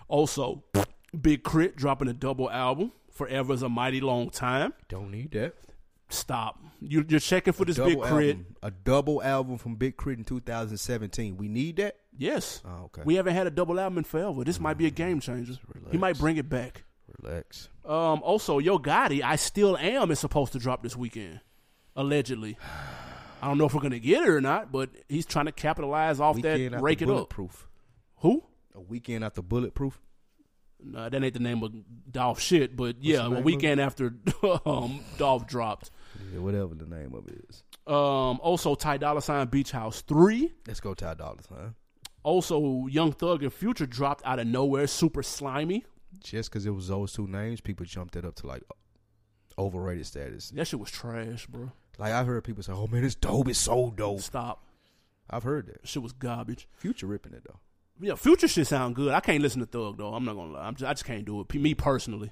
Also, 0.07 0.63
Big 1.19 1.43
K.R.I.T. 1.43 1.73
dropping 1.75 2.07
a 2.07 2.13
double 2.13 2.49
album. 2.49 2.91
Forever 3.11 3.53
is 3.53 3.61
a 3.61 3.69
mighty 3.69 4.01
long 4.01 4.29
time. 4.29 4.73
Don't 4.89 5.11
need 5.11 5.31
that. 5.31 5.55
Stop. 6.09 6.59
You, 6.81 7.03
you're 7.07 7.19
checking 7.19 7.53
for 7.53 7.65
this 7.65 7.77
Big 7.77 7.99
Crit. 7.99 8.35
album, 8.35 8.55
a 8.61 8.71
double 8.71 9.23
album 9.23 9.57
from 9.57 9.75
Big 9.75 9.97
K.R.I.T. 9.97 10.19
in 10.19 10.25
2017. 10.25 11.37
We 11.37 11.47
need 11.47 11.77
that. 11.77 11.95
Yes. 12.17 12.61
Oh, 12.65 12.85
okay. 12.85 13.01
We 13.05 13.15
haven't 13.15 13.33
had 13.35 13.47
a 13.47 13.51
double 13.51 13.79
album 13.79 13.99
in 13.99 14.03
forever. 14.03 14.43
This 14.43 14.59
might 14.59 14.77
be 14.77 14.85
a 14.85 14.91
game 14.91 15.19
changer. 15.19 15.53
He 15.91 15.97
might 15.97 16.17
bring 16.17 16.37
it 16.37 16.49
back. 16.49 16.83
Relax. 17.21 17.69
Um, 17.83 18.21
also, 18.23 18.59
Yo 18.59 18.77
Gotti, 18.77 19.21
I 19.21 19.35
Still 19.35 19.77
Am 19.77 20.11
is 20.11 20.19
supposed 20.19 20.53
to 20.53 20.59
drop 20.59 20.83
this 20.83 20.95
weekend. 20.95 21.39
Allegedly. 21.95 22.57
I 23.41 23.47
don't 23.47 23.57
know 23.57 23.65
if 23.65 23.73
we're 23.73 23.81
going 23.81 23.91
to 23.91 23.99
get 23.99 24.23
it 24.23 24.29
or 24.29 24.41
not, 24.41 24.71
but 24.71 24.89
he's 25.07 25.25
trying 25.25 25.45
to 25.45 25.51
capitalize 25.51 26.19
off 26.19 26.37
Weekend 26.37 26.73
that, 26.73 26.81
rake 26.81 27.01
it 27.01 27.09
up. 27.09 27.29
Proof. 27.29 27.67
Who? 28.17 28.43
A 28.75 28.81
weekend 28.81 29.23
after 29.23 29.41
bulletproof. 29.41 29.99
Nah, 30.83 31.09
that 31.09 31.23
ain't 31.23 31.33
the 31.33 31.39
name 31.39 31.63
of 31.63 31.73
Dolph 32.11 32.39
shit, 32.39 32.75
but 32.75 32.97
yeah, 33.01 33.25
a 33.25 33.29
weekend 33.29 33.79
after 33.79 34.13
um, 34.65 34.99
Dolph 35.17 35.47
dropped. 35.47 35.89
Yeah, 36.33 36.39
whatever 36.39 36.75
the 36.75 36.85
name 36.85 37.13
of 37.13 37.27
it 37.27 37.45
is. 37.49 37.63
Um, 37.87 38.39
also, 38.41 38.75
Ty 38.75 38.97
Dolla 38.97 39.21
Sign 39.21 39.47
Beach 39.47 39.71
House 39.71 40.01
3. 40.01 40.51
Let's 40.67 40.79
go 40.79 40.93
Ty 40.93 41.15
Dolla 41.15 41.41
Sign. 41.47 41.75
Also, 42.23 42.87
Young 42.87 43.11
Thug 43.11 43.43
and 43.43 43.53
Future 43.53 43.85
dropped 43.85 44.25
out 44.25 44.39
of 44.39 44.47
nowhere, 44.47 44.87
Super 44.87 45.21
Slimey. 45.21 45.83
Just 46.19 46.49
because 46.49 46.65
it 46.65 46.71
was 46.71 46.87
those 46.87 47.13
two 47.13 47.27
names, 47.27 47.61
people 47.61 47.85
jumped 47.85 48.15
it 48.15 48.25
up 48.25 48.35
to 48.35 48.47
like 48.47 48.63
overrated 49.57 50.05
status. 50.05 50.49
That 50.51 50.65
shit 50.65 50.79
was 50.79 50.91
trash, 50.91 51.45
bro. 51.45 51.71
Like 51.97 52.13
I've 52.13 52.25
heard 52.25 52.43
people 52.43 52.63
say, 52.63 52.73
"Oh 52.73 52.87
man, 52.87 53.03
it's 53.03 53.15
dope. 53.15 53.47
It's 53.47 53.59
so 53.59 53.93
dope." 53.95 54.21
Stop. 54.21 54.65
I've 55.29 55.43
heard 55.43 55.67
that. 55.67 55.87
Shit 55.87 56.03
was 56.03 56.13
garbage. 56.13 56.67
Future 56.73 57.07
ripping 57.07 57.33
it 57.33 57.43
though. 57.45 57.59
Yeah, 57.99 58.15
Future 58.15 58.47
shit 58.47 58.67
sound 58.67 58.95
good. 58.95 59.13
I 59.13 59.19
can't 59.19 59.41
listen 59.41 59.61
to 59.61 59.65
Thug 59.65 59.97
though. 59.97 60.13
I'm 60.13 60.25
not 60.25 60.35
gonna 60.35 60.51
lie. 60.51 60.67
I'm 60.67 60.75
just, 60.75 60.89
I 60.89 60.93
just 60.93 61.05
can't 61.05 61.25
do 61.25 61.39
it. 61.41 61.47
P- 61.47 61.59
Me 61.59 61.73
personally. 61.73 62.31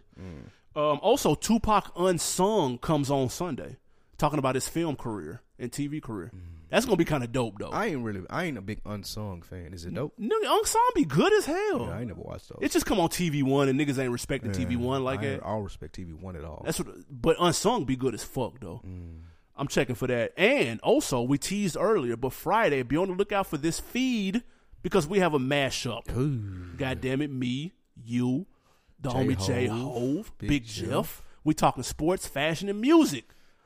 Um, 0.76 1.00
also, 1.02 1.36
Tupac 1.36 1.92
Unsung 1.96 2.80
comes 2.80 3.12
on 3.12 3.30
Sunday, 3.30 3.78
talking 4.18 4.40
about 4.40 4.56
his 4.56 4.68
film 4.68 4.96
career 4.96 5.42
and 5.60 5.72
TV 5.72 6.02
career. 6.02 6.32
That's 6.70 6.86
gonna 6.86 6.98
be 6.98 7.06
kind 7.06 7.24
of 7.24 7.32
dope 7.32 7.60
though. 7.60 7.70
I 7.70 7.86
ain't 7.88 8.04
really. 8.04 8.22
I 8.32 8.46
ain't 8.46 8.58
a 8.58 8.62
big 8.62 8.82
unsung 8.84 9.44
fan. 9.44 9.74
Is 9.74 9.86
it 9.86 9.94
dope? 9.94 10.18
Nigga, 10.20 10.32
Unsung 10.48 10.82
be 10.96 11.06
good 11.06 11.32
as 11.34 11.46
hell. 11.46 11.86
Yeah, 11.86 11.90
I 11.96 12.00
ain't 12.00 12.08
never 12.08 12.22
watched 12.22 12.50
those. 12.50 12.58
It 12.62 12.72
just 12.72 12.88
come 12.88 13.00
on 13.00 13.10
TV 13.10 13.44
One 13.44 13.70
and 13.70 13.80
niggas 13.80 14.00
ain't 14.00 14.12
respecting 14.12 14.52
Yeah, 14.52 14.66
TV 14.66 14.78
One 14.78 15.04
like 15.04 15.22
that. 15.22 15.46
I 15.46 15.50
don't 15.52 15.64
respect 15.64 15.96
TV 15.96 16.14
One 16.14 16.36
at 16.36 16.44
all. 16.44 16.64
That's 16.66 16.80
what. 16.80 16.88
But 17.12 17.38
Unsung 17.40 17.86
be 17.86 17.96
good 17.96 18.16
as 18.16 18.24
fuck 18.24 18.60
though. 18.60 18.82
Mm. 18.86 19.20
I'm 19.56 19.68
checking 19.68 19.94
for 19.94 20.08
that. 20.08 20.34
And 20.36 20.80
also, 20.82 21.22
we 21.22 21.38
teased 21.38 21.78
earlier, 21.80 22.18
but 22.18 22.34
Friday, 22.34 22.82
be 22.82 22.98
on 22.98 23.10
the 23.10 23.14
lookout 23.14 23.46
for 23.46 23.58
this 23.58 23.80
feed 23.80 24.42
because 24.84 25.08
we 25.08 25.20
have 25.20 25.34
a 25.34 25.40
mashup. 25.40 26.78
God 26.78 27.02
damn 27.02 27.22
it, 27.24 27.32
me, 27.32 27.74
you, 27.96 28.46
the 29.00 29.10
J. 29.10 29.16
homie 29.16 29.46
J 29.48 29.66
Hove, 29.66 30.32
Big 30.38 30.50
Big, 30.50 30.66
Jeff. 30.66 30.90
Jeff. 30.90 31.24
We 31.44 31.54
talking 31.56 31.84
sports, 31.84 32.28
fashion, 32.28 32.70
and 32.70 32.80
music. 32.80 33.26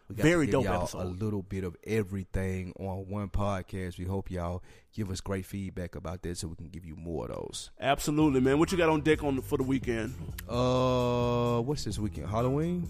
Very 0.09 0.47
dope 0.47 0.65
episode. 0.67 1.01
A 1.01 1.03
little 1.03 1.41
bit 1.43 1.65
of 1.65 1.75
everything 1.85 2.71
on 2.79 3.09
one 3.09 3.27
podcast. 3.27 3.99
We 3.99 4.05
hope 4.05 4.31
y'all 4.31 4.63
give 4.93 5.11
us 5.11 5.19
great 5.19 5.45
feedback 5.45 5.95
about 5.95 6.21
that, 6.21 6.37
so 6.37 6.47
we 6.47 6.55
can 6.55 6.69
give 6.69 6.85
you 6.85 6.95
more 6.95 7.25
of 7.25 7.35
those. 7.35 7.71
Absolutely, 7.79 8.39
man. 8.39 8.57
What 8.57 8.71
you 8.71 8.77
got 8.77 8.87
on 8.89 9.01
deck 9.01 9.21
on 9.23 9.41
for 9.41 9.57
the 9.57 9.63
weekend? 9.63 10.15
Uh, 10.47 11.59
what's 11.59 11.83
this 11.83 11.99
weekend? 11.99 12.29
Halloween. 12.29 12.87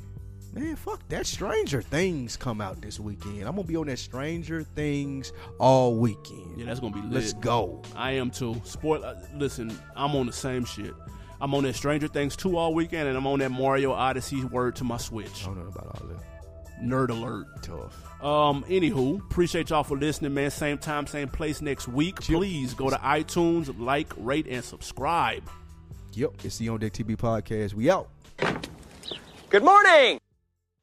Man, 0.53 0.75
fuck 0.75 1.07
that. 1.09 1.25
Stranger 1.25 1.81
Things 1.81 2.35
come 2.35 2.61
out 2.61 2.81
this 2.81 2.99
weekend. 2.99 3.43
I'm 3.43 3.55
gonna 3.55 3.63
be 3.63 3.75
on 3.75 3.87
that 3.87 3.99
Stranger 3.99 4.63
Things 4.63 5.33
all 5.59 5.95
weekend. 5.95 6.57
Yeah, 6.57 6.65
that's 6.65 6.79
gonna 6.79 6.95
be 6.95 7.01
lit. 7.01 7.11
Let's 7.11 7.33
go. 7.33 7.83
I 7.95 8.11
am 8.11 8.31
too. 8.31 8.59
Sport. 8.63 9.03
Uh, 9.03 9.15
listen, 9.35 9.77
I'm 9.95 10.15
on 10.15 10.25
the 10.25 10.33
same 10.33 10.65
shit. 10.65 10.93
I'm 11.39 11.53
on 11.53 11.63
that 11.63 11.75
Stranger 11.75 12.07
Things 12.07 12.35
2 12.35 12.57
all 12.57 12.73
weekend, 12.73 13.07
and 13.07 13.15
I'm 13.15 13.27
on 13.27 13.39
that 13.39 13.51
Mario 13.51 13.91
Odyssey 13.91 14.43
word 14.45 14.75
to 14.77 14.83
my 14.83 14.97
Switch. 14.97 15.43
I 15.43 15.45
don't 15.45 15.57
know 15.59 15.67
about 15.67 16.01
all 16.01 16.07
that. 16.07 16.23
Nerd 16.81 17.09
alert. 17.09 17.45
Tough. 17.61 18.23
Um, 18.23 18.63
anywho, 18.67 19.19
appreciate 19.19 19.69
y'all 19.69 19.83
for 19.83 19.97
listening, 19.97 20.33
man. 20.33 20.49
Same 20.49 20.77
time, 20.77 21.05
same 21.05 21.27
place 21.27 21.61
next 21.61 21.87
week. 21.87 22.15
Please 22.21 22.73
go 22.73 22.89
to 22.89 22.95
iTunes, 22.97 23.73
like, 23.79 24.11
rate, 24.17 24.47
and 24.49 24.63
subscribe. 24.63 25.47
Yep, 26.13 26.31
it's 26.43 26.57
the 26.57 26.69
On 26.69 26.79
Deck 26.79 26.93
TV 26.93 27.15
podcast. 27.15 27.75
We 27.75 27.91
out. 27.91 28.09
Good 29.49 29.63
morning! 29.63 30.19